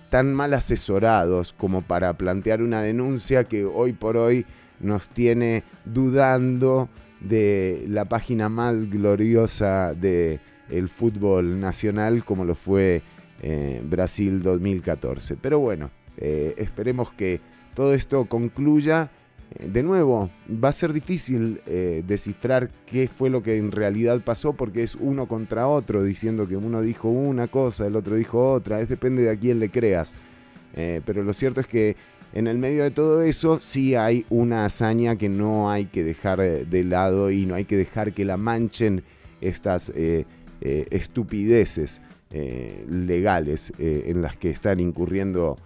tan 0.08 0.34
mal 0.34 0.54
asesorados 0.54 1.52
como 1.52 1.82
para 1.82 2.14
plantear 2.14 2.62
una 2.62 2.82
denuncia 2.82 3.44
que 3.44 3.64
hoy 3.64 3.92
por 3.92 4.16
hoy 4.16 4.46
nos 4.80 5.08
tiene 5.08 5.64
dudando 5.84 6.88
de 7.20 7.84
la 7.88 8.04
página 8.04 8.48
más 8.48 8.88
gloriosa 8.88 9.94
del 9.94 10.40
el 10.70 10.88
fútbol 10.88 11.60
nacional 11.60 12.24
como 12.24 12.44
lo 12.44 12.54
fue 12.54 13.02
eh, 13.42 13.82
Brasil 13.84 14.42
2014. 14.42 15.36
Pero 15.36 15.58
bueno, 15.58 15.90
eh, 16.16 16.54
esperemos 16.58 17.12
que 17.12 17.40
todo 17.74 17.94
esto 17.94 18.24
concluya 18.26 19.10
De 19.50 19.82
nuevo, 19.82 20.28
va 20.62 20.68
a 20.68 20.72
ser 20.72 20.92
difícil 20.92 21.62
eh, 21.66 22.04
descifrar 22.06 22.70
qué 22.84 23.08
fue 23.08 23.30
lo 23.30 23.42
que 23.42 23.56
en 23.56 23.72
realidad 23.72 24.20
pasó 24.20 24.52
porque 24.52 24.82
es 24.82 24.94
uno 24.94 25.26
contra 25.26 25.66
otro, 25.66 26.04
diciendo 26.04 26.46
que 26.46 26.56
uno 26.56 26.82
dijo 26.82 27.08
una 27.08 27.48
cosa, 27.48 27.86
el 27.86 27.96
otro 27.96 28.16
dijo 28.16 28.52
otra, 28.52 28.80
es 28.80 28.90
depende 28.90 29.22
de 29.22 29.30
a 29.30 29.36
quién 29.36 29.58
le 29.58 29.70
creas. 29.70 30.14
Eh, 30.76 31.00
pero 31.06 31.22
lo 31.22 31.32
cierto 31.32 31.62
es 31.62 31.66
que 31.66 31.96
en 32.34 32.46
el 32.46 32.58
medio 32.58 32.84
de 32.84 32.90
todo 32.90 33.22
eso 33.22 33.58
sí 33.58 33.94
hay 33.94 34.26
una 34.28 34.66
hazaña 34.66 35.16
que 35.16 35.30
no 35.30 35.70
hay 35.70 35.86
que 35.86 36.04
dejar 36.04 36.40
eh, 36.40 36.66
de 36.66 36.84
lado 36.84 37.30
y 37.30 37.46
no 37.46 37.54
hay 37.54 37.64
que 37.64 37.78
dejar 37.78 38.12
que 38.12 38.26
la 38.26 38.36
manchen 38.36 39.02
estas 39.40 39.92
estupideces 40.60 42.02
legales 42.30 43.72
en 43.78 44.20
las 44.20 44.36
que 44.36 44.50
están 44.50 44.80
incurriendo 44.80 45.56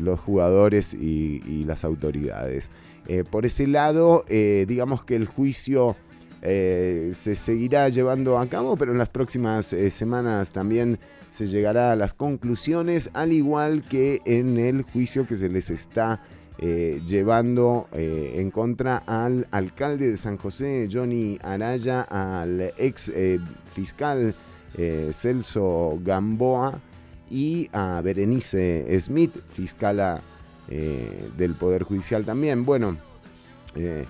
los 0.00 0.18
jugadores 0.18 0.94
y 0.94 1.64
las 1.64 1.84
autoridades. 1.84 2.72
Eh, 3.08 3.24
por 3.28 3.46
ese 3.46 3.66
lado, 3.66 4.24
eh, 4.28 4.66
digamos 4.68 5.02
que 5.02 5.16
el 5.16 5.26
juicio 5.26 5.96
eh, 6.42 7.10
se 7.14 7.36
seguirá 7.36 7.88
llevando 7.88 8.38
a 8.38 8.46
cabo, 8.48 8.76
pero 8.76 8.92
en 8.92 8.98
las 8.98 9.08
próximas 9.08 9.74
semanas 9.90 10.52
también 10.52 10.98
se 11.30 11.48
llegará 11.48 11.92
a 11.92 11.96
las 11.96 12.12
conclusiones, 12.12 13.10
al 13.14 13.32
igual 13.32 13.82
que 13.82 14.20
en 14.26 14.58
el 14.58 14.82
juicio 14.82 15.26
que 15.26 15.34
se 15.34 15.48
les 15.48 15.70
está 15.70 16.22
llevando 16.60 17.86
en 17.92 18.50
contra 18.50 18.96
al 18.96 19.46
alcalde 19.52 20.10
de 20.10 20.16
San 20.16 20.38
José, 20.38 20.88
Johnny 20.90 21.38
Araya, 21.40 22.00
al 22.02 22.72
ex 22.76 23.12
fiscal 23.72 24.34
Celso 25.12 26.00
Gamboa 26.02 26.80
y 27.30 27.68
a 27.72 28.00
Berenice 28.02 28.98
Smith, 28.98 29.36
fiscala 29.46 30.20
eh, 30.68 31.30
del 31.36 31.54
Poder 31.54 31.82
Judicial 31.82 32.24
también. 32.24 32.64
Bueno, 32.64 32.96
eh, 33.74 34.06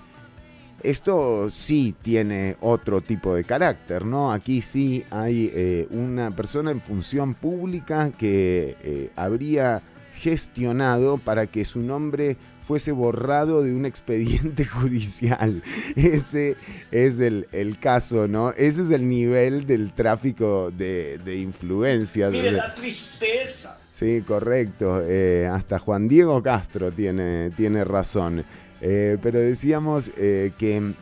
esto 0.82 1.50
sí 1.50 1.94
tiene 2.02 2.56
otro 2.60 3.00
tipo 3.00 3.34
de 3.34 3.44
carácter, 3.44 4.04
¿no? 4.04 4.32
Aquí 4.32 4.60
sí 4.60 5.04
hay 5.10 5.50
eh, 5.52 5.88
una 5.90 6.34
persona 6.34 6.70
en 6.70 6.80
función 6.80 7.34
pública 7.34 8.12
que 8.16 8.76
eh, 8.82 9.10
habría 9.16 9.82
gestionado 10.14 11.18
para 11.18 11.46
que 11.46 11.64
su 11.64 11.80
nombre 11.80 12.36
fuese 12.62 12.92
borrado 12.92 13.62
de 13.62 13.74
un 13.74 13.86
expediente 13.86 14.64
judicial. 14.66 15.62
Ese 15.96 16.56
es 16.92 17.18
el, 17.20 17.48
el 17.50 17.78
caso, 17.78 18.28
¿no? 18.28 18.50
Ese 18.50 18.82
es 18.82 18.90
el 18.92 19.08
nivel 19.08 19.66
del 19.66 19.92
tráfico 19.92 20.70
de, 20.70 21.18
de 21.24 21.38
influencias. 21.38 22.30
Mire 22.30 22.52
la 22.52 22.74
tristeza. 22.74 23.77
Sí, 23.98 24.22
correcto. 24.24 25.02
Eh, 25.04 25.48
hasta 25.50 25.80
Juan 25.80 26.06
Diego 26.06 26.40
Castro 26.40 26.92
tiene, 26.92 27.50
tiene 27.50 27.82
razón. 27.82 28.44
Eh, 28.80 29.18
pero 29.20 29.40
decíamos 29.40 30.12
eh, 30.16 30.52
que 30.56 30.94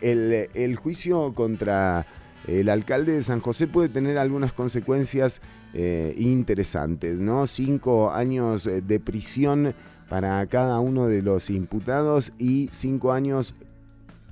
el, 0.00 0.48
el 0.54 0.76
juicio 0.76 1.34
contra 1.34 2.06
el 2.46 2.68
alcalde 2.68 3.14
de 3.14 3.22
San 3.24 3.40
José 3.40 3.66
puede 3.66 3.88
tener 3.88 4.16
algunas 4.16 4.52
consecuencias 4.52 5.40
interesantes, 6.16 7.18
¿no? 7.18 7.48
Cinco 7.48 8.12
años 8.12 8.64
de 8.64 9.00
prisión 9.00 9.74
para 10.08 10.46
cada 10.46 10.78
uno 10.78 11.08
de 11.08 11.22
los 11.22 11.50
imputados 11.50 12.32
y 12.38 12.68
cinco 12.70 13.12
años 13.12 13.56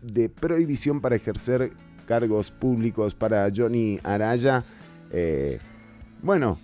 de 0.03 0.29
prohibición 0.29 1.01
para 1.01 1.17
ejercer 1.17 1.73
cargos 2.07 2.53
públicos 2.53 3.17
para 3.17 3.49
Johnny 3.55 3.99
Araya. 4.05 4.65
Bueno, 6.23 6.59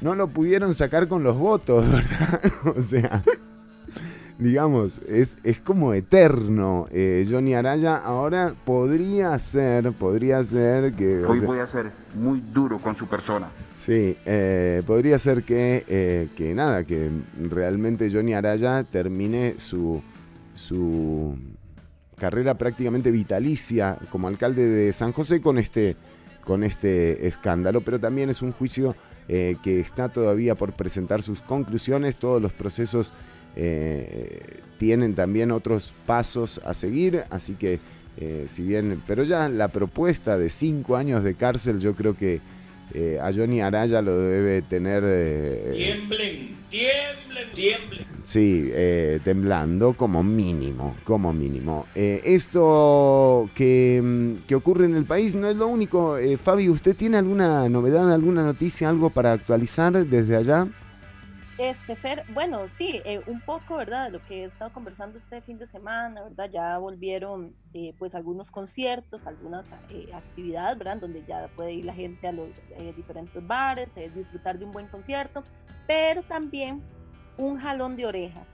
no 0.00 0.14
lo 0.14 0.28
pudieron 0.28 0.74
sacar 0.74 1.08
con 1.08 1.22
los 1.22 1.36
votos, 1.36 1.84
¿verdad? 1.92 2.40
o 2.76 2.80
sea, 2.82 3.22
digamos, 4.38 5.00
es, 5.08 5.36
es 5.42 5.60
como 5.60 5.94
eterno. 5.94 6.86
Eh, 6.90 7.26
Johnny 7.28 7.54
Araya 7.54 7.96
ahora 7.96 8.54
podría 8.64 9.38
ser, 9.38 9.92
podría 9.92 10.42
ser 10.44 10.92
que... 10.92 11.24
Hoy 11.24 11.40
voy 11.40 11.58
a 11.58 11.66
ser 11.66 11.90
muy 12.14 12.40
duro 12.40 12.78
con 12.78 12.94
su 12.94 13.06
persona. 13.06 13.48
Sí, 13.78 14.16
eh, 14.26 14.82
podría 14.86 15.18
ser 15.18 15.44
que, 15.44 15.84
eh, 15.88 16.28
que 16.36 16.54
nada, 16.54 16.84
que 16.84 17.10
realmente 17.50 18.10
Johnny 18.10 18.34
Araya 18.34 18.84
termine 18.84 19.54
su, 19.58 20.02
su 20.54 21.36
carrera 22.16 22.54
prácticamente 22.54 23.10
vitalicia 23.10 23.98
como 24.10 24.28
alcalde 24.28 24.66
de 24.66 24.92
San 24.92 25.12
José 25.12 25.40
con 25.40 25.58
este, 25.58 25.96
con 26.44 26.64
este 26.64 27.26
escándalo, 27.26 27.80
pero 27.80 28.00
también 28.00 28.30
es 28.30 28.42
un 28.42 28.52
juicio 28.52 28.96
eh, 29.28 29.56
que 29.62 29.80
está 29.80 30.08
todavía 30.08 30.54
por 30.54 30.72
presentar 30.72 31.22
sus 31.22 31.42
conclusiones, 31.42 32.16
todos 32.16 32.40
los 32.40 32.52
procesos 32.52 33.12
eh, 33.56 34.60
tienen 34.78 35.14
también 35.14 35.50
otros 35.50 35.92
pasos 36.06 36.60
a 36.64 36.72
seguir, 36.72 37.24
así 37.30 37.54
que 37.54 37.78
eh, 38.16 38.44
si 38.46 38.62
bien, 38.62 39.02
pero 39.06 39.24
ya 39.24 39.48
la 39.48 39.68
propuesta 39.68 40.38
de 40.38 40.48
cinco 40.48 40.96
años 40.96 41.22
de 41.22 41.34
cárcel 41.34 41.78
yo 41.78 41.94
creo 41.94 42.16
que 42.16 42.40
eh, 42.94 43.18
a 43.20 43.32
Johnny 43.32 43.60
Araya 43.60 44.02
lo 44.02 44.18
debe 44.18 44.62
tener... 44.62 45.02
eh, 45.06 45.72
Tiemblen, 45.74 46.56
tiemblen, 46.68 47.48
tiemblen. 47.54 48.06
Sí, 48.24 48.68
eh, 48.72 49.20
temblando 49.24 49.94
como 49.94 50.22
mínimo, 50.22 50.94
como 51.04 51.32
mínimo. 51.32 51.86
Eh, 51.94 52.20
esto 52.24 53.48
que, 53.54 54.00
mm, 54.02 54.46
que 54.46 54.54
ocurre 54.54 54.84
en 54.84 54.96
el 54.96 55.04
país 55.04 55.34
no 55.34 55.48
es 55.48 55.56
lo 55.56 55.66
único. 55.66 56.18
Eh, 56.18 56.36
Fabi, 56.36 56.68
¿usted 56.68 56.94
tiene 56.94 57.16
alguna 57.16 57.68
novedad, 57.70 58.12
alguna 58.12 58.42
noticia, 58.42 58.88
algo 58.88 59.08
para 59.10 59.32
actualizar 59.32 59.92
desde 60.06 60.36
allá? 60.36 60.66
Este, 61.58 61.96
Fer, 61.96 62.24
bueno, 62.28 62.68
sí, 62.68 63.02
eh, 63.04 63.20
un 63.26 63.40
poco, 63.40 63.78
¿verdad? 63.78 64.12
Lo 64.12 64.24
que 64.24 64.42
he 64.42 64.44
estado 64.44 64.72
conversando 64.72 65.18
este 65.18 65.42
fin 65.42 65.58
de 65.58 65.66
semana, 65.66 66.22
¿verdad? 66.22 66.48
Ya 66.52 66.78
volvieron, 66.78 67.56
eh, 67.74 67.94
pues, 67.98 68.14
algunos 68.14 68.52
conciertos, 68.52 69.26
algunas 69.26 69.68
eh, 69.90 70.08
actividades, 70.14 70.78
¿verdad? 70.78 70.98
Donde 70.98 71.24
ya 71.24 71.48
puede 71.56 71.72
ir 71.72 71.84
la 71.84 71.94
gente 71.94 72.28
a 72.28 72.32
los 72.32 72.60
diferentes 72.94 73.44
bares, 73.44 73.92
disfrutar 74.14 74.56
de 74.56 74.66
un 74.66 74.70
buen 74.70 74.86
concierto, 74.86 75.42
pero 75.88 76.22
también 76.22 76.80
un 77.38 77.58
jalón 77.58 77.96
de 77.96 78.06
orejas. 78.06 78.46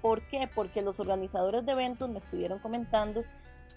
¿Por 0.00 0.22
qué? 0.28 0.48
Porque 0.54 0.80
los 0.80 1.00
organizadores 1.00 1.66
de 1.66 1.72
eventos 1.72 2.08
me 2.08 2.18
estuvieron 2.18 2.58
comentando 2.58 3.22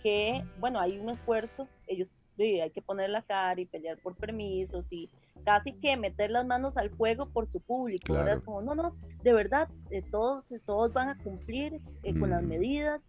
que, 0.02 0.46
bueno, 0.58 0.80
hay 0.80 0.98
un 0.98 1.10
esfuerzo, 1.10 1.68
ellos 1.86 2.16
hay 2.44 2.72
que 2.72 2.82
poner 2.82 3.10
la 3.10 3.22
cara 3.22 3.60
y 3.62 3.66
pelear 3.66 3.98
por 4.00 4.16
permisos 4.18 4.92
y 4.92 5.10
casi 5.46 5.74
que 5.74 5.96
meter 5.98 6.32
las 6.32 6.46
manos 6.46 6.78
al 6.78 6.90
fuego 6.92 7.30
por 7.30 7.48
su 7.48 7.62
público, 7.62 8.14
¿verdad? 8.14 8.26
Claro. 8.26 8.40
Es 8.40 8.44
como, 8.46 8.62
no, 8.62 8.76
no, 8.76 8.96
de 9.24 9.34
verdad, 9.34 9.70
eh, 9.90 10.02
todos, 10.12 10.48
todos 10.66 10.94
van 10.94 11.10
a 11.10 11.18
cumplir 11.18 11.82
eh, 12.04 12.18
con 12.18 12.30
las 12.30 12.44
Mm. 12.44 12.48
medidas. 12.48 13.04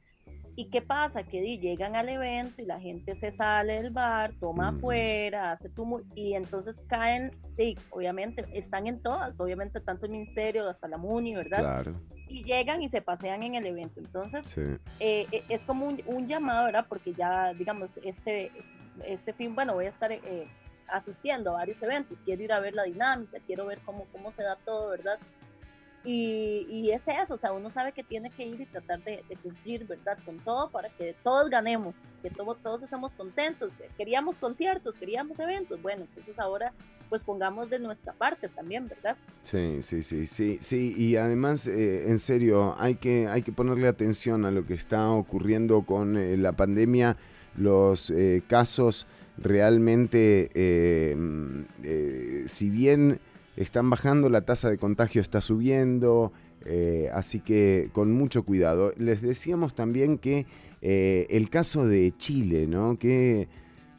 ¿Y 0.55 0.69
qué 0.69 0.83
pasa? 0.83 1.23
Que 1.23 1.41
di, 1.41 1.59
llegan 1.59 1.97
al 1.97 2.11
evento 2.11 2.61
y 2.61 2.67
la 2.67 2.79
gente 2.79 3.17
se 3.17 3.31
sale 3.31 3.83
del 3.83 3.91
bar, 3.91 4.35
toma 4.39 4.71
Mm. 4.71 4.77
afuera, 4.77 5.53
hace 5.53 5.71
tumo 5.71 6.01
y 6.15 6.35
entonces 6.35 6.85
caen, 6.89 7.31
obviamente, 7.91 8.45
están 8.53 8.87
en 8.87 9.01
todas, 9.01 9.41
obviamente 9.41 9.81
tanto 9.81 10.05
el 10.07 10.13
ministerio 10.13 10.69
hasta 10.69 10.89
la 10.89 10.99
MUNI, 10.99 11.35
¿verdad? 11.37 11.61
Claro, 11.61 12.01
Y 12.29 12.45
llegan 12.45 12.83
y 12.83 12.89
se 12.89 13.01
pasean 13.03 13.43
en 13.43 13.55
el 13.55 13.67
evento. 13.67 14.01
Entonces, 14.01 14.47
sí. 14.47 14.61
eh, 15.01 15.27
eh, 15.33 15.43
es 15.49 15.65
como 15.65 15.87
un, 15.87 16.01
un 16.07 16.27
llamado, 16.27 16.65
¿verdad? 16.67 16.87
Porque 16.89 17.15
ya, 17.15 17.53
digamos, 17.55 17.95
este, 18.03 18.53
este 19.05 19.33
fin, 19.33 19.55
bueno, 19.55 19.75
voy 19.75 19.87
a 19.87 19.91
estar 19.91 20.11
eh, 20.13 20.47
asistiendo 20.89 21.51
a 21.51 21.55
varios 21.55 21.83
eventos, 21.83 22.21
quiero 22.25 22.43
ir 22.43 22.53
a 22.53 22.61
ver 22.61 22.75
la 22.75 22.85
dinámica, 22.85 23.39
quiero 23.47 23.67
ver 23.67 23.81
cómo, 23.85 24.07
cómo 24.13 24.31
se 24.31 24.43
da 24.43 24.57
todo, 24.57 24.91
¿verdad? 24.91 25.19
Y, 26.05 26.67
y 26.69 26.91
es 26.91 27.05
eso, 27.07 27.35
o 27.35 27.37
sea, 27.37 27.53
uno 27.53 27.71
sabe 27.71 27.93
que 27.93 28.03
tiene 28.03 28.29
que 28.31 28.45
ir 28.45 28.61
y 28.61 28.67
tratar 28.67 29.05
de, 29.05 29.23
de 29.29 29.37
cumplir, 29.37 29.87
¿verdad? 29.87 30.19
Con 30.25 30.39
todo 30.41 30.69
para 30.69 30.89
que 30.89 31.15
todos 31.23 31.49
ganemos, 31.49 32.01
que 32.23 32.29
todo- 32.31 32.57
todos 32.57 32.83
estemos 32.83 33.15
contentos. 33.15 33.75
Queríamos 33.97 34.39
conciertos, 34.39 34.97
queríamos 34.97 35.39
eventos, 35.39 35.81
bueno, 35.81 36.03
entonces 36.03 36.37
ahora 36.41 36.73
pues 37.09 37.23
pongamos 37.23 37.71
de 37.71 37.79
nuestra 37.79 38.15
parte 38.15 38.49
también, 38.49 38.89
¿verdad? 38.89 39.17
Sí, 39.43 39.81
sí, 39.83 40.03
sí, 40.03 40.27
sí, 40.27 40.59
sí, 40.61 40.95
y 40.97 41.17
además, 41.17 41.67
eh, 41.69 42.09
en 42.09 42.19
serio, 42.19 42.75
hay 42.79 42.97
que, 42.97 43.29
hay 43.29 43.43
que 43.43 43.53
ponerle 43.53 43.87
atención 43.87 44.45
a 44.45 44.51
lo 44.51 44.67
que 44.67 44.75
está 44.75 45.09
ocurriendo 45.11 45.83
con 45.83 46.17
eh, 46.17 46.37
la 46.39 46.53
pandemia, 46.53 47.17
los 47.57 48.11
eh, 48.11 48.43
casos 48.47 49.07
realmente, 49.39 50.51
eh, 50.55 51.15
mm, 51.17 51.61
eh, 51.83 52.45
si 52.47 52.71
bien 52.71 53.21
están 53.57 53.91
bajando, 53.91 54.29
la 54.29 54.43
tasa 54.43 54.71
de 54.71 54.79
contagio 54.79 55.21
está 55.21 55.41
subiendo, 55.41 56.33
así 57.13 57.41
que 57.41 57.91
con 57.93 58.13
mucho 58.13 58.45
cuidado. 58.45 58.93
Les 58.97 59.21
decíamos 59.21 59.75
también 59.75 60.17
que 60.17 60.47
el 60.81 61.51
caso 61.51 61.87
de 61.87 62.17
Chile, 62.17 62.67
¿no? 62.67 62.99
Que 62.99 63.49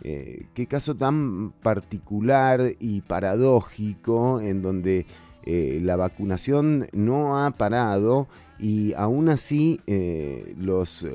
qué 0.01 0.67
caso 0.67 0.95
tan 0.95 1.51
particular 1.51 2.61
y 2.79 3.01
paradójico 3.01 4.41
en 4.41 4.61
donde 4.61 5.05
la 5.45 5.97
vacunación 5.97 6.87
no 6.93 7.45
ha 7.45 7.51
parado 7.51 8.27
y 8.57 8.93
aún 8.93 9.29
así 9.29 9.79
los, 10.57 11.05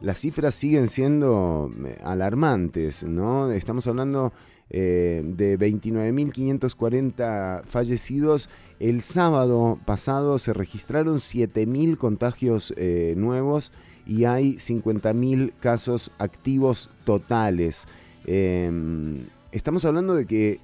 las 0.00 0.18
cifras 0.18 0.54
siguen 0.54 0.88
siendo 0.88 1.72
eh, 1.84 1.98
alarmantes, 2.04 3.02
¿no? 3.02 3.50
Estamos 3.50 3.86
hablando 3.86 4.32
eh, 4.70 5.22
de 5.24 5.58
29.540 5.58 7.64
fallecidos. 7.64 8.48
El 8.78 9.02
sábado 9.02 9.78
pasado 9.84 10.38
se 10.38 10.52
registraron 10.52 11.16
7.000 11.16 11.96
contagios 11.96 12.72
eh, 12.76 13.14
nuevos 13.16 13.72
y 14.06 14.24
hay 14.24 14.54
50.000 14.54 15.52
casos 15.58 16.12
activos 16.18 16.90
totales. 17.04 17.88
Em, 18.24 19.26
estamos 19.50 19.84
hablando 19.84 20.14
de 20.14 20.26
que 20.26 20.60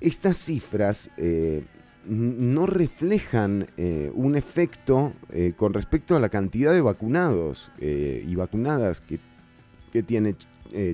estas 0.00 0.36
cifras 0.36 1.10
no 2.06 2.66
reflejan 2.66 3.68
eh, 3.76 4.10
un 4.14 4.36
efecto 4.36 5.12
eh, 5.30 5.52
con 5.56 5.74
respecto 5.74 6.16
a 6.16 6.20
la 6.20 6.28
cantidad 6.28 6.72
de 6.72 6.80
vacunados 6.80 7.70
y 7.78 8.34
vacunadas 8.34 9.00
que, 9.00 9.20
tiene 10.02 10.34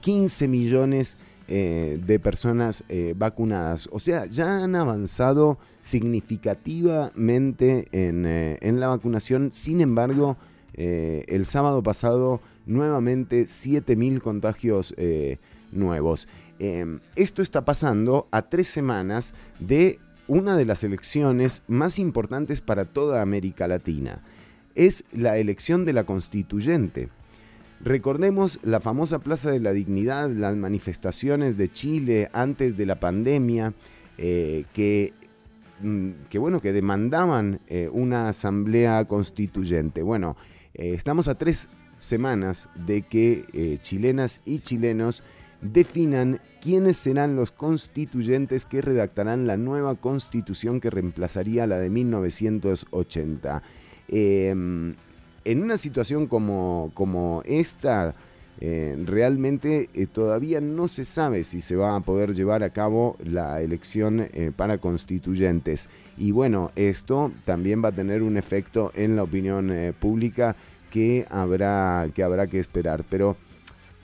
15 0.00 0.48
millones 0.48 1.16
eh, 1.48 2.00
de 2.04 2.18
personas 2.18 2.84
eh, 2.88 3.14
vacunadas. 3.16 3.88
O 3.92 4.00
sea, 4.00 4.26
ya 4.26 4.64
han 4.64 4.74
avanzado 4.76 5.58
significativamente 5.82 7.86
en, 7.92 8.26
en 8.26 8.80
la 8.80 8.88
vacunación. 8.88 9.52
Sin 9.52 9.80
embargo, 9.80 10.36
el 10.74 11.46
sábado 11.46 11.82
pasado 11.82 12.40
nuevamente 12.64 13.44
7.000 13.44 14.20
contagios 14.20 14.94
nuevos. 15.72 16.28
esto 17.16 17.42
está 17.42 17.64
pasando 17.64 18.28
a 18.30 18.42
tres 18.42 18.68
semanas 18.68 19.34
de 19.58 19.98
una 20.30 20.56
de 20.56 20.64
las 20.64 20.84
elecciones 20.84 21.64
más 21.66 21.98
importantes 21.98 22.60
para 22.60 22.84
toda 22.84 23.20
América 23.20 23.66
Latina. 23.66 24.22
Es 24.76 25.04
la 25.10 25.38
elección 25.38 25.84
de 25.84 25.92
la 25.92 26.04
constituyente. 26.04 27.08
Recordemos 27.82 28.58
la 28.62 28.78
famosa 28.78 29.20
Plaza 29.20 29.50
de 29.50 29.58
la 29.58 29.72
Dignidad, 29.72 30.28
las 30.28 30.54
manifestaciones 30.54 31.56
de 31.56 31.72
Chile 31.72 32.28
antes 32.34 32.76
de 32.76 32.84
la 32.84 33.00
pandemia, 33.00 33.72
eh, 34.18 34.66
que, 34.74 35.14
mm, 35.80 36.10
que, 36.28 36.38
bueno, 36.38 36.60
que 36.60 36.74
demandaban 36.74 37.60
eh, 37.68 37.88
una 37.90 38.28
asamblea 38.28 39.06
constituyente. 39.06 40.02
Bueno, 40.02 40.36
eh, 40.74 40.92
estamos 40.94 41.26
a 41.28 41.36
tres 41.36 41.70
semanas 41.96 42.68
de 42.86 43.02
que 43.02 43.78
chilenas 43.82 44.42
y 44.44 44.58
chilenos 44.60 45.22
definan 45.62 46.40
quiénes 46.62 46.96
serán 46.98 47.36
los 47.36 47.50
constituyentes 47.50 48.64
que 48.66 48.80
redactarán 48.82 49.46
la 49.46 49.58
nueva 49.58 49.94
constitución 49.94 50.80
que 50.80 50.88
reemplazaría 50.90 51.66
la 51.66 51.78
de 51.78 51.90
1980. 51.90 53.62
En 55.44 55.62
una 55.62 55.76
situación 55.76 56.26
como, 56.26 56.90
como 56.94 57.42
esta, 57.46 58.14
eh, 58.62 58.94
realmente 59.06 59.88
eh, 59.94 60.06
todavía 60.06 60.60
no 60.60 60.86
se 60.86 61.06
sabe 61.06 61.44
si 61.44 61.62
se 61.62 61.76
va 61.76 61.96
a 61.96 62.00
poder 62.00 62.34
llevar 62.34 62.62
a 62.62 62.70
cabo 62.70 63.16
la 63.24 63.62
elección 63.62 64.20
eh, 64.20 64.52
para 64.54 64.76
constituyentes. 64.76 65.88
Y 66.18 66.32
bueno, 66.32 66.70
esto 66.76 67.32
también 67.46 67.82
va 67.82 67.88
a 67.88 67.92
tener 67.92 68.22
un 68.22 68.36
efecto 68.36 68.92
en 68.94 69.16
la 69.16 69.22
opinión 69.22 69.94
pública 69.98 70.56
que 70.90 71.26
habrá, 71.30 72.06
que 72.14 72.22
habrá 72.22 72.46
que 72.48 72.58
esperar. 72.58 73.04
Pero 73.08 73.38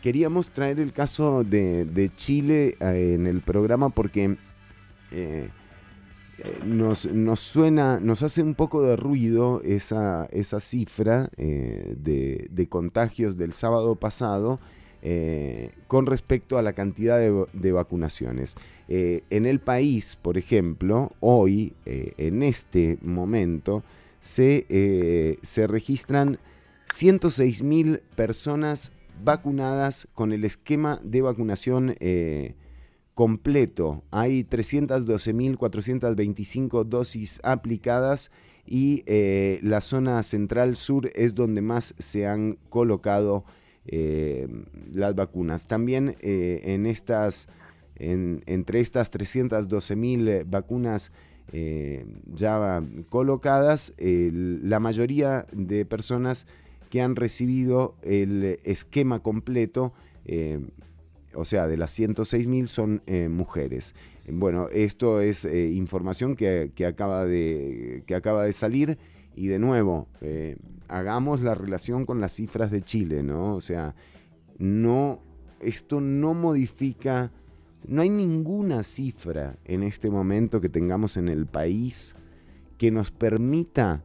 queríamos 0.00 0.48
traer 0.48 0.80
el 0.80 0.94
caso 0.94 1.44
de, 1.44 2.10
Chile 2.16 2.76
en 2.80 3.26
el 3.26 3.42
programa 3.42 3.90
porque 3.90 4.38
eh, 6.38 6.42
eh, 6.44 6.64
nos, 6.64 7.06
suena, 7.40 8.00
nos 8.00 8.22
hace 8.22 8.42
un 8.42 8.54
poco 8.54 8.82
de 8.82 8.96
ruido 8.96 9.60
esa, 9.64 10.26
esa 10.32 10.60
cifra 10.60 11.30
de, 11.36 12.66
contagios 12.68 13.36
del 13.36 13.52
sábado 13.52 13.96
pasado 13.96 14.60
con 15.86 16.06
respecto 16.06 16.58
a 16.58 16.62
la 16.62 16.72
cantidad 16.72 17.18
de, 17.18 17.72
vacunaciones. 17.72 18.56
en 18.88 19.46
el 19.46 19.60
país, 19.60 20.16
por 20.16 20.36
ejemplo, 20.36 21.12
hoy, 21.20 21.74
en 21.84 22.42
este 22.42 22.98
momento, 23.02 23.84
se, 24.18 25.36
se 25.42 25.66
registran 25.68 26.40
106 26.92 27.62
mil 27.62 28.00
personas 28.16 28.92
vacunadas 29.22 30.08
con 30.14 30.32
el 30.32 30.44
esquema 30.44 31.00
de 31.02 31.22
vacunación 31.22 31.96
eh, 32.00 32.54
completo. 33.16 34.04
Hay 34.10 34.44
312.425 34.44 36.84
dosis 36.84 37.40
aplicadas 37.42 38.30
y 38.66 39.02
eh, 39.06 39.58
la 39.62 39.80
zona 39.80 40.22
central 40.22 40.76
sur 40.76 41.10
es 41.14 41.34
donde 41.34 41.62
más 41.62 41.94
se 41.98 42.26
han 42.26 42.58
colocado 42.68 43.46
eh, 43.86 44.46
las 44.92 45.14
vacunas. 45.14 45.66
También 45.66 46.14
en 46.20 46.84
estas, 46.84 47.48
entre 47.96 48.80
estas 48.80 49.10
312.000 49.10 50.44
vacunas 50.46 51.10
ya 52.34 52.82
colocadas, 53.08 53.94
la 53.98 54.78
mayoría 54.78 55.46
de 55.52 55.86
personas 55.86 56.46
que 56.90 57.00
han 57.00 57.16
recibido 57.16 57.94
el 58.02 58.60
esquema 58.64 59.22
completo, 59.22 59.94
eh, 60.24 60.60
o 61.36 61.44
sea, 61.44 61.66
de 61.66 61.76
las 61.76 61.98
106.000 61.98 62.66
son 62.66 63.02
eh, 63.06 63.28
mujeres. 63.28 63.94
Bueno, 64.28 64.68
esto 64.72 65.20
es 65.20 65.44
eh, 65.44 65.70
información 65.70 66.34
que, 66.34 66.72
acaba 66.86 67.24
de, 67.24 68.02
que 68.06 68.14
acaba 68.14 68.44
de 68.44 68.52
salir 68.52 68.98
y 69.34 69.48
de 69.48 69.58
nuevo, 69.58 70.08
hagamos 70.88 71.42
la 71.42 71.54
relación 71.54 72.06
con 72.06 72.20
las 72.20 72.32
cifras 72.32 72.70
de 72.70 72.80
Chile, 72.80 73.22
¿no? 73.22 73.54
O 73.54 73.60
sea, 73.60 73.94
no, 74.58 75.20
esto 75.60 76.00
no 76.00 76.32
modifica, 76.32 77.32
no 77.86 78.00
hay 78.00 78.08
ninguna 78.08 78.82
cifra 78.82 79.58
en 79.66 79.82
este 79.82 80.10
momento 80.10 80.60
que 80.60 80.70
tengamos 80.70 81.18
en 81.18 81.28
el 81.28 81.46
país 81.46 82.16
que 82.78 82.90
nos 82.90 83.10
permita 83.10 84.02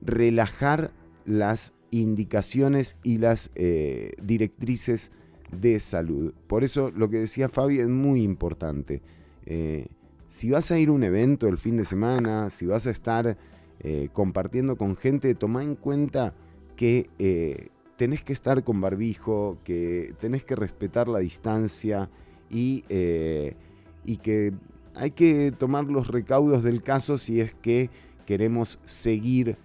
relajar 0.00 0.92
las 1.24 1.74
indicaciones 1.90 2.96
y 3.02 3.18
las 3.18 3.50
eh, 3.54 4.12
directrices 4.22 5.10
de 5.54 5.80
salud. 5.80 6.32
Por 6.46 6.64
eso 6.64 6.90
lo 6.90 7.08
que 7.08 7.18
decía 7.18 7.48
Fabi 7.48 7.80
es 7.80 7.88
muy 7.88 8.22
importante. 8.22 9.02
Eh, 9.46 9.86
si 10.26 10.50
vas 10.50 10.70
a 10.70 10.78
ir 10.78 10.88
a 10.88 10.92
un 10.92 11.04
evento 11.04 11.48
el 11.48 11.58
fin 11.58 11.76
de 11.76 11.84
semana, 11.84 12.50
si 12.50 12.66
vas 12.66 12.86
a 12.86 12.90
estar 12.90 13.36
eh, 13.80 14.08
compartiendo 14.12 14.76
con 14.76 14.96
gente, 14.96 15.34
toma 15.34 15.62
en 15.62 15.74
cuenta 15.76 16.34
que 16.76 17.70
tenés 17.96 18.24
que 18.24 18.32
estar 18.32 18.64
con 18.64 18.80
barbijo, 18.80 19.58
que 19.62 20.14
tenés 20.18 20.44
que 20.44 20.56
respetar 20.56 21.06
la 21.06 21.20
distancia 21.20 22.10
y, 22.50 22.82
y 24.04 24.16
que 24.16 24.52
hay 24.96 25.12
que 25.12 25.52
tomar 25.52 25.84
los 25.84 26.08
recaudos 26.08 26.64
del 26.64 26.82
caso 26.82 27.16
si 27.16 27.40
es 27.40 27.54
que 27.54 27.90
queremos 28.26 28.80
seguir 28.84 29.56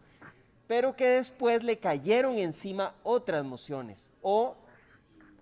pero 0.67 0.97
que 0.97 1.07
después 1.07 1.63
le 1.63 1.79
cayeron 1.79 2.37
encima 2.39 2.93
otras 3.03 3.45
mociones 3.45 4.11
o 4.21 4.57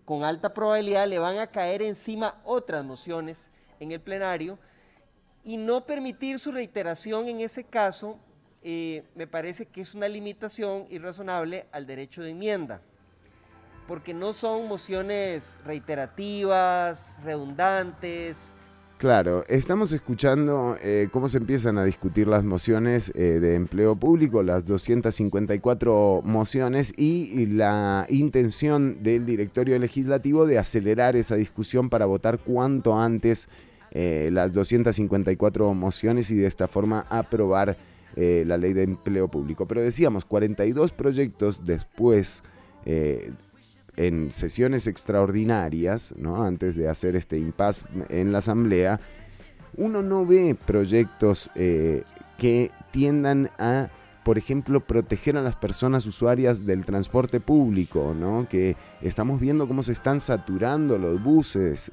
con 0.06 0.24
alta 0.24 0.54
probabilidad 0.54 1.08
le 1.08 1.18
van 1.18 1.40
a 1.40 1.48
caer 1.48 1.82
encima 1.82 2.40
otras 2.44 2.86
mociones 2.86 3.52
en 3.80 3.92
el 3.92 4.02
plenario 4.02 4.60
y 5.44 5.58
no 5.58 5.86
permitir 5.86 6.40
su 6.40 6.52
reiteración 6.52 7.28
en 7.28 7.42
ese 7.42 7.64
caso 7.64 8.20
me 8.64 9.28
parece 9.28 9.66
que 9.66 9.82
es 9.82 9.94
una 9.94 10.08
limitación 10.08 10.86
irrazonable 10.90 11.66
al 11.72 11.86
derecho 11.86 12.22
de 12.24 12.32
enmienda, 12.32 12.82
porque 13.88 14.14
no 14.14 14.34
son 14.34 14.68
mociones 14.68 15.60
reiterativas, 15.66 17.22
redundantes, 17.24 18.56
Claro, 19.04 19.44
estamos 19.50 19.92
escuchando 19.92 20.78
eh, 20.82 21.10
cómo 21.12 21.28
se 21.28 21.38
empiezan 21.38 21.78
a 21.78 21.84
discutir 21.84 22.26
las 22.26 22.46
mociones 22.46 23.12
eh, 23.16 23.42
de 23.42 23.56
empleo 23.56 23.98
público, 23.98 24.44
las 24.44 24.64
254 24.64 26.22
mociones 26.24 26.94
y, 26.96 27.30
y 27.34 27.48
la 27.48 28.06
intención 28.08 29.04
del 29.04 29.26
directorio 29.26 29.78
legislativo 29.78 30.46
de 30.46 30.58
acelerar 30.58 31.18
esa 31.18 31.36
discusión 31.36 31.90
para 31.90 32.06
votar 32.06 32.40
cuanto 32.40 32.98
antes 32.98 33.50
eh, 33.92 34.30
las 34.32 34.54
254 34.54 35.74
mociones 35.74 36.32
y 36.32 36.38
de 36.38 36.48
esta 36.48 36.70
forma 36.70 37.06
aprobar 37.10 37.76
eh, 38.16 38.44
la 38.46 38.58
ley 38.58 38.74
de 38.74 38.84
empleo 38.84 39.28
público. 39.28 39.68
Pero 39.68 39.82
decíamos, 39.82 40.24
42 40.26 40.92
proyectos 40.92 41.66
después 41.66 42.44
eh, 42.86 43.32
en 43.96 44.32
sesiones 44.32 44.86
extraordinarias, 44.86 46.14
¿no? 46.16 46.44
antes 46.44 46.76
de 46.76 46.88
hacer 46.90 47.16
este 47.16 47.40
impasse 47.40 47.86
en 48.10 48.32
la 48.32 48.38
Asamblea, 48.38 49.00
uno 49.78 50.04
no 50.04 50.28
ve 50.28 50.56
proyectos 50.64 51.50
eh, 51.56 52.04
que 52.38 52.70
tiendan 52.92 53.50
a, 53.58 53.90
por 54.24 54.38
ejemplo, 54.38 54.80
proteger 54.82 55.36
a 55.36 55.42
las 55.42 55.56
personas 55.56 56.06
usuarias 56.06 56.68
del 56.68 56.86
transporte 56.86 57.40
público, 57.40 58.14
¿no? 58.16 58.48
que 58.48 58.76
estamos 59.02 59.40
viendo 59.40 59.68
cómo 59.68 59.82
se 59.82 59.92
están 59.92 60.20
saturando 60.20 61.00
los 61.00 61.24
buses, 61.24 61.92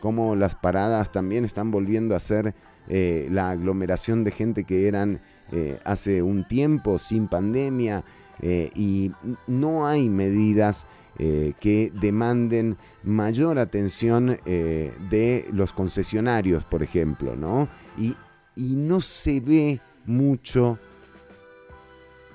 cómo 0.00 0.36
las 0.36 0.54
paradas 0.54 1.10
también 1.10 1.44
están 1.44 1.72
volviendo 1.72 2.14
a 2.14 2.20
ser 2.20 2.54
la 2.88 3.50
aglomeración 3.50 4.22
de 4.22 4.30
gente 4.30 4.62
que 4.62 4.86
eran 4.86 5.20
eh, 5.50 5.80
hace 5.84 6.22
un 6.22 6.46
tiempo 6.46 6.98
sin 6.98 7.26
pandemia 7.26 8.04
eh, 8.42 8.70
y 8.74 9.12
no 9.46 9.86
hay 9.86 10.10
medidas 10.10 10.86
eh, 11.18 11.54
que 11.58 11.90
demanden 12.00 12.76
mayor 13.02 13.58
atención 13.58 14.38
de 14.44 15.48
los 15.52 15.72
concesionarios, 15.72 16.64
por 16.64 16.82
ejemplo, 16.82 17.34
¿no? 17.34 17.68
Y, 17.96 18.14
y 18.54 18.74
no 18.74 19.00
se 19.00 19.40
ve 19.40 19.80
mucho 20.04 20.78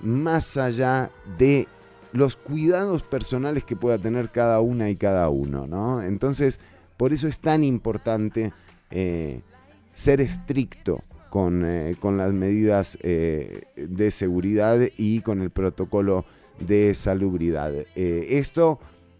más 0.02 0.58
allá 0.58 1.12
de 1.38 1.68
los 2.12 2.36
cuidados 2.36 3.04
personales 3.04 3.64
que 3.64 3.76
pueda 3.76 3.98
tener 3.98 4.32
cada 4.32 4.60
una 4.60 4.90
y 4.90 4.96
cada 4.96 5.30
uno, 5.30 5.68
¿no? 5.68 6.02
Entonces, 6.02 6.60
por 6.98 7.14
eso 7.14 7.28
es 7.28 7.40
tan 7.40 7.64
importante 7.64 8.52
ser 8.90 10.22
estricto 10.22 11.04
con, 11.34 11.66
eh, 11.66 11.96
con 12.00 12.16
las 12.16 12.32
medidas 12.32 12.96
eh, 13.02 13.64
de 13.76 14.12
seguridad 14.12 14.78
y 14.98 15.22
con 15.22 15.42
el 15.42 15.50
protocolo 15.50 16.26
de 16.60 16.94
salubridad. 16.94 17.74
Eh, 17.96 18.28
esto 18.30 18.80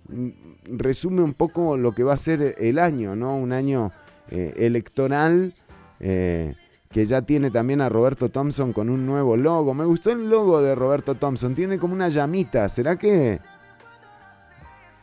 mm, 0.10 0.30
resume 0.78 1.24
un 1.24 1.34
poco 1.34 1.76
lo 1.76 1.94
que 1.94 2.04
va 2.04 2.14
a 2.14 2.18
ser 2.18 2.54
el 2.60 2.78
año, 2.78 3.16
¿no? 3.16 3.36
Un 3.36 3.52
año 3.52 3.92
eh, 4.30 4.54
electoral 4.58 5.56
que 6.00 7.06
ya 7.06 7.24
tiene 7.24 7.50
también 7.50 7.82
a 7.82 7.90
Roberto 7.90 8.30
Thompson 8.30 8.74
con 8.74 8.92
un 8.92 9.08
nuevo 9.08 9.36
logo. 9.36 9.74
Me 9.74 9.86
gustó 9.86 10.12
el 10.12 10.30
logo 10.30 10.62
de 10.62 10.76
Roberto 10.76 11.16
Thompson, 11.16 11.56
tiene 11.56 11.80
como 11.80 11.96
una 11.96 12.10
llamita. 12.10 12.70
¿Será 12.70 12.96
que, 12.96 13.40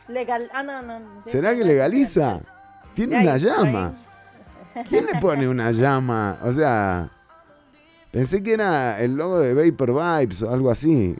Legal. 0.07 0.49
Ah, 0.53 0.63
no, 0.63 0.81
no. 0.81 1.01
¿será 1.25 1.57
que 1.57 1.65
legaliza? 1.65 2.39
Tiene 2.93 3.19
una 3.19 3.35
llama. 3.35 3.95
¿Quién 4.87 5.05
le 5.05 5.19
pone 5.19 5.47
una 5.47 5.71
llama? 5.71 6.37
O 6.43 6.51
sea, 6.51 7.09
pensé 8.11 8.41
que 8.41 8.53
era 8.53 8.99
el 8.99 9.15
logo 9.15 9.39
de 9.39 9.53
Vapor 9.53 9.93
Vibes 9.93 10.43
o 10.43 10.51
algo 10.51 10.69
así. 10.69 11.15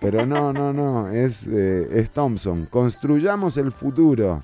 Pero 0.00 0.26
no, 0.26 0.52
no, 0.52 0.72
no, 0.72 1.08
es, 1.08 1.46
eh, 1.46 1.88
es 1.92 2.10
Thompson. 2.10 2.66
Construyamos 2.66 3.56
el 3.56 3.72
futuro. 3.72 4.42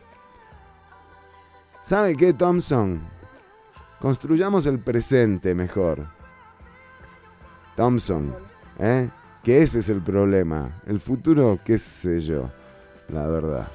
¿Sabe 1.84 2.16
qué, 2.16 2.32
Thompson? 2.32 3.00
Construyamos 3.98 4.64
el 4.66 4.78
presente 4.78 5.54
mejor. 5.54 6.06
Thompson, 7.76 8.34
¿eh? 8.78 9.08
Que 9.42 9.62
ese 9.62 9.80
es 9.80 9.88
el 9.88 10.00
problema. 10.00 10.80
El 10.86 11.00
futuro, 11.00 11.58
qué 11.64 11.78
sé 11.78 12.20
yo, 12.20 12.50
la 13.08 13.26
verdad. 13.26 13.68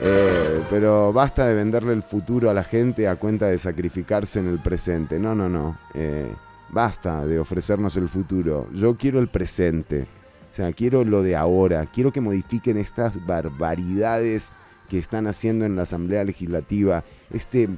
Eh, 0.00 0.62
pero 0.70 1.12
basta 1.12 1.46
de 1.46 1.54
venderle 1.54 1.92
el 1.92 2.02
futuro 2.02 2.50
a 2.50 2.54
la 2.54 2.62
gente 2.62 3.08
a 3.08 3.16
cuenta 3.16 3.46
de 3.46 3.58
sacrificarse 3.58 4.38
en 4.38 4.48
el 4.48 4.58
presente. 4.58 5.18
No, 5.18 5.34
no, 5.34 5.48
no. 5.48 5.78
Eh, 5.94 6.32
basta 6.70 7.26
de 7.26 7.38
ofrecernos 7.38 7.96
el 7.96 8.08
futuro. 8.08 8.68
Yo 8.72 8.96
quiero 8.96 9.18
el 9.18 9.28
presente. 9.28 10.06
O 10.50 10.54
sea, 10.54 10.72
quiero 10.72 11.04
lo 11.04 11.22
de 11.22 11.36
ahora. 11.36 11.86
Quiero 11.86 12.12
que 12.12 12.20
modifiquen 12.20 12.76
estas 12.76 13.24
barbaridades 13.26 14.52
que 14.88 14.98
están 14.98 15.26
haciendo 15.26 15.64
en 15.64 15.76
la 15.76 15.82
Asamblea 15.82 16.24
Legislativa. 16.24 17.04
Este 17.32 17.68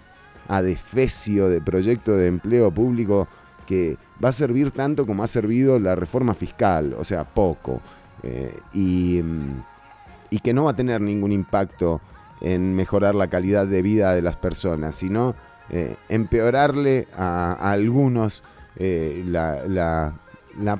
adefesio 0.49 1.49
de 1.49 1.61
proyecto 1.61 2.17
de 2.17 2.27
empleo 2.27 2.71
público 2.71 3.29
que 3.67 3.97
va 4.23 4.31
a 4.31 4.33
servir 4.33 4.73
tanto 4.73 5.07
como 5.07 5.23
ha 5.23 5.27
servido 5.27 5.79
la 5.79 5.95
reforma 5.95 6.35
fiscal. 6.35 6.95
O 6.99 7.05
sea, 7.05 7.25
poco. 7.25 7.81
Eh, 8.23 8.55
y, 8.75 9.23
mm, 9.23 9.63
y 10.31 10.39
que 10.39 10.52
no 10.52 10.65
va 10.65 10.70
a 10.73 10.77
tener 10.77 11.01
ningún 11.01 11.32
impacto 11.32 12.01
en 12.40 12.74
mejorar 12.74 13.15
la 13.15 13.28
calidad 13.28 13.66
de 13.66 13.82
vida 13.82 14.15
de 14.15 14.23
las 14.23 14.36
personas, 14.36 14.94
sino 14.94 15.35
eh, 15.70 15.94
empeorarle 16.09 17.07
a, 17.16 17.52
algunos 17.70 18.43
eh, 18.77 19.23
la, 19.27 20.15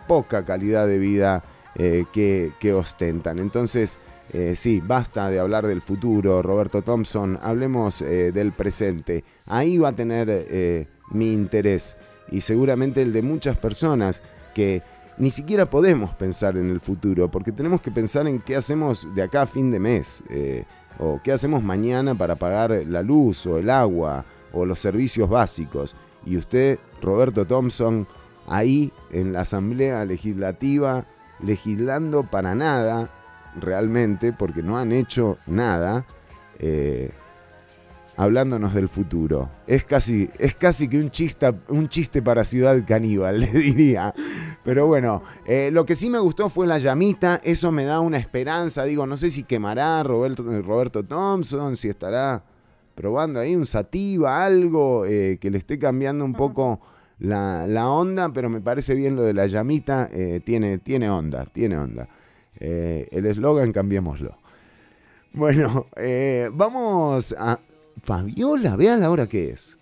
poca 0.09 0.45
calidad 0.45 0.87
de 0.87 0.99
vida 0.99 1.43
eh, 1.77 2.07
que, 2.13 2.73
ostentan. 2.73 3.39
Entonces, 3.39 3.99
sí, 4.55 4.81
basta 4.81 5.29
de 5.29 5.41
hablar 5.41 5.67
del 5.67 5.83
futuro, 5.83 6.41
Roberto 6.41 6.83
Thompson, 6.83 7.39
hablemos 7.43 7.99
del 7.99 8.53
presente. 8.53 9.25
Ahí 9.47 9.77
va 9.77 9.89
a 9.89 9.93
tener 9.93 10.87
mi 11.11 11.33
interés 11.33 11.97
y 12.31 12.41
seguramente 12.41 13.03
el 13.03 13.13
de 13.13 13.23
muchas 13.23 13.59
personas 13.59 14.23
que 14.55 14.83
ni 15.21 15.31
siquiera 15.31 15.67
podemos 15.67 16.15
pensar 16.15 16.57
en 16.57 16.71
el 16.71 16.81
futuro, 16.81 17.31
porque 17.31 17.53
tenemos 17.53 17.83
que 17.83 17.91
pensar 17.91 18.27
en 18.27 18.41
qué 18.41 18.57
hacemos 18.57 19.07
de 19.15 19.23
acá 19.23 19.43
a 19.43 19.47
fin 19.47 19.71
de 19.71 19.79
mes, 19.79 20.23
eh, 20.31 20.65
o 20.99 21.21
qué 21.23 21.31
hacemos 21.31 21.63
mañana 21.63 22.15
para 22.15 22.37
pagar 22.37 22.71
la 22.87 23.03
luz 23.03 23.45
o 23.47 23.59
el 23.59 23.69
agua 23.69 24.25
o 24.51 24.65
los 24.65 24.79
servicios 24.79 25.29
básicos. 25.29 25.95
Y 26.25 26.39
usted, 26.39 26.79
Roberto 27.03 27.45
Thompson, 27.45 28.07
ahí 28.49 28.93
en 29.11 29.35
la 29.35 29.43
Asamblea 29.43 30.07
Legislativa, 30.07 31.05
legislando 31.39 32.23
para 32.23 32.55
nada, 32.55 33.11
realmente, 33.61 34.33
porque 34.33 34.63
no 34.63 34.79
han 34.79 34.91
hecho 34.91 35.37
nada, 35.47 36.07
eh, 36.59 37.11
hablándonos 38.21 38.75
del 38.75 38.89
futuro. 38.89 39.49
Es 39.67 39.85
casi, 39.85 40.29
es 40.39 40.55
casi 40.55 40.89
que 40.89 40.99
un 40.99 41.11
chiste, 41.11 41.51
un 41.69 41.89
chiste 41.89 42.21
para 42.21 42.45
Ciudad 42.45 42.79
Caníbal, 42.87 43.41
le 43.41 43.47
diría. 43.47 44.13
Pero 44.63 44.87
bueno, 44.87 45.23
eh, 45.47 45.71
lo 45.73 45.87
que 45.87 45.95
sí 45.95 46.11
me 46.11 46.19
gustó 46.19 46.51
fue 46.51 46.67
la 46.67 46.79
llamita, 46.79 47.41
eso 47.43 47.73
me 47.73 47.85
da 47.85 48.01
una 48.01 48.19
esperanza, 48.19 48.85
digo, 48.85 49.07
no 49.07 49.17
sé 49.17 49.31
si 49.31 49.45
quemará 49.45 50.03
Roberto, 50.03 50.43
Roberto 50.63 51.03
Thompson, 51.03 51.77
si 51.77 51.89
estará 51.89 52.45
probando 52.95 53.41
ahí 53.41 53.57
un 53.57 53.65
sativa, 53.65 54.45
algo 54.45 55.07
eh, 55.07 55.39
que 55.41 55.51
le 55.51 55.57
esté 55.57 55.79
cambiando 55.79 56.23
un 56.23 56.35
poco 56.35 56.81
la, 57.19 57.67
la 57.67 57.89
onda, 57.89 58.33
pero 58.35 58.51
me 58.51 58.61
parece 58.61 58.95
bien 58.95 59.17
lo 59.17 59.23
de 59.23 59.33
la 59.33 59.47
llamita, 59.47 60.11
eh, 60.13 60.41
tiene, 60.45 60.77
tiene 60.77 61.09
onda, 61.09 61.47
tiene 61.47 61.79
onda. 61.79 62.07
El 62.59 63.25
eslogan 63.25 63.73
cambiémoslo. 63.73 64.37
Bueno, 65.33 65.87
eh, 65.97 66.51
vamos 66.53 67.35
a... 67.39 67.61
Fabiola, 68.03 68.77
vea 68.77 68.97
la 68.97 69.11
hora 69.11 69.27
que 69.27 69.51
es. 69.51 69.77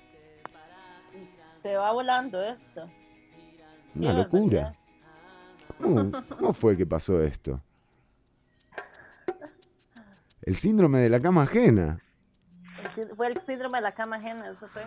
Se 1.54 1.76
va 1.76 1.92
volando 1.92 2.42
esto. 2.42 2.88
Una 3.94 4.12
locura. 4.12 4.74
¿Cómo, 5.80 6.12
cómo 6.28 6.52
fue 6.52 6.76
que 6.76 6.86
pasó 6.86 7.22
esto? 7.22 7.60
El 10.42 10.56
síndrome 10.56 11.00
de 11.00 11.10
la 11.10 11.20
cama 11.20 11.42
ajena. 11.42 12.02
El 12.96 13.08
Fue 13.14 13.28
el 13.28 13.40
síndrome 13.42 13.78
de 13.78 13.82
la 13.82 13.92
cama 13.92 14.16
ajena, 14.16 14.48
eso 14.48 14.66
fue. 14.68 14.82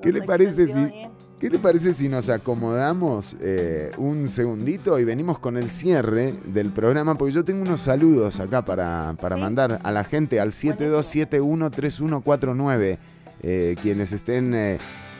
¿Qué 0.00 0.12
le 0.12 0.22
parece 0.22 0.66
si. 0.66 1.08
¿Qué 1.40 1.50
le 1.50 1.58
parece 1.58 1.92
si 1.92 2.08
nos 2.08 2.28
acomodamos 2.28 3.34
eh, 3.40 3.90
un 3.96 4.28
segundito 4.28 4.98
y 4.98 5.04
venimos 5.04 5.38
con 5.38 5.56
el 5.56 5.70
cierre 5.70 6.34
del 6.46 6.70
programa? 6.70 7.16
Porque 7.16 7.34
yo 7.34 7.44
tengo 7.44 7.62
unos 7.62 7.82
saludos 7.82 8.40
acá 8.40 8.64
para, 8.64 9.14
para 9.20 9.36
mandar 9.36 9.78
a 9.82 9.92
la 9.92 10.02
gente 10.04 10.40
al 10.40 10.52
72713149. 10.52 12.98
eh, 13.42 13.76
quienes 13.80 14.12
estén 14.12 14.54
eh, 14.54 14.78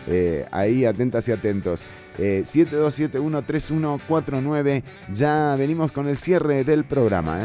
eh, 0.08 0.46
ahí 0.50 0.84
atentas 0.84 1.28
y 1.28 1.32
atentos. 1.32 1.86
Eh, 2.18 2.42
72713149. 2.44 4.82
Ya 5.12 5.54
venimos 5.56 5.92
con 5.92 6.08
el 6.08 6.16
cierre 6.16 6.64
del 6.64 6.84
programa. 6.84 7.38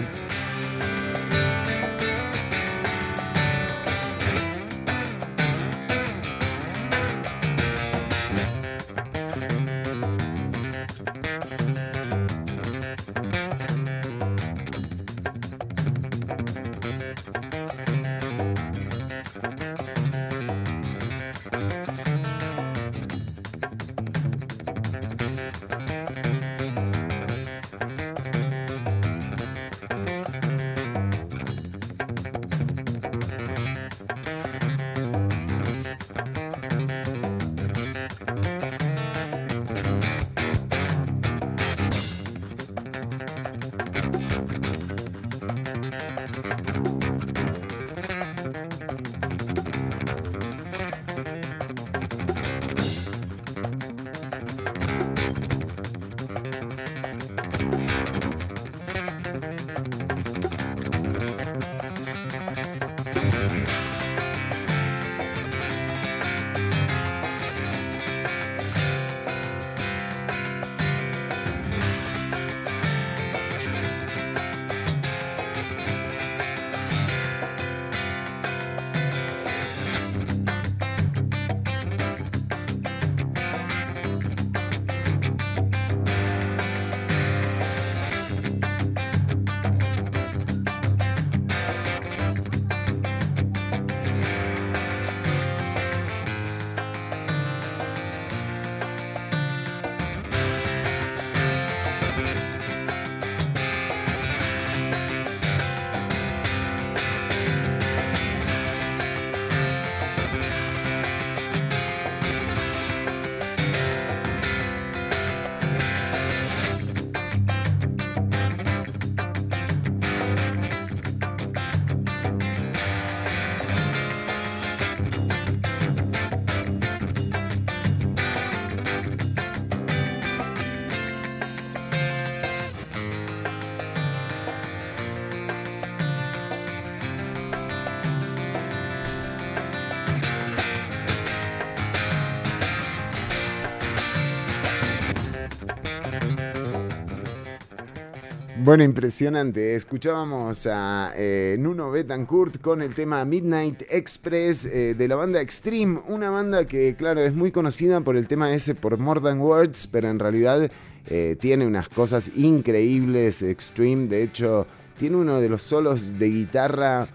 Bueno, 148.74 148.86
impresionante. 148.86 149.76
Escuchábamos 149.76 150.66
a 150.66 151.14
eh, 151.16 151.58
Nuno 151.60 151.91
Betancourt 151.91 152.60
con 152.60 152.82
el 152.82 152.95
tema 152.95 153.24
Midnight 153.24 153.84
Express 153.88 154.66
eh, 154.66 154.95
de 154.95 155.08
la 155.08 155.16
banda 155.16 155.41
Extreme, 155.41 156.00
una 156.08 156.32
banda 156.32 156.66
que, 156.66 156.95
claro, 156.95 157.22
es 157.22 157.36
muy 157.36 157.52
conocida 157.52 158.02
por 158.02 158.18
el 158.18 158.28
tema 158.28 158.52
ese, 158.52 158.74
por 158.74 158.98
More 158.98 159.22
Than 159.22 159.40
Words, 159.41 159.86
pero 159.86 160.10
en 160.10 160.18
realidad 160.18 160.72
eh, 161.08 161.38
tiene 161.40 161.68
unas 161.68 161.88
cosas 161.88 162.32
increíbles. 162.36 163.44
Extreme, 163.44 164.08
de 164.08 164.24
hecho, 164.24 164.66
tiene 164.98 165.18
uno 165.18 165.40
de 165.40 165.50
los 165.50 165.62
solos 165.62 166.18
de 166.18 166.30
guitarra 166.30 167.10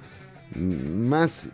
más 0.54 1.50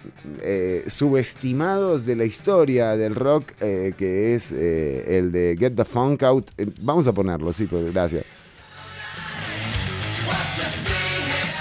subestimados 0.87 2.05
de 2.05 2.15
la 2.15 2.27
historia 2.27 2.95
del 2.99 3.15
rock, 3.15 3.53
que 3.53 4.35
es 4.35 4.53
el 4.53 5.33
de 5.33 5.57
Get 5.59 5.75
the 5.75 5.87
Funk 5.87 6.23
Out. 6.25 6.51
Vamos 6.83 7.09
a 7.09 7.13
ponerlo, 7.15 7.55
sí, 7.55 7.65
pues, 7.65 7.91
gracias. 7.91 8.44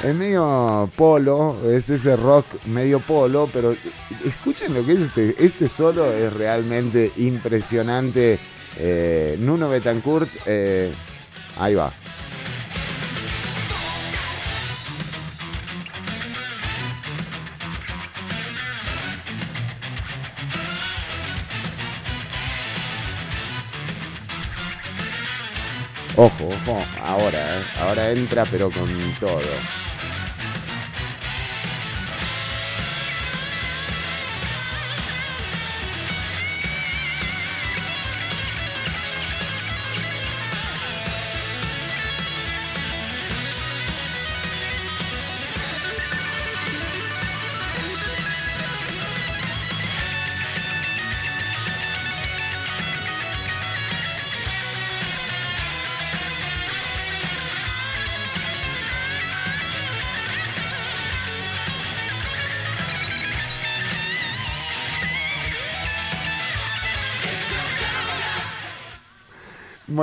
Es 0.03 0.13
medio 0.13 0.89
polo, 0.97 1.55
es 1.71 1.89
ese 1.89 2.17
rock 2.17 2.45
medio 2.65 2.99
polo, 2.99 3.49
pero 3.53 3.73
escuchen 4.25 4.73
lo 4.73 4.85
que 4.85 4.91
es 4.91 4.99
este, 4.99 5.33
este 5.39 5.69
solo, 5.69 6.11
es 6.11 6.33
realmente 6.33 7.13
impresionante. 7.15 8.37
Eh, 8.77 9.37
Nuno 9.39 9.69
Betancourt, 9.69 10.29
eh, 10.45 10.91
ahí 11.57 11.75
va. 11.75 11.93
Ojo, 26.17 26.49
ojo, 26.49 26.77
ahora, 27.01 27.57
eh, 27.57 27.63
ahora 27.79 28.11
entra 28.11 28.45
pero 28.45 28.69
con 28.69 28.89
todo. 29.19 29.39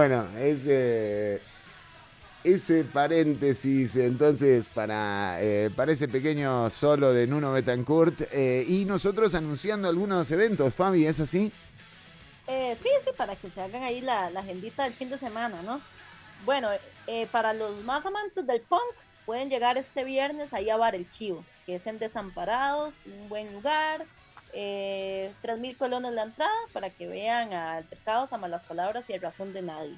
Bueno, 0.00 0.26
es. 0.38 0.66
eh, 0.66 1.42
ese 2.42 2.84
paréntesis 2.84 3.96
entonces 3.96 4.66
para, 4.66 5.36
eh, 5.42 5.68
para 5.76 5.92
ese 5.92 6.08
pequeño 6.08 6.70
solo 6.70 7.12
de 7.12 7.26
Nuno 7.26 7.52
Betancourt 7.52 8.22
eh, 8.32 8.64
y 8.66 8.86
nosotros 8.86 9.34
anunciando 9.34 9.88
algunos 9.88 10.32
eventos, 10.32 10.74
Fabi, 10.74 11.04
¿es 11.04 11.20
así? 11.20 11.52
Eh, 12.46 12.76
sí, 12.82 12.88
sí, 13.04 13.10
para 13.16 13.36
que 13.36 13.50
se 13.50 13.60
hagan 13.60 13.82
ahí 13.82 14.00
la, 14.00 14.30
la 14.30 14.40
agendita 14.40 14.84
del 14.84 14.94
fin 14.94 15.10
de 15.10 15.18
semana, 15.18 15.62
¿no? 15.62 15.82
Bueno, 16.44 16.68
eh, 17.06 17.26
para 17.28 17.52
los 17.52 17.84
más 17.84 18.06
amantes 18.06 18.46
del 18.46 18.62
punk, 18.62 18.80
pueden 19.26 19.50
llegar 19.50 19.78
este 19.78 20.04
viernes 20.04 20.54
ahí 20.54 20.70
a 20.70 20.76
Bar 20.76 20.94
El 20.94 21.08
Chivo, 21.10 21.44
que 21.66 21.76
es 21.76 21.86
en 21.86 21.98
Desamparados, 21.98 22.94
un 23.04 23.28
buen 23.28 23.52
lugar. 23.52 24.06
Eh, 24.52 25.32
3.000 25.42 25.76
colones 25.76 26.12
la 26.12 26.24
entrada 26.24 26.50
para 26.72 26.90
que 26.90 27.06
vean 27.06 27.52
a 27.52 27.74
Altercados, 27.76 28.32
a 28.32 28.38
Malas 28.38 28.64
Palabras 28.64 29.08
y 29.08 29.14
a 29.14 29.20
Razón 29.20 29.52
de 29.52 29.62
Nadie. 29.62 29.96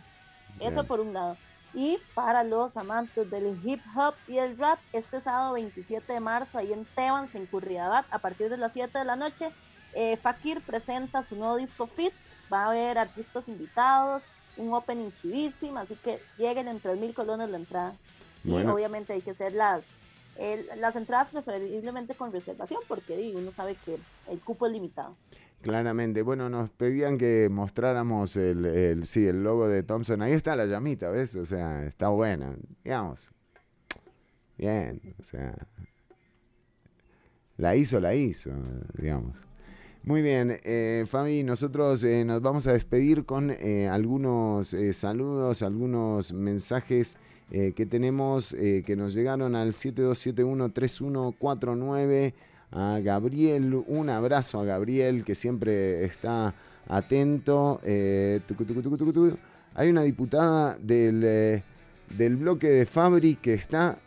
Eso 0.61 0.81
Bien. 0.83 0.87
por 0.87 1.01
un 1.01 1.15
lado. 1.15 1.37
Y 1.75 1.99
para 2.15 2.45
los 2.45 2.77
amantes 2.77 3.31
del 3.31 3.59
hip 3.65 3.81
hop 3.97 4.15
y 4.29 4.37
el 4.37 4.59
rap, 4.59 4.79
este 4.93 5.21
sábado 5.23 5.55
27 5.55 6.13
de 6.13 6.21
marzo, 6.21 6.59
ahí 6.59 6.73
en 6.73 6.85
Tebans, 6.85 7.35
en 7.35 7.47
Curridabat, 7.47 8.05
a 8.11 8.19
partir 8.19 8.51
de 8.51 8.59
las 8.59 8.75
7 8.75 8.99
de 8.99 9.05
la 9.07 9.17
noche, 9.17 9.51
eh, 9.95 10.19
Fakir 10.19 10.61
presenta 10.61 11.23
su 11.23 11.35
nuevo 11.37 11.57
disco 11.57 11.87
Fit. 11.87 12.13
Va 12.53 12.65
a 12.65 12.67
haber 12.67 12.99
artistas 12.99 13.49
invitados, 13.49 14.23
un 14.59 14.75
opening 14.75 15.11
chivísimo, 15.13 15.79
así 15.79 15.97
que 15.97 16.21
lleguen 16.37 16.69
en 16.69 16.79
3.000 16.79 17.15
colones 17.15 17.49
la 17.49 17.57
entrada. 17.57 17.95
Y 18.45 18.53
Bueno. 18.53 18.75
obviamente 18.75 19.15
hay 19.15 19.23
que 19.23 19.31
hacer 19.31 19.55
las, 19.55 19.83
el- 20.37 20.67
las 20.81 20.97
entradas 20.97 21.31
preferiblemente 21.31 22.15
con 22.15 22.33
reservación, 22.33 22.81
porque 22.89 23.33
uno 23.37 23.51
sabe 23.51 23.77
que 23.85 23.99
el 24.29 24.41
cupo 24.41 24.67
es 24.67 24.73
limitado. 24.73 25.17
Claramente. 25.61 26.23
Bueno, 26.23 26.49
nos 26.49 26.71
pedían 26.71 27.19
que 27.19 27.49
mostráramos 27.49 28.37
el, 28.37 28.65
el, 28.65 29.07
sí, 29.07 29.27
el 29.27 29.45
logo 29.45 29.69
de 29.69 29.83
Thompson. 29.85 30.21
Ahí 30.23 30.33
está 30.33 30.57
la 30.57 30.67
llamita, 30.67 31.09
¿ves? 31.11 31.37
O 31.37 31.45
sea, 31.45 31.85
está 31.85 32.09
buena. 32.09 32.57
Digamos. 32.83 33.31
Bien, 34.59 35.01
o 35.21 35.23
sea. 35.23 35.55
La 37.57 37.77
hizo, 37.77 38.01
la 38.01 38.15
hizo, 38.15 38.51
digamos. 38.99 39.39
Muy 40.05 40.21
bien, 40.21 40.59
eh, 40.65 41.05
Fabi, 41.07 41.45
nosotros 41.45 42.03
eh, 42.03 42.25
nos 42.25 42.43
vamos 42.43 42.67
a 42.67 42.73
despedir 42.73 43.25
con 43.25 43.53
eh, 43.53 43.89
algunos 43.89 44.75
eh, 44.75 44.93
saludos, 44.93 45.63
algunos 45.63 46.33
mensajes 46.33 47.17
eh, 47.55 47.75
que 47.77 47.85
tenemos 47.85 48.55
eh, 48.55 48.83
que 48.87 48.97
nos 48.97 49.13
llegaron 49.13 49.55
al 49.55 49.75
72713149. 49.75 52.33
A 52.75 53.01
Gabriel, 53.05 53.85
un 53.87 54.09
abrazo 54.09 54.59
a 54.59 54.65
Gabriel 54.65 55.25
que 55.25 55.35
siempre 55.35 56.07
está 56.07 56.55
atento. 56.89 57.83
Eh. 57.85 58.41
Hay 59.75 59.91
una 59.91 60.05
diputada 60.05 60.79
del, 60.81 61.63
del 62.17 62.37
bloque 62.37 62.71
de 62.71 62.87
Fabri 62.87 63.35
que 63.35 63.53
está 63.53 63.99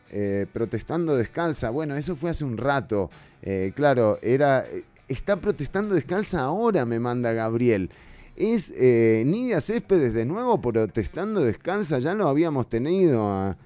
protestando 0.51 1.15
descalza. 1.15 1.69
Bueno, 1.69 1.95
eso 1.95 2.15
fue 2.15 2.31
hace 2.31 2.43
un 2.43 2.57
rato. 2.57 3.11
Claro, 3.75 4.17
era. 4.23 4.65
Está 5.07 5.35
protestando 5.35 5.93
descalza 5.93 6.41
ahora, 6.41 6.85
me 6.85 6.99
manda 6.99 7.33
Gabriel. 7.33 7.91
Es 8.35 8.73
eh, 8.75 9.23
Nidia 9.25 9.61
Céspedes 9.61 10.13
de 10.13 10.25
nuevo 10.25 10.61
protestando 10.61 11.41
descalza. 11.41 11.99
Ya 11.99 12.13
lo 12.13 12.27
habíamos 12.27 12.67
tenido 12.67 13.29
a. 13.29 13.57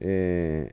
eh, 0.00 0.72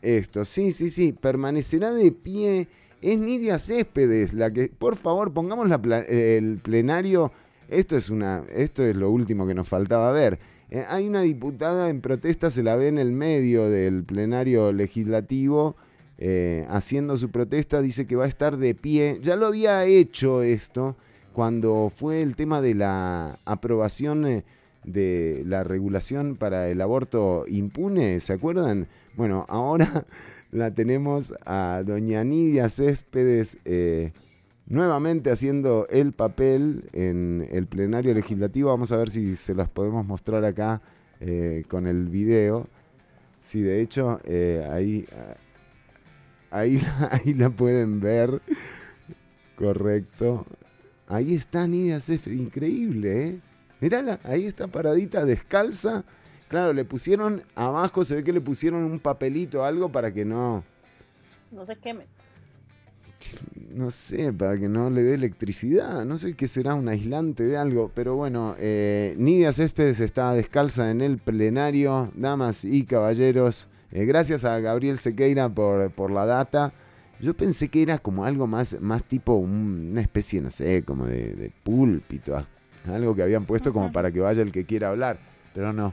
esto, 0.00 0.46
sí, 0.46 0.72
sí, 0.72 0.88
sí. 0.88 1.12
Permanecerá 1.12 1.92
de 1.92 2.10
pie. 2.10 2.68
Es 3.02 3.18
Nidia 3.18 3.58
Céspedes 3.58 4.32
la 4.32 4.50
que. 4.50 4.68
Por 4.68 4.96
favor, 4.96 5.32
pongamos 5.34 5.68
la 5.68 5.76
el 6.08 6.58
plenario. 6.58 7.32
Esto 7.68 7.98
es 7.98 8.08
una. 8.08 8.44
Esto 8.50 8.82
es 8.82 8.96
lo 8.96 9.10
último 9.10 9.46
que 9.46 9.54
nos 9.54 9.68
faltaba 9.68 10.10
ver. 10.10 10.38
Eh, 10.70 10.86
hay 10.88 11.06
una 11.06 11.20
diputada 11.20 11.90
en 11.90 12.00
protesta, 12.00 12.50
se 12.50 12.62
la 12.62 12.76
ve 12.76 12.88
en 12.88 12.98
el 12.98 13.12
medio 13.12 13.68
del 13.68 14.04
plenario 14.04 14.72
legislativo. 14.72 15.76
haciendo 16.68 17.16
su 17.16 17.30
protesta, 17.30 17.80
dice 17.82 18.06
que 18.06 18.16
va 18.16 18.24
a 18.24 18.28
estar 18.28 18.56
de 18.56 18.74
pie. 18.74 19.18
Ya 19.20 19.36
lo 19.36 19.46
había 19.46 19.84
hecho 19.84 20.42
esto 20.42 20.96
cuando 21.32 21.90
fue 21.94 22.22
el 22.22 22.36
tema 22.36 22.60
de 22.60 22.74
la 22.74 23.38
aprobación 23.44 24.26
eh, 24.26 24.44
de 24.84 25.42
la 25.46 25.62
regulación 25.62 26.36
para 26.36 26.68
el 26.68 26.80
aborto 26.80 27.44
impune, 27.46 28.20
¿se 28.20 28.32
acuerdan? 28.32 28.88
Bueno, 29.14 29.46
ahora 29.48 30.06
la 30.50 30.72
tenemos 30.72 31.34
a 31.44 31.82
doña 31.86 32.24
Nidia 32.24 32.68
Céspedes 32.68 33.58
eh, 33.64 34.12
nuevamente 34.66 35.30
haciendo 35.30 35.86
el 35.90 36.12
papel 36.12 36.88
en 36.92 37.46
el 37.50 37.66
plenario 37.66 38.14
legislativo. 38.14 38.70
Vamos 38.70 38.90
a 38.92 38.96
ver 38.96 39.10
si 39.10 39.36
se 39.36 39.54
las 39.54 39.68
podemos 39.68 40.04
mostrar 40.06 40.44
acá 40.44 40.82
eh, 41.20 41.64
con 41.68 41.86
el 41.86 42.08
video. 42.08 42.66
Sí, 43.42 43.62
de 43.62 43.80
hecho, 43.80 44.20
ahí, 44.70 45.06
ahí, 46.50 46.82
ahí 47.10 47.34
la 47.34 47.50
pueden 47.50 48.00
ver. 48.00 48.42
Correcto. 49.56 50.46
Ahí 51.10 51.34
está 51.34 51.66
Nidia 51.66 51.98
Céspedes, 51.98 52.38
increíble, 52.38 53.26
¿eh? 53.26 53.38
Mirala, 53.80 54.20
ahí 54.22 54.46
está 54.46 54.68
paradita, 54.68 55.24
descalza. 55.24 56.04
Claro, 56.48 56.72
le 56.72 56.84
pusieron 56.84 57.42
abajo, 57.56 58.04
se 58.04 58.14
ve 58.14 58.22
que 58.22 58.32
le 58.32 58.40
pusieron 58.40 58.84
un 58.84 59.00
papelito, 59.00 59.64
algo 59.64 59.90
para 59.90 60.12
que 60.12 60.24
no, 60.24 60.62
No 61.50 61.66
se 61.66 61.74
queme. 61.76 62.06
no 63.74 63.90
sé, 63.90 64.32
para 64.32 64.56
que 64.56 64.68
no 64.68 64.88
le 64.88 65.02
dé 65.02 65.14
electricidad. 65.14 66.04
No 66.04 66.16
sé 66.16 66.34
qué 66.34 66.46
será, 66.46 66.74
un 66.74 66.88
aislante 66.88 67.42
de 67.42 67.56
algo. 67.56 67.90
Pero 67.92 68.14
bueno, 68.14 68.54
eh, 68.58 69.16
Nidia 69.18 69.52
Céspedes 69.52 69.98
está 69.98 70.32
descalza 70.34 70.92
en 70.92 71.00
el 71.00 71.18
plenario. 71.18 72.08
Damas 72.14 72.64
y 72.64 72.84
caballeros, 72.84 73.68
eh, 73.90 74.04
gracias 74.04 74.44
a 74.44 74.60
Gabriel 74.60 74.98
Sequeira 74.98 75.48
por, 75.48 75.90
por 75.90 76.12
la 76.12 76.24
data. 76.24 76.72
Yo 77.20 77.34
pensé 77.34 77.68
que 77.68 77.82
era 77.82 77.98
como 77.98 78.24
algo 78.24 78.46
más, 78.46 78.80
más 78.80 79.04
tipo 79.04 79.34
un- 79.34 79.88
una 79.92 80.00
especie, 80.00 80.40
no 80.40 80.50
sé, 80.50 80.82
como 80.84 81.06
de, 81.06 81.34
de 81.34 81.52
púlpito. 81.62 82.44
Algo 82.86 83.14
que 83.14 83.22
habían 83.22 83.44
puesto 83.44 83.72
como 83.72 83.92
para 83.92 84.10
que 84.10 84.20
vaya 84.20 84.42
el 84.42 84.52
que 84.52 84.64
quiera 84.64 84.88
hablar. 84.88 85.18
Pero 85.54 85.72
no, 85.72 85.92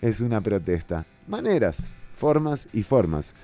es 0.00 0.20
una 0.20 0.40
protesta. 0.40 1.04
Maneras, 1.26 1.92
formas 2.14 2.68
y 2.72 2.82
formas. 2.84 3.34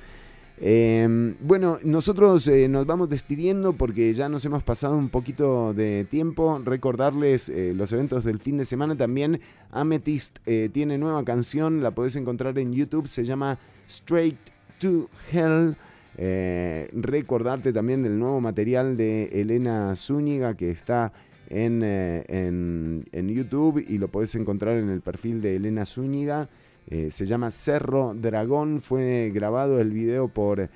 Eh, 0.58 1.34
bueno, 1.40 1.76
nosotros 1.84 2.48
eh, 2.48 2.66
nos 2.68 2.86
vamos 2.86 3.10
despidiendo 3.10 3.74
porque 3.74 4.14
ya 4.14 4.28
nos 4.30 4.42
hemos 4.46 4.62
pasado 4.62 4.96
un 4.96 5.08
poquito 5.10 5.74
de 5.74 6.06
tiempo. 6.08 6.60
Recordarles 6.64 7.48
eh, 7.48 7.72
los 7.74 7.92
eventos 7.92 8.24
del 8.24 8.38
fin 8.38 8.56
de 8.56 8.64
semana 8.64 8.96
también. 8.96 9.40
Amethyst 9.70 10.38
eh, 10.46 10.70
tiene 10.72 10.96
nueva 10.96 11.24
canción, 11.24 11.82
la 11.82 11.90
podés 11.90 12.16
encontrar 12.16 12.58
en 12.58 12.72
YouTube, 12.72 13.06
se 13.08 13.24
llama 13.24 13.58
Straight 13.88 14.38
to 14.78 15.10
Hell. 15.32 15.76
Eh, 16.18 16.88
recordarte 16.92 17.72
también 17.72 18.02
del 18.02 18.18
nuevo 18.18 18.40
material 18.40 18.96
de 18.96 19.24
Elena 19.32 19.94
Zúñiga 19.96 20.54
que 20.56 20.70
está 20.70 21.12
en, 21.50 21.82
eh, 21.84 22.24
en- 22.28 23.04
en 23.12 23.28
YouTube 23.28 23.84
y 23.86 23.98
lo 23.98 24.08
podés 24.08 24.34
encontrar 24.34 24.78
en 24.78 24.88
el 24.88 25.02
perfil 25.02 25.40
de 25.42 25.56
Elena 25.56 25.84
Zúñiga. 25.84 26.48
Eh, 26.88 27.10
se 27.10 27.26
llama 27.26 27.50
Cerro 27.50 28.14
Dragón. 28.14 28.80
Fue 28.80 29.30
grabado 29.34 29.80
el 29.80 29.90
video 29.90 30.28
por 30.28 30.68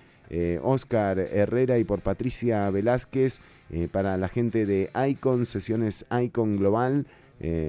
Oscar 0.62 1.18
Herrera 1.18 1.78
y 1.78 1.82
por 1.84 2.02
Patricia 2.02 2.70
Velázquez 2.70 3.40
para 3.90 4.16
la 4.16 4.28
gente 4.28 4.64
de 4.64 4.88
Icon, 5.08 5.44
sesiones 5.44 6.06
Icon 6.22 6.56
Global. 6.56 7.04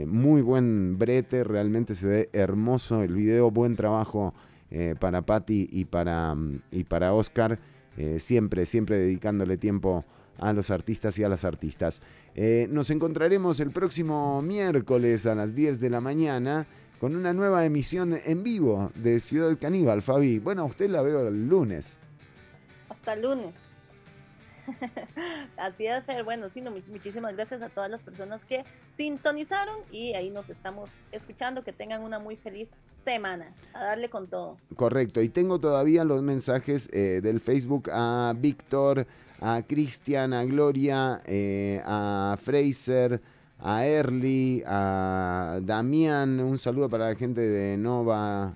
Muy 0.05 0.43
buen 0.43 0.99
brete, 0.99 1.43
realmente 1.43 1.95
se 1.95 2.05
ve 2.05 2.29
hermoso 2.33 3.01
el 3.01 3.15
video. 3.15 3.49
Buen 3.49 3.75
trabajo 3.75 4.35
eh, 4.71 4.95
para 4.99 5.21
Patti 5.21 5.67
y 5.71 5.85
para, 5.85 6.33
mm, 6.33 6.61
y 6.71 6.83
para 6.85 7.13
Oscar. 7.13 7.59
Eh, 7.97 8.19
siempre, 8.19 8.65
siempre 8.65 8.97
dedicándole 8.97 9.57
tiempo 9.57 10.05
a 10.37 10.53
los 10.53 10.71
artistas 10.71 11.17
y 11.19 11.23
a 11.23 11.29
las 11.29 11.45
artistas. 11.45 12.01
Eh, 12.35 12.67
nos 12.69 12.89
encontraremos 12.89 13.59
el 13.59 13.71
próximo 13.71 14.41
miércoles 14.41 15.25
a 15.25 15.35
las 15.35 15.53
10 15.53 15.79
de 15.79 15.89
la 15.89 16.01
mañana 16.01 16.67
con 16.99 17.15
una 17.15 17.33
nueva 17.33 17.65
emisión 17.65 18.17
en 18.25 18.43
vivo 18.43 18.91
de 18.95 19.19
Ciudad 19.19 19.57
Caníbal, 19.59 20.01
Fabi. 20.01 20.39
Bueno, 20.39 20.61
a 20.63 20.65
usted 20.65 20.89
la 20.89 21.01
veo 21.01 21.27
el 21.27 21.47
lunes. 21.47 21.99
Hasta 22.89 23.13
el 23.13 23.21
lunes. 23.23 23.53
Así 25.57 25.85
es, 25.85 26.03
Fer. 26.05 26.23
Bueno, 26.23 26.49
sí, 26.49 26.61
no, 26.61 26.71
mu- 26.71 26.81
muchísimas 26.89 27.35
gracias 27.35 27.61
a 27.61 27.69
todas 27.69 27.89
las 27.89 28.03
personas 28.03 28.45
que 28.45 28.63
sintonizaron 28.97 29.77
y 29.91 30.13
ahí 30.13 30.29
nos 30.29 30.49
estamos 30.49 30.95
escuchando. 31.11 31.63
Que 31.63 31.73
tengan 31.73 32.03
una 32.03 32.19
muy 32.19 32.35
feliz 32.35 32.69
semana. 33.03 33.53
A 33.73 33.83
darle 33.83 34.09
con 34.09 34.27
todo. 34.27 34.57
Correcto, 34.75 35.21
y 35.21 35.29
tengo 35.29 35.59
todavía 35.59 36.03
los 36.03 36.21
mensajes 36.21 36.89
eh, 36.93 37.19
del 37.21 37.39
Facebook 37.39 37.89
a 37.91 38.33
Víctor, 38.37 39.07
a 39.39 39.61
Cristian, 39.63 40.33
a 40.33 40.43
Gloria, 40.45 41.21
eh, 41.25 41.81
a 41.85 42.37
Fraser, 42.41 43.19
a 43.59 43.85
Early, 43.85 44.63
a 44.65 45.59
Damián. 45.63 46.39
Un 46.39 46.57
saludo 46.57 46.89
para 46.89 47.09
la 47.09 47.15
gente 47.15 47.41
de 47.41 47.77
Nova, 47.77 48.55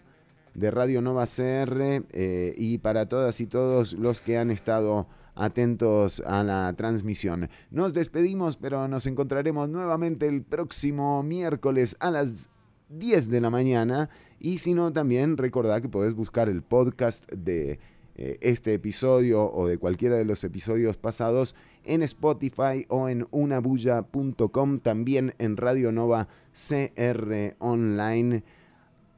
de 0.53 0.71
Radio 0.71 1.01
Nova 1.01 1.25
CR 1.25 2.03
eh, 2.11 2.53
y 2.57 2.77
para 2.77 3.07
todas 3.07 3.41
y 3.41 3.47
todos 3.47 3.93
los 3.93 4.21
que 4.21 4.37
han 4.37 4.51
estado 4.51 5.07
atentos 5.35 6.21
a 6.25 6.43
la 6.43 6.73
transmisión. 6.73 7.49
Nos 7.69 7.93
despedimos, 7.93 8.57
pero 8.57 8.87
nos 8.87 9.05
encontraremos 9.05 9.69
nuevamente 9.69 10.27
el 10.27 10.41
próximo 10.41 11.21
miércoles 11.23 11.95
a 11.99 12.11
las 12.11 12.49
10 12.89 13.29
de 13.29 13.41
la 13.41 13.49
mañana. 13.49 14.09
Y 14.39 14.59
si 14.59 14.73
no, 14.73 14.91
también 14.91 15.37
recordad 15.37 15.81
que 15.81 15.89
podés 15.89 16.13
buscar 16.13 16.49
el 16.49 16.61
podcast 16.61 17.29
de 17.31 17.79
eh, 18.17 18.37
este 18.41 18.73
episodio 18.73 19.51
o 19.51 19.67
de 19.67 19.77
cualquiera 19.77 20.15
de 20.15 20.25
los 20.25 20.43
episodios 20.43 20.95
pasados 20.95 21.55
en 21.83 22.01
Spotify 22.03 22.85
o 22.87 23.09
en 23.09 23.27
unabulla.com, 23.31 24.79
también 24.79 25.35
en 25.37 25.57
Radio 25.57 25.91
Nova 25.91 26.27
CR 26.53 27.55
Online. 27.59 28.43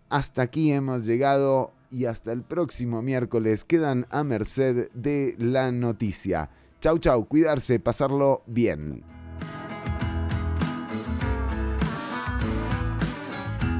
Hasta 0.10 0.42
aquí 0.42 0.72
hemos 0.72 1.06
llegado 1.06 1.74
y 1.92 2.06
hasta 2.06 2.32
el 2.32 2.44
próximo 2.44 3.02
miércoles 3.02 3.64
quedan 3.64 4.06
a 4.10 4.24
merced 4.24 4.90
de 4.94 5.36
la 5.38 5.72
noticia. 5.72 6.50
Chau, 6.80 7.00
chau, 7.00 7.26
cuidarse, 7.26 7.80
pasarlo 7.80 8.44
bien. 8.46 9.04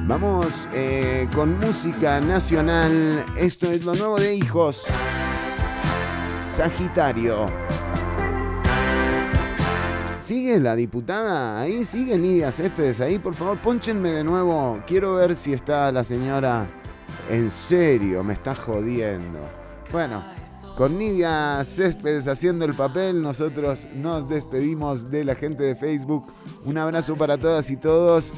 Vamos 0.08 0.66
eh, 0.72 1.28
con 1.34 1.58
música 1.58 2.18
nacional. 2.20 3.24
Esto 3.36 3.70
es 3.70 3.84
lo 3.84 3.94
nuevo 3.94 4.18
de 4.18 4.34
Hijos. 4.36 4.86
Sagitario. 6.40 7.46
¿Sigue 10.16 10.60
la 10.60 10.76
diputada? 10.76 11.60
Ahí 11.60 11.84
sigue 11.84 12.16
Nidia 12.16 12.50
Céspedes. 12.52 13.00
Ahí, 13.00 13.18
por 13.18 13.34
favor, 13.34 13.60
ponchenme 13.60 14.10
de 14.10 14.24
nuevo. 14.24 14.82
Quiero 14.86 15.14
ver 15.14 15.36
si 15.36 15.52
está 15.52 15.92
la 15.92 16.04
señora. 16.04 16.77
En 17.30 17.50
serio, 17.50 18.22
me 18.24 18.34
está 18.34 18.54
jodiendo. 18.54 19.40
Bueno, 19.92 20.24
con 20.76 20.98
Nidia 20.98 21.62
Céspedes 21.64 22.28
haciendo 22.28 22.64
el 22.64 22.74
papel, 22.74 23.20
nosotros 23.20 23.86
nos 23.94 24.28
despedimos 24.28 25.10
de 25.10 25.24
la 25.24 25.34
gente 25.34 25.64
de 25.64 25.74
Facebook. 25.74 26.32
Un 26.64 26.78
abrazo 26.78 27.16
para 27.16 27.36
todas 27.36 27.70
y 27.70 27.76
todos. 27.76 28.32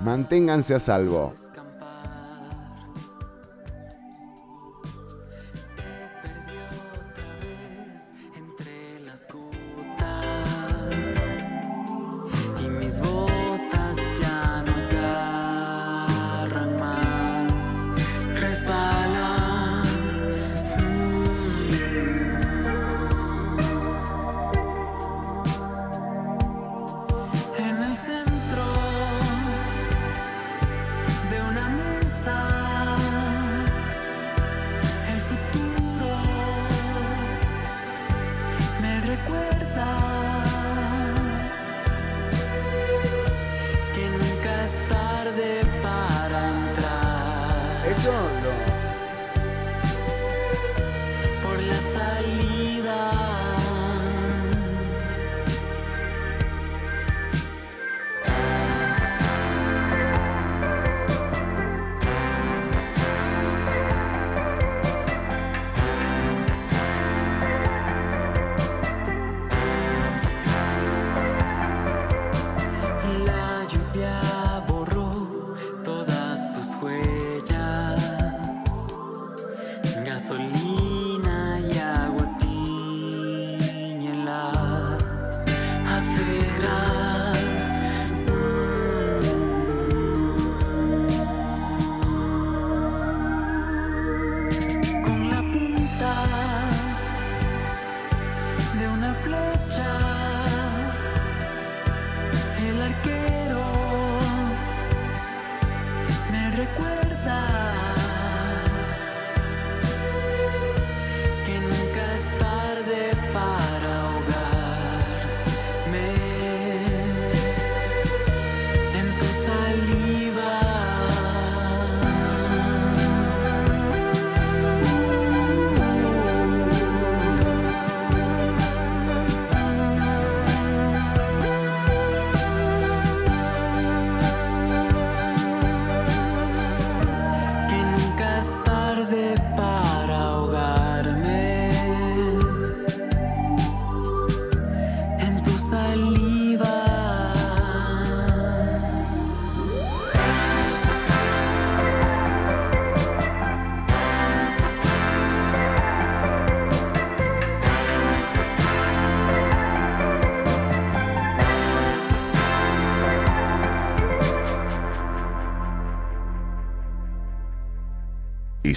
Manténganse 0.00 0.74
a 0.74 0.78
salvo. 0.78 1.34